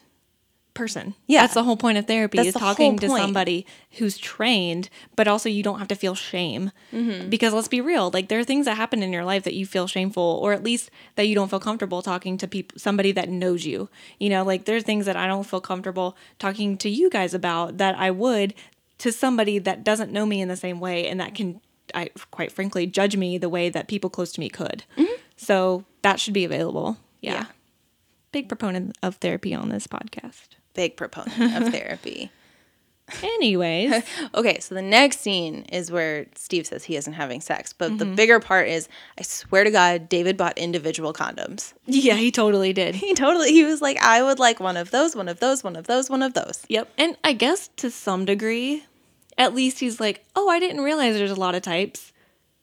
person. 0.75 1.15
Yeah. 1.27 1.43
That's 1.43 1.55
the 1.55 1.65
whole 1.65 1.77
point 1.77 1.99
of 1.99 2.07
therapy 2.07 2.37
That's 2.37 2.49
is 2.49 2.55
the 2.55 2.61
talking 2.61 2.99
to 2.99 3.09
somebody 3.09 3.67
who's 3.93 4.19
trained, 4.19 4.89
but 5.17 5.29
also 5.29 5.49
you 5.49 5.63
don't 5.63 5.79
have 5.79 5.89
to 5.89 5.95
feel 5.95 6.15
shame. 6.15 6.71
Mm-hmm. 6.93 7.29
Because 7.29 7.53
let's 7.53 7.69
be 7.69 7.81
real, 7.81 8.11
like 8.13 8.29
there 8.29 8.39
are 8.39 8.45
things 8.45 8.67
that 8.67 8.77
happen 8.77 9.03
in 9.03 9.13
your 9.13 9.25
life 9.25 9.43
that 9.45 9.55
you 9.55 9.67
feel 9.67 9.87
shameful 9.87 10.41
or 10.43 10.53
at 10.53 10.63
least 10.63 10.91
that 11.17 11.27
you 11.27 11.35
don't 11.35 11.49
feel 11.49 11.61
comfortable 11.61 12.03
talking 12.03 12.37
to 12.39 12.47
people 12.49 12.79
somebody 12.79 13.13
that 13.13 13.29
knows 13.29 13.65
you. 13.65 13.89
You 14.19 14.31
know, 14.31 14.45
like 14.45 14.65
there's 14.65 14.85
things 14.85 15.07
that 15.07 15.17
I 15.17 15.27
don't 15.27 15.45
feel 15.45 15.61
comfortable 15.61 16.17
talking 16.39 16.77
to 16.79 16.89
you 16.89 17.11
guys 17.11 17.35
about 17.35 17.79
that 17.79 17.97
I 17.97 18.11
would 18.11 18.55
to 18.99 19.13
somebody 19.13 19.59
that 19.59 19.83
doesn't 19.83 20.13
know 20.13 20.27
me 20.27 20.41
in 20.41 20.49
the 20.49 20.57
same 20.57 20.79
way 20.79 21.07
and 21.09 21.19
that 21.21 21.35
can 21.35 21.61
I 21.95 22.11
quite 22.31 22.53
frankly 22.53 22.87
judge 22.87 23.17
me 23.17 23.39
the 23.39 23.49
way 23.49 23.69
that 23.69 23.89
people 23.89 24.11
close 24.11 24.31
to 24.33 24.41
me 24.41 24.49
could. 24.49 24.85
So 25.37 25.85
that 26.03 26.21
should 26.21 26.35
be 26.35 26.45
available. 26.45 26.99
yeah. 27.21 27.33
Mm-hmm. 27.33 27.43
Yeah. 27.43 27.47
Big 28.33 28.49
proponent 28.49 28.97
of 29.03 29.17
therapy 29.17 29.53
on 29.53 29.71
this 29.71 29.89
podcast. 29.89 30.51
Big 30.75 30.97
proponent 30.97 31.57
of 31.63 31.69
therapy. 31.73 32.31
Anyways, 33.25 34.05
Okay, 34.35 34.61
so 34.61 34.75
the 34.77 34.83
next 34.83 35.19
scene 35.21 35.65
is 35.73 35.91
where 35.91 36.27
Steve 36.37 36.65
says 36.67 36.85
he 36.85 36.95
isn't 36.95 37.13
having 37.15 37.41
sex, 37.41 37.73
but 37.73 37.89
Mm-hmm. 37.91 37.99
the 37.99 38.05
bigger 38.07 38.39
part 38.39 38.69
is 38.69 38.89
I 39.19 39.23
swear 39.23 39.65
to 39.65 39.71
God, 39.73 40.09
David 40.09 40.37
bought 40.37 40.57
individual 40.57 41.13
condoms. 41.13 41.73
yeah, 41.87 42.15
he 42.15 42.31
totally 42.31 42.73
did. 42.73 42.95
He 42.95 43.15
totally, 43.15 43.51
he 43.51 43.65
was 43.65 43.83
like, 43.83 44.01
I 44.01 44.23
would 44.23 44.39
like 44.39 44.61
one 44.61 44.77
of 44.77 44.93
those, 44.93 45.17
one 45.17 45.29
of 45.29 45.41
those, 45.41 45.65
one 45.65 45.75
of 45.75 45.89
those, 45.89 46.09
one 46.09 46.23
of 46.23 46.35
those. 46.35 46.65
Yep. 46.69 46.89
And 46.99 47.17
I 47.25 47.33
guess 47.33 47.69
to 47.79 47.91
some 47.91 48.25
degree, 48.25 48.85
at 49.37 49.55
least 49.57 49.81
he's 49.81 49.99
like, 49.99 50.25
oh, 50.37 50.49
I 50.49 50.61
didn't 50.61 50.83
realize 50.83 51.17
there's 51.17 51.31
a 51.33 51.35
lot 51.35 51.57
of 51.57 51.63
types. 51.63 52.13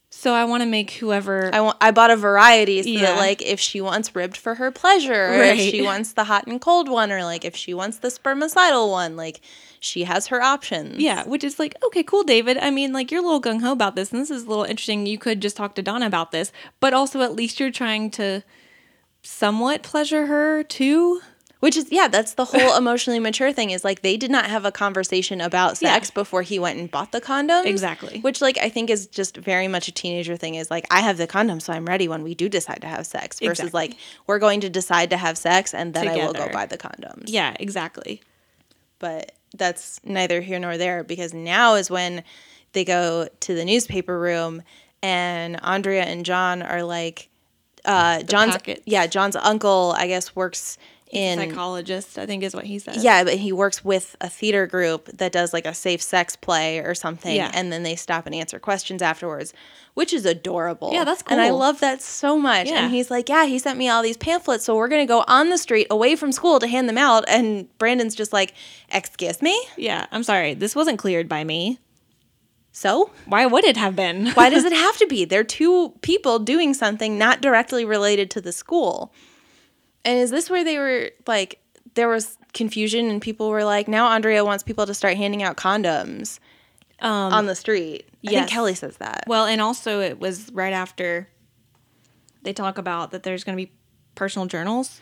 So 0.10 0.34
I 0.34 0.46
want 0.46 0.64
to 0.64 0.68
make 0.68 0.92
whoever. 0.92 1.50
I 1.54 1.60
want, 1.62 1.78
I 1.82 1.92
bought 1.92 2.12
a 2.12 2.16
variety 2.16 2.82
so 2.82 2.90
Yeah. 2.90 3.02
that 3.14 3.18
like 3.18 3.42
if 3.42 3.60
she 3.60 3.82
wants 3.82 4.16
ribbed 4.16 4.38
for 4.38 4.56
her 4.56 4.72
pleasure, 4.72 5.14
or 5.36 5.40
Right. 5.40 5.60
if 5.60 5.70
she 5.72 5.82
wants 5.92 6.14
the 6.14 6.24
hot 6.24 6.48
and 6.48 6.62
cold 6.62 6.88
one, 6.88 7.12
or 7.12 7.24
like 7.26 7.44
if 7.44 7.56
she 7.56 7.74
wants 7.74 7.98
the 7.98 8.08
spermicidal 8.08 8.90
one, 8.90 9.18
like 9.18 9.42
she 9.80 10.06
has 10.06 10.28
her 10.28 10.42
options. 10.42 10.98
yeah, 10.98 11.24
which 11.28 11.44
is 11.44 11.60
like, 11.60 11.76
okay, 11.86 12.04
cool, 12.04 12.24
David. 12.24 12.58
I 12.58 12.72
mean, 12.72 12.94
like, 12.94 13.12
you're 13.12 13.22
a 13.22 13.24
little 13.24 13.42
gung 13.42 13.62
ho 13.62 13.72
about 13.72 13.96
this, 13.96 14.12
and 14.12 14.20
this 14.22 14.32
is 14.32 14.46
a 14.46 14.50
little 14.50 14.64
interesting. 14.64 15.06
You 15.06 15.20
could 15.20 15.40
just 15.42 15.56
talk 15.58 15.76
to 15.76 15.84
Donna 15.84 16.08
about 16.08 16.32
this, 16.32 16.52
but 16.80 16.94
also 16.94 17.22
at 17.22 17.36
least 17.36 17.60
you're 17.60 17.70
trying 17.70 18.10
to 18.12 18.44
somewhat 19.22 19.84
pleasure 19.84 20.26
her 20.28 20.64
too. 20.64 21.22
Which 21.68 21.76
is 21.76 21.88
yeah, 21.92 22.08
that's 22.08 22.36
the 22.36 22.46
whole 22.46 22.78
emotionally 22.82 23.20
mature 23.20 23.52
thing 23.52 23.72
is 23.72 23.84
like 23.84 24.02
they 24.02 24.16
did 24.16 24.32
not 24.32 24.46
have 24.46 24.64
a 24.64 24.72
conversation 24.72 25.42
about 25.42 25.82
Yeah. 25.82 25.92
sex 25.96 26.10
before 26.12 26.42
he 26.42 26.60
went 26.60 26.80
and 26.80 26.90
bought 26.90 27.12
the 27.12 27.20
condoms. 27.20 27.66
Exactly. 27.66 28.22
Which 28.22 28.40
like 28.40 28.58
I 28.58 28.70
think 28.70 28.90
is 28.90 29.06
just 29.08 29.36
very 29.36 29.68
much 29.68 29.90
a 29.90 29.92
teenager 29.92 30.38
thing 30.38 30.56
is 30.56 30.72
like 30.72 30.86
I 30.90 31.02
have 31.02 31.18
the 31.18 31.28
condom 31.28 31.60
so 31.60 31.74
I'm 31.74 31.86
ready 31.86 32.08
when 32.08 32.24
we 32.24 32.36
do 32.36 32.48
decide 32.48 32.80
to 32.84 32.88
have 32.88 33.06
sex 33.06 33.42
versus 33.42 33.66
Exactly. 33.66 33.72
like 33.90 33.98
we're 34.28 34.40
going 34.40 34.62
to 34.62 34.70
decide 34.70 35.10
to 35.10 35.18
have 35.18 35.38
sex 35.38 35.74
and 35.74 35.94
then 35.94 36.08
I 36.08 36.16
will 36.16 36.32
go 36.32 36.48
buy 36.54 36.68
the 36.68 36.78
condoms. 36.78 37.26
Yeah, 37.26 37.54
exactly. 37.60 38.22
But 39.00 39.34
that's 39.54 40.00
neither 40.06 40.40
here 40.40 40.60
nor 40.60 40.78
there 40.78 41.04
because 41.04 41.34
now 41.34 41.76
is 41.76 41.92
when 41.92 42.24
they 42.72 42.86
go 42.86 43.28
to 43.42 43.54
the 43.54 43.66
newspaper 43.66 44.18
room 44.18 44.64
and 45.04 45.60
Andrea 45.62 46.04
and 46.04 46.26
John 46.26 46.62
are 46.62 46.84
like 46.84 47.28
uh 47.84 48.24
John's 48.24 48.56
yeah, 48.86 49.06
John's 49.06 49.36
uncle 49.36 49.94
I 49.98 50.08
guess 50.08 50.34
works 50.34 50.78
in 51.12 51.40
Psychologist, 51.40 52.18
I 52.18 52.26
think 52.26 52.44
is 52.44 52.54
what 52.56 52.66
he 52.66 52.80
said. 52.80 52.98
yeah, 52.98 53.24
but 53.24 53.36
he 53.36 53.52
works 53.52 53.84
with 53.86 54.16
a 54.20 54.30
theater 54.30 54.68
group 54.68 55.06
that 55.18 55.32
does 55.32 55.54
like 55.54 55.66
a 55.66 55.74
safe 55.74 56.02
sex 56.02 56.36
play 56.36 56.80
or 56.80 56.94
something, 56.94 57.36
Yeah. 57.36 57.50
and 57.54 57.72
then 57.72 57.84
they 57.84 57.96
stop 57.96 58.26
and 58.26 58.36
answer 58.36 58.60
questions 58.60 59.02
afterwards, 59.02 59.54
which 59.94 60.12
is 60.14 60.26
adorable. 60.26 60.92
Yeah, 60.94 61.04
that's 61.06 61.22
cool. 61.24 61.38
And 61.38 61.42
I 61.42 61.52
love 61.52 61.80
that 61.80 62.02
so 62.02 62.38
much. 62.38 62.68
Yeah. 62.68 62.84
And 62.84 62.94
he's 62.94 63.10
like, 63.10 63.30
yeah, 63.30 63.46
he 63.46 63.58
sent 63.60 63.78
me 63.80 63.88
all 63.90 64.04
these 64.04 64.18
pamphlets, 64.18 64.66
so 64.66 64.76
we're 64.76 64.90
gonna 64.90 65.06
go 65.06 65.24
on 65.28 65.50
the 65.50 65.58
street 65.58 65.88
away 65.90 66.16
from 66.16 66.32
school 66.32 66.60
to 66.60 66.68
hand 66.68 66.90
them 66.90 66.98
out. 66.98 67.24
And 67.28 67.68
Brandon's 67.78 68.14
just 68.16 68.34
like, 68.34 68.54
excuse 68.92 69.42
me, 69.42 69.58
Yeah, 69.78 70.08
I'm 70.12 70.24
sorry. 70.24 70.54
This 70.56 70.76
wasn't 70.76 71.00
cleared 71.00 71.30
by 71.30 71.44
me. 71.44 71.80
so 72.72 73.10
Why 73.26 73.46
would 73.46 73.64
it 73.66 73.78
have 73.78 73.96
been? 73.96 74.28
why 74.32 74.50
does 74.50 74.64
it 74.70 74.74
have 74.74 74.98
to 74.98 75.08
be? 75.08 75.26
They're 75.26 75.44
two 75.44 75.94
people 76.02 76.38
doing 76.40 76.74
something 76.74 77.18
not 77.18 77.42
directly 77.42 77.86
related 77.86 78.30
to 78.32 78.42
the 78.42 78.52
school. 78.52 79.12
And 80.08 80.18
is 80.20 80.32
this 80.32 80.50
where 80.50 80.64
they 80.64 80.78
were 80.80 81.12
like 81.28 81.60
there 81.94 82.08
was 82.08 82.38
confusion 82.54 83.10
and 83.10 83.22
people 83.22 83.50
were 83.50 83.64
like, 83.64 83.88
now 83.88 84.08
Andrea 84.08 84.44
wants 84.46 84.64
people 84.64 84.86
to 84.86 84.94
start 84.94 85.18
handing 85.18 85.42
out 85.44 85.58
condoms 85.58 86.40
Um, 87.00 87.34
on 87.34 87.46
the 87.46 87.56
street. 87.56 88.06
I 88.08 88.18
yes. 88.22 88.34
think 88.34 88.50
Kelly 88.50 88.74
says 88.76 88.98
that. 88.98 89.24
Well, 89.28 89.46
and 89.46 89.60
also 89.62 90.00
it 90.02 90.20
was 90.20 90.52
right 90.54 90.74
after 90.74 91.28
they 92.44 92.54
talk 92.54 92.78
about 92.78 93.12
that 93.12 93.24
there's 93.24 93.44
going 93.44 93.58
to 93.58 93.64
be 93.66 93.72
personal 94.16 94.48
journals. 94.48 95.00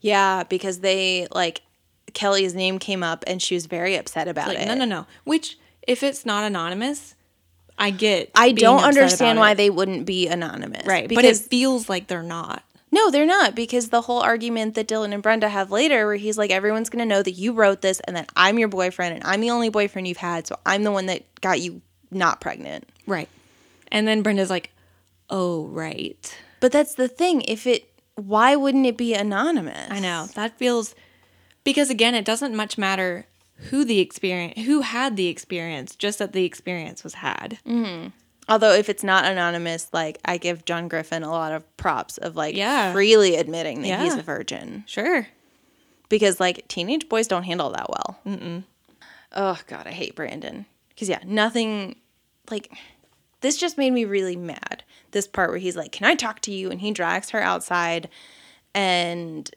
Yeah, 0.00 0.42
because 0.44 0.80
they 0.80 1.26
like 1.32 1.62
Kelly's 2.14 2.54
name 2.54 2.78
came 2.78 3.02
up 3.02 3.24
and 3.26 3.40
she 3.42 3.54
was 3.54 3.66
very 3.66 3.94
upset 3.96 4.26
about 4.28 4.48
Like, 4.48 4.58
it. 4.58 4.66
no, 4.68 4.74
no, 4.74 4.84
no. 4.84 5.06
Which, 5.24 5.58
if 5.86 6.02
it's 6.02 6.24
not 6.26 6.44
anonymous, 6.44 7.14
I 7.78 7.90
get. 7.90 8.30
I 8.34 8.52
don't 8.52 8.82
understand 8.82 9.38
why 9.38 9.52
it. 9.52 9.54
they 9.56 9.70
wouldn't 9.70 10.06
be 10.06 10.26
anonymous. 10.28 10.86
Right, 10.86 11.08
Because 11.08 11.22
but 11.22 11.24
it 11.46 11.48
feels 11.50 11.88
like 11.88 12.06
they're 12.08 12.22
not. 12.22 12.62
No, 12.90 13.10
they're 13.10 13.26
not 13.26 13.54
because 13.54 13.90
the 13.90 14.02
whole 14.02 14.20
argument 14.20 14.74
that 14.74 14.88
Dylan 14.88 15.12
and 15.12 15.22
Brenda 15.22 15.48
have 15.48 15.70
later, 15.70 16.06
where 16.06 16.16
he's 16.16 16.38
like, 16.38 16.50
everyone's 16.50 16.88
going 16.88 17.06
to 17.06 17.14
know 17.14 17.22
that 17.22 17.32
you 17.32 17.52
wrote 17.52 17.82
this 17.82 18.00
and 18.00 18.16
that 18.16 18.30
I'm 18.34 18.58
your 18.58 18.68
boyfriend 18.68 19.14
and 19.14 19.24
I'm 19.24 19.40
the 19.40 19.50
only 19.50 19.68
boyfriend 19.68 20.08
you've 20.08 20.16
had. 20.16 20.46
So 20.46 20.58
I'm 20.64 20.84
the 20.84 20.92
one 20.92 21.06
that 21.06 21.22
got 21.40 21.60
you 21.60 21.82
not 22.10 22.40
pregnant. 22.40 22.88
Right. 23.06 23.28
And 23.92 24.06
then 24.08 24.22
Brenda's 24.22 24.50
like, 24.50 24.70
"Oh, 25.30 25.66
right." 25.66 26.36
But 26.60 26.72
that's 26.72 26.94
the 26.94 27.08
thing. 27.08 27.42
If 27.42 27.66
it, 27.66 27.92
why 28.16 28.56
wouldn't 28.56 28.86
it 28.86 28.96
be 28.96 29.14
anonymous? 29.14 29.90
I 29.90 30.00
know 30.00 30.26
that 30.34 30.58
feels 30.58 30.94
because 31.64 31.90
again, 31.90 32.14
it 32.14 32.24
doesn't 32.24 32.54
much 32.54 32.78
matter 32.78 33.26
who 33.70 33.84
the 33.84 33.98
experience, 33.98 34.66
who 34.66 34.80
had 34.80 35.16
the 35.16 35.26
experience, 35.28 35.94
just 35.96 36.18
that 36.18 36.32
the 36.32 36.44
experience 36.44 37.04
was 37.04 37.14
had. 37.14 37.58
Mm-hmm. 37.66 38.08
Although 38.48 38.72
if 38.72 38.88
it's 38.88 39.04
not 39.04 39.24
anonymous, 39.24 39.88
like 39.92 40.18
I 40.24 40.38
give 40.38 40.64
John 40.64 40.88
Griffin 40.88 41.22
a 41.22 41.30
lot 41.30 41.52
of 41.52 41.76
props 41.76 42.16
of 42.18 42.34
like 42.36 42.54
Yeah. 42.56 42.92
freely 42.92 43.36
admitting 43.36 43.82
that 43.82 44.00
he's 44.00 44.14
a 44.14 44.22
virgin 44.22 44.84
Sure. 44.86 45.26
because 46.08 46.40
like 46.40 46.66
teenage 46.68 47.08
boys 47.08 47.26
don't 47.28 47.42
handle 47.44 47.70
that 47.70 47.88
well. 47.90 48.18
Mm-mm. 48.26 48.64
Oh 49.32 49.58
God, 49.66 49.86
I 49.86 49.90
hate 49.92 50.14
Brandon 50.16 50.64
because 50.88 51.08
yeah, 51.08 51.20
nothing 51.24 51.96
like 52.50 52.72
this 53.42 53.56
just 53.56 53.76
made 53.78 53.92
me 53.92 54.04
really 54.04 54.36
mad. 54.36 54.82
This 55.10 55.26
part 55.26 55.50
where 55.50 55.58
he's 55.58 55.76
like, 55.76 55.92
"Can 55.92 56.06
I 56.06 56.14
talk 56.14 56.40
to 56.40 56.50
you?" 56.50 56.70
and 56.70 56.80
he 56.80 56.90
drags 56.90 57.30
her 57.30 57.40
outside, 57.40 58.08
and 58.74 59.50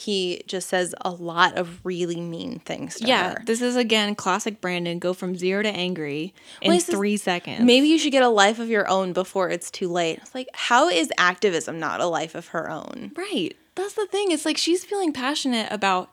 he 0.00 0.42
just 0.46 0.68
says 0.68 0.94
a 1.02 1.10
lot 1.10 1.56
of 1.58 1.80
really 1.84 2.20
mean 2.20 2.58
things 2.60 2.96
to 2.96 3.06
Yeah, 3.06 3.34
her. 3.34 3.42
this 3.44 3.60
is 3.60 3.76
again 3.76 4.14
classic 4.14 4.60
Brandon. 4.60 4.98
Go 4.98 5.12
from 5.12 5.36
zero 5.36 5.62
to 5.62 5.68
angry 5.68 6.32
in 6.62 6.70
Well, 6.70 6.80
three 6.80 7.16
seconds. 7.16 7.60
Maybe 7.64 7.88
you 7.88 7.98
should 7.98 8.12
get 8.12 8.22
a 8.22 8.28
life 8.28 8.58
of 8.58 8.68
your 8.68 8.88
own 8.88 9.12
before 9.12 9.50
it's 9.50 9.70
too 9.70 9.88
late. 9.88 10.18
It's 10.22 10.34
like, 10.34 10.48
how 10.54 10.88
is 10.88 11.10
activism 11.18 11.78
not 11.78 12.00
a 12.00 12.06
life 12.06 12.34
of 12.34 12.48
her 12.48 12.70
own? 12.70 13.12
Right. 13.16 13.56
That's 13.74 13.94
the 13.94 14.06
thing. 14.06 14.30
It's 14.30 14.44
like 14.44 14.56
she's 14.56 14.84
feeling 14.84 15.12
passionate 15.12 15.68
about 15.70 16.10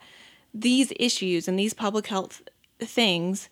these 0.54 0.92
issues 1.00 1.48
and 1.48 1.58
these 1.58 1.74
public 1.74 2.08
health 2.08 2.42
things. 2.80 3.50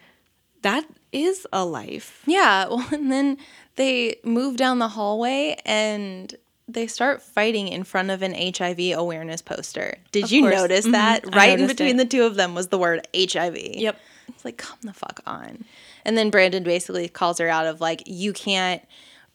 That 0.62 0.86
is 1.12 1.46
a 1.54 1.64
life. 1.66 2.24
Yeah. 2.26 2.66
Well, 2.70 2.88
and 2.92 3.12
then 3.12 3.38
they 3.76 4.18
move 4.24 4.58
down 4.58 4.80
the 4.80 4.88
hallway 4.90 5.58
and 5.66 6.34
they 6.68 6.88
start 6.88 7.22
fighting 7.22 7.68
in 7.68 7.84
front 7.84 8.10
of 8.10 8.22
an 8.22 8.34
HIV 8.34 8.80
awareness 8.98 9.42
poster. 9.42 9.98
Did 10.12 10.26
Of 10.26 10.32
you 10.32 10.42
course. 10.44 10.56
notice 10.56 10.88
Mhm. 10.88 10.92
that? 10.94 11.24
I 11.32 11.38
Right 11.38 11.60
in 11.60 11.68
between 11.68 11.96
it. 11.96 11.98
the 11.98 12.06
two 12.18 12.24
of 12.24 12.36
them 12.36 12.56
was 12.56 12.70
the 12.70 12.78
word 12.78 13.08
HIV. 13.14 13.76
Yep. 13.76 14.00
It's 14.30 14.44
like, 14.46 14.58
come 14.58 14.78
the 14.82 14.94
fuck 14.94 15.22
on. 15.28 15.66
And 16.04 16.18
then 16.18 16.30
Brandon 16.32 16.64
basically 16.64 17.08
calls 17.08 17.38
her 17.38 17.48
out 17.48 17.68
of 17.68 17.82
like, 17.82 18.04
you 18.08 18.34
can't 18.34 18.82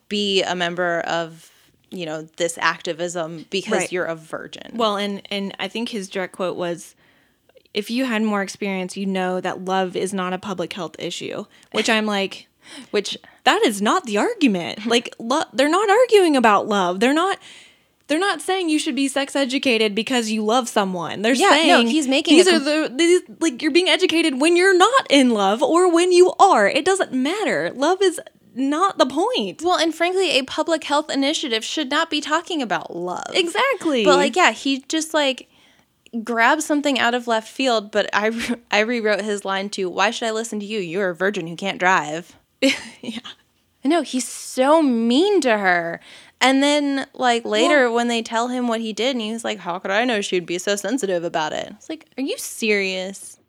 be 0.08 0.42
a 0.42 0.56
member 0.56 1.00
of, 1.02 1.50
you 1.90 2.04
know, 2.04 2.22
this 2.36 2.58
activism 2.58 3.46
because 3.50 3.72
Right. 3.78 3.92
you're 3.92 4.04
a 4.06 4.16
virgin. 4.16 4.72
Well, 4.74 4.96
and 4.96 5.22
and 5.30 5.54
I 5.60 5.68
think 5.68 5.90
his 5.90 6.08
direct 6.08 6.32
quote 6.34 6.56
was 6.56 6.94
if 7.72 7.88
you 7.92 8.04
had 8.06 8.22
more 8.22 8.42
experience, 8.42 8.96
you 8.96 9.06
know 9.06 9.40
that 9.40 9.64
love 9.64 9.94
is 9.94 10.12
not 10.12 10.32
a 10.32 10.38
public 10.38 10.72
health 10.72 10.96
issue, 10.98 11.44
which 11.70 11.88
I'm 11.88 12.06
like 12.06 12.48
which 12.90 13.16
that 13.44 13.62
is 13.62 13.80
not 13.80 14.04
the 14.04 14.18
argument. 14.18 14.80
Like 14.90 15.14
lo- 15.18 15.44
they're 15.52 15.68
not 15.68 15.88
arguing 15.88 16.36
about 16.36 16.66
love. 16.66 17.00
They're 17.00 17.14
not 17.14 17.38
they're 18.08 18.18
not 18.18 18.40
saying 18.40 18.68
you 18.68 18.80
should 18.80 18.96
be 18.96 19.06
sex 19.06 19.36
educated 19.36 19.94
because 19.94 20.30
you 20.30 20.44
love 20.44 20.68
someone. 20.68 21.22
They're 21.22 21.32
Yeah, 21.32 21.62
no, 21.66 21.82
he's 21.82 22.08
making 22.08 22.36
these 22.36 22.48
are 22.48 22.58
the 22.58 22.92
these, 22.92 23.22
like 23.38 23.62
you're 23.62 23.70
being 23.70 23.88
educated 23.88 24.40
when 24.40 24.56
you're 24.56 24.76
not 24.76 25.06
in 25.08 25.30
love 25.30 25.62
or 25.62 25.92
when 25.92 26.10
you 26.10 26.32
are. 26.40 26.68
It 26.68 26.84
doesn't 26.84 27.12
matter. 27.12 27.70
Love 27.72 28.02
is 28.02 28.20
not 28.54 28.98
the 28.98 29.06
point. 29.06 29.62
Well, 29.62 29.78
and 29.78 29.94
frankly, 29.94 30.30
a 30.38 30.42
public 30.42 30.84
health 30.84 31.10
initiative 31.10 31.64
should 31.64 31.88
not 31.90 32.10
be 32.10 32.20
talking 32.20 32.60
about 32.62 32.96
love. 32.96 33.30
Exactly. 33.32 34.04
But 34.04 34.16
like, 34.16 34.34
yeah, 34.34 34.50
he 34.50 34.80
just 34.88 35.14
like 35.14 35.48
grabbed 36.24 36.62
something 36.62 36.98
out 36.98 37.14
of 37.14 37.28
left 37.28 37.48
field. 37.48 37.92
But 37.92 38.10
I 38.12 38.56
I 38.70 38.80
rewrote 38.80 39.22
his 39.22 39.44
line 39.44 39.70
to 39.70 39.88
"Why 39.88 40.10
should 40.10 40.26
I 40.26 40.32
listen 40.32 40.60
to 40.60 40.66
you? 40.66 40.80
You're 40.80 41.10
a 41.10 41.14
virgin 41.14 41.46
who 41.46 41.56
can't 41.56 41.78
drive." 41.78 42.36
yeah. 43.00 43.20
I 43.84 43.88
know 43.88 44.02
he's 44.02 44.28
so 44.28 44.82
mean 44.82 45.40
to 45.42 45.56
her. 45.58 46.00
And 46.40 46.62
then 46.62 47.06
like 47.14 47.44
later 47.44 47.90
when 47.90 48.08
they 48.08 48.22
tell 48.22 48.48
him 48.48 48.68
what 48.68 48.80
he 48.80 48.92
did, 48.92 49.14
and 49.14 49.20
he 49.20 49.32
was 49.32 49.44
like, 49.44 49.58
"How 49.58 49.78
could 49.78 49.90
I 49.90 50.04
know 50.04 50.20
she'd 50.20 50.46
be 50.46 50.58
so 50.58 50.76
sensitive 50.76 51.22
about 51.24 51.52
it?" 51.52 51.72
It's 51.72 51.88
like, 51.88 52.06
are 52.16 52.22
you 52.22 52.38
serious? 52.38 53.39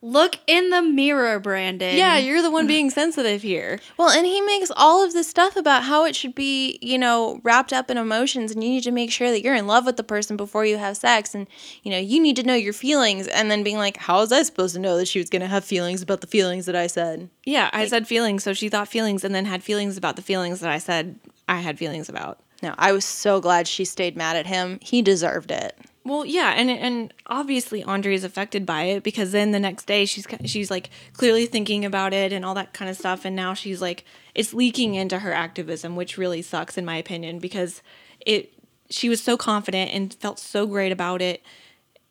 Look 0.00 0.38
in 0.46 0.70
the 0.70 0.80
mirror, 0.80 1.40
Brandon. 1.40 1.96
Yeah, 1.96 2.18
you're 2.18 2.40
the 2.40 2.52
one 2.52 2.68
being 2.68 2.88
sensitive 2.88 3.42
here. 3.42 3.80
Well, 3.96 4.10
and 4.10 4.24
he 4.24 4.40
makes 4.40 4.70
all 4.76 5.04
of 5.04 5.12
this 5.12 5.26
stuff 5.26 5.56
about 5.56 5.82
how 5.82 6.04
it 6.04 6.14
should 6.14 6.36
be, 6.36 6.78
you 6.80 6.98
know, 6.98 7.40
wrapped 7.42 7.72
up 7.72 7.90
in 7.90 7.98
emotions 7.98 8.52
and 8.52 8.62
you 8.62 8.70
need 8.70 8.84
to 8.84 8.92
make 8.92 9.10
sure 9.10 9.32
that 9.32 9.42
you're 9.42 9.56
in 9.56 9.66
love 9.66 9.86
with 9.86 9.96
the 9.96 10.04
person 10.04 10.36
before 10.36 10.64
you 10.64 10.76
have 10.76 10.96
sex 10.96 11.34
and, 11.34 11.48
you 11.82 11.90
know, 11.90 11.98
you 11.98 12.20
need 12.20 12.36
to 12.36 12.44
know 12.44 12.54
your 12.54 12.72
feelings 12.72 13.26
and 13.26 13.50
then 13.50 13.64
being 13.64 13.76
like, 13.76 13.96
how 13.96 14.20
was 14.20 14.30
I 14.30 14.44
supposed 14.44 14.76
to 14.76 14.80
know 14.80 14.96
that 14.98 15.08
she 15.08 15.18
was 15.18 15.30
going 15.30 15.42
to 15.42 15.48
have 15.48 15.64
feelings 15.64 16.00
about 16.00 16.20
the 16.20 16.28
feelings 16.28 16.66
that 16.66 16.76
I 16.76 16.86
said? 16.86 17.28
Yeah, 17.44 17.68
I 17.72 17.88
said 17.88 18.06
feelings, 18.06 18.44
so 18.44 18.52
she 18.52 18.68
thought 18.68 18.86
feelings 18.86 19.24
and 19.24 19.34
then 19.34 19.46
had 19.46 19.64
feelings 19.64 19.96
about 19.96 20.14
the 20.14 20.22
feelings 20.22 20.60
that 20.60 20.70
I 20.70 20.78
said 20.78 21.18
I 21.48 21.56
had 21.56 21.76
feelings 21.76 22.08
about. 22.08 22.38
No, 22.62 22.74
I 22.78 22.92
was 22.92 23.04
so 23.04 23.40
glad 23.40 23.66
she 23.66 23.84
stayed 23.84 24.16
mad 24.16 24.36
at 24.36 24.46
him. 24.46 24.78
He 24.80 25.02
deserved 25.02 25.50
it. 25.50 25.76
Well, 26.08 26.24
yeah, 26.24 26.54
and 26.56 26.70
and 26.70 27.12
obviously 27.26 27.82
Andrea 27.82 28.14
is 28.14 28.24
affected 28.24 28.64
by 28.64 28.84
it 28.84 29.02
because 29.02 29.32
then 29.32 29.50
the 29.50 29.60
next 29.60 29.84
day 29.84 30.06
she's 30.06 30.26
she's 30.46 30.70
like 30.70 30.88
clearly 31.12 31.44
thinking 31.44 31.84
about 31.84 32.14
it 32.14 32.32
and 32.32 32.46
all 32.46 32.54
that 32.54 32.72
kind 32.72 32.90
of 32.90 32.96
stuff, 32.96 33.26
and 33.26 33.36
now 33.36 33.52
she's 33.52 33.82
like 33.82 34.06
it's 34.34 34.54
leaking 34.54 34.94
into 34.94 35.18
her 35.18 35.34
activism, 35.34 35.96
which 35.96 36.16
really 36.16 36.40
sucks 36.40 36.78
in 36.78 36.86
my 36.86 36.96
opinion 36.96 37.38
because 37.38 37.82
it 38.24 38.54
she 38.88 39.10
was 39.10 39.22
so 39.22 39.36
confident 39.36 39.90
and 39.92 40.14
felt 40.14 40.38
so 40.38 40.66
great 40.66 40.92
about 40.92 41.20
it 41.20 41.42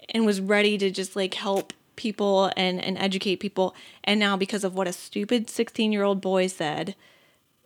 and 0.09 0.27
was 0.27 0.39
ready 0.39 0.77
to 0.77 0.91
just 0.91 1.15
like 1.15 1.33
help 1.33 1.73
people 1.95 2.51
and 2.55 2.79
and 2.79 2.99
educate 2.99 3.37
people, 3.37 3.73
and 4.03 4.19
now 4.19 4.37
because 4.37 4.63
of 4.63 4.75
what 4.75 4.87
a 4.87 4.93
stupid 4.93 5.49
sixteen 5.49 5.91
year 5.91 6.03
old 6.03 6.21
boy 6.21 6.45
said, 6.45 6.95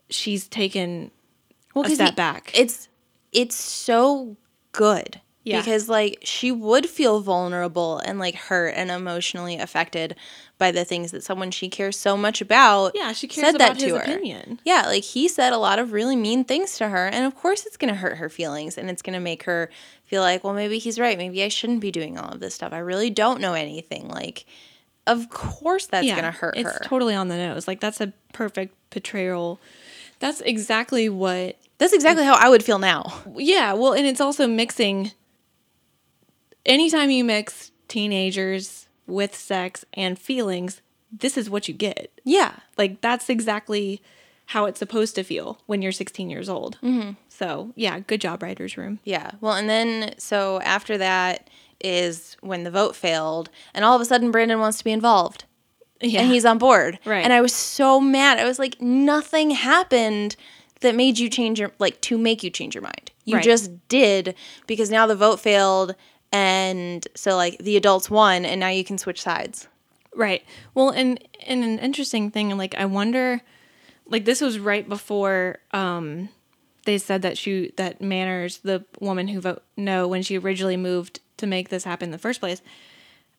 she's 0.09 0.47
taken 0.47 1.11
well, 1.75 1.85
a 1.85 1.89
step 1.89 2.11
he- 2.11 2.15
back. 2.15 2.51
It's 2.53 2.87
it's 3.33 3.55
so 3.55 4.37
good. 4.71 5.19
Yeah. 5.43 5.57
Because 5.57 5.89
like 5.89 6.19
she 6.23 6.51
would 6.51 6.85
feel 6.85 7.19
vulnerable 7.21 7.97
and 7.97 8.19
like 8.19 8.35
hurt 8.35 8.75
and 8.75 8.91
emotionally 8.91 9.57
affected 9.57 10.15
by 10.59 10.71
the 10.71 10.85
things 10.85 11.09
that 11.11 11.23
someone 11.23 11.49
she 11.49 11.67
cares 11.67 11.97
so 11.97 12.15
much 12.15 12.41
about. 12.41 12.91
yeah, 12.93 13.11
she 13.13 13.27
cares 13.27 13.55
about 13.55 13.81
his 13.81 13.91
opinion. 13.93 14.59
Yeah, 14.63 14.83
like 14.85 15.03
he 15.03 15.27
said 15.27 15.51
a 15.51 15.57
lot 15.57 15.79
of 15.79 15.93
really 15.93 16.15
mean 16.15 16.43
things 16.43 16.77
to 16.77 16.89
her, 16.89 17.07
and 17.07 17.25
of 17.25 17.35
course 17.35 17.65
it's 17.65 17.75
gonna 17.77 17.95
hurt 17.95 18.17
her 18.17 18.29
feelings, 18.29 18.77
and 18.77 18.87
it's 18.87 19.01
gonna 19.01 19.19
make 19.19 19.43
her 19.43 19.71
feel 20.03 20.21
like, 20.21 20.43
well, 20.43 20.53
maybe 20.53 20.77
he's 20.77 20.99
right. 20.99 21.17
Maybe 21.17 21.43
I 21.43 21.47
shouldn't 21.47 21.79
be 21.79 21.89
doing 21.89 22.19
all 22.19 22.29
of 22.33 22.39
this 22.39 22.53
stuff. 22.53 22.71
I 22.73 22.77
really 22.79 23.09
don't 23.09 23.41
know 23.41 23.53
anything. 23.53 24.09
Like, 24.09 24.45
of 25.07 25.31
course 25.31 25.87
that's 25.87 26.05
gonna 26.07 26.29
hurt 26.29 26.55
it's 26.55 26.71
her. 26.71 26.81
totally 26.83 27.15
on 27.15 27.29
the 27.29 27.37
nose. 27.37 27.67
Like 27.67 27.79
that's 27.79 27.99
a 27.99 28.13
perfect 28.31 28.75
portrayal. 28.91 29.59
That's 30.19 30.41
exactly 30.41 31.09
what. 31.09 31.55
that's 31.79 31.93
exactly 31.93 32.23
how 32.25 32.35
I 32.35 32.47
would 32.49 32.63
feel 32.63 32.77
now. 32.77 33.11
Yeah, 33.35 33.73
well, 33.73 33.93
and 33.93 34.05
it's 34.05 34.21
also 34.21 34.45
mixing. 34.45 35.13
Anytime 36.65 37.09
you 37.09 37.23
mix 37.23 37.71
teenagers 37.87 38.87
with 39.07 39.35
sex 39.35 39.83
and 39.93 40.17
feelings, 40.17 40.81
this 41.11 41.37
is 41.37 41.49
what 41.49 41.67
you 41.67 41.73
get. 41.73 42.11
Yeah. 42.23 42.53
Like 42.77 43.01
that's 43.01 43.29
exactly 43.29 44.01
how 44.47 44.65
it's 44.65 44.79
supposed 44.79 45.15
to 45.15 45.23
feel 45.23 45.59
when 45.65 45.81
you're 45.81 45.91
16 45.91 46.29
years 46.29 46.49
old. 46.49 46.77
Mm-hmm. 46.83 47.11
So 47.29 47.71
yeah, 47.75 47.99
good 47.99 48.21
job, 48.21 48.43
writers' 48.43 48.77
room. 48.77 48.99
Yeah. 49.03 49.31
Well, 49.41 49.53
and 49.53 49.69
then 49.69 50.13
so 50.17 50.59
after 50.61 50.97
that 50.97 51.49
is 51.83 52.37
when 52.41 52.63
the 52.63 52.71
vote 52.71 52.95
failed, 52.95 53.49
and 53.73 53.83
all 53.83 53.95
of 53.95 54.01
a 54.01 54.05
sudden 54.05 54.29
Brandon 54.31 54.59
wants 54.59 54.77
to 54.79 54.83
be 54.83 54.91
involved. 54.91 55.45
Yeah, 55.99 56.21
and 56.21 56.31
he's 56.31 56.45
on 56.45 56.57
board. 56.57 56.99
Right. 57.05 57.23
And 57.23 57.31
I 57.33 57.41
was 57.41 57.53
so 57.53 57.99
mad. 57.99 58.39
I 58.39 58.45
was 58.45 58.59
like, 58.59 58.81
nothing 58.81 59.51
happened 59.51 60.35
that 60.81 60.95
made 60.95 61.17
you 61.19 61.29
change 61.29 61.59
your 61.59 61.71
like 61.79 61.99
to 62.01 62.17
make 62.17 62.43
you 62.43 62.49
change 62.49 62.75
your 62.75 62.81
mind. 62.83 63.11
You 63.25 63.35
Right. 63.35 63.43
just 63.43 63.87
did 63.87 64.35
because 64.67 64.89
now 64.89 65.05
the 65.07 65.15
vote 65.15 65.39
failed 65.39 65.95
and 66.31 67.07
so 67.15 67.35
like 67.35 67.57
the 67.59 67.77
adults 67.77 68.09
won 68.09 68.45
and 68.45 68.59
now 68.59 68.69
you 68.69 68.83
can 68.83 68.97
switch 68.97 69.21
sides. 69.21 69.67
Right. 70.15 70.43
Well, 70.73 70.89
and 70.89 71.23
and 71.45 71.63
an 71.63 71.79
interesting 71.79 72.31
thing, 72.31 72.55
like 72.57 72.75
I 72.75 72.85
wonder, 72.85 73.41
like 74.05 74.25
this 74.25 74.41
was 74.41 74.59
right 74.59 74.87
before 74.87 75.59
um, 75.71 76.29
they 76.85 76.97
said 76.97 77.21
that 77.21 77.37
she 77.37 77.71
that 77.77 78.01
Manners, 78.01 78.57
the 78.59 78.85
woman 78.99 79.29
who 79.29 79.39
vote 79.41 79.63
no, 79.77 80.07
when 80.07 80.21
she 80.21 80.37
originally 80.37 80.77
moved 80.77 81.21
to 81.37 81.47
make 81.47 81.69
this 81.69 81.83
happen 81.85 82.07
in 82.07 82.11
the 82.11 82.17
first 82.17 82.39
place. 82.39 82.61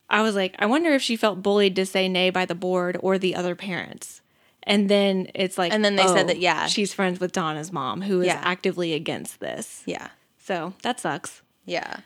I 0.08 0.20
was 0.22 0.34
like, 0.34 0.54
I 0.58 0.66
wonder 0.66 0.90
if 0.92 1.00
she 1.00 1.16
felt 1.16 1.42
bullied 1.42 1.74
to 1.76 1.86
say 1.86 2.08
nay 2.08 2.28
by 2.30 2.44
the 2.44 2.54
board 2.54 2.98
or 3.00 3.16
the 3.18 3.34
other 3.34 3.54
parents. 3.54 4.20
And 4.64 4.88
then 4.88 5.28
it's 5.34 5.56
like, 5.56 5.72
And 5.72 5.84
then 5.84 5.96
they 5.96 6.06
said 6.06 6.24
oh, 6.24 6.28
that, 6.28 6.38
yeah. 6.38 6.66
she's 6.66 6.92
friends 6.92 7.18
with 7.18 7.32
Donna's 7.32 7.72
mom, 7.72 8.02
who 8.02 8.20
is 8.20 8.26
Yeah. 8.26 8.40
actively 8.44 8.92
against 8.92 9.40
this. 9.40 9.82
Yeah. 9.86 10.08
So 10.38 10.74
that 10.82 11.00
sucks. 11.00 11.42
Yeah. 11.64 12.00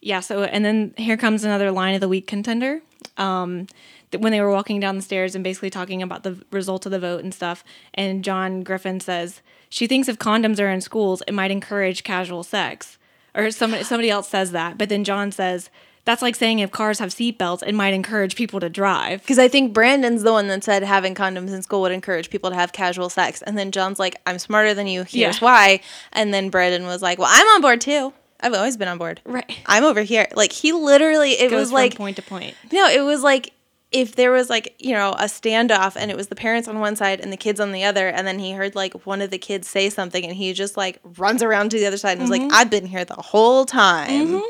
Yeah, 0.00 0.20
so 0.20 0.42
and 0.44 0.64
then 0.64 0.92
here 0.96 1.16
comes 1.16 1.44
another 1.44 1.70
line 1.70 1.94
of 1.94 2.00
the 2.00 2.08
week 2.08 2.26
contender. 2.26 2.80
Um, 3.16 3.66
th- 4.10 4.20
when 4.22 4.32
they 4.32 4.40
were 4.40 4.50
walking 4.50 4.78
down 4.80 4.96
the 4.96 5.02
stairs 5.02 5.34
and 5.34 5.42
basically 5.42 5.70
talking 5.70 6.02
about 6.02 6.24
the 6.24 6.42
result 6.50 6.84
of 6.84 6.92
the 6.92 6.98
vote 6.98 7.22
and 7.24 7.32
stuff, 7.32 7.64
and 7.94 8.22
John 8.22 8.62
Griffin 8.62 9.00
says 9.00 9.40
she 9.70 9.86
thinks 9.86 10.08
if 10.08 10.18
condoms 10.18 10.60
are 10.60 10.68
in 10.68 10.80
schools, 10.82 11.22
it 11.26 11.32
might 11.32 11.50
encourage 11.50 12.04
casual 12.04 12.42
sex, 12.42 12.98
or 13.34 13.50
somebody 13.50 13.82
somebody 13.82 14.10
else 14.10 14.28
says 14.28 14.50
that, 14.52 14.76
but 14.76 14.88
then 14.90 15.04
John 15.04 15.32
says 15.32 15.70
that's 16.04 16.20
like 16.20 16.34
saying 16.34 16.58
if 16.58 16.70
cars 16.70 16.98
have 16.98 17.08
seatbelts, 17.08 17.62
it 17.66 17.74
might 17.74 17.94
encourage 17.94 18.36
people 18.36 18.60
to 18.60 18.68
drive. 18.68 19.22
Because 19.22 19.38
I 19.38 19.48
think 19.48 19.72
Brandon's 19.72 20.22
the 20.22 20.32
one 20.32 20.48
that 20.48 20.62
said 20.62 20.82
having 20.82 21.14
condoms 21.14 21.54
in 21.54 21.62
school 21.62 21.80
would 21.80 21.92
encourage 21.92 22.28
people 22.28 22.50
to 22.50 22.56
have 22.56 22.74
casual 22.74 23.08
sex. 23.08 23.40
And 23.40 23.56
then 23.56 23.70
John's 23.70 23.98
like, 23.98 24.16
I'm 24.26 24.38
smarter 24.38 24.74
than 24.74 24.86
you. 24.86 25.04
Here's 25.04 25.14
Yeah. 25.14 25.32
why. 25.40 25.80
And 26.12 26.34
then 26.34 26.50
Brandon 26.50 26.84
was 26.84 27.00
like, 27.00 27.18
Well, 27.18 27.30
I'm 27.32 27.46
on 27.48 27.62
board 27.62 27.80
too. 27.80 28.12
I've 28.44 28.54
always 28.54 28.76
been 28.76 28.88
on 28.88 28.98
board. 28.98 29.20
Right. 29.24 29.58
I'm 29.66 29.84
over 29.84 30.02
here. 30.02 30.26
Like, 30.34 30.52
he 30.52 30.72
literally, 30.72 31.32
it 31.32 31.50
Goes 31.50 31.60
was 31.60 31.68
from 31.70 31.74
like, 31.74 31.96
point 31.96 32.16
to 32.16 32.22
point. 32.22 32.54
no, 32.72 32.86
it 32.88 33.00
was 33.00 33.22
like 33.22 33.52
if 33.90 34.16
there 34.16 34.32
was 34.32 34.50
like, 34.50 34.74
you 34.78 34.92
know, 34.92 35.10
a 35.12 35.24
standoff 35.24 35.94
and 35.96 36.10
it 36.10 36.16
was 36.16 36.26
the 36.26 36.34
parents 36.34 36.66
on 36.68 36.80
one 36.80 36.96
side 36.96 37.20
and 37.20 37.32
the 37.32 37.36
kids 37.36 37.60
on 37.60 37.70
the 37.72 37.84
other. 37.84 38.08
And 38.08 38.26
then 38.26 38.38
he 38.40 38.50
heard 38.52 38.74
like 38.74 39.06
one 39.06 39.22
of 39.22 39.30
the 39.30 39.38
kids 39.38 39.68
say 39.68 39.88
something 39.88 40.24
and 40.24 40.34
he 40.34 40.52
just 40.52 40.76
like 40.76 40.98
runs 41.16 41.42
around 41.44 41.70
to 41.70 41.78
the 41.78 41.86
other 41.86 41.96
side 41.96 42.12
and 42.12 42.20
was 42.22 42.30
like, 42.30 42.42
Mm-hmm. 42.42 42.54
I've 42.54 42.70
been 42.70 42.86
here 42.86 43.04
the 43.04 43.14
whole 43.14 43.64
time. 43.64 44.42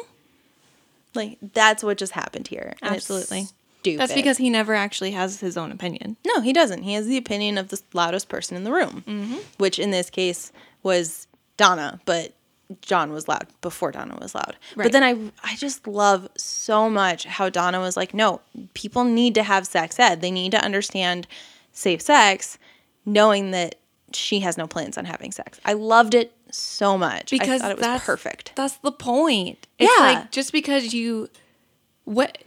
Like, 1.14 1.38
that's 1.52 1.84
what 1.84 1.98
just 1.98 2.12
happened 2.12 2.48
here. 2.48 2.72
It's 2.82 2.82
Absolutely. 2.82 3.46
Stupid. 3.80 4.00
That's 4.00 4.14
because 4.14 4.38
he 4.38 4.48
never 4.50 4.74
actually 4.74 5.10
has 5.12 5.40
his 5.40 5.56
own 5.56 5.70
opinion. 5.70 6.16
No, 6.26 6.40
he 6.40 6.52
doesn't. 6.52 6.82
He 6.82 6.94
has 6.94 7.06
the 7.06 7.18
opinion 7.18 7.58
of 7.58 7.68
the 7.68 7.80
loudest 7.92 8.28
person 8.28 8.56
in 8.56 8.64
the 8.64 8.72
room, 8.72 9.04
Mm-hmm. 9.06 9.36
which 9.58 9.78
in 9.78 9.90
this 9.90 10.08
case 10.10 10.50
was 10.82 11.26
Donna, 11.58 12.00
but 12.06 12.32
John 12.80 13.12
was 13.12 13.28
loud 13.28 13.46
before 13.60 13.92
Donna 13.92 14.16
was 14.20 14.34
loud. 14.34 14.56
But 14.76 14.92
then 14.92 15.02
I 15.04 15.30
I 15.42 15.54
just 15.56 15.86
love 15.86 16.28
so 16.36 16.88
much 16.88 17.24
how 17.24 17.48
Donna 17.50 17.80
was 17.80 17.96
like, 17.96 18.14
no, 18.14 18.40
people 18.74 19.04
need 19.04 19.34
to 19.34 19.42
have 19.42 19.66
sex 19.66 19.98
ed. 19.98 20.20
They 20.20 20.30
need 20.30 20.52
to 20.52 20.64
understand 20.64 21.26
safe 21.72 22.00
sex, 22.00 22.58
knowing 23.04 23.50
that 23.50 23.74
she 24.12 24.40
has 24.40 24.56
no 24.56 24.66
plans 24.66 24.96
on 24.96 25.04
having 25.04 25.32
sex. 25.32 25.60
I 25.64 25.72
loved 25.74 26.14
it 26.14 26.32
so 26.50 26.96
much. 26.96 27.30
because 27.30 27.60
I 27.60 27.74
thought 27.74 27.78
it 27.78 27.80
was 27.80 28.02
perfect. 28.02 28.52
That's 28.54 28.76
the 28.78 28.92
point. 28.92 29.66
It's 29.78 29.92
Yeah. 29.98 30.04
like 30.04 30.30
just 30.30 30.52
because 30.52 30.94
you 30.94 31.28
what 32.04 32.38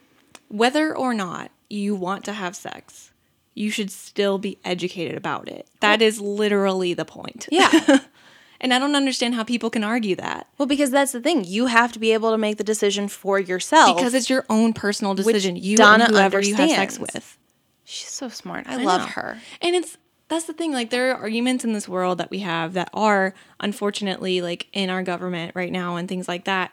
whether 0.49 0.95
or 0.95 1.13
not 1.13 1.51
you 1.69 1.93
want 1.95 2.23
to 2.25 2.33
have 2.33 2.55
sex, 2.55 3.11
you 3.53 3.69
should 3.69 3.91
still 3.91 4.37
be 4.37 4.57
educated 4.63 5.17
about 5.17 5.49
it. 5.49 5.67
That 5.81 6.01
is 6.01 6.21
literally 6.21 6.93
the 6.93 7.05
point. 7.05 7.47
Yeah. 7.51 7.99
and 8.59 8.73
I 8.73 8.79
don't 8.79 8.95
understand 8.95 9.35
how 9.35 9.43
people 9.43 9.69
can 9.69 9.83
argue 9.83 10.15
that. 10.15 10.47
well, 10.57 10.65
because 10.65 10.91
that's 10.91 11.11
the 11.11 11.21
thing. 11.21 11.43
You 11.43 11.67
have 11.67 11.91
to 11.93 11.99
be 11.99 12.13
able 12.13 12.31
to 12.31 12.37
make 12.37 12.57
the 12.57 12.63
decision 12.63 13.07
for 13.07 13.39
yourself. 13.39 13.97
Because 13.97 14.13
it's 14.13 14.29
your 14.29 14.45
own 14.49 14.73
personal 14.73 15.13
decision. 15.13 15.55
You 15.55 15.77
Donna 15.77 16.05
and 16.05 16.13
whoever 16.13 16.39
you 16.39 16.55
have 16.55 16.69
sex 16.69 16.97
understands. 16.97 17.13
with. 17.13 17.37
she's 17.83 18.09
so 18.09 18.29
smart. 18.29 18.65
I, 18.67 18.81
I 18.81 18.83
love 18.83 19.01
know. 19.01 19.07
her. 19.07 19.37
And 19.61 19.75
it's 19.75 19.97
that's 20.27 20.45
the 20.45 20.53
thing. 20.53 20.73
Like 20.73 20.89
there 20.89 21.11
are 21.11 21.15
arguments 21.17 21.63
in 21.63 21.73
this 21.73 21.87
world 21.87 22.17
that 22.17 22.31
we 22.31 22.39
have 22.39 22.73
that 22.73 22.89
are 22.93 23.33
unfortunately 23.59 24.41
like 24.41 24.67
in 24.73 24.89
our 24.89 25.03
government 25.03 25.53
right 25.55 25.71
now 25.71 25.95
and 25.95 26.09
things 26.09 26.27
like 26.27 26.45
that. 26.45 26.71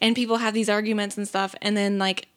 And 0.00 0.14
people 0.14 0.38
have 0.38 0.54
these 0.54 0.68
arguments 0.68 1.16
and 1.16 1.26
stuff, 1.26 1.54
and 1.62 1.76
then 1.76 1.98
like 1.98 2.28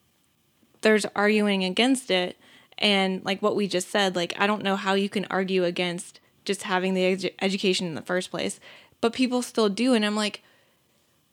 there's 0.81 1.05
arguing 1.15 1.63
against 1.63 2.09
it. 2.09 2.37
And 2.77 3.23
like 3.25 3.41
what 3.41 3.55
we 3.55 3.67
just 3.67 3.89
said, 3.89 4.15
like 4.15 4.33
I 4.37 4.47
don't 4.47 4.63
know 4.63 4.75
how 4.75 4.93
you 4.93 5.09
can 5.09 5.25
argue 5.29 5.65
against 5.65 6.19
just 6.49 6.63
having 6.63 6.95
the 6.95 7.03
edu- 7.03 7.33
education 7.43 7.85
in 7.85 7.93
the 7.93 8.01
first 8.01 8.31
place, 8.31 8.59
but 9.01 9.13
people 9.13 9.43
still 9.43 9.69
do. 9.69 9.93
And 9.93 10.03
I'm 10.03 10.15
like, 10.15 10.41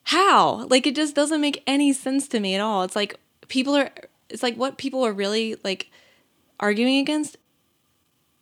how? 0.04 0.66
Like 0.68 0.86
it 0.86 0.94
just 0.94 1.14
doesn't 1.14 1.40
make 1.40 1.62
any 1.66 1.92
sense 1.94 2.28
to 2.28 2.38
me 2.38 2.54
at 2.54 2.60
all. 2.60 2.82
It's 2.82 2.94
like 2.94 3.18
people 3.48 3.74
are. 3.74 3.90
It's 4.28 4.42
like 4.42 4.56
what 4.56 4.76
people 4.76 5.06
are 5.06 5.12
really 5.12 5.56
like 5.64 5.90
arguing 6.60 6.98
against 6.98 7.38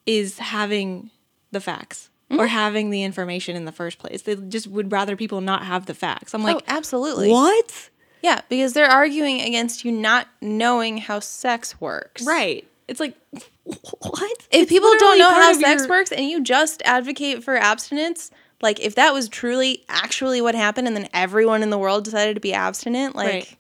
is 0.05 0.39
having 0.39 1.11
the 1.53 1.61
facts 1.61 2.11
Mm-hmm. 2.31 2.41
or 2.41 2.47
having 2.47 2.89
the 2.89 3.03
information 3.03 3.55
in 3.55 3.67
the 3.67 3.71
first 3.71 3.99
place. 3.99 4.23
They 4.23 4.35
just 4.35 4.67
would 4.67 4.91
rather 4.91 5.15
people 5.15 5.43
not 5.43 5.67
have 5.67 5.85
the 5.85 5.93
facts. 5.93 6.33
I'm 6.35 6.43
like, 6.43 6.57
oh, 6.57 6.63
absolutely. 6.67 7.29
what? 7.31 7.91
Yeah, 8.23 8.41
because 8.49 8.73
they're 8.73 8.89
arguing 8.91 9.43
against 9.43 9.85
you 9.85 9.93
not 9.93 10.27
knowing 10.41 10.97
how 10.97 11.21
sex 11.21 11.79
works. 11.83 12.25
Right. 12.25 12.67
It's 12.89 13.01
like, 13.01 13.15
what? 13.65 14.31
If 14.51 14.63
It's 14.63 14.69
people 14.71 14.93
don't 14.99 15.19
know 15.19 15.31
how 15.31 15.53
sex 15.55 15.83
your- 15.83 15.89
works 15.89 16.13
and 16.13 16.29
you 16.29 16.43
just 16.43 16.83
advocate 16.85 17.43
for 17.43 17.57
abstinence, 17.57 18.31
like 18.61 18.79
if 18.81 18.95
that 18.97 19.13
was 19.15 19.29
truly 19.29 19.85
actually 19.89 20.41
what 20.41 20.55
happened 20.55 20.87
and 20.87 20.97
then 20.97 21.09
everyone 21.15 21.63
in 21.63 21.71
the 21.71 21.79
world 21.79 22.05
decided 22.05 22.35
to 22.35 22.41
be 22.41 22.53
abstinent, 22.53 23.15
like 23.17 23.27
Right. 23.33 23.57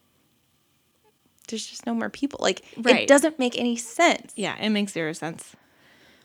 there's 1.48 1.66
just 1.66 1.86
no 1.86 1.94
more 1.94 2.10
people. 2.10 2.38
Like 2.42 2.62
Right. 2.76 3.02
it 3.02 3.09
doesn't 3.09 3.38
make 3.38 3.59
any 3.59 3.76
sense. 3.76 4.32
Yeah, 4.36 4.56
it 4.60 4.70
makes 4.70 4.92
zero 4.92 5.12
sense. 5.12 5.55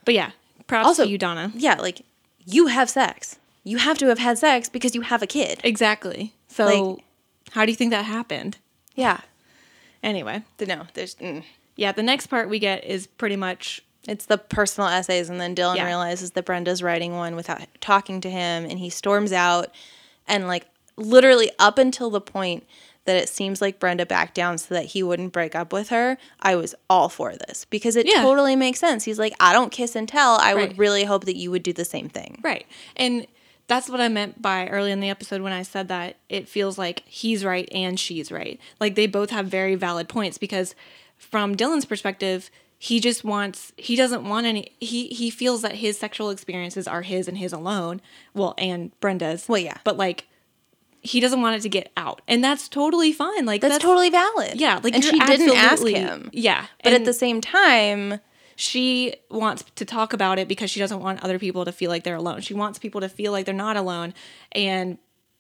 But 0.06 0.14
yeah, 0.14 0.32
props 0.68 0.88
Also- 0.88 1.04
to 1.06 1.10
you, 1.10 1.18
Donna. 1.18 1.52
Yeah, 1.56 1.76
like 1.76 2.02
you 2.46 2.68
have 2.68 2.90
sex. 2.90 3.38
You 3.64 3.78
have 3.78 3.98
to 4.00 4.08
have 4.08 4.20
had 4.20 4.38
sex 4.38 4.70
because 4.70 4.96
you 4.96 5.02
have 5.02 5.22
a 5.22 5.28
kid. 5.28 5.60
Exactly. 5.64 6.34
So, 6.48 6.66
Like- 6.94 7.04
how 7.52 7.66
do 7.66 7.72
you 7.72 7.76
think 7.76 7.92
that 7.92 8.06
happened? 8.06 8.58
Yeah. 8.96 9.20
Anyway, 10.02 10.44
No, 10.66 10.88
there's 10.94 11.16
mm. 11.16 11.44
Yeah, 11.80 11.92
the 11.94 12.04
next 12.04 12.28
part 12.28 12.50
we 12.50 12.60
get 12.60 12.84
is 12.84 13.08
pretty 13.08 13.36
much 13.36 13.82
It's 14.08 14.26
the 14.26 14.38
personal 14.38 14.90
essays, 14.90 15.30
and 15.30 15.40
then 15.42 15.54
Dylan 15.56 15.76
Yeah. 15.76 15.86
realizes 15.86 16.32
that 16.32 16.46
Brenda's 16.46 16.82
writing 16.82 17.16
one 17.16 17.36
without 17.36 17.62
talking 17.82 18.22
to 18.22 18.30
him, 18.30 18.66
and 18.66 18.80
he 18.80 18.90
storms 18.90 19.32
out 19.34 19.68
and 20.28 20.48
like 20.48 20.66
literally 20.96 21.52
up 21.60 21.78
until 21.78 22.10
the 22.10 22.22
point 22.22 22.66
that 23.06 23.18
it 23.18 23.30
seems 23.30 23.62
like 23.62 23.80
Brenda 23.80 24.06
backed 24.06 24.36
down 24.36 24.58
so 24.58 24.74
that 24.74 24.86
he 24.86 25.04
wouldn't 25.04 25.34
break 25.34 25.54
up 25.56 25.72
with 25.74 25.90
her, 25.90 26.18
I 26.42 26.56
was 26.56 26.74
all 26.90 27.10
for 27.10 27.36
this 27.36 27.66
because 27.66 27.96
it 27.96 28.06
Yeah. 28.08 28.22
totally 28.22 28.56
makes 28.56 28.80
sense. 28.80 29.04
He's 29.04 29.20
like, 29.20 29.34
I 29.40 29.52
don't 29.54 29.72
kiss 29.72 29.96
and 29.96 30.08
tell. 30.08 30.38
I 30.40 30.54
Right. 30.54 30.70
would 30.70 30.78
really 30.78 31.04
hope 31.06 31.26
that 31.26 31.36
you 31.36 31.52
would 31.52 31.64
do 31.64 31.74
the 31.74 31.86
same 31.86 32.08
thing. 32.10 32.40
Right. 32.44 32.66
And 32.96 33.28
that's 33.68 33.90
what 33.90 34.02
I 34.02 34.08
meant 34.08 34.42
by 34.42 34.68
early 34.68 34.92
in 34.92 35.00
the 35.00 35.10
episode 35.10 35.42
when 35.42 35.54
I 35.54 35.62
said 35.64 35.88
that 35.90 36.16
it 36.30 36.48
feels 36.50 36.78
like 36.78 37.04
he's 37.06 37.44
right 37.46 37.68
and 37.72 38.00
she's 38.00 38.32
right. 38.32 38.60
Like 38.80 38.96
they 38.96 39.08
both 39.08 39.30
have 39.30 39.46
very 39.48 39.76
valid 39.76 40.08
points 40.10 40.38
because 40.38 40.74
from 41.20 41.56
Dylan's 41.56 41.86
perspective, 41.86 42.50
he 42.80 43.00
just 43.00 43.24
wants 43.24 43.74
he 43.78 43.96
doesn't 43.96 44.24
want 44.28 44.48
any 44.48 44.72
he 44.80 45.08
he 45.08 45.30
feels 45.30 45.62
that 45.62 45.76
his 45.76 46.00
sexual 46.00 46.30
experiences 46.30 46.88
are 46.88 47.02
his 47.02 47.28
and 47.28 47.38
his 47.38 47.54
alone. 47.54 48.02
Well, 48.34 48.56
and 48.58 48.98
Brenda's. 49.00 49.48
Well, 49.48 49.60
yeah. 49.60 49.78
But 49.84 49.98
like 49.98 50.26
he 51.02 51.20
doesn't 51.20 51.42
want 51.42 51.58
it 51.58 51.62
to 51.62 51.70
get 51.70 51.92
out. 51.96 52.22
And 52.28 52.44
that's 52.44 52.68
totally 52.68 53.14
fine. 53.14 53.46
Like 53.46 53.62
That's, 53.62 53.78
totally 53.78 54.10
valid. 54.10 54.60
Yeah, 54.60 54.80
like 54.84 54.96
and 54.96 55.04
she 55.04 55.20
didn't 55.20 55.56
ask 55.56 55.86
him. 55.86 56.30
Yeah. 56.34 56.66
But 56.84 56.94
at 56.94 57.06
the 57.06 57.14
same 57.14 57.40
time, 57.42 58.20
she 58.56 59.16
wants 59.30 59.64
to 59.76 59.86
talk 59.86 60.12
about 60.12 60.40
it 60.40 60.48
because 60.48 60.70
she 60.70 60.80
doesn't 60.80 61.00
want 61.00 61.24
other 61.24 61.40
people 61.40 61.64
to 61.66 61.72
feel 61.72 61.90
like 61.90 62.04
they're 62.04 62.16
alone. 62.16 62.42
She 62.42 62.54
wants 62.54 62.80
people 62.80 63.00
to 63.02 63.10
feel 63.10 63.32
like 63.32 63.46
they're 63.46 63.54
not 63.56 63.78
alone 63.78 64.14
and 64.52 64.98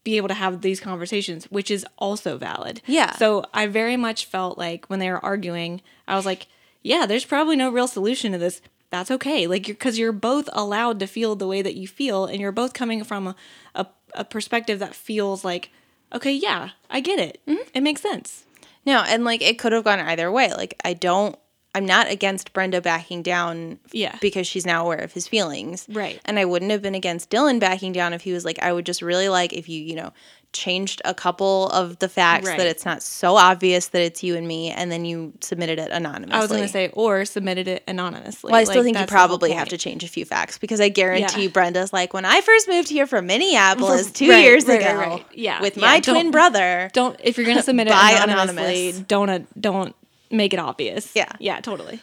be 0.10 0.18
able 0.18 0.27
to 0.27 0.34
have 0.34 0.61
these 0.61 0.80
conversations, 0.80 1.45
which 1.45 1.69
is 1.69 1.86
also 1.98 2.38
valid. 2.38 2.81
Yeah. 2.86 3.15
So 3.18 3.45
I 3.53 3.68
very 3.68 3.98
much 3.98 4.26
felt 4.26 4.57
like 4.57 4.86
when 4.88 4.99
they 4.99 5.10
were 5.10 5.23
arguing, 5.23 5.81
I 6.07 6.15
was 6.15 6.26
like, 6.26 6.48
yeah, 6.81 7.06
there's 7.06 7.26
probably 7.26 7.56
no 7.56 7.69
real 7.69 7.88
solution 7.88 8.31
to 8.31 8.38
this. 8.38 8.61
That's 8.90 9.11
okay. 9.11 9.45
Like, 9.48 9.68
you're, 9.68 9.77
cause 9.77 9.98
you're 9.99 10.11
both 10.11 10.49
allowed 10.53 10.99
to 10.99 11.07
feel 11.07 11.36
the 11.36 11.48
way 11.48 11.61
that 11.61 11.76
you 11.76 11.88
feel 11.88 12.26
and 12.26 12.40
you're 12.41 12.52
both 12.52 12.73
coming 12.73 13.03
from 13.03 13.27
a, 13.27 13.36
a, 13.76 13.86
a 14.15 14.23
perspective 14.26 14.80
that 14.80 14.95
feels 14.95 15.45
like, 15.45 15.69
okay, 16.14 16.31
yeah, 16.34 16.69
I 16.90 16.99
get 17.02 17.19
it. 17.19 17.40
Mm-hmm. 17.48 17.69
It 17.73 17.81
makes 17.81 18.02
sense. 18.02 18.45
no, 18.86 19.03
and 19.07 19.23
like 19.23 19.41
it 19.44 19.60
could 19.60 19.73
have 19.73 19.84
gone 19.84 19.99
either 19.99 20.31
way. 20.31 20.52
Like 20.53 20.73
I 20.84 20.94
don't 20.94 21.38
I'm 21.76 21.86
not 21.86 22.10
against 22.10 22.52
Brenda 22.54 22.82
backing 22.82 23.22
down 23.22 23.80
Yeah. 23.91 24.18
because 24.22 24.48
she's 24.48 24.66
now 24.66 24.84
aware 24.86 24.98
of 25.00 25.14
his 25.14 25.28
feelings. 25.28 25.86
Right. 25.88 26.20
And 26.26 26.40
I 26.40 26.46
wouldn't 26.46 26.72
have 26.72 26.82
been 26.82 26.96
against 26.96 27.30
Dylan 27.30 27.60
backing 27.60 27.91
down 27.91 28.12
if 28.14 28.22
he 28.22 28.34
was 28.34 28.44
like, 28.44 28.58
I 28.60 28.74
would 28.74 28.86
just 28.88 29.02
really 29.04 29.30
like 29.30 29.54
if 29.54 29.70
you, 29.70 29.80
you 29.80 29.96
know, 29.96 30.12
changed 30.52 31.00
a 31.06 31.14
couple 31.14 31.68
of 31.70 32.00
the 32.00 32.10
facts 32.10 32.48
Right. 32.48 32.58
that 32.58 32.66
it's 32.66 32.84
not 32.84 33.04
so 33.04 33.36
obvious 33.36 33.90
that 33.90 34.02
it's 34.02 34.24
you 34.24 34.36
and 34.36 34.48
me, 34.48 34.72
and 34.72 34.91
then 34.91 35.06
you 35.06 35.32
submitted 35.41 35.78
it 35.78 35.91
anonymously. 35.91 36.34
I 36.36 36.40
was 36.41 36.50
going 36.50 36.64
to 36.64 36.68
say, 36.68 36.90
or 36.94 37.24
submitted 37.24 37.68
it 37.68 37.84
anonymously. 37.88 38.52
Well, 38.52 38.60
I 38.60 38.64
still 38.64 38.78
Like, 38.78 38.86
think 38.86 38.96
you 38.96 39.00
that's 39.02 39.12
the 39.12 39.18
whole 39.20 39.28
probably 39.28 39.52
have 39.52 39.70
to 39.70 39.78
change 39.78 40.04
a 40.04 40.08
few 40.08 40.26
facts 40.26 40.58
because 40.58 40.82
I 40.82 40.90
guarantee 40.90 41.44
Yeah. 41.44 41.50
Brenda's 41.50 41.94
like, 41.94 42.16
when 42.16 42.26
I 42.26 42.41
first 42.41 42.68
moved 42.68 42.90
here 42.90 43.06
from 43.06 43.28
Minneapolis 43.28 44.10
two 44.12 44.28
Right, 44.28 44.44
years 44.44 44.66
right, 44.66 44.82
ago. 44.82 45.22
Yeah, 45.36 45.62
with 45.62 45.78
yeah, 45.78 45.82
my 45.86 46.00
twin 46.00 46.32
brother. 46.32 46.90
don't 46.94 47.16
if 47.24 47.38
you're 47.38 47.46
gonna 47.46 47.62
submit 47.70 47.86
it 47.86 47.94
anonymously, 47.94 48.90
anonymous. 48.90 49.00
don't 49.08 49.62
don't 49.62 49.96
make 50.32 50.54
it 50.54 50.60
obvious. 50.60 51.16
Yeah. 51.16 51.32
yeah, 51.40 51.60
totally. 51.62 52.02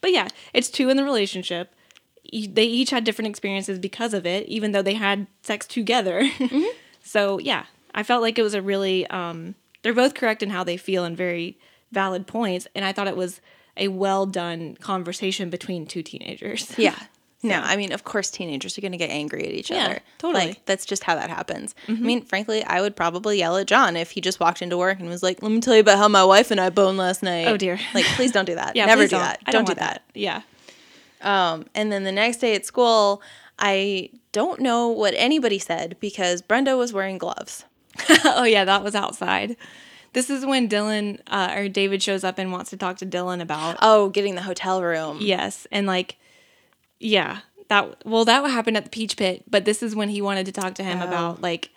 But 0.00 0.12
yeah, 0.12 0.28
it's 0.54 0.70
two 0.70 0.88
in 0.88 0.96
the 0.96 1.04
relationship. 1.04 1.74
They 2.32 2.64
each 2.64 2.90
had 2.90 3.04
different 3.04 3.28
experiences 3.28 3.78
because 3.78 4.14
of 4.14 4.26
it, 4.26 4.46
even 4.48 4.72
though 4.72 4.82
they 4.82 4.94
had 4.94 5.26
sex 5.42 5.66
together. 5.66 6.22
Mm-hmm. 6.38 6.64
so 7.02 7.38
yeah, 7.38 7.64
I 7.94 8.02
felt 8.02 8.22
like 8.22 8.38
it 8.38 8.42
was 8.42 8.54
a 8.54 8.62
really 8.62 9.06
um, 9.08 9.54
they're 9.82 9.94
both 9.94 10.14
correct 10.14 10.42
in 10.42 10.50
how 10.50 10.62
they 10.64 10.76
feel 10.76 11.04
and 11.04 11.16
very 11.16 11.58
valid 11.90 12.26
points, 12.26 12.66
and 12.74 12.84
I 12.84 12.92
thought 12.92 13.08
it 13.08 13.16
was 13.16 13.40
a 13.76 13.88
well 13.88 14.26
done 14.26 14.76
conversation 14.76 15.50
between 15.50 15.86
two 15.86 16.02
teenagers. 16.02 16.72
Yeah. 16.78 16.98
No, 17.40 17.60
I 17.60 17.76
mean, 17.76 17.92
of 17.92 18.02
course, 18.02 18.30
teenagers 18.30 18.76
are 18.76 18.80
going 18.80 18.90
to 18.92 18.98
get 18.98 19.10
angry 19.10 19.44
at 19.46 19.52
each 19.52 19.70
Yeah, 19.70 19.84
other. 19.84 19.98
totally. 20.18 20.46
Like, 20.48 20.64
that's 20.66 20.84
just 20.84 21.04
how 21.04 21.14
that 21.14 21.30
happens. 21.30 21.74
I 21.86 21.92
mean, 21.92 22.22
frankly, 22.22 22.64
I 22.64 22.80
would 22.80 22.96
probably 22.96 23.38
yell 23.38 23.56
at 23.56 23.68
John 23.68 23.96
if 23.96 24.10
he 24.10 24.20
just 24.20 24.40
walked 24.40 24.60
into 24.60 24.76
work 24.76 24.98
and 24.98 25.08
was 25.08 25.22
like, 25.22 25.40
let 25.40 25.52
me 25.52 25.60
tell 25.60 25.74
you 25.74 25.80
about 25.80 25.98
how 25.98 26.08
my 26.08 26.24
wife 26.24 26.50
and 26.50 26.60
I 26.60 26.70
boned 26.70 26.98
last 26.98 27.22
night. 27.22 27.46
Oh, 27.46 27.56
dear. 27.56 27.78
Like, 27.94 28.04
please 28.16 28.32
don't 28.32 28.44
do 28.44 28.56
that. 28.56 28.74
yeah, 28.76 28.86
Never 28.86 29.04
do 29.06 29.16
that. 29.18 29.40
I 29.46 29.52
Don't, 29.52 29.64
do 29.66 29.70
want 29.70 29.78
that. 29.78 30.02
Yeah. 30.14 30.42
Um, 31.20 31.66
and 31.74 31.92
then 31.92 32.04
the 32.04 32.12
next 32.12 32.38
day 32.38 32.54
at 32.54 32.66
school, 32.66 33.22
I 33.58 34.10
don't 34.32 34.60
know 34.60 34.88
what 34.88 35.14
anybody 35.16 35.58
said 35.58 35.96
because 36.00 36.42
Brenda 36.42 36.76
was 36.76 36.92
wearing 36.92 37.18
gloves. 37.18 37.64
oh 38.24 38.44
yeah, 38.44 38.64
that 38.64 38.82
was 38.84 38.94
outside. 38.94 39.56
This 40.12 40.30
is 40.30 40.46
when 40.46 40.68
Dylan 40.68 41.20
uh, 41.26 41.52
or 41.56 41.68
David 41.68 42.02
shows 42.02 42.24
up 42.24 42.38
and 42.38 42.50
wants 42.52 42.70
to 42.70 42.76
talk 42.76 42.96
to 42.98 43.06
Dylan 43.06 43.40
about 43.40 43.76
Oh, 43.82 44.08
getting 44.10 44.34
the 44.36 44.42
hotel 44.42 44.82
room. 44.82 45.18
yes, 45.20 45.66
and 45.72 45.86
like 45.86 46.16
yeah, 47.00 47.40
that 47.68 48.04
well 48.04 48.24
that 48.24 48.48
happened 48.50 48.76
at 48.76 48.84
the 48.84 48.90
Peach 48.90 49.16
Pit, 49.16 49.44
but 49.48 49.64
this 49.64 49.82
is 49.82 49.94
when 49.94 50.08
he 50.08 50.22
wanted 50.22 50.46
to 50.46 50.52
talk 50.52 50.74
to 50.74 50.84
him 50.84 51.00
oh. 51.00 51.06
about 51.06 51.42
like 51.42 51.70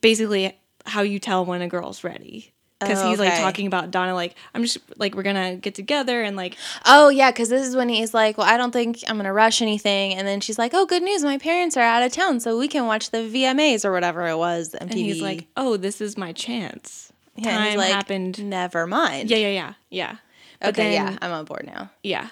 basically 0.00 0.58
how 0.86 1.02
you 1.02 1.18
tell 1.18 1.44
when 1.44 1.62
a 1.62 1.68
girl's 1.68 2.04
ready. 2.04 2.52
Because 2.80 3.00
Oh, 3.00 3.10
he's 3.10 3.20
like 3.20 3.38
talking 3.38 3.68
about 3.68 3.92
Donna, 3.92 4.12
like 4.12 4.34
I'm 4.54 4.62
just 4.62 4.78
like 4.96 5.14
we're 5.14 5.22
gonna 5.22 5.54
get 5.54 5.76
together 5.76 6.22
and 6.22 6.36
like 6.36 6.56
Oh 6.84 7.10
yeah, 7.10 7.30
because 7.30 7.48
this 7.48 7.66
is 7.66 7.76
when 7.76 7.88
he's 7.88 8.12
like, 8.12 8.38
"Well, 8.38 8.46
I 8.46 8.56
don't 8.56 8.72
think 8.72 8.98
I'm 9.06 9.16
gonna 9.16 9.32
rush 9.32 9.62
anything," 9.62 10.14
and 10.14 10.26
then 10.26 10.40
she's 10.40 10.58
like, 10.58 10.72
"Oh, 10.74 10.84
good 10.84 11.02
news, 11.02 11.22
my 11.22 11.38
parents 11.38 11.76
are 11.76 11.82
out 11.82 12.02
of 12.02 12.12
town, 12.12 12.40
so 12.40 12.58
we 12.58 12.66
can 12.66 12.86
watch 12.86 13.10
the 13.10 13.18
VMAs 13.18 13.84
or 13.84 13.92
whatever 13.92 14.26
it 14.26 14.36
was." 14.36 14.74
MTV. 14.74 14.80
and 14.80 14.94
he's 14.94 15.22
like, 15.22 15.46
oh, 15.56 15.76
this 15.76 16.00
is 16.00 16.16
my 16.18 16.32
chance. 16.32 17.12
Yeah, 17.36 17.56
Time 17.56 17.78
like, 17.78 17.92
happened. 17.92 18.44
Never 18.44 18.86
mind. 18.86 19.30
Yeah, 19.30 19.38
yeah, 19.38 19.48
yeah, 19.48 19.74
yeah. 19.88 20.16
But 20.60 20.70
okay, 20.70 20.94
then, 20.94 21.12
yeah, 21.12 21.18
I'm 21.22 21.32
on 21.32 21.44
board 21.44 21.64
now. 21.66 21.90
Yeah. 22.02 22.28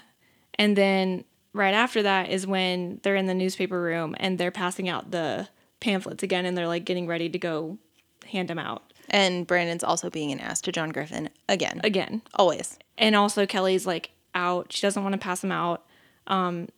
And 0.59 0.77
then 0.77 1.25
right 1.53 1.75
after 1.75 2.03
that 2.03 2.29
is 2.31 2.47
when 2.47 3.01
they're 3.03 3.17
in 3.17 3.27
the 3.27 3.35
newspaper 3.35 3.81
room 3.81 4.15
and 4.19 4.39
they're 4.39 4.51
passing 4.51 4.89
out 4.89 5.11
the 5.11 5.49
pamphlets 5.81 6.23
again 6.23 6.47
and 6.47 6.57
they're 6.57 6.69
like 6.69 6.85
getting 6.85 7.07
ready 7.07 7.29
to 7.29 7.39
go 7.39 7.79
hand 8.27 8.49
them 8.49 8.59
out 8.59 8.93
And 9.09 9.47
Brandon's 9.47 9.83
also 9.83 10.11
being 10.11 10.31
an 10.31 10.39
ass 10.41 10.61
to 10.63 10.73
John 10.73 10.91
Griffin 10.91 11.31
again. 11.49 11.81
again. 11.83 12.23
Always. 12.35 12.79
And 12.97 13.17
also 13.17 13.47
Kelly's 13.47 13.87
like 13.87 14.11
out. 14.35 14.73
She 14.73 14.83
doesn't 14.83 15.03
want 15.03 15.15
to 15.15 15.19
pass 15.19 15.41
them 15.41 15.53
out. 15.53 15.85
Um 16.27 16.69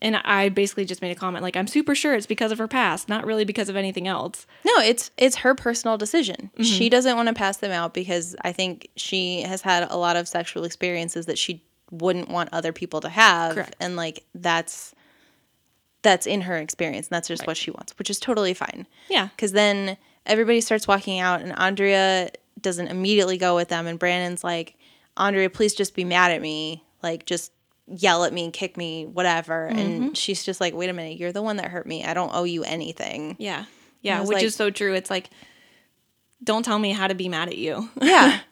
and 0.00 0.16
I 0.16 0.48
basically 0.48 0.84
just 0.84 1.00
made 1.00 1.12
a 1.12 1.18
comment 1.18 1.42
like 1.42 1.56
I'm 1.56 1.66
super 1.68 1.94
sure 1.94 2.14
it's 2.14 2.26
because 2.26 2.52
of 2.52 2.58
her 2.58 2.68
past, 2.68 3.08
not 3.08 3.24
really 3.24 3.44
because 3.44 3.68
of 3.68 3.76
anything 3.76 4.06
else. 4.06 4.46
No, 4.64 4.72
it's 4.78 5.10
it's 5.16 5.36
her 5.36 5.54
personal 5.54 5.96
decision. 5.96 6.50
Mm-hmm. 6.54 6.62
She 6.62 6.88
doesn't 6.88 7.16
want 7.16 7.28
to 7.28 7.34
pass 7.34 7.56
them 7.58 7.72
out 7.72 7.94
because 7.94 8.36
I 8.42 8.52
think 8.52 8.88
she 8.96 9.42
has 9.42 9.62
had 9.62 9.88
a 9.90 9.96
lot 9.96 10.16
of 10.16 10.28
sexual 10.28 10.64
experiences 10.64 11.26
that 11.26 11.38
she 11.38 11.62
wouldn't 11.92 12.28
want 12.28 12.48
other 12.52 12.72
people 12.72 13.00
to 13.02 13.08
have, 13.08 13.54
Correct. 13.54 13.76
and 13.78 13.94
like 13.94 14.24
that's 14.34 14.92
that's 16.02 16.26
in 16.26 16.40
her 16.40 16.56
experience, 16.56 17.06
and 17.06 17.14
that's 17.14 17.28
just 17.28 17.46
what 17.46 17.56
she 17.56 17.70
wants, 17.70 17.96
which 17.96 18.10
is 18.10 18.18
totally 18.18 18.54
fine. 18.54 18.88
Yeah. 19.08 19.28
Because 19.36 19.52
then 19.52 19.96
everybody 20.26 20.60
starts 20.60 20.88
walking 20.88 21.20
out, 21.20 21.40
and 21.42 21.52
Andrea 21.56 22.30
doesn't 22.60 22.88
immediately 22.88 23.38
go 23.38 23.54
with 23.54 23.68
them, 23.68 23.86
and 23.86 23.98
Brandon's 24.00 24.42
like, 24.42 24.74
"Andrea, 25.16 25.48
please 25.48 25.74
just 25.74 25.94
be 25.94 26.02
mad 26.04 26.32
at 26.32 26.40
me, 26.42 26.82
like 27.02 27.26
just." 27.26 27.52
yell 27.88 28.22
at 28.24 28.32
me 28.32 28.44
and 28.44 28.52
kick 28.52 28.76
me 28.76 29.04
whatever 29.04 29.68
Mm-hmm. 29.68 29.78
and 29.78 30.16
she's 30.16 30.44
just 30.44 30.60
like 30.60 30.72
wait 30.72 30.88
a 30.88 30.92
minute 30.92 31.18
you're 31.18 31.32
the 31.32 31.42
one 31.42 31.56
that 31.56 31.66
hurt 31.66 31.84
me 31.84 32.04
i 32.04 32.14
don't 32.14 32.30
owe 32.32 32.44
you 32.44 32.62
anything 32.62 33.34
Yeah. 33.40 33.64
Yeah, 34.00 34.20
which 34.20 34.36
like- 34.36 34.44
is 34.44 34.54
so 34.54 34.70
true. 34.70 34.94
It's 34.94 35.10
like 35.10 35.28
don't 36.42 36.64
tell 36.64 36.78
me 36.78 36.92
how 36.92 37.08
to 37.08 37.14
be 37.14 37.28
mad 37.28 37.48
at 37.48 37.58
you. 37.58 37.90
yeah 38.00 38.38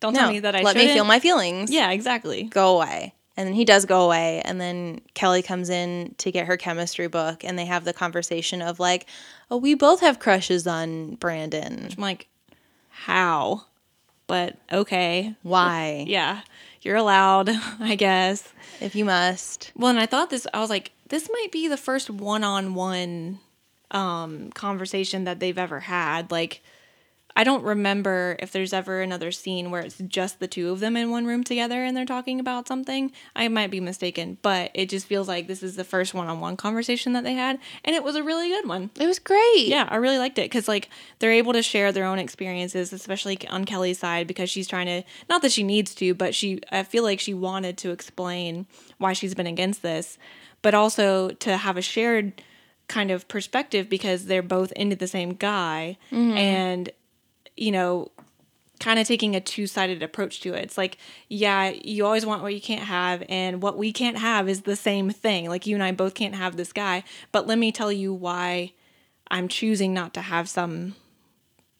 don't 0.00 0.12
no 0.12 0.20
tell 0.20 0.30
me 0.32 0.40
that 0.40 0.54
I 0.54 0.62
let 0.62 0.76
me 0.76 0.82
shouldn't. 0.82 0.96
feel 0.96 1.04
my 1.04 1.20
feelings 1.20 1.70
Yeah, 1.70 1.90
exactly. 1.90 2.44
go 2.44 2.76
away. 2.76 3.14
And 3.38 3.46
then 3.46 3.54
he 3.54 3.66
does 3.66 3.84
go 3.84 4.04
away. 4.06 4.40
And 4.46 4.58
then 4.60 5.02
Kelly 5.12 5.42
comes 5.42 5.68
in 5.68 6.14
to 6.18 6.30
get 6.32 6.46
her 6.46 6.56
chemistry 6.56 7.06
book. 7.06 7.44
And 7.44 7.58
they 7.58 7.66
have 7.66 7.84
the 7.84 7.92
conversation 7.92 8.62
of, 8.62 8.80
like, 8.80 9.04
oh, 9.50 9.58
we 9.58 9.74
both 9.74 10.00
have 10.00 10.18
crushes 10.18 10.66
on 10.66 11.16
Brandon. 11.16 11.88
I'm 11.94 12.00
like, 12.02 12.28
how? 12.88 13.66
But 14.26 14.56
okay. 14.72 15.34
Why? 15.42 16.04
Yeah, 16.08 16.40
you're 16.80 16.96
allowed, 16.96 17.50
I 17.80 17.94
guess. 17.94 18.52
If 18.80 18.94
you 18.94 19.04
must. 19.04 19.70
Well, 19.76 19.90
and 19.90 20.00
I 20.00 20.06
thought 20.06 20.30
this, 20.30 20.46
I 20.54 20.60
was 20.60 20.70
like, 20.70 20.92
this 21.08 21.28
might 21.30 21.52
be 21.52 21.68
the 21.68 21.76
first 21.76 22.08
one 22.10 22.42
on 22.42 22.74
one 22.74 23.40
um 23.92 24.50
conversation 24.52 25.24
that 25.24 25.38
they've 25.40 25.58
ever 25.58 25.80
had. 25.80 26.30
Like, 26.30 26.62
I 27.36 27.44
don't 27.44 27.62
remember 27.62 28.36
if 28.38 28.50
there's 28.50 28.72
ever 28.72 29.02
another 29.02 29.30
scene 29.30 29.70
where 29.70 29.82
it's 29.82 29.98
just 29.98 30.40
the 30.40 30.48
two 30.48 30.70
of 30.70 30.80
them 30.80 30.96
in 30.96 31.10
one 31.10 31.26
room 31.26 31.44
together 31.44 31.84
and 31.84 31.94
they're 31.94 32.06
talking 32.06 32.40
about 32.40 32.66
something. 32.66 33.12
I 33.36 33.48
might 33.48 33.70
be 33.70 33.78
mistaken, 33.78 34.38
but 34.40 34.70
it 34.72 34.88
just 34.88 35.06
feels 35.06 35.28
like 35.28 35.46
this 35.46 35.62
is 35.62 35.76
the 35.76 35.84
first 35.84 36.14
one 36.14 36.28
on 36.28 36.40
one 36.40 36.56
conversation 36.56 37.12
that 37.12 37.24
they 37.24 37.34
had. 37.34 37.58
And 37.84 37.94
it 37.94 38.02
was 38.02 38.16
a 38.16 38.22
really 38.22 38.48
good 38.48 38.66
one. 38.66 38.88
It 38.98 39.06
was 39.06 39.18
great. 39.18 39.66
Yeah, 39.66 39.86
I 39.90 39.96
really 39.96 40.16
liked 40.16 40.38
it 40.38 40.46
because 40.46 40.66
like 40.66 40.88
they're 41.18 41.30
able 41.30 41.52
to 41.52 41.62
share 41.62 41.92
their 41.92 42.06
own 42.06 42.18
experiences, 42.18 42.94
especially 42.94 43.38
on 43.48 43.66
Kelly's 43.66 43.98
side 43.98 44.26
because 44.26 44.48
she's 44.48 44.66
trying 44.66 44.86
to 44.86 45.02
not 45.28 45.42
that 45.42 45.52
she 45.52 45.62
needs 45.62 45.94
to, 45.96 46.14
but 46.14 46.34
she 46.34 46.60
I 46.72 46.84
feel 46.84 47.02
like 47.02 47.20
she 47.20 47.34
wanted 47.34 47.76
to 47.78 47.90
explain 47.90 48.66
why 48.96 49.12
she's 49.12 49.34
been 49.34 49.46
against 49.46 49.82
this, 49.82 50.16
but 50.62 50.72
also 50.72 51.28
to 51.28 51.58
have 51.58 51.76
a 51.76 51.82
shared 51.82 52.40
kind 52.88 53.10
of 53.10 53.28
perspective 53.28 53.90
because 53.90 54.24
they're 54.24 54.42
both 54.42 54.72
into 54.72 54.96
the 54.96 55.08
same 55.08 55.34
guy 55.34 55.98
mm-hmm. 56.10 56.36
and 56.36 56.90
you 57.56 57.70
know 57.72 58.10
kind 58.78 58.98
of 58.98 59.06
taking 59.06 59.34
a 59.34 59.40
two-sided 59.40 60.02
approach 60.02 60.40
to 60.40 60.52
it. 60.52 60.62
It's 60.62 60.76
like, 60.76 60.98
yeah, 61.30 61.70
you 61.82 62.04
always 62.04 62.26
want 62.26 62.42
what 62.42 62.52
you 62.54 62.60
can't 62.60 62.82
have 62.84 63.22
and 63.26 63.62
what 63.62 63.78
we 63.78 63.90
can't 63.90 64.18
have 64.18 64.50
is 64.50 64.62
the 64.62 64.76
same 64.76 65.08
thing. 65.08 65.48
Like 65.48 65.66
you 65.66 65.74
and 65.76 65.82
I 65.82 65.92
both 65.92 66.12
can't 66.12 66.34
have 66.34 66.56
this 66.58 66.74
guy, 66.74 67.02
but 67.32 67.46
let 67.46 67.56
me 67.58 67.72
tell 67.72 67.90
you 67.90 68.12
why 68.12 68.72
I'm 69.30 69.48
choosing 69.48 69.94
not 69.94 70.12
to 70.14 70.20
have 70.20 70.46
some 70.48 70.94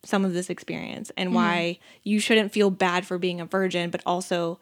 some 0.05 0.25
of 0.25 0.33
this 0.33 0.49
experience 0.49 1.11
and 1.19 1.29
Mm-hmm. 1.29 1.37
why 1.37 1.79
you 2.03 2.19
shouldn't 2.19 2.53
feel 2.53 2.71
bad 2.71 3.05
for 3.07 3.19
being 3.19 3.41
a 3.43 3.45
virgin, 3.45 3.91
but 3.91 4.01
also 4.07 4.59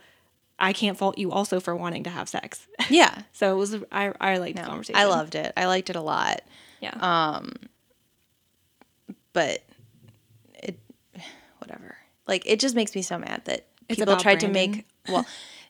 I 0.58 0.72
can't 0.72 0.98
fault 0.98 1.18
you 1.18 1.30
also 1.30 1.60
for 1.60 1.76
wanting 1.76 2.02
to 2.04 2.10
have 2.10 2.28
sex. 2.28 2.66
Yeah. 2.90 3.22
so 3.32 3.52
it 3.52 3.58
was 3.58 3.76
I 3.92 4.12
I 4.20 4.38
liked 4.38 4.56
the 4.56 4.62
No, 4.62 4.68
conversation. 4.68 5.00
I 5.00 5.04
loved 5.04 5.36
it. 5.36 5.52
I 5.56 5.66
liked 5.66 5.88
it 5.88 5.94
a 5.96 6.00
lot. 6.00 6.40
yeah. 6.80 6.96
Um 7.00 7.52
but. 9.32 9.62
Like 12.26 12.42
it 12.46 12.60
just 12.60 12.74
makes 12.74 12.94
me 12.94 13.02
so 13.02 13.18
mad 13.18 13.42
that 13.44 13.66
It's 13.88 13.98
people 13.98 14.16
tried 14.16 14.40
to 14.40 14.48
make 14.48 14.86
well, 15.08 15.26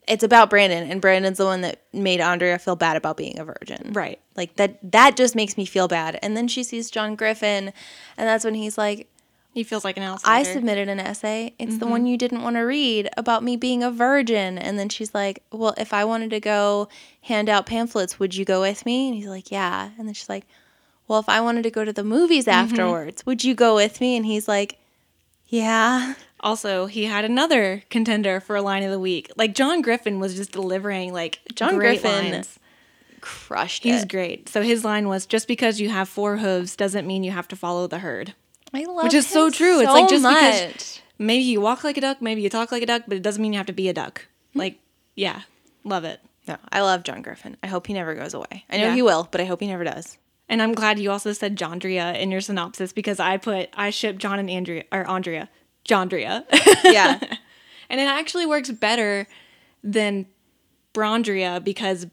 it's 0.06 0.22
about 0.22 0.50
Brandon 0.50 0.90
and 0.90 1.00
Brandon's 1.00 1.38
the 1.38 1.44
one 1.44 1.62
that 1.62 1.82
made 1.92 2.20
Andrea 2.20 2.58
feel 2.58 2.76
bad 2.76 2.96
about 2.96 3.16
being 3.16 3.38
a 3.38 3.44
virgin. 3.44 3.92
right. 3.92 4.20
Like 4.36 4.56
that 4.56 4.78
that 4.92 5.16
just 5.16 5.34
makes 5.34 5.56
me 5.56 5.64
feel 5.64 5.88
bad. 5.88 6.18
And 6.22 6.36
then 6.36 6.48
she 6.48 6.62
sees 6.62 6.90
John 6.90 7.16
Griffin 7.16 7.72
and 8.16 8.28
that's 8.28 8.44
when 8.44 8.54
he's 8.54 8.76
like, 8.76 9.08
He 9.52 9.62
feels 9.62 9.84
like 9.84 9.96
an 9.96 10.02
outsider. 10.02 10.32
I 10.32 10.42
submitted 10.42 10.88
an 10.88 11.00
essay. 11.00 11.54
It's 11.58 11.78
the 11.78 11.86
one 11.86 12.00
mm-hmm. 12.00 12.08
you 12.08 12.18
didn't 12.18 12.42
want 12.42 12.56
to 12.56 12.62
read 12.62 13.08
about 13.16 13.42
me 13.42 13.56
being 13.56 13.82
a 13.82 13.90
virgin. 13.90 14.58
And 14.58 14.78
then 14.78 14.88
she's 14.88 15.14
like, 15.14 15.42
Well, 15.50 15.74
if 15.78 15.92
I 15.92 16.04
wanted 16.04 16.30
to 16.30 16.40
go 16.40 16.88
hand 17.22 17.48
out 17.48 17.66
pamphlets, 17.66 18.18
would 18.18 18.34
you 18.34 18.44
go 18.44 18.60
with 18.60 18.84
me? 18.84 19.08
And 19.08 19.16
he's 19.16 19.28
like, 19.28 19.50
Yeah. 19.50 19.90
And 19.98 20.06
then 20.06 20.14
she's 20.14 20.28
like, 20.28 20.46
Well, 21.08 21.20
if 21.20 21.28
I 21.28 21.40
wanted 21.40 21.62
to 21.62 21.70
go 21.70 21.84
to 21.84 21.92
the 21.92 22.04
movies 22.04 22.44
mm-hmm. 22.44 22.72
afterwards, 22.72 23.24
would 23.24 23.42
you 23.44 23.54
go 23.54 23.74
with 23.74 24.00
me? 24.00 24.16
And 24.16 24.26
he's 24.26 24.48
like, 24.48 24.78
Yeah. 25.46 26.14
Also, 26.44 26.86
he 26.86 27.06
had 27.06 27.24
another 27.24 27.82
contender 27.90 28.38
for 28.38 28.54
a 28.54 28.62
line 28.62 28.82
of 28.84 28.90
the 28.92 28.98
week. 29.00 29.30
Like 29.36 29.54
John 29.54 29.80
Griffin 29.82 30.20
was 30.20 30.36
just 30.36 30.52
delivering 30.52 31.12
like 31.12 31.40
John 31.54 31.76
great 31.76 32.00
Griffin 32.02 32.32
lines. 32.32 32.58
Crushed 33.20 33.82
He's 33.84 34.02
it. 34.02 34.10
great. 34.10 34.48
So 34.50 34.62
his 34.62 34.84
line 34.84 35.08
was 35.08 35.24
just 35.26 35.48
because 35.48 35.80
you 35.80 35.88
have 35.88 36.08
four 36.08 36.36
hooves 36.36 36.76
doesn't 36.76 37.06
mean 37.06 37.24
you 37.24 37.30
have 37.32 37.48
to 37.48 37.56
follow 37.56 37.86
the 37.86 38.00
herd. 38.00 38.34
I 38.74 38.84
love 38.84 39.04
Which 39.04 39.14
is 39.14 39.26
so 39.26 39.48
true. 39.50 39.80
It's 39.80 39.88
like 39.90 40.08
just 40.10 40.22
much. 40.22 40.66
because 40.66 41.00
maybe 41.18 41.42
you 41.44 41.60
walk 41.60 41.84
like 41.84 41.96
a 41.96 42.02
duck, 42.02 42.20
maybe 42.20 42.42
you 42.42 42.50
talk 42.50 42.70
like 42.70 42.82
a 42.82 42.86
duck, 42.86 43.04
but 43.08 43.16
it 43.16 43.22
doesn't 43.22 43.40
mean 43.40 43.52
you 43.54 43.58
have 43.58 43.66
to 43.66 43.72
be 43.72 43.88
a 43.88 43.94
duck. 43.94 44.26
Hmm. 44.52 44.58
Like, 44.58 44.78
yeah, 45.14 45.42
love 45.84 46.04
it. 46.04 46.20
No, 46.46 46.58
I 46.70 46.82
love 46.82 47.04
John 47.04 47.22
Griffin. 47.22 47.56
I 47.62 47.68
hope 47.68 47.86
he 47.86 47.94
never 47.94 48.14
goes 48.14 48.34
away. 48.34 48.64
I 48.68 48.76
know 48.76 48.84
Yeah. 48.88 48.94
he 48.94 49.00
will, 49.00 49.26
but 49.30 49.40
I 49.40 49.44
hope 49.46 49.60
he 49.60 49.66
never 49.66 49.84
does. 49.84 50.18
And 50.46 50.60
I'm 50.60 50.74
glad 50.74 50.98
you 50.98 51.10
also 51.10 51.32
said 51.32 51.56
Jondria 51.56 52.18
in 52.20 52.30
your 52.30 52.42
synopsis 52.42 52.92
because 52.92 53.18
I 53.18 53.38
put 53.38 53.70
I 53.74 53.88
ship 53.88 54.18
John 54.18 54.38
and 54.38 54.50
Andrea 54.50 54.84
or 54.92 55.08
Andrea, 55.08 55.48
Jondria, 55.88 56.44
Yeah. 56.84 57.18
and 57.90 58.00
it 58.00 58.04
actually 58.08 58.46
works 58.46 58.70
better 58.70 59.26
than 59.82 60.26
Brandria 60.94 61.62
because 61.62 62.06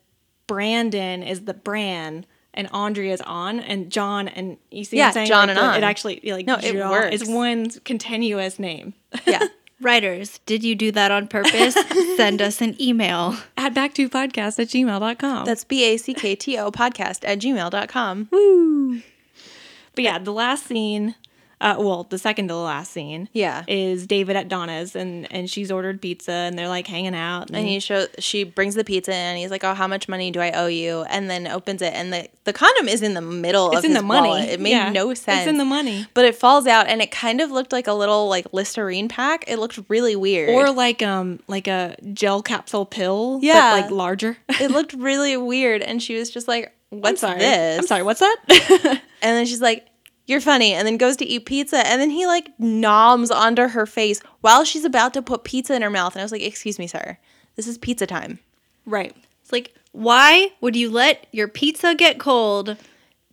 Brandon 0.47 1.23
is 1.23 1.45
the 1.45 1.53
Bran 1.53 2.25
and 2.53 2.67
Andrea's 2.73 3.21
on 3.21 3.59
and 3.61 3.89
John 3.89 4.27
and 4.27 4.57
you 4.71 4.83
see 4.83 4.97
what 4.97 4.99
Yeah, 4.99 5.07
I'm 5.07 5.13
saying? 5.13 5.27
John 5.27 5.47
Like, 5.47 5.57
and 5.57 5.65
on. 5.67 5.75
It 5.77 5.83
actually 5.83 6.19
like 6.25 6.45
No, 6.45 6.55
it 6.57 6.73
John- 6.73 6.91
works. 6.91 7.15
It's 7.15 7.29
one 7.29 7.69
continuous 7.85 8.59
name. 8.59 8.93
yeah. 9.25 9.47
Writers, 9.79 10.39
did 10.45 10.63
you 10.63 10.75
do 10.75 10.91
that 10.91 11.09
on 11.09 11.27
purpose? 11.27 11.73
Send 12.15 12.39
us 12.39 12.61
an 12.61 12.79
email. 12.79 13.35
At 13.57 13.73
back 13.73 13.95
to 13.95 14.07
podcast 14.09 14.59
at 14.59 14.67
gmail.com. 14.67 15.45
That's 15.45 15.63
B 15.63 15.83
A 15.85 15.97
C 15.97 16.13
K 16.13 16.35
T 16.35 16.55
O 16.59 16.69
podcast 16.71 17.21
at 17.23 17.39
gmail.com. 17.39 18.27
Woo. 18.31 19.01
But 19.95 20.03
yeah, 20.03 20.19
the 20.19 20.33
last 20.33 20.67
scene, 20.67 21.15
uh, 21.61 21.75
well, 21.79 22.03
the 22.09 22.17
second 22.17 22.47
to 22.49 22.53
the 22.53 22.59
last 22.59 22.91
scene, 22.91 23.29
Yeah. 23.31 23.63
is 23.67 24.05
David 24.07 24.35
at 24.35 24.49
Donna's, 24.49 24.95
and 24.95 25.31
and 25.31 25.49
she's 25.49 25.71
ordered 25.71 26.01
pizza, 26.01 26.31
and 26.31 26.57
they're 26.59 26.67
like 26.67 26.87
hanging 26.87 27.15
out, 27.15 27.47
and, 27.47 27.55
And 27.57 27.67
he 27.67 27.79
show 27.79 28.07
she 28.19 28.43
brings 28.43 28.75
the 28.75 28.83
pizza 28.83 29.13
and 29.13 29.37
he's 29.37 29.51
like, 29.51 29.63
"Oh, 29.63 29.73
how 29.73 29.87
much 29.87 30.09
money 30.09 30.31
do 30.31 30.39
I 30.41 30.51
owe 30.51 30.67
you?" 30.67 31.03
And 31.03 31.29
then 31.29 31.47
opens 31.47 31.81
it, 31.81 31.93
and 31.93 32.11
the 32.11 32.27
the 32.43 32.51
condom 32.53 32.87
is 32.89 33.01
in 33.01 33.13
the 33.13 33.21
middle 33.21 33.69
it's 33.69 33.79
of 33.79 33.85
in 33.85 33.93
the 33.93 34.01
money. 34.01 34.29
wallet. 34.29 34.49
It 34.49 34.59
made 34.59 34.71
Yeah, 34.71 34.89
no 34.91 35.13
sense. 35.13 35.41
It's 35.41 35.47
in 35.47 35.57
the 35.57 35.65
money, 35.65 36.07
but 36.13 36.25
it 36.25 36.35
falls 36.35 36.65
out, 36.67 36.87
and 36.87 37.01
it 37.01 37.11
kind 37.11 37.39
of 37.39 37.51
looked 37.51 37.71
like 37.71 37.87
a 37.87 37.93
little 37.93 38.27
like 38.27 38.47
Listerine 38.51 39.07
pack. 39.07 39.45
It 39.47 39.57
looked 39.59 39.79
really 39.87 40.15
weird. 40.15 40.49
or 40.49 40.71
like 40.71 41.01
um 41.03 41.39
like 41.47 41.67
a 41.67 41.95
gel 42.13 42.41
capsule 42.41 42.85
pill, 42.85 43.39
Yeah. 43.41 43.75
but 43.75 43.81
like 43.83 43.91
larger. 43.91 44.37
it 44.59 44.71
looked 44.71 44.93
really 44.97 45.37
weird, 45.37 45.81
and 45.83 46.01
she 46.01 46.15
was 46.17 46.31
just 46.31 46.47
like, 46.47 46.73
I'm 46.91 47.01
"What's 47.01 47.21
sorry. 47.21 47.37
this?" 47.39 47.79
I'm 47.79 47.87
sorry. 47.87 48.03
What's 48.03 48.19
that? 48.21 48.37
And 49.23 49.37
then 49.37 49.45
she's 49.45 49.61
like, 49.61 49.85
You're 50.27 50.41
funny. 50.41 50.73
And 50.73 50.87
then 50.87 50.97
goes 50.97 51.17
to 51.17 51.25
eat 51.25 51.45
pizza. 51.45 51.85
And 51.85 51.99
then 52.01 52.09
he 52.09 52.25
like 52.27 52.49
noms 52.59 53.31
onto 53.31 53.67
her 53.67 53.85
face 53.85 54.21
while 54.41 54.63
she's 54.63 54.85
about 54.85 55.13
to 55.15 55.21
put 55.21 55.43
pizza 55.43 55.75
in 55.75 55.81
her 55.81 55.89
mouth. 55.89 56.13
And 56.15 56.21
I 56.21 56.25
was 56.25 56.31
like, 56.31 56.41
Excuse 56.43 56.79
me, 56.79 56.87
sir. 56.87 57.17
This 57.55 57.67
is 57.67 57.77
pizza 57.77 58.05
time. 58.07 58.39
right. 58.85 59.15
It's 59.41 59.51
like, 59.51 59.73
why 59.91 60.51
would 60.61 60.75
you 60.77 60.89
let 60.89 61.27
your 61.31 61.47
pizza 61.49 61.93
get 61.95 62.17
cold 62.19 62.77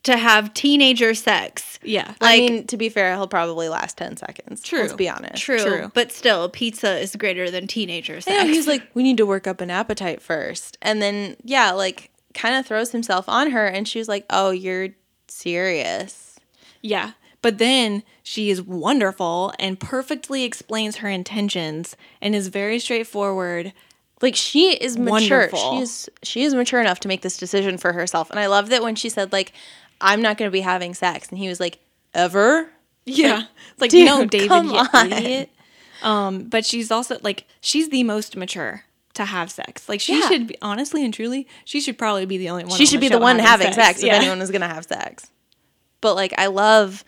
to 0.04 0.16
have 0.16 0.52
teenager 0.54 1.14
sex? 1.14 1.78
Yeah. 1.82 2.14
I 2.20 2.24
Like- 2.38 2.50
mean, 2.50 2.66
to 2.68 2.76
be 2.76 2.88
fair, 2.88 3.14
he'll 3.14 3.28
probably 3.28 3.68
last 3.68 3.96
10 3.98 4.16
seconds. 4.16 4.62
True. 4.62 4.80
Let's 4.80 4.94
be 4.94 5.08
honest. 5.08 5.40
True, 5.42 5.58
True. 5.62 5.90
but 5.94 6.10
still, 6.10 6.48
pizza 6.48 6.98
is 6.98 7.14
greater 7.14 7.50
than 7.50 7.66
teenager 7.68 8.16
I 8.16 8.20
sex. 8.20 8.42
know, 8.42 8.48
he's 8.48 8.66
like, 8.66 8.82
We 8.94 9.02
need 9.04 9.18
to 9.18 9.26
work 9.26 9.46
up 9.46 9.60
an 9.60 9.70
appetite 9.70 10.20
first. 10.22 10.76
And 10.82 11.00
then, 11.00 11.36
yeah, 11.44 11.70
like 11.72 12.10
kind 12.34 12.56
of 12.56 12.66
throws 12.66 12.90
himself 12.90 13.28
on 13.28 13.50
her. 13.52 13.66
And 13.66 13.86
she 13.86 13.98
was 14.00 14.08
like, 14.08 14.24
Oh, 14.30 14.50
you're 14.50 14.88
serious. 15.28 16.27
Yeah. 16.82 17.12
But 17.40 17.58
then 17.58 18.02
she 18.22 18.50
is 18.50 18.60
wonderful 18.60 19.52
and 19.58 19.78
perfectly 19.78 20.44
explains 20.44 20.96
her 20.96 21.08
intentions 21.08 21.96
and 22.20 22.34
is 22.34 22.48
very 22.48 22.78
straightforward. 22.78 23.72
Like 24.20 24.34
she 24.34 24.72
is 24.72 24.96
mature. 24.98 25.38
Wonderful. 25.50 25.78
She's 25.78 26.08
she 26.24 26.42
is 26.42 26.54
mature 26.54 26.80
enough 26.80 26.98
to 27.00 27.08
make 27.08 27.22
this 27.22 27.36
decision 27.36 27.78
for 27.78 27.92
herself. 27.92 28.30
And 28.30 28.40
I 28.40 28.46
love 28.46 28.70
that 28.70 28.82
when 28.82 28.96
she 28.96 29.08
said 29.08 29.32
like 29.32 29.52
I'm 30.00 30.20
not 30.20 30.36
going 30.36 30.48
to 30.48 30.52
be 30.52 30.60
having 30.60 30.94
sex 30.94 31.28
and 31.28 31.38
he 31.38 31.48
was 31.48 31.60
like 31.60 31.78
ever? 32.14 32.68
Yeah. 33.04 33.44
It's 33.72 33.80
like, 33.80 33.90
dude, 33.90 34.06
no, 34.06 34.24
David, 34.26 34.48
come 34.48 34.68
you 34.70 34.76
on. 34.92 35.12
idiot. 35.12 35.50
Um, 36.02 36.44
but 36.44 36.64
she's 36.64 36.90
also 36.90 37.18
like, 37.22 37.46
she's 37.60 37.88
the 37.88 38.02
most 38.04 38.36
mature 38.36 38.84
to 39.14 39.24
have 39.24 39.50
sex. 39.50 39.88
Like, 39.88 40.00
she 40.00 40.20
Yeah. 40.20 40.28
should 40.28 40.46
be, 40.46 40.56
honestly 40.62 41.04
and 41.04 41.12
truly, 41.12 41.46
she 41.64 41.80
should 41.80 41.98
probably 41.98 42.26
be 42.26 42.38
the 42.38 42.50
only 42.50 42.64
one. 42.64 42.76
She 42.76 42.84
on 42.84 42.88
should 42.88 43.00
be 43.00 43.08
the 43.08 43.18
one 43.18 43.38
having 43.38 43.72
sex, 43.72 44.02
Yeah. 44.02 44.16
if 44.16 44.20
anyone 44.22 44.40
is 44.40 44.50
going 44.50 44.60
to 44.60 44.68
have 44.68 44.84
sex. 44.84 45.30
But 46.00 46.14
like 46.14 46.34
I 46.38 46.46
love 46.46 47.04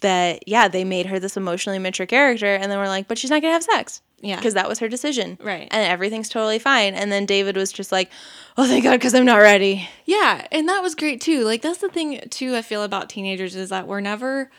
that 0.00 0.46
yeah, 0.46 0.68
they 0.68 0.84
made 0.84 1.06
her 1.06 1.18
this 1.18 1.36
emotionally 1.36 1.78
mature 1.78 2.06
character 2.06 2.54
and 2.54 2.70
then 2.70 2.78
we're 2.78 2.88
like, 2.88 3.08
but 3.08 3.18
she's 3.18 3.30
not 3.30 3.40
going 3.40 3.50
to 3.50 3.54
have 3.54 3.62
sex. 3.62 4.02
Yeah. 4.20 4.36
Because 4.36 4.54
that 4.54 4.68
was 4.68 4.78
her 4.78 4.88
decision. 4.88 5.38
Right. 5.42 5.68
And 5.70 5.86
everything's 5.86 6.30
totally 6.30 6.58
fine. 6.58 6.94
And 6.94 7.12
then 7.12 7.26
David 7.26 7.56
was 7.56 7.72
just 7.72 7.92
like, 7.92 8.10
oh, 8.56 8.66
thank 8.66 8.84
God, 8.84 8.92
because 8.92 9.14
I'm 9.14 9.26
not 9.26 9.36
ready. 9.36 9.88
Yeah. 10.06 10.46
And 10.50 10.68
that 10.68 10.82
was 10.82 10.94
great 10.94 11.20
too. 11.20 11.44
Like, 11.44 11.60
that's 11.60 11.78
the 11.78 11.90
thing 11.90 12.20
too, 12.30 12.54
I 12.54 12.62
feel 12.62 12.82
about 12.82 13.10
teenagers 13.10 13.54
is 13.54 13.68
that 13.68 13.86
we're 13.86 14.00
never, 14.00 14.50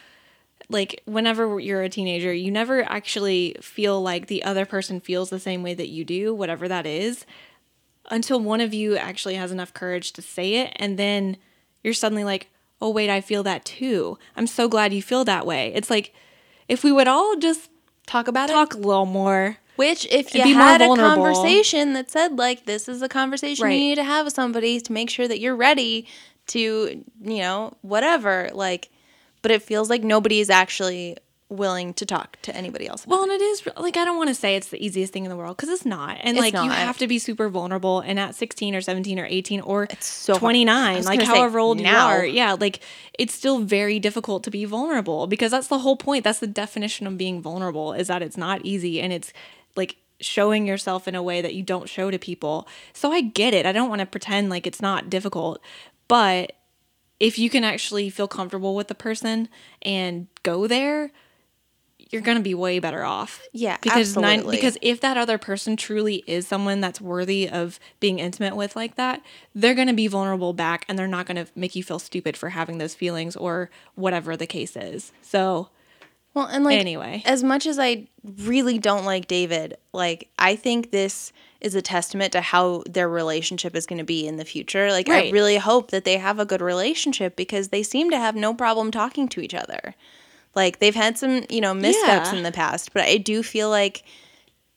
like, 0.69 1.02
whenever 1.06 1.60
you're 1.60 1.82
a 1.82 1.90
teenager, 1.90 2.32
you 2.32 2.52
never 2.52 2.84
actually 2.84 3.56
feel 3.60 3.99
like 4.02 4.27
the 4.27 4.44
other 4.44 4.68
person 4.68 4.99
feels 4.99 5.32
the 5.32 5.40
same 5.40 5.64
way 5.64 5.73
that 5.73 5.90
you 5.90 6.06
do, 6.06 6.34
whatever 6.34 6.68
that 6.68 6.86
is, 6.86 7.26
until 8.11 8.40
one 8.40 8.61
of 8.61 8.72
you 8.72 8.95
actually 8.95 9.36
has 9.36 9.52
enough 9.52 9.73
courage 9.73 10.14
to 10.14 10.22
say 10.22 10.56
it. 10.56 10.73
And 10.76 10.98
then 10.99 11.38
you're 11.84 11.94
suddenly 11.94 12.23
like, 12.23 12.49
oh, 12.86 12.90
wait, 12.91 13.10
I 13.10 13.20
feel 13.22 13.41
that 13.44 13.66
too. 13.66 14.18
I'm 14.36 14.45
so 14.48 14.68
glad 14.68 14.94
you 14.94 15.02
feel 15.02 15.26
that 15.26 15.45
way. 15.45 15.72
It's 15.74 15.90
like, 15.90 16.14
if 16.68 16.84
we 16.84 16.91
would 16.91 17.07
all 17.07 17.36
just 17.36 17.70
Talk 18.06 18.28
about 18.28 18.49
it. 18.49 18.53
talk 18.53 18.76
a 18.76 18.78
little 18.78 19.07
more. 19.07 19.57
Which, 19.76 20.06
if 20.12 20.36
you 20.36 20.53
had 20.53 20.82
a 20.82 20.88
conversation 20.95 21.94
that 21.94 22.12
said, 22.12 22.38
like, 22.38 22.66
this 22.66 22.88
is 22.88 23.02
a 23.02 23.10
conversation 23.10 23.66
Right. 23.66 23.72
you 23.74 23.80
need 23.80 23.95
to 23.95 24.03
have 24.03 24.26
with 24.26 24.36
somebody 24.36 24.80
to 24.80 24.94
make 24.94 25.10
sure 25.10 25.28
that 25.28 25.40
you're 25.40 25.56
ready 25.56 26.07
to, 26.48 27.03
you 27.24 27.38
know, 27.40 27.74
whatever, 27.82 28.49
like, 28.53 28.90
but 29.41 29.49
it 29.52 29.64
feels 29.64 29.90
like 29.90 30.03
nobody 30.03 30.40
is 30.40 30.49
actually 30.52 31.18
willing 31.47 31.93
to 31.93 32.05
talk 32.05 32.38
to 32.41 32.55
anybody 32.55 32.88
else. 32.88 33.05
About 33.05 33.15
Well, 33.15 33.23
and 33.23 33.31
it 33.31 33.41
is 33.41 33.67
like 33.77 33.97
I 33.97 34.05
don't 34.05 34.17
want 34.17 34.30
to 34.30 34.35
say 34.35 34.55
it's 34.55 34.69
the 34.69 34.84
easiest 34.84 35.13
thing 35.13 35.26
in 35.26 35.30
the 35.30 35.35
world 35.35 35.55
because 35.55 35.69
it's 35.69 35.85
not, 35.85 36.17
and 36.22 36.38
It's 36.38 36.53
like 36.53 36.53
you 36.53 36.69
have 36.69 36.97
to 36.97 37.07
be 37.07 37.19
super 37.19 37.49
vulnerable. 37.49 37.99
And 37.99 38.19
at 38.19 38.35
sixteen 38.35 38.76
or 38.76 38.81
seventeen 38.81 39.19
or 39.19 39.26
eighteen 39.26 39.61
or 39.61 39.88
so 39.99 40.34
hard. 40.34 40.39
twenty 40.39 40.61
I 40.61 40.63
nine, 40.63 40.97
was 40.97 41.05
like 41.05 41.22
however 41.22 41.59
old 41.59 41.80
you 41.80 41.88
are, 41.88 42.26
yeah, 42.26 42.53
like 42.53 42.80
it's 43.17 43.34
still 43.34 43.59
very 43.59 43.99
difficult 43.99 44.43
to 44.45 44.51
be 44.51 44.65
vulnerable 44.65 45.27
because 45.27 45.51
that's 45.51 45.67
the 45.67 45.80
whole 45.80 45.97
point. 45.97 46.23
That's 46.23 46.39
the 46.39 46.47
definition 46.47 47.05
of 47.07 47.17
being 47.17 47.41
vulnerable 47.41 47.93
is 47.93 48.07
that 48.07 48.22
it's 48.22 48.38
not 48.38 48.65
easy 48.65 48.99
and 48.99 49.13
it's 49.13 49.31
like 49.76 49.97
showing 50.19 50.65
yourself 50.65 51.07
in 51.07 51.13
a 51.13 51.22
way 51.22 51.41
that 51.41 51.53
you 51.53 51.61
don't 51.61 51.89
show 51.89 52.09
to 52.09 52.17
people. 52.17 52.67
So 52.93 53.11
I 53.11 53.22
get 53.22 53.53
it. 53.53 53.65
I 53.65 53.72
don't 53.72 53.89
want 53.89 53.99
to 53.99 54.05
pretend 54.05 54.49
like 54.49 54.65
it's 54.65 54.81
not 54.81 55.09
difficult, 55.09 55.61
but 56.07 56.53
if 57.19 57.38
you 57.38 57.49
can 57.49 57.63
actually 57.63 58.09
feel 58.09 58.27
comfortable 58.27 58.76
with 58.76 58.88
the 58.88 58.95
person 58.95 59.47
and 59.81 60.27
go 60.43 60.67
there, 60.67 61.11
you're 62.11 62.22
gonna 62.22 62.40
be 62.40 62.53
way 62.53 62.80
better 62.80 63.03
off. 63.03 63.41
Yeah, 63.52 63.77
because 63.82 64.15
nine, 64.15 64.49
because 64.49 64.77
if 64.82 65.02
that 65.02 65.18
other 65.18 65.38
person 65.38 65.76
truly 65.76 66.23
is 66.27 66.48
someone 66.48 66.82
that's 66.82 67.02
worthy 67.02 67.49
of 67.49 67.80
being 67.99 68.19
intimate 68.19 68.56
with 68.56 68.76
like 68.76 68.95
that, 68.95 69.22
they're 69.53 69.73
gonna 69.76 69.94
be 69.94 70.07
vulnerable 70.07 70.53
back, 70.53 70.86
and 70.88 70.98
they're 70.98 71.07
not 71.07 71.26
gonna 71.26 71.48
make 71.56 71.76
you 71.76 71.84
feel 71.84 71.99
stupid 71.99 72.38
for 72.38 72.49
having 72.49 72.77
those 72.77 72.95
feelings 72.95 73.36
or 73.36 73.69
whatever 73.95 74.38
the 74.38 74.48
case 74.48 74.76
is. 74.76 75.11
So, 75.22 75.69
Well, 76.34 76.45
and 76.45 76.64
like 76.64 76.80
Anyway. 76.80 77.23
as 77.26 77.44
much 77.44 77.65
as 77.65 77.80
I 77.80 78.07
really 78.44 78.77
don't 78.77 79.06
like 79.06 79.27
David, 79.27 79.77
like 79.94 80.30
I 80.38 80.56
think 80.56 80.91
this 80.91 81.32
is 81.61 81.73
a 81.73 81.82
testament 81.82 82.32
to 82.34 82.41
how 82.41 82.84
their 82.88 83.10
relationship 83.10 83.76
is 83.76 83.88
going 83.88 83.98
to 83.98 84.03
be 84.06 84.27
in 84.27 84.36
the 84.36 84.45
future. 84.45 84.91
Like 84.91 85.10
I 85.10 85.32
really 85.32 85.57
hope 85.57 85.90
that 85.90 86.03
they 86.03 86.18
have 86.18 86.38
a 86.38 86.45
good 86.45 86.61
relationship 86.61 87.36
because 87.36 87.69
they 87.69 87.82
seem 87.82 88.11
to 88.11 88.19
have 88.19 88.36
no 88.36 88.53
problem 88.53 88.91
talking 88.91 89.27
to 89.30 89.41
each 89.41 89.56
other. 89.56 89.95
Like 90.56 90.80
they've 90.80 90.95
had 90.95 91.18
some, 91.18 91.44
you 91.49 91.61
know, 91.61 91.73
missteps 91.73 92.32
Yeah. 92.32 92.38
in 92.38 92.44
the 92.44 92.52
past, 92.52 92.94
but 92.94 93.03
I 93.03 93.18
do 93.18 93.44
feel 93.44 93.69
like 93.69 94.03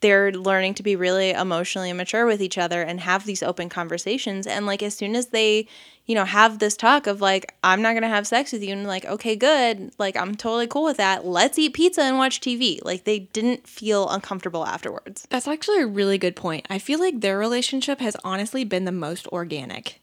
they're 0.01 0.31
learning 0.33 0.75
to 0.75 0.83
be 0.85 0.95
really 0.95 1.31
emotionally 1.31 1.93
mature 1.93 2.25
with 2.25 2.41
each 2.41 2.57
other 2.57 2.83
and 2.83 3.01
have 3.01 3.25
these 3.25 3.43
open 3.43 3.69
conversations 3.69 4.47
and 4.47 4.65
like 4.65 4.81
as 4.83 4.95
soon 4.97 5.17
as 5.17 5.27
they 5.29 5.67
you 6.07 6.15
know 6.15 6.25
have 6.25 6.61
this 6.61 6.77
talk 6.77 7.09
of 7.09 7.21
like 7.21 7.53
i'm 7.65 7.83
not 7.83 7.95
gonna 7.95 8.09
have 8.09 8.25
sex 8.25 8.53
with 8.53 8.63
you 8.63 8.73
and 8.73 8.87
like 8.87 9.05
okay 9.07 9.35
good 9.35 9.91
like 9.99 10.17
i'm 10.17 10.37
totally 10.37 10.69
cool 10.69 10.85
with 10.85 10.99
that 10.99 11.27
let's 11.27 11.59
eat 11.59 11.75
pizza 11.75 12.01
and 12.03 12.17
watch 12.17 12.41
tv 12.41 12.79
like 12.85 13.03
they 13.03 13.19
didn't 13.19 13.67
feel 13.67 14.09
uncomfortable 14.09 14.65
afterwards 14.65 15.27
That's 15.31 15.49
actually 15.49 15.83
a 15.83 15.87
really 15.89 16.17
good 16.17 16.37
point. 16.37 16.65
I 16.71 16.79
feel 16.79 17.01
like 17.01 17.21
their 17.21 17.37
relationship 17.37 17.99
has 17.99 18.17
honestly 18.23 18.63
been 18.63 18.85
the 18.85 18.93
most 18.93 19.27
organic. 19.29 20.01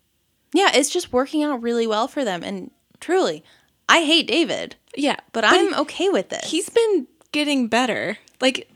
yeah 0.54 0.72
it's 0.74 0.90
just 0.90 1.14
working 1.14 1.42
out 1.42 1.62
really 1.62 1.88
well 1.88 2.10
for 2.10 2.26
them 2.26 2.44
and 2.44 2.70
truly 3.00 3.46
i 3.90 4.02
hate 4.04 4.28
david 4.28 4.76
Yeah, 4.96 5.18
but, 5.32 5.44
i'm 5.46 5.74
okay 5.76 6.10
with 6.10 6.30
this 6.30 6.50
he's 6.50 6.70
been 6.70 7.08
getting 7.32 7.68
better. 7.68 8.18
Like 8.40 8.70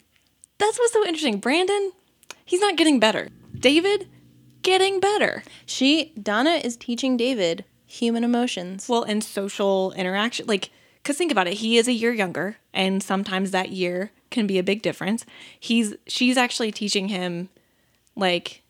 that's 0.57 0.77
what's 0.77 0.91
so 0.91 1.05
interesting. 1.05 1.39
Brandon, 1.39 1.93
he's 2.43 2.59
not 2.59 2.75
getting 2.75 2.99
better. 2.99 3.29
David, 3.57 4.09
getting 4.63 4.99
better. 4.99 5.43
she 5.65 6.11
donna 6.21 6.55
is 6.61 6.75
teaching 6.75 7.15
david 7.15 7.63
human 7.85 8.23
emotions 8.25 8.87
Well, 8.89 9.03
and 9.03 9.23
social 9.23 9.93
interaction. 9.93 10.45
Like, 10.47 10.69
because 11.01 11.15
think 11.17 11.31
about 11.31 11.47
it, 11.47 11.53
he 11.53 11.77
is 11.77 11.87
a 11.87 11.93
year 11.93 12.11
younger, 12.13 12.57
and 12.73 13.01
sometimes 13.01 13.51
that 13.51 13.69
year 13.69 14.11
can 14.29 14.45
be 14.45 14.59
a 14.59 14.63
big 14.63 14.81
difference. 14.81 15.25
He's 15.57 15.95
she's 16.05 16.35
actually 16.37 16.71
teaching 16.73 17.07
him, 17.07 17.47
like, 18.17 18.61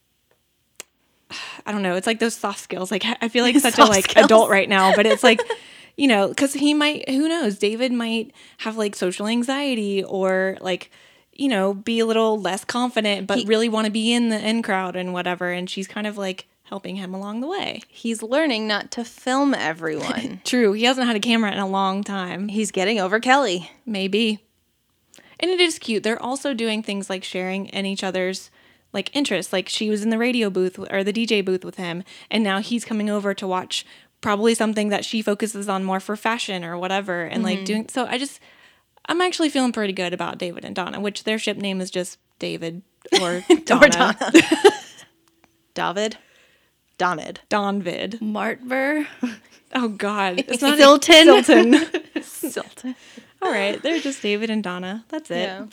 I 1.65 1.71
don't 1.71 1.81
know. 1.81 1.95
It's 1.95 2.07
like 2.07 2.19
those 2.19 2.35
soft 2.35 2.59
skills. 2.59 2.91
Like, 2.91 3.03
I 3.21 3.27
feel 3.27 3.43
like 3.43 3.55
such 3.59 3.79
a 3.79 3.85
like 3.85 4.05
skills. 4.11 4.25
adult 4.25 4.49
right 4.51 4.69
now, 4.69 4.95
but 4.95 5.05
it's 5.07 5.23
like. 5.23 5.41
You 5.95 6.07
know, 6.07 6.29
because 6.29 6.53
he 6.53 6.73
might, 6.73 7.09
who 7.09 7.27
knows, 7.27 7.57
David 7.57 7.91
might 7.91 8.31
have 8.59 8.77
like 8.77 8.95
social 8.95 9.27
anxiety 9.27 10.03
or 10.03 10.57
like, 10.61 10.91
you 11.33 11.47
know, 11.47 11.73
be 11.73 11.99
a 11.99 12.05
little 12.05 12.39
less 12.39 12.63
confident, 12.65 13.27
but 13.27 13.45
really 13.47 13.69
want 13.69 13.85
to 13.85 13.91
be 13.91 14.13
in 14.13 14.29
the 14.29 14.47
in 14.47 14.61
crowd 14.61 14.95
and 14.95 15.13
whatever. 15.13 15.51
And 15.51 15.69
she's 15.69 15.87
kind 15.87 16.07
of 16.07 16.17
like 16.17 16.47
helping 16.63 16.97
him 16.97 17.13
along 17.15 17.41
the 17.41 17.47
way. 17.47 17.81
he's 17.87 18.21
learning 18.21 18.67
not 18.67 18.91
to 18.91 19.03
film 19.03 19.55
everyone 19.55 20.39
True. 20.45 20.73
He 20.73 20.83
hasn't 20.83 21.07
had 21.07 21.15
a 21.15 21.19
camera 21.19 21.51
in 21.51 21.57
a 21.57 21.67
long 21.67 22.03
time. 22.03 22.47
he's 22.47 22.71
getting 22.71 22.99
over 22.99 23.19
kelly 23.19 23.71
Maybe. 23.85 24.39
And 25.39 25.49
it 25.49 25.59
is 25.59 25.79
cute. 25.79 26.03
They're 26.03 26.21
also 26.21 26.53
doing 26.53 26.83
things 26.83 27.09
like 27.09 27.23
sharing 27.23 27.67
in 27.67 27.85
each 27.85 28.03
other's 28.03 28.51
like 28.93 29.15
interests. 29.15 29.53
Like 29.53 29.69
she 29.69 29.89
was 29.89 30.03
in 30.03 30.09
the 30.09 30.17
radio 30.17 30.49
booth 30.49 30.79
or 30.91 31.03
the 31.03 31.13
DJ 31.13 31.43
booth 31.43 31.63
with 31.63 31.77
him, 31.77 32.03
and 32.29 32.43
now 32.43 32.59
he's 32.59 32.85
coming 32.85 33.09
over 33.09 33.33
to 33.33 33.47
watch 33.47 33.85
probably 34.21 34.53
something 34.53 34.89
that 34.89 35.05
she 35.05 35.21
focuses 35.21 35.69
on 35.69 35.83
more 35.83 35.99
for 35.99 36.15
fashion 36.15 36.63
or 36.63 36.77
whatever. 36.77 37.23
And 37.23 37.43
like 37.43 37.59
mm-hmm. 37.59 37.65
doing 37.65 37.89
so 37.89 38.05
I 38.05 38.17
just 38.17 38.39
I'm 39.05 39.21
actually 39.21 39.49
feeling 39.49 39.71
pretty 39.71 39.93
good 39.93 40.13
about 40.13 40.37
David 40.37 40.65
and 40.65 40.75
Donna, 40.75 40.99
which 40.99 41.23
their 41.23 41.39
ship 41.39 41.57
name 41.57 41.81
is 41.81 41.89
just 41.89 42.19
David 42.37 42.81
or 43.21 43.43
Donna. 43.65 44.17
david 45.73 46.17
donid 46.97 47.37
Donvid. 47.49 48.19
Martver. 48.19 49.07
Oh 49.71 49.87
God. 49.87 50.45
It's 50.47 50.63
not 50.63 50.79
Silton. 50.79 51.43
Silton. 51.43 52.23
Silton. 52.23 52.95
All 53.39 53.51
right. 53.51 53.79
They're 53.79 53.99
just 53.99 54.19
David 54.23 54.49
and 54.49 54.63
Donna. 54.63 55.05
That's 55.09 55.29
it. 55.29 55.43
Yeah. 55.43 55.67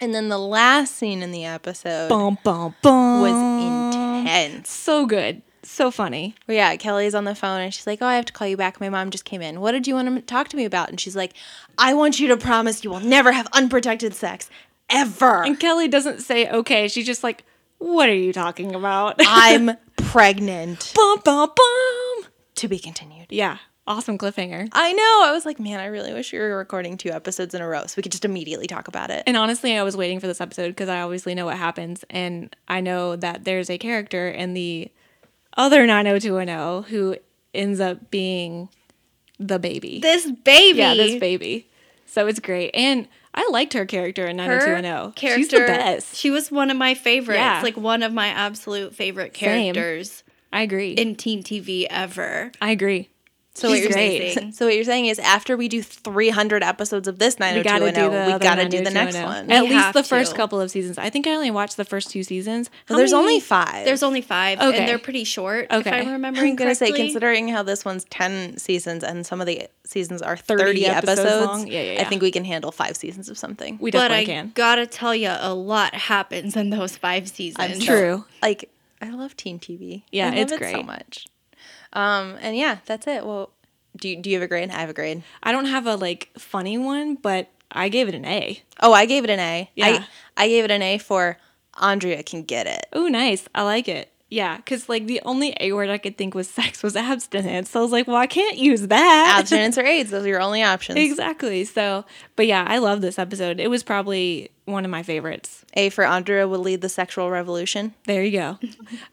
And 0.00 0.14
then 0.14 0.28
the 0.28 0.38
last 0.38 0.94
scene 0.94 1.24
in 1.24 1.32
the 1.32 1.44
episode 1.44 2.08
Bum, 2.08 2.38
bum, 2.44 2.76
bum. 2.82 3.22
was 3.22 3.92
intense. 3.92 4.70
so 4.70 5.06
good. 5.06 5.42
So 5.66 5.90
funny. 5.90 6.34
Well, 6.46 6.56
yeah, 6.56 6.76
Kelly's 6.76 7.14
on 7.14 7.24
the 7.24 7.34
phone 7.34 7.60
and 7.60 7.74
she's 7.74 7.86
like, 7.86 8.00
"Oh, 8.00 8.06
I 8.06 8.14
have 8.16 8.24
to 8.26 8.32
call 8.32 8.46
you 8.46 8.56
back. 8.56 8.80
My 8.80 8.88
mom 8.88 9.10
just 9.10 9.24
came 9.24 9.42
in. 9.42 9.60
What 9.60 9.72
did 9.72 9.86
you 9.86 9.94
want 9.94 10.14
to 10.14 10.22
talk 10.22 10.48
to 10.48 10.56
me 10.56 10.64
about?" 10.64 10.88
And 10.90 11.00
she's 11.00 11.16
like, 11.16 11.32
"I 11.76 11.92
want 11.92 12.20
you 12.20 12.28
to 12.28 12.36
promise 12.36 12.84
you 12.84 12.90
will 12.90 13.00
never 13.00 13.32
have 13.32 13.48
unprotected 13.52 14.14
sex 14.14 14.48
ever. 14.88 15.44
And 15.44 15.58
Kelly 15.58 15.88
doesn't 15.88 16.20
say 16.20 16.48
okay. 16.48 16.88
She's 16.88 17.04
just 17.06 17.24
like, 17.24 17.44
"What 17.78 18.08
are 18.08 18.14
you 18.14 18.32
talking 18.32 18.74
about?" 18.74 19.16
I'm 19.20 19.72
pregnant." 19.96 20.92
bum 20.94 21.20
bum 21.24 21.50
bum. 21.54 22.30
to 22.54 22.68
be 22.68 22.78
continued. 22.78 23.26
Yeah, 23.30 23.58
awesome 23.86 24.18
cliffhanger. 24.18 24.68
I 24.72 24.92
know. 24.92 25.22
I 25.24 25.32
was 25.32 25.44
like, 25.44 25.58
"Man, 25.58 25.80
I 25.80 25.86
really 25.86 26.12
wish 26.12 26.32
we 26.32 26.38
were 26.38 26.56
recording 26.56 26.96
two 26.96 27.10
episodes 27.10 27.54
in 27.54 27.60
a 27.60 27.66
row 27.68 27.86
so 27.86 27.94
we 27.96 28.02
could 28.02 28.12
just 28.12 28.24
immediately 28.24 28.68
talk 28.68 28.86
about 28.88 29.10
it." 29.10 29.24
And 29.26 29.36
honestly, 29.36 29.76
I 29.76 29.82
was 29.82 29.96
waiting 29.96 30.20
for 30.20 30.28
this 30.28 30.40
episode 30.40 30.68
because 30.68 30.88
I 30.88 31.00
obviously 31.00 31.34
know 31.34 31.46
what 31.46 31.56
happens, 31.56 32.04
and 32.08 32.54
I 32.68 32.80
know 32.80 33.16
that 33.16 33.44
there's 33.44 33.68
a 33.68 33.78
character 33.78 34.28
in 34.28 34.54
the 34.54 34.90
other 35.56 35.86
90210 35.86 36.90
who 36.90 37.16
ends 37.54 37.80
up 37.80 38.10
being 38.10 38.68
the 39.38 39.58
baby. 39.58 39.98
This 40.00 40.30
baby. 40.30 40.78
yeah, 40.78 40.94
this 40.94 41.18
baby. 41.20 41.68
So 42.06 42.26
it's 42.26 42.40
great, 42.40 42.70
and 42.74 43.08
I 43.34 43.46
liked 43.50 43.72
her 43.74 43.84
character 43.84 44.26
in 44.26 44.38
Her 44.38 44.46
90210. 44.58 45.12
character. 45.12 45.38
She's 45.42 45.50
the 45.50 45.58
best. 45.66 46.16
She 46.16 46.30
was 46.30 46.50
one 46.50 46.70
of 46.70 46.76
my 46.76 46.94
favorites. 46.94 47.38
Yeah. 47.38 47.60
Like 47.62 47.76
one 47.76 48.02
of 48.02 48.12
my 48.12 48.28
absolute 48.28 48.94
favorite 48.94 49.34
characters. 49.34 49.64
Same. 49.64 49.74
characters 49.74 50.24
I 50.52 50.62
agree. 50.62 50.92
in 50.92 51.16
teen 51.16 51.42
TV 51.42 51.86
ever. 51.90 52.52
I 52.62 52.70
agree. 52.70 53.10
So 53.56 53.70
what 53.70 53.78
you're 53.80 53.90
great. 53.90 54.34
saying? 54.34 54.52
So 54.56 54.66
what 54.66 54.74
you're 54.74 54.84
saying 54.84 55.06
is, 55.06 55.18
after 55.18 55.56
we 55.56 55.68
do 55.68 55.82
300 55.82 56.62
episodes 56.62 57.08
of 57.08 57.18
this 57.18 57.36
We 57.38 57.62
gotta 57.62 57.84
oh 57.84 57.88
oh, 57.88 57.90
do 57.90 58.10
the 58.10 58.32
we 58.34 58.38
gotta 58.38 58.68
do 58.68 58.82
the 58.84 58.90
oh 58.90 58.92
next 58.92 59.16
one. 59.16 59.50
At 59.50 59.62
We 59.62 59.70
least 59.70 59.72
have 59.84 59.94
the 59.94 60.02
first 60.04 60.32
to. 60.32 60.36
couple 60.36 60.60
of 60.60 60.70
seasons. 60.70 60.98
I 60.98 61.08
think 61.10 61.26
I 61.26 61.34
only 61.34 61.50
watched 61.50 61.76
the 61.76 61.84
first 61.84 62.10
two 62.10 62.22
seasons. 62.22 62.70
How 62.86 62.96
There's 62.96 63.12
many- 63.12 63.22
only 63.22 63.40
five. 63.40 63.84
There's 63.86 64.02
only 64.02 64.20
five, 64.20 64.60
Okay. 64.60 64.76
and 64.78 64.88
they're 64.88 64.98
pretty 64.98 65.24
short. 65.24 65.66
Okay. 65.70 66.00
If 66.00 66.06
I'm 66.06 66.12
remembering 66.12 66.50
I'm 66.50 66.56
gonna 66.56 66.74
say, 66.74 66.92
considering 66.92 67.48
how 67.48 67.62
this 67.62 67.84
one's 67.84 68.04
10 68.10 68.58
seasons 68.58 69.02
and 69.02 69.26
some 69.26 69.40
of 69.40 69.46
the 69.46 69.68
seasons 69.84 70.20
are 70.22 70.36
30, 70.36 70.62
30 70.62 70.86
episodes, 70.86 71.20
episodes 71.20 71.46
long? 71.46 71.66
Yeah, 71.66 71.82
yeah, 71.92 72.00
I 72.02 72.04
think 72.04 72.22
we 72.22 72.30
can 72.30 72.44
handle 72.44 72.72
five 72.72 72.96
seasons 72.96 73.28
of 73.28 73.38
something. 73.38 73.78
we 73.80 73.90
definitely 73.90 74.16
but 74.26 74.30
I 74.30 74.34
can. 74.34 74.52
gotta 74.54 74.86
tell 74.86 75.14
you, 75.14 75.30
a 75.32 75.54
lot 75.54 75.94
happens 75.94 76.56
in 76.56 76.70
those 76.70 76.96
five 76.96 77.28
seasons. 77.28 77.56
I'm 77.58 77.80
so- 77.80 77.86
True. 77.86 78.24
like, 78.42 78.70
I 79.00 79.10
love 79.10 79.36
teen 79.36 79.58
TV. 79.58 80.02
Yeah, 80.12 80.26
I 80.26 80.30
love 80.30 80.38
it's 80.38 80.52
it 80.52 80.70
so 80.72 80.82
much. 80.82 81.26
Um, 81.96 82.36
and 82.40 82.56
yeah, 82.56 82.78
that's 82.84 83.06
it. 83.06 83.24
Well, 83.24 83.50
do 83.96 84.10
you, 84.10 84.16
do 84.20 84.28
you 84.30 84.36
have 84.36 84.42
a 84.42 84.48
grade? 84.48 84.70
I 84.70 84.80
have 84.80 84.90
a 84.90 84.94
grade. 84.94 85.22
I 85.42 85.50
don't 85.52 85.64
have 85.64 85.86
a 85.86 85.96
like 85.96 86.30
funny 86.38 86.76
one, 86.76 87.14
but 87.14 87.48
I 87.72 87.88
gave 87.88 88.08
it 88.08 88.14
an 88.14 88.26
A. 88.26 88.62
Oh, 88.80 88.92
I 88.92 89.06
gave 89.06 89.24
it 89.24 89.30
an 89.30 89.40
A. 89.40 89.70
Yeah. 89.74 90.04
I, 90.36 90.44
I 90.44 90.48
gave 90.48 90.64
it 90.64 90.70
an 90.70 90.82
A 90.82 90.98
for 90.98 91.38
Andrea 91.80 92.22
can 92.22 92.42
get 92.42 92.66
it. 92.66 92.86
Oh, 92.92 93.08
nice. 93.08 93.48
I 93.54 93.62
like 93.62 93.88
it. 93.88 94.12
Yeah, 94.28 94.56
because 94.56 94.88
like 94.88 95.06
the 95.06 95.22
only 95.24 95.56
A 95.60 95.72
word 95.72 95.88
I 95.88 95.98
could 95.98 96.18
think 96.18 96.34
was 96.34 96.48
sex 96.50 96.82
was 96.82 96.96
abstinence. 96.96 97.70
So 97.70 97.80
I 97.80 97.82
was 97.82 97.92
like, 97.92 98.06
well, 98.06 98.16
I 98.16 98.26
can't 98.26 98.58
use 98.58 98.82
that. 98.88 99.36
Abstinence 99.38 99.78
or 99.78 99.84
AIDS, 99.84 100.10
those 100.10 100.24
are 100.24 100.28
your 100.28 100.40
only 100.42 100.62
options. 100.62 100.98
exactly. 100.98 101.64
So, 101.64 102.04
but 102.34 102.46
yeah, 102.46 102.64
I 102.68 102.78
love 102.78 103.00
this 103.00 103.18
episode. 103.18 103.60
It 103.60 103.70
was 103.70 103.82
probably 103.82 104.50
one 104.64 104.84
of 104.84 104.90
my 104.90 105.02
favorites. 105.02 105.64
A 105.74 105.90
for 105.90 106.04
Andrea 106.04 106.48
will 106.48 106.58
lead 106.58 106.80
the 106.80 106.88
sexual 106.88 107.30
revolution. 107.30 107.94
There 108.04 108.24
you 108.24 108.32
go. 108.32 108.58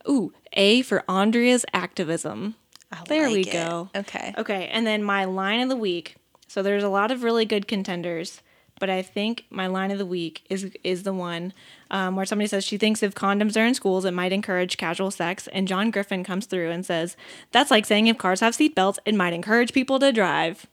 Ooh, 0.10 0.34
A 0.54 0.82
for 0.82 1.04
Andrea's 1.10 1.64
activism. 1.74 2.56
I 3.02 3.04
There 3.08 3.30
we 3.30 3.42
it. 3.42 3.52
go. 3.52 3.90
Okay. 3.96 4.34
Okay, 4.38 4.68
and 4.72 4.86
then 4.86 5.04
my 5.04 5.26
line 5.26 5.62
of 5.62 5.70
the 5.70 5.76
week. 5.76 6.16
So 6.48 6.62
there's 6.62 6.84
a 6.84 6.90
lot 6.90 7.12
of 7.12 7.24
really 7.24 7.46
good 7.46 7.68
contenders, 7.68 8.42
but 8.80 8.90
I 8.90 9.02
think 9.02 9.46
my 9.50 9.66
line 9.68 9.92
of 9.92 9.98
the 9.98 10.06
week 10.06 10.44
is 10.50 10.72
is 10.84 11.04
the 11.04 11.14
one 11.14 11.54
um, 11.90 12.16
where 12.16 12.26
somebody 12.26 12.48
says 12.48 12.64
she 12.64 12.78
thinks 12.78 13.02
if 13.02 13.16
condoms 13.16 13.60
are 13.60 13.66
in 13.66 13.74
schools, 13.74 14.06
it 14.06 14.12
might 14.14 14.32
encourage 14.32 14.78
casual 14.78 15.10
sex, 15.12 15.48
and 15.52 15.68
John 15.68 15.90
Griffin 15.90 16.24
comes 16.24 16.46
through 16.46 16.70
and 16.72 16.86
says 16.86 17.18
that's 17.52 17.72
like 17.72 17.86
saying 17.86 18.08
if 18.08 18.18
cars 18.18 18.42
have 18.42 18.54
seatbelts, 18.56 19.00
it 19.06 19.16
might 19.16 19.34
encourage 19.34 19.74
people 19.74 19.98
to 20.00 20.12
drive. 20.12 20.68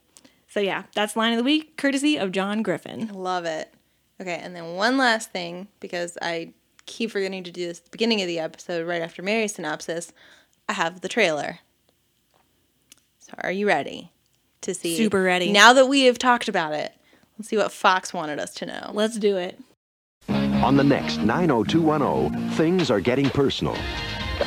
So 0.47 0.59
yeah, 0.59 0.83
that's 0.93 1.15
line 1.15 1.31
of 1.33 1.37
the 1.37 1.43
week, 1.43 1.77
courtesy 1.77 2.17
of 2.17 2.31
John 2.31 2.61
Griffin. 2.61 3.07
Love 3.07 3.45
it. 3.45 3.73
Okay, 4.19 4.39
and 4.43 4.55
then 4.55 4.75
one 4.75 4.97
last 4.97 5.31
thing, 5.31 5.67
because 5.79 6.17
I 6.21 6.53
keep 6.85 7.09
forgetting 7.09 7.43
to 7.45 7.51
do 7.51 7.65
this 7.67 7.79
at 7.79 7.85
the 7.85 7.91
beginning 7.91 8.21
of 8.21 8.27
the 8.27 8.37
episode, 8.39 8.85
right 8.85 9.01
after 9.01 9.23
Mary's 9.23 9.55
synopsis, 9.55 10.11
I 10.69 10.73
have 10.73 11.01
the 11.01 11.07
trailer. 11.07 11.59
So 13.31 13.37
are 13.43 13.51
you 13.51 13.65
ready 13.67 14.11
to 14.61 14.73
see? 14.73 14.97
Super 14.97 15.21
ready. 15.23 15.51
Now 15.51 15.73
that 15.73 15.87
we 15.87 16.03
have 16.05 16.19
talked 16.19 16.49
about 16.49 16.73
it, 16.73 16.93
let's 17.37 17.49
see 17.49 17.57
what 17.57 17.71
Fox 17.71 18.13
wanted 18.13 18.39
us 18.39 18.53
to 18.55 18.65
know. 18.65 18.91
Let's 18.93 19.17
do 19.17 19.37
it. 19.37 19.57
On 20.27 20.75
the 20.75 20.83
next 20.83 21.17
90210, 21.19 22.51
things 22.51 22.91
are 22.91 22.99
getting 22.99 23.29
personal. 23.29 23.75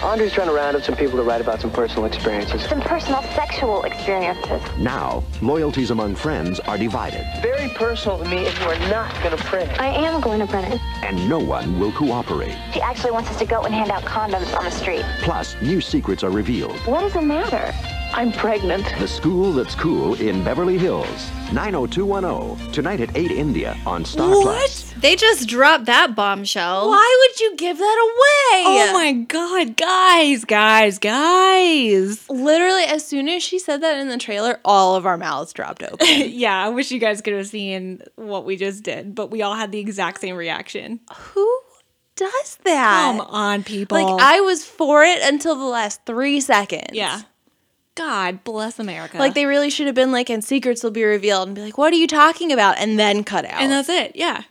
Andrea's 0.03 0.33
trying 0.33 0.49
to 0.49 0.53
round 0.53 0.77
up 0.77 0.83
some 0.83 0.97
people 0.97 1.17
to 1.17 1.23
write 1.23 1.41
about 1.41 1.61
some 1.61 1.71
personal 1.71 2.05
experiences. 2.05 2.63
some 2.65 2.81
personal 2.81 3.23
sexual 3.35 3.85
experiences. 3.85 4.61
Now, 4.77 5.23
loyalties 5.41 5.91
among 5.91 6.17
friends 6.17 6.61
are 6.61 6.77
divided, 6.77 7.25
Very 7.41 7.69
personal 7.71 8.19
to 8.19 8.25
me 8.29 8.39
if 8.39 8.59
you 8.61 8.67
are 8.67 8.79
not 8.91 9.15
going 9.23 9.37
to 9.37 9.43
print. 9.45 9.71
I 9.81 9.87
am 9.87 10.21
going 10.21 10.41
to 10.41 10.47
Brennan. 10.47 10.79
and 11.03 11.29
no 11.29 11.39
one 11.39 11.79
will 11.79 11.93
cooperate. 11.93 12.57
She 12.73 12.81
actually 12.81 13.13
wants 13.13 13.31
us 13.31 13.39
to 13.39 13.47
go 13.47 13.63
and 13.63 13.73
hand 13.75 13.91
out 13.91 14.03
condoms 14.03 14.55
on 14.57 14.65
the 14.65 14.71
street. 14.71 15.05
Plus, 15.23 15.57
new 15.63 15.81
secrets 15.81 16.23
are 16.23 16.31
revealed. 16.31 16.77
What 16.87 17.05
is 17.05 17.13
the 17.15 17.23
matter? 17.23 17.73
I'm 18.17 18.31
pregnant. 18.31 18.85
The 19.01 19.09
School 19.09 19.53
That's 19.53 19.75
Cool 19.75 20.15
in 20.15 20.45
Beverly 20.45 20.79
Hills. 20.79 21.31
90210. 21.53 22.71
Tonight 22.73 23.01
at 23.01 23.17
8 23.17 23.33
India 23.33 23.77
on 23.85 24.05
Star 24.05 24.33
Plus. 24.41 24.93
They 25.01 25.17
just 25.17 25.49
dropped 25.49 25.87
that 25.87 26.15
bombshell. 26.15 26.89
Why 26.89 27.27
would 27.29 27.41
you 27.41 27.57
give 27.57 27.77
that 27.77 27.83
away? 27.83 28.65
Oh 28.67 28.91
my 28.93 29.13
god, 29.27 29.77
guys, 29.77 30.45
guys, 30.45 31.01
guys. 31.01 32.31
Literally, 32.31 32.85
as 32.85 33.05
soon 33.05 33.29
as 33.29 33.43
she 33.43 33.59
said 33.59 33.83
that 33.83 33.99
in 33.99 34.09
the 34.09 34.19
trailer, 34.19 34.61
all 34.65 34.95
of 34.95 35.07
our 35.07 35.19
mouths 35.19 35.53
dropped 35.53 35.83
open. 35.93 36.07
Yeah, 36.09 36.65
I 36.65 36.69
wish 36.69 36.93
you 36.93 37.01
guys 37.01 37.21
could 37.21 37.35
have 37.35 37.49
seen 37.49 38.01
what 38.15 38.45
we 38.45 38.57
just 38.57 38.85
did, 38.85 39.17
but 39.17 39.33
we 39.33 39.43
all 39.43 39.55
had 39.55 39.73
the 39.73 39.81
exact 39.81 40.21
same 40.21 40.37
reaction. 40.37 41.01
Who 41.13 41.61
does 42.15 42.59
that? 42.63 43.17
Come 43.19 43.21
on, 43.23 43.65
people. 43.65 44.01
Like 44.01 44.23
I 44.23 44.41
was 44.41 44.65
for 44.65 45.03
it 45.03 45.19
until 45.23 45.57
the 45.57 45.65
last 45.65 46.07
three 46.07 46.41
seconds. 46.41 46.91
yeah. 46.93 47.23
God 47.95 48.43
bless 48.43 48.79
America. 48.79 49.19
Like 49.19 49.35
they 49.35 49.47
really 49.47 49.71
should 49.71 49.87
have 49.87 49.95
been 49.95 50.11
like, 50.13 50.29
and 50.31 50.43
secrets 50.45 50.83
will 50.83 50.91
be 50.91 51.05
revealed, 51.05 51.49
and 51.49 51.55
be 51.55 51.63
like, 51.63 51.79
"What 51.79 51.93
are 51.93 51.97
you 51.97 52.07
talking 52.07 52.53
about?" 52.53 52.79
And 52.79 52.99
then 52.99 53.23
cut 53.25 53.45
out. 53.45 53.61
and 53.61 53.71
that's 53.71 53.89
it. 53.89 54.17
Yeah. 54.17 54.43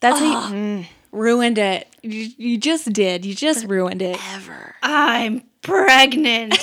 that's 0.00 0.18
how 0.18 0.48
you, 0.48 0.54
mm. 0.54 0.86
Ruined 1.12 1.58
it. 1.58 1.86
You, 2.02 2.30
you 2.38 2.58
just 2.58 2.92
did. 2.92 3.24
You 3.24 3.34
just 3.34 3.66
ruined 3.66 4.00
it. 4.02 4.18
ever. 4.34 4.74
I'm 4.82 5.42
pregnant. 5.60 6.58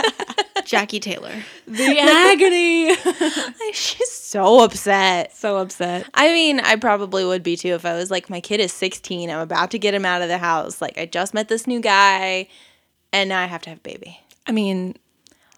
Jackie 0.64 1.00
Taylor. 1.00 1.32
The 1.66 1.98
agony. 1.98 2.94
She's 3.72 4.10
so 4.10 4.62
upset. 4.64 5.34
so 5.34 5.56
upset. 5.58 6.08
I 6.14 6.32
mean, 6.32 6.60
I 6.60 6.76
probably 6.76 7.24
would 7.24 7.42
be 7.42 7.56
too 7.56 7.74
if 7.74 7.84
I 7.84 7.94
was 7.94 8.10
like, 8.10 8.28
my 8.28 8.40
kid 8.40 8.60
is 8.60 8.72
16. 8.72 9.30
I'm 9.30 9.38
about 9.40 9.70
to 9.70 9.78
get 9.78 9.94
him 9.94 10.04
out 10.04 10.20
of 10.20 10.28
the 10.28 10.38
house. 10.38 10.82
Like, 10.82 10.98
I 10.98 11.06
just 11.06 11.32
met 11.32 11.48
this 11.48 11.66
new 11.66 11.80
guy, 11.80 12.48
and 13.12 13.28
now 13.28 13.40
I 13.40 13.46
have 13.46 13.62
to 13.62 13.70
have 13.70 13.78
a 13.78 13.82
baby. 13.82 14.20
I 14.46 14.52
mean, 14.52 14.96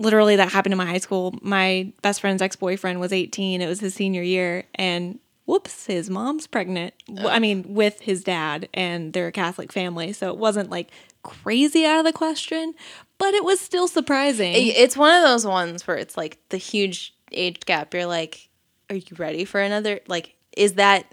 literally 0.02 0.36
that 0.36 0.50
happened 0.50 0.72
in 0.72 0.78
my 0.78 0.86
high 0.86 0.98
school. 0.98 1.34
My 1.42 1.92
best 2.02 2.20
friend's 2.20 2.42
ex-boyfriend 2.42 3.00
was 3.00 3.12
18. 3.12 3.62
It 3.62 3.66
was 3.66 3.80
his 3.80 3.94
senior 3.94 4.22
year 4.22 4.64
and 4.74 5.18
whoops, 5.46 5.86
his 5.86 6.08
mom's 6.10 6.46
pregnant. 6.46 6.94
I 7.18 7.38
mean, 7.38 7.64
with 7.74 8.00
his 8.00 8.22
dad 8.22 8.68
and 8.74 9.12
they're 9.12 9.26
a 9.28 9.32
Catholic 9.32 9.72
family, 9.72 10.12
so 10.12 10.28
it 10.30 10.36
wasn't 10.38 10.70
like 10.70 10.90
crazy 11.22 11.84
out 11.84 11.98
of 11.98 12.04
the 12.04 12.12
question, 12.12 12.74
but 13.18 13.34
it 13.34 13.44
was 13.44 13.60
still 13.60 13.88
surprising. 13.88 14.52
It's 14.56 14.96
one 14.96 15.14
of 15.14 15.22
those 15.22 15.46
ones 15.46 15.86
where 15.86 15.96
it's 15.96 16.16
like 16.16 16.38
the 16.50 16.56
huge 16.56 17.14
age 17.32 17.60
gap. 17.60 17.92
You're 17.94 18.06
like, 18.06 18.48
are 18.90 18.96
you 18.96 19.16
ready 19.18 19.44
for 19.44 19.60
another? 19.60 20.00
Like, 20.06 20.34
is 20.56 20.74
that 20.74 21.06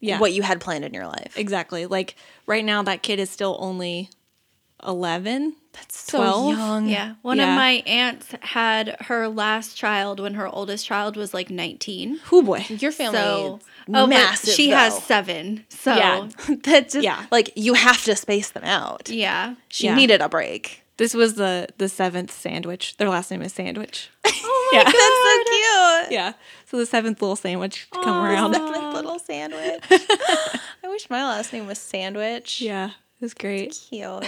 Yeah. 0.00 0.18
what 0.18 0.32
you 0.32 0.42
had 0.42 0.60
planned 0.60 0.84
in 0.84 0.94
your 0.94 1.06
life? 1.06 1.36
exactly. 1.36 1.86
Like 1.86 2.16
right 2.46 2.64
now 2.64 2.82
that 2.84 3.02
kid 3.02 3.18
is 3.18 3.30
still 3.30 3.56
only 3.60 4.08
11. 4.86 5.54
That's 5.72 5.98
So 6.10 6.18
12. 6.18 6.50
young. 6.58 6.88
Yeah. 6.88 7.14
One 7.22 7.38
Yeah. 7.38 7.50
of 7.50 7.56
my 7.56 7.70
aunts 7.86 8.34
had 8.40 8.96
her 9.02 9.28
last 9.28 9.76
child 9.76 10.18
when 10.20 10.34
her 10.34 10.48
oldest 10.48 10.84
child 10.86 11.16
was 11.16 11.32
like 11.32 11.48
19. 11.50 12.20
Oh 12.32 12.42
boy. 12.42 12.64
Your 12.68 12.90
family 12.92 13.18
So, 13.18 13.56
is 13.62 13.94
oh, 13.94 14.06
massive. 14.06 14.46
but 14.48 14.54
she 14.54 14.70
though. 14.70 14.76
has 14.76 15.02
seven. 15.04 15.64
So, 15.68 15.94
Yeah. 15.94 16.28
yeah. 16.48 16.54
That's 16.64 16.92
just 16.94 17.04
Yeah. 17.04 17.26
like 17.30 17.50
you 17.54 17.74
have 17.74 18.02
to 18.04 18.16
space 18.16 18.50
them 18.50 18.64
out. 18.64 19.08
Yeah 19.08 19.54
she 19.68 19.86
Yeah. 19.86 19.94
needed 19.94 20.20
a 20.20 20.28
break. 20.28 20.82
This 20.96 21.14
was 21.14 21.34
the 21.34 21.68
the 21.78 21.88
seventh 21.88 22.30
sandwich. 22.32 22.96
Their 22.98 23.08
last 23.08 23.30
name 23.30 23.42
is 23.42 23.52
Sandwich. 23.52 24.10
Oh 24.42 24.70
my 24.72 24.78
Yeah. 24.78 24.84
God 24.84 24.92
that's 24.92 25.22
so 25.22 26.02
cute. 26.08 26.12
yeah. 26.12 26.32
So 26.66 26.76
the 26.78 26.86
seventh 26.86 27.20
little 27.22 27.36
sandwich 27.36 27.88
to 27.92 28.00
come 28.00 28.24
around. 28.24 28.52
Seventh 28.54 28.94
little 28.94 29.18
sandwich. 29.18 29.82
I 29.90 30.88
wish 30.88 31.08
my 31.10 31.22
last 31.24 31.52
name 31.52 31.66
was 31.66 31.78
Sandwich. 31.78 32.60
Yeah, 32.60 32.86
it 32.88 33.20
was 33.20 33.34
great. 33.34 33.78
Cute. 33.88 34.24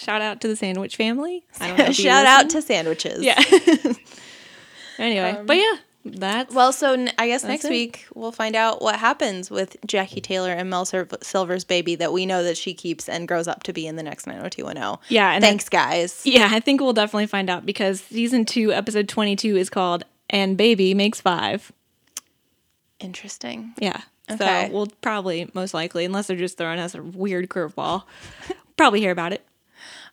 Shout 0.00 0.22
out 0.22 0.40
to 0.40 0.48
the 0.48 0.56
sandwich 0.56 0.96
family. 0.96 1.44
I 1.60 1.68
don't 1.68 1.78
know 1.78 1.92
Shout 1.92 2.26
out 2.26 2.48
to 2.50 2.62
sandwiches. 2.62 3.22
yeah. 3.22 3.38
anyway, 4.98 5.40
but 5.44 5.56
um, 5.56 5.62
yeah, 5.62 5.76
that's 6.04 6.54
Well, 6.54 6.72
so 6.72 6.94
n- 6.94 7.12
I 7.18 7.26
guess 7.28 7.44
next 7.44 7.66
it. 7.66 7.70
week 7.70 8.06
we'll 8.14 8.32
find 8.32 8.56
out 8.56 8.80
what 8.80 8.96
happens 8.96 9.50
with 9.50 9.76
Jackie 9.86 10.20
Taylor 10.22 10.50
and 10.52 10.70
Mel 10.70 10.84
Sil- 10.88 11.20
Silver's 11.22 11.64
baby 11.64 11.94
that 11.96 12.12
we 12.12 12.24
know 12.24 12.42
that 12.42 12.56
she 12.56 12.72
keeps 12.72 13.08
and 13.08 13.28
grows 13.28 13.46
up 13.46 13.62
to 13.64 13.72
be 13.72 13.86
in 13.86 13.96
the 13.96 14.02
next 14.02 14.26
90210. 14.26 14.98
yeah. 15.08 15.32
And 15.32 15.42
Thanks, 15.44 15.68
guys. 15.68 16.22
yeah, 16.24 16.48
I 16.50 16.60
think 16.60 16.80
we'll 16.80 16.92
definitely 16.94 17.26
find 17.26 17.50
out 17.50 17.66
because 17.66 18.00
season 18.00 18.44
two, 18.46 18.72
episode 18.72 19.08
twenty-two, 19.08 19.56
is 19.56 19.68
called 19.68 20.04
"And 20.30 20.56
Baby 20.56 20.94
Makes 20.94 21.20
Five. 21.20 21.70
Interesting. 22.98 23.72
Yeah. 23.78 24.00
Okay. 24.30 24.68
So 24.68 24.74
we'll 24.74 24.86
probably 25.02 25.50
most 25.54 25.74
likely, 25.74 26.04
unless 26.04 26.26
they're 26.28 26.36
just 26.36 26.56
throwing 26.56 26.78
us 26.78 26.94
a 26.94 27.02
weird 27.02 27.48
curveball, 27.48 28.04
probably 28.76 29.00
hear 29.00 29.10
about 29.10 29.32
it. 29.32 29.44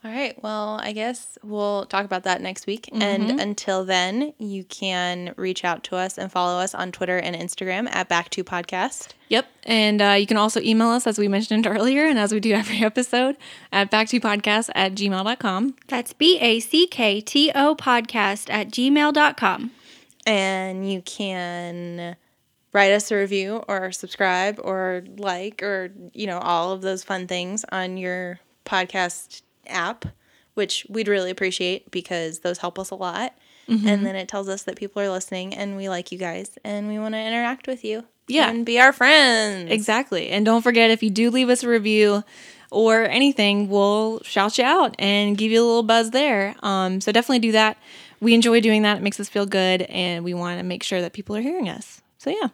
All 0.07 0.13
right. 0.13 0.41
Well, 0.41 0.79
I 0.81 0.93
guess 0.93 1.37
we'll 1.43 1.85
talk 1.85 2.05
about 2.05 2.23
that 2.23 2.39
next 2.39 2.65
week. 2.65 2.87
And 2.93 3.41
until 3.41 3.83
then, 3.83 4.33
you 4.37 4.63
can 4.63 5.33
reach 5.35 5.65
out 5.65 5.83
to 5.85 5.97
us 5.97 6.17
and 6.17 6.31
follow 6.31 6.61
us 6.61 6.73
on 6.73 6.93
Twitter 6.93 7.17
and 7.17 7.35
Instagram 7.35 7.89
at 7.93 8.07
Back 8.07 8.29
to 8.29 8.43
Podcast. 8.45 9.09
Yep. 9.27 9.47
And 9.63 10.01
uh, 10.01 10.11
you 10.11 10.25
can 10.25 10.37
also 10.37 10.61
email 10.61 10.87
us, 10.87 11.07
as 11.07 11.19
we 11.19 11.27
mentioned 11.27 11.67
earlier, 11.69 12.05
and 12.05 12.17
as 12.17 12.31
we 12.31 12.39
do 12.39 12.53
every 12.53 12.85
episode, 12.85 13.35
at 13.73 13.91
Back 13.91 14.07
to 14.07 14.19
Podcast 14.21 14.69
at 14.75 14.95
gmail.com. 14.95 15.75
That's 15.87 16.13
B 16.13 16.39
A 16.39 16.61
C 16.61 16.87
K 16.87 17.19
T 17.19 17.51
O 17.53 17.75
podcast 17.75 18.49
at 18.49 18.69
gmail.com. 18.69 19.71
And 20.25 20.89
you 20.89 21.01
can 21.01 22.15
write 22.71 22.93
us 22.93 23.11
a 23.11 23.17
review 23.17 23.61
or 23.67 23.91
subscribe 23.91 24.57
or 24.63 25.03
like 25.17 25.61
or, 25.61 25.91
you 26.13 26.27
know, 26.27 26.39
all 26.39 26.71
of 26.71 26.81
those 26.81 27.03
fun 27.03 27.27
things 27.27 27.65
on 27.73 27.97
your 27.97 28.39
podcast 28.63 29.41
app, 29.69 30.05
which 30.53 30.85
we'd 30.89 31.07
really 31.07 31.29
appreciate 31.29 31.91
because 31.91 32.39
those 32.39 32.59
help 32.59 32.79
us 32.79 32.89
a 32.89 32.95
lot. 32.95 33.33
And 33.69 34.05
then 34.05 34.15
it 34.15 34.29
tells 34.29 34.47
us 34.47 34.63
that 34.63 34.77
people 34.77 35.01
are 35.01 35.09
listening 35.09 35.53
and 35.53 35.75
we 35.75 35.89
like 35.89 36.13
you 36.13 36.17
guys 36.17 36.57
and 36.63 36.87
we 36.87 36.97
want 36.99 37.15
to 37.15 37.19
interact 37.19 37.67
with 37.67 37.83
you. 37.83 38.05
Yeah. 38.27 38.49
And 38.49 38.65
be 38.65 38.79
our 38.79 38.93
friends. 38.93 39.69
Exactly. 39.71 40.29
And 40.29 40.45
don't 40.45 40.61
forget, 40.61 40.89
if 40.89 41.03
you 41.03 41.09
do 41.09 41.29
leave 41.29 41.49
us 41.49 41.63
a 41.63 41.67
review 41.69 42.23
or 42.71 43.03
anything, 43.03 43.67
we'll 43.69 44.21
shout 44.23 44.57
you 44.57 44.63
out 44.63 44.95
and 44.99 45.37
give 45.37 45.51
you 45.51 45.61
a 45.61 45.65
little 45.65 45.83
buzz 45.83 46.11
there. 46.11 46.55
Um, 46.63 47.01
so 47.01 47.11
definitely 47.11 47.39
do 47.39 47.51
that. 47.53 47.77
We 48.21 48.33
enjoy 48.33 48.61
doing 48.61 48.83
that. 48.83 48.97
It 48.97 49.03
makes 49.03 49.19
us 49.19 49.29
feel 49.29 49.45
good, 49.45 49.83
and 49.83 50.23
we 50.23 50.33
want 50.33 50.59
to 50.59 50.63
make 50.63 50.83
sure 50.83 51.01
that 51.01 51.13
people 51.13 51.35
are 51.35 51.41
hearing 51.41 51.69
us. 51.69 52.01
So 52.17 52.29
yeah, 52.29 52.47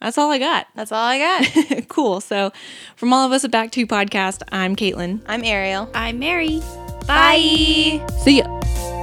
that's 0.00 0.18
all 0.18 0.30
I 0.30 0.38
got. 0.38 0.66
That's 0.74 0.92
all 0.92 1.04
I 1.04 1.18
got. 1.18 1.88
cool. 1.88 2.20
So 2.20 2.52
from 2.96 3.12
all 3.12 3.26
of 3.26 3.32
us 3.32 3.44
at 3.44 3.50
Back 3.50 3.72
to 3.72 3.86
Podcast, 3.86 4.42
I'm 4.52 4.76
Caitlin. 4.76 5.20
I'm 5.26 5.44
Ariel. 5.44 5.90
I'm 5.94 6.18
Mary. 6.18 6.60
Bye. 7.06 8.04
See 8.22 8.38
ya. 8.38 8.97